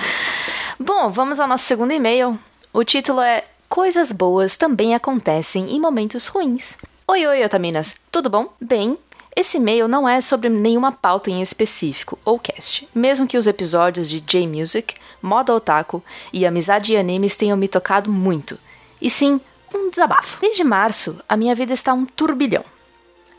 Bom, 0.81 1.11
vamos 1.11 1.39
ao 1.39 1.47
nosso 1.47 1.66
segundo 1.66 1.93
e-mail. 1.93 2.39
O 2.73 2.82
título 2.82 3.20
é 3.20 3.44
Coisas 3.69 4.11
boas 4.11 4.56
também 4.56 4.94
acontecem 4.94 5.70
em 5.70 5.78
momentos 5.78 6.28
ruins. 6.28 6.78
Oi, 7.06 7.27
oi, 7.27 7.44
Otaminas. 7.44 7.94
Tudo 8.11 8.31
bom? 8.31 8.51
Bem, 8.59 8.97
Esse 9.36 9.59
e-mail 9.59 9.86
não 9.86 10.09
é 10.09 10.20
sobre 10.23 10.48
nenhuma 10.48 10.93
pauta 10.93 11.28
em 11.28 11.43
específico 11.43 12.19
ou 12.24 12.39
cast, 12.39 12.89
mesmo 12.94 13.27
que 13.27 13.36
os 13.36 13.47
episódios 13.47 14.09
de 14.09 14.20
J-Music, 14.20 14.94
Moda 15.25 15.55
Otaku 15.55 16.05
e 16.31 16.45
Amizade 16.45 16.93
e 16.93 16.99
Animes 16.99 17.35
tenham 17.35 17.57
me 17.57 17.67
tocado 17.67 18.13
muito. 18.13 18.59
E 19.01 19.09
sim, 19.09 19.41
um 19.75 19.89
desabafo. 19.89 20.39
Desde 20.39 20.63
março, 20.63 21.19
a 21.27 21.35
minha 21.35 21.55
vida 21.55 21.73
está 21.73 21.95
um 21.95 22.05
turbilhão. 22.05 22.63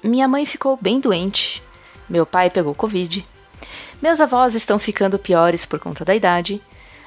Minha 0.04 0.28
mãe 0.28 0.48
ficou 0.48 0.78
bem 0.82 1.00
doente, 1.00 1.62
meu 2.10 2.26
pai 2.26 2.50
pegou 2.50 2.74
Covid, 2.74 3.26
meus 4.02 4.20
avós 4.20 4.56
estão 4.56 4.78
ficando 4.80 5.20
piores 5.20 5.66
por 5.66 5.80
conta 5.80 6.04
da 6.04 6.16
idade, 6.16 6.62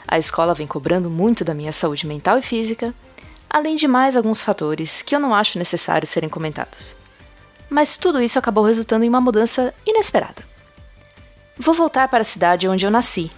a 0.06 0.18
escola 0.18 0.54
vem 0.54 0.66
cobrando 0.66 1.10
muito 1.10 1.44
da 1.44 1.54
minha 1.54 1.72
saúde 1.72 2.06
mental 2.06 2.38
e 2.38 2.42
física, 2.42 2.94
além 3.50 3.76
de 3.76 3.86
mais 3.86 4.16
alguns 4.16 4.40
fatores 4.40 5.02
que 5.02 5.14
eu 5.14 5.20
não 5.20 5.34
acho 5.34 5.58
necessário 5.58 6.06
serem 6.06 6.28
comentados. 6.28 6.96
Mas 7.68 7.96
tudo 7.96 8.20
isso 8.20 8.38
acabou 8.38 8.64
resultando 8.64 9.04
em 9.04 9.08
uma 9.08 9.20
mudança 9.20 9.74
inesperada. 9.86 10.42
Vou 11.56 11.74
voltar 11.74 12.08
para 12.08 12.22
a 12.22 12.24
cidade 12.24 12.66
onde 12.66 12.86
eu 12.86 12.90
nasci, 12.90 13.30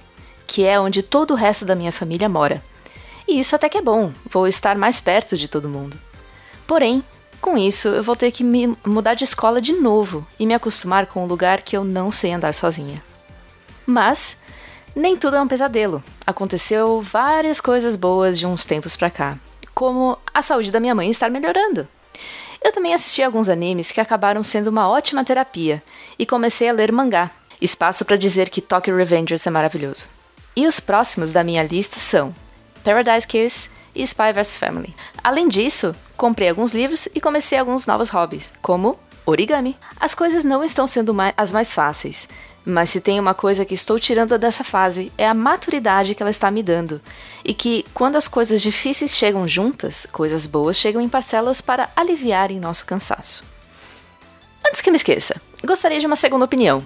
que 0.50 0.66
é 0.66 0.80
onde 0.80 1.00
todo 1.00 1.30
o 1.30 1.36
resto 1.36 1.64
da 1.64 1.76
minha 1.76 1.92
família 1.92 2.28
mora. 2.28 2.60
E 3.26 3.38
isso 3.38 3.54
até 3.54 3.68
que 3.68 3.78
é 3.78 3.82
bom, 3.82 4.10
vou 4.28 4.48
estar 4.48 4.76
mais 4.76 5.00
perto 5.00 5.36
de 5.36 5.46
todo 5.46 5.68
mundo. 5.68 5.96
Porém, 6.66 7.04
com 7.40 7.56
isso, 7.56 7.86
eu 7.86 8.02
vou 8.02 8.16
ter 8.16 8.32
que 8.32 8.42
me 8.42 8.76
mudar 8.84 9.14
de 9.14 9.22
escola 9.22 9.60
de 9.60 9.72
novo 9.72 10.26
e 10.40 10.46
me 10.46 10.52
acostumar 10.52 11.06
com 11.06 11.22
um 11.22 11.26
lugar 11.28 11.62
que 11.62 11.76
eu 11.76 11.84
não 11.84 12.10
sei 12.10 12.32
andar 12.32 12.52
sozinha. 12.52 13.00
Mas 13.86 14.36
nem 14.92 15.16
tudo 15.16 15.36
é 15.36 15.40
um 15.40 15.46
pesadelo. 15.46 16.02
Aconteceu 16.26 17.00
várias 17.00 17.60
coisas 17.60 17.94
boas 17.94 18.36
de 18.36 18.44
uns 18.44 18.64
tempos 18.64 18.96
pra 18.96 19.08
cá, 19.08 19.38
como 19.72 20.18
a 20.34 20.42
saúde 20.42 20.72
da 20.72 20.80
minha 20.80 20.96
mãe 20.96 21.10
estar 21.10 21.30
melhorando. 21.30 21.86
Eu 22.60 22.72
também 22.72 22.92
assisti 22.92 23.22
alguns 23.22 23.48
animes 23.48 23.92
que 23.92 24.00
acabaram 24.00 24.42
sendo 24.42 24.66
uma 24.66 24.88
ótima 24.88 25.24
terapia 25.24 25.80
e 26.18 26.26
comecei 26.26 26.68
a 26.68 26.72
ler 26.72 26.90
mangá. 26.90 27.30
Espaço 27.60 28.04
para 28.04 28.16
dizer 28.16 28.50
que 28.50 28.60
Tokyo 28.60 28.96
Revengers 28.96 29.46
é 29.46 29.50
maravilhoso. 29.50 30.18
E 30.56 30.66
os 30.66 30.80
próximos 30.80 31.32
da 31.32 31.44
minha 31.44 31.62
lista 31.62 31.98
são 31.98 32.34
Paradise 32.84 33.26
Kiss 33.26 33.70
e 33.94 34.02
Spy 34.02 34.32
vs 34.32 34.56
Family. 34.56 34.94
Além 35.22 35.48
disso, 35.48 35.94
comprei 36.16 36.48
alguns 36.48 36.72
livros 36.72 37.08
e 37.14 37.20
comecei 37.20 37.58
alguns 37.58 37.86
novos 37.86 38.08
hobbies, 38.08 38.52
como 38.60 38.98
origami. 39.24 39.76
As 39.98 40.14
coisas 40.14 40.44
não 40.44 40.64
estão 40.64 40.86
sendo 40.86 41.14
mais, 41.14 41.34
as 41.36 41.52
mais 41.52 41.72
fáceis, 41.72 42.28
mas 42.64 42.90
se 42.90 43.00
tem 43.00 43.18
uma 43.18 43.34
coisa 43.34 43.64
que 43.64 43.74
estou 43.74 43.98
tirando 43.98 44.38
dessa 44.38 44.64
fase 44.64 45.12
é 45.16 45.26
a 45.26 45.34
maturidade 45.34 46.14
que 46.14 46.22
ela 46.22 46.30
está 46.30 46.50
me 46.50 46.62
dando. 46.62 47.00
E 47.44 47.54
que, 47.54 47.84
quando 47.94 48.16
as 48.16 48.28
coisas 48.28 48.60
difíceis 48.60 49.16
chegam 49.16 49.48
juntas, 49.48 50.06
coisas 50.12 50.46
boas 50.46 50.76
chegam 50.76 51.00
em 51.00 51.08
parcelas 51.08 51.60
para 51.60 51.88
aliviarem 51.96 52.60
nosso 52.60 52.84
cansaço. 52.84 53.44
Antes 54.66 54.80
que 54.80 54.90
me 54.90 54.96
esqueça, 54.96 55.40
gostaria 55.64 55.98
de 55.98 56.06
uma 56.06 56.16
segunda 56.16 56.44
opinião. 56.44 56.84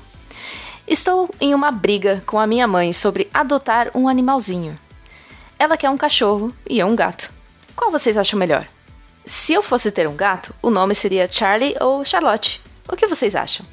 Estou 0.87 1.31
em 1.41 1.55
uma 1.55 1.71
briga 1.71 2.23
com 2.27 2.39
a 2.39 2.47
minha 2.47 2.69
mãe 2.69 2.93
sobre 2.93 3.29
adotar 3.33 3.91
um 3.95 4.07
animalzinho. 4.07 4.79
Ela 5.59 5.79
quer 5.79 5.89
um 5.89 5.97
cachorro 5.97 6.55
e 6.69 6.79
eu 6.79 6.87
um 6.87 6.95
gato. 6.95 7.33
Qual 7.75 7.91
vocês 7.91 8.19
acham 8.19 8.39
melhor? 8.39 8.67
Se 9.25 9.55
eu 9.55 9.63
fosse 9.63 9.91
ter 9.91 10.07
um 10.07 10.15
gato, 10.15 10.55
o 10.61 10.69
nome 10.69 10.95
seria 10.95 11.31
Charlie 11.31 11.75
ou 11.81 12.05
Charlotte. 12.05 12.61
O 12.87 12.97
que 12.97 13.07
vocês 13.07 13.35
acham? 13.35 13.65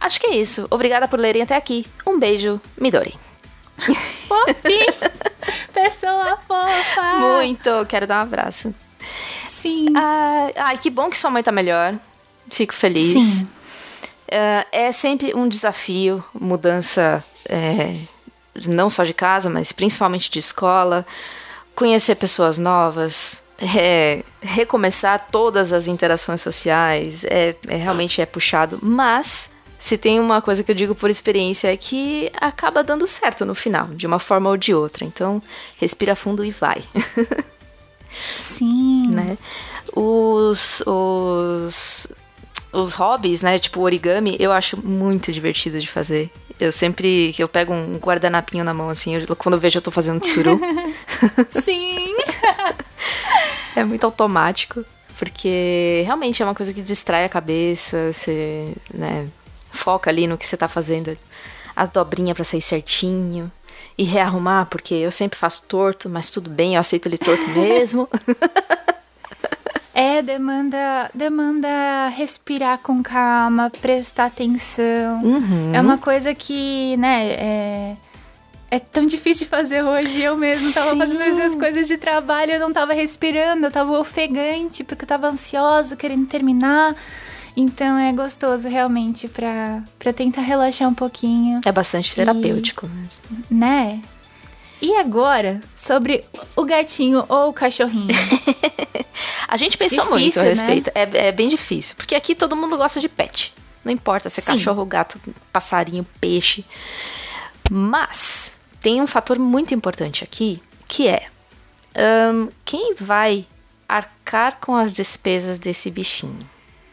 Acho 0.00 0.20
que 0.20 0.26
é 0.26 0.36
isso. 0.36 0.66
Obrigada 0.68 1.06
por 1.06 1.18
lerem 1.18 1.42
até 1.42 1.54
aqui. 1.54 1.86
Um 2.04 2.18
beijo, 2.18 2.60
Midori. 2.76 3.14
Fofinho! 4.26 5.12
Pessoa 5.72 6.38
fofa! 6.38 7.18
Muito! 7.18 7.86
Quero 7.86 8.06
dar 8.06 8.18
um 8.18 8.22
abraço. 8.22 8.74
Sim. 9.44 9.86
Ah, 9.96 10.50
ai, 10.56 10.78
que 10.78 10.90
bom 10.90 11.08
que 11.08 11.16
sua 11.16 11.30
mãe 11.30 11.42
tá 11.42 11.52
melhor. 11.52 11.94
Fico 12.50 12.74
feliz. 12.74 13.22
Sim. 13.22 13.48
Ah, 14.30 14.66
é 14.72 14.92
sempre 14.92 15.34
um 15.34 15.48
desafio, 15.48 16.24
mudança 16.34 17.24
é, 17.48 18.00
não 18.66 18.88
só 18.88 19.04
de 19.04 19.14
casa, 19.14 19.50
mas 19.50 19.72
principalmente 19.72 20.30
de 20.30 20.38
escola, 20.38 21.06
conhecer 21.74 22.14
pessoas 22.16 22.58
novas, 22.58 23.42
é, 23.58 24.22
recomeçar 24.40 25.28
todas 25.30 25.72
as 25.72 25.86
interações 25.86 26.40
sociais, 26.40 27.24
é, 27.24 27.54
é, 27.68 27.76
realmente 27.76 28.20
é 28.20 28.26
puxado, 28.26 28.78
mas 28.82 29.50
se 29.78 29.98
tem 29.98 30.18
uma 30.18 30.40
coisa 30.40 30.64
que 30.64 30.70
eu 30.70 30.74
digo 30.74 30.94
por 30.94 31.10
experiência 31.10 31.72
é 31.72 31.76
que 31.76 32.30
acaba 32.40 32.82
dando 32.82 33.06
certo 33.06 33.44
no 33.44 33.54
final, 33.54 33.88
de 33.88 34.06
uma 34.06 34.18
forma 34.18 34.48
ou 34.48 34.56
de 34.56 34.74
outra. 34.74 35.04
Então, 35.04 35.40
respira 35.76 36.16
fundo 36.16 36.44
e 36.44 36.50
vai. 36.50 36.82
Sim. 38.36 39.08
né? 39.08 39.36
Os, 39.94 40.82
os, 40.86 42.08
os 42.76 42.92
hobbies, 42.92 43.42
né? 43.42 43.58
Tipo 43.58 43.80
origami, 43.80 44.36
eu 44.38 44.52
acho 44.52 44.80
muito 44.84 45.32
divertido 45.32 45.80
de 45.80 45.88
fazer. 45.88 46.30
Eu 46.60 46.70
sempre 46.70 47.32
que 47.34 47.42
eu 47.42 47.48
pego 47.48 47.72
um 47.72 47.96
guardanapinho 47.96 48.64
na 48.64 48.74
mão, 48.74 48.90
assim, 48.90 49.16
eu, 49.16 49.36
quando 49.36 49.54
eu 49.54 49.60
vejo 49.60 49.78
eu 49.78 49.82
tô 49.82 49.90
fazendo 49.90 50.20
tsuru. 50.20 50.60
Sim. 51.62 52.14
é 53.74 53.84
muito 53.84 54.04
automático. 54.04 54.84
Porque 55.18 56.02
realmente 56.04 56.42
é 56.42 56.44
uma 56.44 56.54
coisa 56.54 56.74
que 56.74 56.82
distrai 56.82 57.24
a 57.24 57.28
cabeça, 57.28 58.12
você, 58.12 58.74
né, 58.92 59.26
foca 59.72 60.10
ali 60.10 60.26
no 60.26 60.36
que 60.36 60.46
você 60.46 60.58
tá 60.58 60.68
fazendo. 60.68 61.16
As 61.74 61.88
dobrinhas 61.88 62.34
para 62.34 62.44
sair 62.44 62.60
certinho. 62.60 63.50
E 63.96 64.04
rearrumar, 64.04 64.66
porque 64.66 64.92
eu 64.94 65.10
sempre 65.10 65.38
faço 65.38 65.66
torto, 65.66 66.06
mas 66.08 66.30
tudo 66.30 66.50
bem, 66.50 66.74
eu 66.74 66.80
aceito 66.80 67.06
ele 67.06 67.16
torto 67.16 67.48
mesmo. 67.50 68.06
É, 69.98 70.20
demanda, 70.20 71.10
demanda 71.14 72.08
respirar 72.14 72.80
com 72.82 73.02
calma, 73.02 73.72
prestar 73.80 74.26
atenção. 74.26 75.22
Uhum. 75.24 75.74
É 75.74 75.80
uma 75.80 75.96
coisa 75.96 76.34
que, 76.34 76.94
né, 76.98 77.28
é, 77.30 77.96
é 78.70 78.78
tão 78.78 79.06
difícil 79.06 79.46
de 79.46 79.50
fazer 79.50 79.82
hoje. 79.82 80.20
Eu 80.20 80.36
mesmo 80.36 80.70
tava 80.70 80.94
fazendo 80.94 81.22
essas 81.22 81.54
coisas 81.54 81.88
de 81.88 81.96
trabalho, 81.96 82.52
eu 82.52 82.60
não 82.60 82.74
tava 82.74 82.92
respirando, 82.92 83.64
eu 83.64 83.70
tava 83.70 83.98
ofegante, 83.98 84.84
porque 84.84 85.04
eu 85.04 85.08
tava 85.08 85.28
ansiosa, 85.28 85.96
querendo 85.96 86.26
terminar. 86.26 86.94
Então 87.56 87.96
é 87.96 88.12
gostoso 88.12 88.68
realmente 88.68 89.26
pra 89.28 89.82
tentar 90.14 90.42
relaxar 90.42 90.90
um 90.90 90.94
pouquinho, 90.94 91.62
É 91.64 91.72
bastante 91.72 92.14
terapêutico 92.14 92.86
mesmo. 92.86 93.24
né? 93.50 94.02
E 94.80 94.94
agora, 94.96 95.60
sobre 95.74 96.24
o 96.54 96.64
gatinho 96.64 97.24
ou 97.28 97.48
o 97.48 97.52
cachorrinho? 97.52 98.08
A 99.48 99.56
gente 99.56 99.78
pensou 99.78 100.04
Difícil, 100.04 100.20
muito 100.20 100.40
a 100.40 100.42
né? 100.42 100.48
respeito. 100.48 100.90
É, 100.94 101.28
é 101.28 101.32
bem 101.32 101.48
difícil. 101.48 101.94
Porque 101.96 102.14
aqui 102.14 102.34
todo 102.34 102.56
mundo 102.56 102.76
gosta 102.76 103.00
de 103.00 103.08
pet. 103.08 103.54
Não 103.84 103.92
importa 103.92 104.28
se 104.28 104.40
é 104.40 104.42
Sim. 104.42 104.52
cachorro, 104.52 104.84
gato, 104.84 105.18
passarinho, 105.52 106.04
peixe. 106.20 106.64
Mas 107.70 108.52
tem 108.80 109.00
um 109.00 109.06
fator 109.06 109.38
muito 109.38 109.72
importante 109.72 110.24
aqui, 110.24 110.60
que 110.88 111.06
é 111.06 111.28
ahn, 111.94 112.48
quem 112.64 112.94
vai 112.94 113.46
arcar 113.88 114.58
com 114.60 114.74
as 114.74 114.92
despesas 114.92 115.58
desse 115.58 115.90
bichinho? 115.90 116.48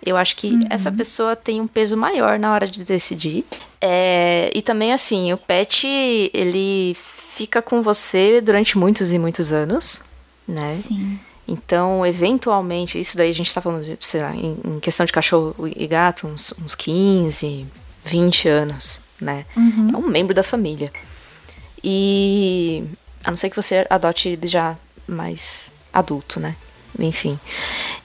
Eu 0.06 0.18
acho 0.18 0.36
que 0.36 0.60
essa 0.70 0.92
pessoa 0.92 1.36
tem 1.36 1.62
um 1.62 1.68
peso 1.68 1.96
maior 1.96 2.38
na 2.38 2.54
hora 2.54 2.68
de 2.68 2.84
decidir. 2.84 3.46
É, 3.80 4.52
e 4.54 4.62
também, 4.62 4.92
assim, 4.92 5.32
o 5.32 5.38
pet, 5.38 5.88
ele 6.34 6.96
fica 7.36 7.62
com 7.62 7.82
você 7.82 8.42
durante 8.42 8.78
muitos 8.78 9.12
e 9.12 9.20
muitos 9.20 9.52
anos, 9.52 10.04
né? 10.48 10.74
Sim. 10.74 11.20
Então, 11.48 12.06
eventualmente, 12.06 13.00
isso 13.00 13.18
daí 13.18 13.30
a 13.30 13.34
gente 13.34 13.54
tá 13.54 13.60
falando, 13.60 13.86
sei 14.02 14.22
lá, 14.22 14.34
em, 14.34 14.80
questão 14.80 15.06
de 15.06 15.12
cachorro 15.12 15.68
e 15.76 15.86
gato, 15.88 16.28
uns, 16.28 16.54
uns 16.64 16.74
15, 16.74 17.66
20 18.06 18.48
anos, 18.48 19.02
né? 19.20 19.46
É 19.94 19.98
um 19.98 20.08
membro 20.08 20.34
da 20.34 20.44
família. 20.44 20.92
E 21.84 22.84
a 23.24 23.30
não 23.30 23.36
ser 23.36 23.50
que 23.50 23.56
você 23.56 23.86
adote 23.90 24.30
ele 24.30 24.48
já 24.48 24.78
mais 25.06 25.70
adulto, 25.92 26.40
né? 26.40 26.56
Enfim. 27.00 27.40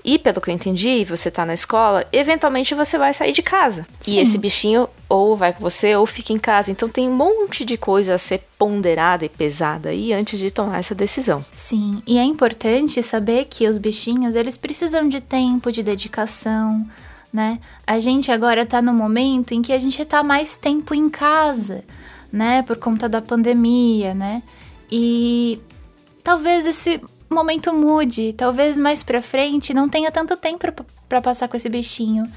E 0.05 0.19
pelo 0.19 0.41
que 0.41 0.51
eu 0.51 0.55
entendi, 0.55 1.05
você 1.05 1.31
tá 1.31 1.45
na 1.45 1.55
escola, 1.55 2.07
eventualmente 2.13 2.75
você 2.75 2.97
vai 2.97 3.13
sair 3.13 3.33
de 3.33 3.43
casa. 3.43 3.87
Sim. 4.01 4.13
E 4.13 4.19
esse 4.19 4.39
bichinho 4.39 4.89
ou 5.09 5.37
vai 5.37 5.53
com 5.53 5.61
você 5.61 5.95
ou 5.95 6.07
fica 6.07 6.33
em 6.33 6.39
casa. 6.39 6.71
Então 6.71 6.89
tem 6.89 7.09
um 7.09 7.15
monte 7.15 7.65
de 7.65 7.77
coisa 7.77 8.15
a 8.15 8.19
ser 8.19 8.43
ponderada 8.59 9.25
e 9.25 9.29
pesada 9.29 9.91
aí 9.91 10.13
antes 10.13 10.39
de 10.39 10.51
tomar 10.51 10.79
essa 10.79 10.95
decisão. 10.95 11.45
Sim, 11.53 12.03
e 12.07 12.19
é 12.19 12.25
importante 12.25 13.03
saber 13.03 13.45
que 13.47 13.67
os 13.67 13.79
bichinhos, 13.79 14.35
eles 14.35 14.57
precisam 14.57 15.09
de 15.09 15.21
tempo, 15.21 15.71
de 15.71 15.83
dedicação, 15.83 16.89
né? 17.33 17.61
A 17.87 18.01
gente 18.01 18.33
agora 18.33 18.65
tá 18.65 18.81
no 18.81 18.95
momento 18.95 19.53
em 19.53 19.61
que 19.61 19.73
a 19.73 19.79
gente 19.79 20.03
tá 20.05 20.23
mais 20.23 20.57
tempo 20.57 20.95
em 20.95 21.09
casa, 21.09 21.85
né? 22.33 22.63
Por 22.63 22.77
conta 22.77 23.09
da 23.09 23.21
pandemia, 23.21 24.15
né? 24.15 24.43
E 24.91 25.61
talvez 26.25 26.67
esse 26.67 27.01
momento 27.35 27.73
mude, 27.75 28.33
talvez 28.37 28.77
mais 28.77 29.03
pra 29.03 29.21
frente 29.23 29.73
não 29.75 29.89
tenha 29.89 30.11
tanto 30.11 30.37
tempo 30.37 30.59
pra- 30.73 30.85
pra 31.09 31.21
passar 31.21 31.49
com 31.49 31.57
esse 31.57 31.69
bichinho. 31.69 32.31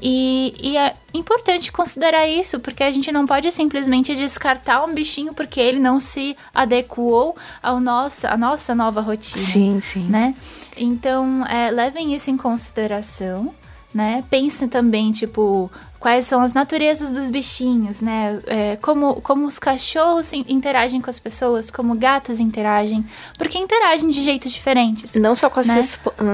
E, 0.00 0.54
e 0.62 0.76
é 0.76 0.94
importante 1.12 1.72
considerar 1.72 2.28
isso, 2.28 2.60
porque 2.60 2.84
a 2.84 2.90
gente 2.90 3.10
não 3.10 3.26
pode 3.26 3.50
simplesmente 3.50 4.14
descartar 4.14 4.84
um 4.84 4.94
bichinho 4.94 5.34
porque 5.34 5.60
ele 5.60 5.80
não 5.80 5.98
se 5.98 6.36
adequou 6.54 7.34
ao 7.60 7.80
nossa, 7.80 8.28
à 8.28 8.36
nossa 8.36 8.74
nova 8.76 9.00
rotina 9.00 9.42
sim. 9.80 10.06
né? 10.08 10.36
Então, 10.76 11.44
é, 11.46 11.68
levem 11.72 12.14
isso 12.14 12.30
em 12.30 12.36
consideração, 12.36 13.52
né? 13.92 14.22
Pense 14.30 14.68
também, 14.68 15.10
tipo, 15.10 15.68
quais 15.98 16.24
são 16.24 16.40
as 16.40 16.52
naturezas 16.52 17.10
dos 17.10 17.28
bichinhos, 17.28 18.00
né? 18.00 18.40
É, 18.46 18.76
como, 18.76 19.20
como 19.20 19.46
os 19.46 19.58
cachorros 19.58 20.32
interagem 20.32 21.00
com 21.00 21.10
as 21.10 21.18
pessoas, 21.18 21.70
como 21.70 21.94
gatos 21.94 22.40
interagem, 22.40 23.04
porque 23.36 23.58
interagem 23.58 24.08
de 24.08 24.22
jeitos 24.22 24.52
diferentes. 24.52 25.14
Não 25.14 25.34
só 25.34 25.50
com 25.50 25.60
as, 25.60 25.68
né? 25.68 25.82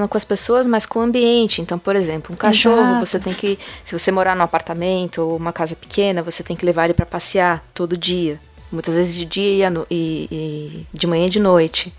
com 0.09 0.17
as 0.17 0.25
pessoas, 0.25 0.65
mas 0.65 0.85
com 0.85 0.99
o 0.99 1.01
ambiente. 1.01 1.61
Então, 1.61 1.79
por 1.79 1.95
exemplo, 1.95 2.33
um 2.33 2.37
cachorro, 2.37 2.81
Exato. 2.81 3.05
você 3.05 3.19
tem 3.19 3.33
que, 3.33 3.57
se 3.83 3.97
você 3.97 4.11
morar 4.11 4.35
num 4.35 4.43
apartamento 4.43 5.21
ou 5.21 5.35
uma 5.35 5.51
casa 5.51 5.75
pequena, 5.75 6.21
você 6.21 6.43
tem 6.43 6.55
que 6.55 6.65
levar 6.65 6.85
ele 6.85 6.93
para 6.93 7.05
passear 7.05 7.63
todo 7.73 7.97
dia. 7.97 8.39
Muitas 8.71 8.95
vezes 8.95 9.15
de 9.15 9.25
dia 9.25 9.71
e, 9.89 9.95
e, 9.95 10.27
e 10.31 10.87
de 10.93 11.07
manhã 11.07 11.27
e 11.27 11.29
de 11.29 11.39
noite. 11.39 11.93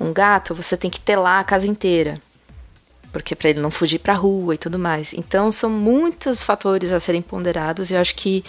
Um 0.00 0.12
gato, 0.12 0.54
você 0.54 0.76
tem 0.76 0.90
que 0.90 1.00
ter 1.00 1.16
lá 1.16 1.40
a 1.40 1.44
casa 1.44 1.66
inteira 1.66 2.18
porque 3.12 3.36
para 3.36 3.50
ele 3.50 3.60
não 3.60 3.70
fugir 3.70 3.98
para 3.98 4.14
a 4.14 4.16
rua 4.16 4.54
e 4.54 4.58
tudo 4.58 4.78
mais. 4.78 5.12
Então 5.12 5.52
são 5.52 5.68
muitos 5.68 6.42
fatores 6.42 6.92
a 6.92 6.98
serem 6.98 7.22
ponderados 7.22 7.90
e 7.90 7.94
eu 7.94 8.00
acho 8.00 8.14
que 8.16 8.44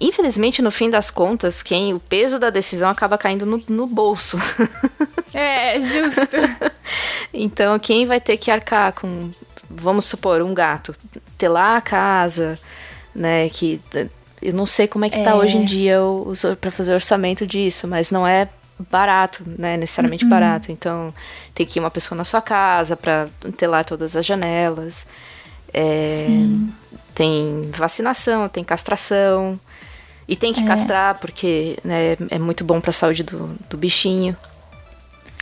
infelizmente 0.00 0.62
no 0.62 0.70
fim 0.70 0.88
das 0.88 1.10
contas 1.10 1.62
quem 1.62 1.92
o 1.92 2.00
peso 2.00 2.38
da 2.38 2.48
decisão 2.48 2.88
acaba 2.88 3.18
caindo 3.18 3.44
no, 3.44 3.62
no 3.68 3.86
bolso. 3.86 4.38
É, 5.32 5.80
justo. 5.80 6.36
então 7.32 7.78
quem 7.78 8.04
vai 8.04 8.20
ter 8.20 8.36
que 8.36 8.50
arcar 8.50 8.92
com, 8.92 9.30
vamos 9.70 10.04
supor, 10.04 10.42
um 10.42 10.52
gato, 10.52 10.92
ter 11.38 11.48
lá 11.48 11.76
a 11.76 11.80
casa, 11.80 12.58
né, 13.14 13.48
que 13.48 13.80
eu 14.42 14.52
não 14.52 14.66
sei 14.66 14.88
como 14.88 15.04
é 15.04 15.08
que 15.08 15.18
é. 15.18 15.22
tá 15.22 15.36
hoje 15.36 15.56
em 15.56 15.64
dia 15.64 15.98
para 16.60 16.72
fazer 16.72 16.94
orçamento 16.94 17.46
disso, 17.46 17.86
mas 17.86 18.10
não 18.10 18.26
é 18.26 18.48
barato, 18.90 19.42
né? 19.46 19.76
Necessariamente 19.76 20.24
uhum. 20.24 20.30
barato. 20.30 20.70
Então, 20.70 21.12
tem 21.54 21.66
que 21.66 21.78
ir 21.78 21.80
uma 21.80 21.90
pessoa 21.90 22.16
na 22.16 22.24
sua 22.24 22.40
casa 22.40 22.96
para 22.96 23.28
ter 23.56 23.66
lá 23.66 23.82
todas 23.82 24.16
as 24.16 24.24
janelas. 24.24 25.06
É, 25.72 26.26
tem 27.14 27.70
vacinação, 27.72 28.48
tem 28.48 28.64
castração. 28.64 29.58
E 30.28 30.36
tem 30.36 30.52
que 30.52 30.60
é. 30.60 30.64
castrar, 30.64 31.18
porque 31.18 31.76
né, 31.82 32.16
é 32.30 32.38
muito 32.38 32.62
bom 32.62 32.80
para 32.80 32.90
a 32.90 32.92
saúde 32.92 33.24
do, 33.24 33.48
do 33.68 33.76
bichinho. 33.76 34.36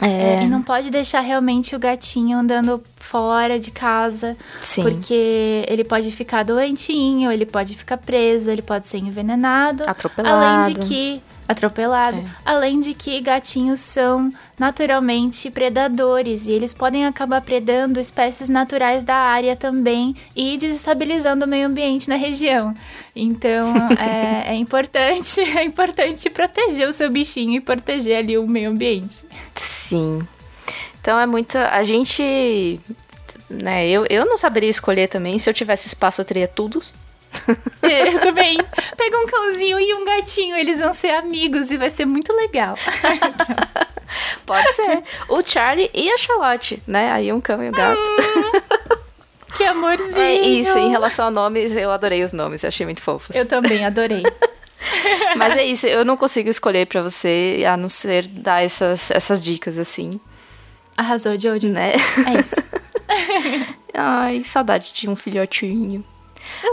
É. 0.00 0.44
e 0.44 0.46
não 0.46 0.62
pode 0.62 0.90
deixar 0.90 1.20
realmente 1.20 1.74
o 1.74 1.78
gatinho 1.78 2.38
andando 2.38 2.80
fora 2.96 3.58
de 3.58 3.70
casa. 3.70 4.36
Sim. 4.62 4.82
Porque 4.82 5.64
ele 5.66 5.84
pode 5.84 6.10
ficar 6.10 6.44
doentinho, 6.44 7.32
ele 7.32 7.44
pode 7.44 7.76
ficar 7.76 7.98
preso, 7.98 8.50
ele 8.50 8.62
pode 8.62 8.88
ser 8.88 8.98
envenenado. 8.98 9.82
Atropelado. 9.86 10.36
Além 10.36 10.74
de 10.74 10.86
que 10.86 11.22
atropelado. 11.48 12.18
É. 12.18 12.24
Além 12.44 12.78
de 12.78 12.92
que 12.92 13.18
gatinhos 13.22 13.80
são 13.80 14.28
naturalmente 14.58 15.50
predadores 15.50 16.46
e 16.46 16.52
eles 16.52 16.74
podem 16.74 17.06
acabar 17.06 17.40
predando 17.40 17.98
espécies 17.98 18.50
naturais 18.50 19.02
da 19.02 19.14
área 19.14 19.56
também 19.56 20.14
e 20.36 20.58
desestabilizando 20.58 21.46
o 21.46 21.48
meio 21.48 21.66
ambiente 21.66 22.08
na 22.08 22.16
região. 22.16 22.74
Então 23.16 23.74
é, 23.98 24.52
é, 24.52 24.54
importante, 24.54 25.40
é 25.56 25.64
importante 25.64 26.28
proteger 26.28 26.86
o 26.86 26.92
seu 26.92 27.10
bichinho 27.10 27.56
e 27.56 27.60
proteger 27.60 28.18
ali 28.18 28.36
o 28.36 28.46
meio 28.46 28.70
ambiente. 28.70 29.24
Sim. 29.54 30.20
Então 31.00 31.18
é 31.18 31.24
muita. 31.24 31.70
A 31.70 31.82
gente. 31.84 32.78
Né, 33.48 33.88
eu, 33.88 34.04
eu 34.10 34.26
não 34.26 34.36
saberia 34.36 34.68
escolher 34.68 35.08
também. 35.08 35.38
Se 35.38 35.48
eu 35.48 35.54
tivesse 35.54 35.86
espaço, 35.86 36.20
eu 36.20 36.24
teria 36.24 36.46
tudo 36.46 36.82
é, 37.82 38.14
eu 38.14 38.20
também. 38.20 38.58
Pega 38.96 39.18
um 39.18 39.26
cãozinho 39.26 39.80
e 39.80 39.94
um 39.94 40.04
gatinho, 40.04 40.56
eles 40.56 40.80
vão 40.80 40.92
ser 40.92 41.10
amigos 41.10 41.70
e 41.70 41.76
vai 41.76 41.90
ser 41.90 42.06
muito 42.06 42.32
legal. 42.32 42.76
Pode 44.46 44.72
ser. 44.72 45.02
O 45.28 45.42
Charlie 45.42 45.90
e 45.94 46.10
a 46.10 46.18
Charlotte, 46.18 46.82
né? 46.86 47.12
Aí 47.12 47.32
um 47.32 47.40
cão 47.40 47.62
e 47.62 47.68
um 47.68 47.72
gato. 47.72 48.00
Hum, 48.00 48.60
que 49.56 49.64
amorzinho. 49.64 50.20
É 50.20 50.34
isso, 50.34 50.78
em 50.78 50.90
relação 50.90 51.26
a 51.26 51.30
nomes, 51.30 51.76
eu 51.76 51.90
adorei 51.90 52.22
os 52.22 52.32
nomes, 52.32 52.62
eu 52.62 52.68
achei 52.68 52.86
muito 52.86 53.02
fofos. 53.02 53.34
Eu 53.36 53.46
também 53.46 53.84
adorei. 53.84 54.22
Mas 55.36 55.56
é 55.56 55.64
isso, 55.64 55.86
eu 55.86 56.04
não 56.04 56.16
consigo 56.16 56.48
escolher 56.48 56.86
para 56.86 57.02
você, 57.02 57.64
a 57.66 57.76
não 57.76 57.88
ser 57.88 58.26
dar 58.26 58.62
essas, 58.62 59.10
essas 59.10 59.40
dicas 59.40 59.78
assim. 59.78 60.20
Arrasou, 60.96 61.36
Jojo. 61.38 61.68
Né? 61.68 61.92
É 62.26 62.40
isso. 62.40 62.56
Ai, 63.94 64.42
saudade 64.44 64.92
de 64.92 65.08
um 65.08 65.16
filhotinho. 65.16 66.04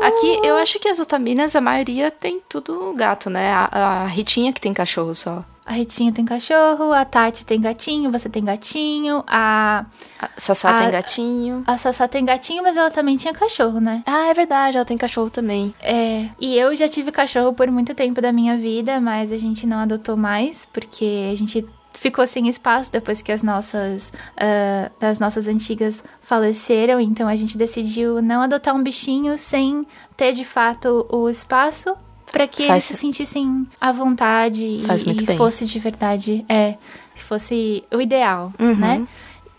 Aqui, 0.02 0.40
eu 0.44 0.56
acho 0.58 0.80
que 0.80 0.88
as 0.88 1.00
otaminas, 1.00 1.56
a 1.56 1.62
maioria 1.62 2.12
tem 2.12 2.42
tudo 2.48 2.94
gato, 2.94 3.30
né? 3.30 3.52
A, 3.52 4.04
a 4.04 4.06
Ritinha 4.06 4.54
que 4.54 4.62
tem 4.62 4.74
cachorro 4.74 5.14
só. 5.14 5.44
A 5.66 5.74
Ritinha 5.74 6.14
tem 6.14 6.24
cachorro, 6.24 6.94
a 6.94 7.04
Tati 7.04 7.44
tem 7.44 7.60
gatinho, 7.60 8.12
você 8.12 8.30
tem 8.30 8.46
gatinho, 8.46 9.24
a. 9.26 9.86
A 10.20 10.30
Sassá 10.38 10.78
a, 10.78 10.82
tem 10.84 10.92
gatinho. 10.92 11.64
A 11.66 11.76
Sassá 11.76 12.08
tem 12.08 12.24
gatinho, 12.24 12.62
mas 12.62 12.78
ela 12.78 12.92
também 12.92 13.18
tinha 13.18 13.34
cachorro, 13.34 13.80
né? 13.80 14.04
Ah, 14.06 14.28
é 14.28 14.34
verdade, 14.36 14.78
ela 14.78 14.86
tem 14.86 14.96
cachorro 14.96 15.32
também. 15.32 15.74
É. 15.82 16.30
E 16.40 16.56
eu 16.56 16.76
já 16.76 16.88
tive 16.88 17.12
cachorro 17.12 17.52
por 17.52 17.72
muito 17.72 17.96
tempo 17.96 18.22
da 18.22 18.32
minha 18.32 18.56
vida, 18.56 19.02
mas 19.02 19.32
a 19.32 19.38
gente 19.38 19.66
não 19.66 19.80
adotou 19.80 20.16
mais, 20.16 20.68
porque 20.72 21.30
a 21.32 21.36
gente 21.36 21.66
ficou 21.98 22.26
sem 22.28 22.48
espaço 22.48 22.92
depois 22.92 23.22
que 23.22 23.32
as 23.32 23.42
nossas, 23.42 24.10
uh, 24.10 24.92
as 25.06 25.20
nossas 25.20 25.48
antigas 25.48 26.04
faleceram, 26.22 27.00
então 27.00 27.28
a 27.28 27.36
gente 27.36 27.58
decidiu 27.58 28.22
não 28.22 28.42
adotar 28.42 28.76
um 28.76 28.84
bichinho 28.84 29.38
sem 29.38 29.86
ter 30.16 30.34
de 30.34 30.46
fato 30.46 31.06
o 31.10 31.30
espaço 31.30 31.96
para 32.32 32.48
que 32.48 32.68
Faz... 32.68 32.72
eles 32.72 32.84
se 32.84 32.94
sentissem 32.96 33.66
à 33.80 33.92
vontade 33.92 34.84
Faz 34.86 35.04
e, 35.04 35.10
e 35.10 35.38
fosse 35.38 35.66
de 35.66 35.80
verdade, 35.80 36.46
é, 36.50 36.76
fosse 37.16 37.84
o 37.94 38.02
ideal, 38.02 38.52
uhum. 38.60 38.76
né? 38.76 39.08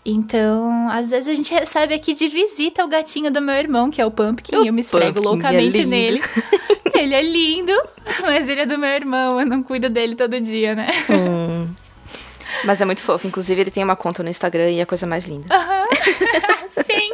Então, 0.09 0.89
às 0.89 1.09
vezes 1.09 1.27
a 1.27 1.35
gente 1.35 1.53
recebe 1.53 1.93
aqui 1.93 2.13
de 2.13 2.29
visita 2.29 2.85
o 2.85 2.87
gatinho 2.87 3.29
do 3.29 3.41
meu 3.41 3.55
irmão, 3.55 3.91
que 3.91 4.01
é 4.01 4.05
o 4.05 4.11
Pumpkin, 4.11 4.55
o 4.55 4.65
eu 4.65 4.71
me 4.71 4.79
esfrego 4.79 5.15
Pumpkin 5.15 5.27
é 5.27 5.31
loucamente 5.31 5.81
é 5.81 5.85
nele. 5.85 6.21
ele 6.95 7.13
é 7.13 7.21
lindo, 7.21 7.73
mas 8.21 8.47
ele 8.47 8.61
é 8.61 8.65
do 8.65 8.77
meu 8.77 8.89
irmão, 8.89 9.39
eu 9.39 9.45
não 9.45 9.61
cuido 9.61 9.89
dele 9.89 10.15
todo 10.15 10.39
dia, 10.39 10.75
né? 10.75 10.87
Hum. 11.09 11.36
Mas 12.65 12.81
é 12.81 12.85
muito 12.85 13.03
fofo. 13.03 13.27
Inclusive, 13.27 13.61
ele 13.61 13.71
tem 13.71 13.83
uma 13.83 13.95
conta 13.95 14.23
no 14.23 14.29
Instagram 14.29 14.69
e 14.71 14.79
é 14.79 14.83
a 14.83 14.85
coisa 14.85 15.05
mais 15.05 15.25
linda. 15.25 15.53
Uhum. 15.55 15.85
Sim. 16.83 17.13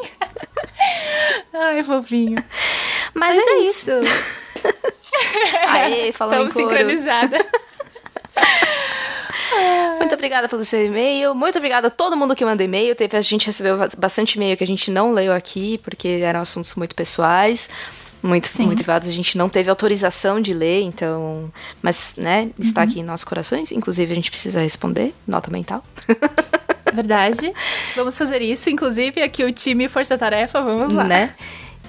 Ai, 1.53 1.83
fofinho. 1.83 2.43
Mas, 3.13 3.37
Mas 3.37 3.47
é, 3.47 3.49
é, 3.49 3.59
isso. 3.61 3.91
isso. 3.91 4.33
Aê, 5.67 6.11
falando 6.11 6.47
Tão 6.47 6.49
sincronizada. 6.49 7.37
Muito 9.99 10.15
obrigada 10.15 10.49
pelo 10.49 10.65
seu 10.65 10.83
e-mail. 10.85 11.35
Muito 11.35 11.57
obrigada 11.57 11.87
a 11.87 11.91
todo 11.91 12.17
mundo 12.17 12.35
que 12.35 12.43
manda 12.43 12.63
e-mail. 12.63 12.95
Teve, 12.95 13.15
a 13.17 13.21
gente 13.21 13.45
recebeu 13.45 13.77
bastante 13.97 14.35
e-mail 14.35 14.57
que 14.57 14.63
a 14.63 14.67
gente 14.67 14.89
não 14.89 15.11
leu 15.11 15.31
aqui, 15.31 15.77
porque 15.79 16.21
eram 16.23 16.39
assuntos 16.41 16.73
muito 16.75 16.95
pessoais 16.95 17.69
muito 18.23 18.47
Sim. 18.47 18.67
motivados. 18.67 19.09
A 19.09 19.11
gente 19.11 19.37
não 19.37 19.49
teve 19.49 19.69
autorização 19.69 20.39
de 20.41 20.53
ler, 20.53 20.81
então. 20.81 21.51
Mas, 21.81 22.13
né, 22.17 22.49
está 22.57 22.81
uhum. 22.81 22.87
aqui 22.87 23.01
em 23.01 23.03
nossos 23.03 23.25
corações. 23.25 23.71
Inclusive, 23.71 24.11
a 24.11 24.15
gente 24.15 24.31
precisa 24.31 24.61
responder. 24.61 25.13
Nota 25.27 25.51
mental. 25.51 25.83
Verdade. 26.93 27.51
Vamos 27.95 28.17
fazer 28.17 28.41
isso. 28.41 28.69
Inclusive, 28.69 29.21
aqui 29.21 29.43
o 29.43 29.51
time 29.51 29.89
Força 29.89 30.17
Tarefa, 30.17 30.61
vamos 30.61 30.93
lá. 30.93 31.03
Né? 31.03 31.35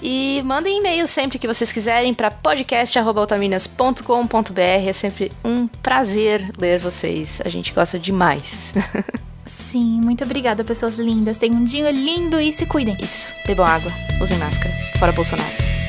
E 0.02 0.42
mandem 0.44 0.78
e-mail 0.78 1.06
sempre 1.06 1.38
que 1.38 1.46
vocês 1.46 1.70
quiserem 1.72 2.12
para 2.12 2.30
podcast.altaminas.com.br. 2.30 4.60
É 4.60 4.92
sempre 4.92 5.32
um 5.44 5.68
prazer 5.68 6.50
ler 6.58 6.80
vocês. 6.80 7.40
A 7.44 7.48
gente 7.48 7.72
gosta 7.72 7.96
demais. 7.98 8.74
Sim, 9.46 10.00
muito 10.02 10.24
obrigada, 10.24 10.64
pessoas 10.64 10.98
lindas. 10.98 11.38
Tenham 11.38 11.56
um 11.56 11.64
dia 11.64 11.90
lindo 11.90 12.38
e 12.40 12.52
se 12.52 12.66
cuidem. 12.66 12.96
Isso. 13.00 13.28
Bebam 13.46 13.66
água, 13.66 13.92
usem 14.20 14.36
máscara. 14.38 14.74
Fora 14.98 15.12
Bolsonaro. 15.12 15.83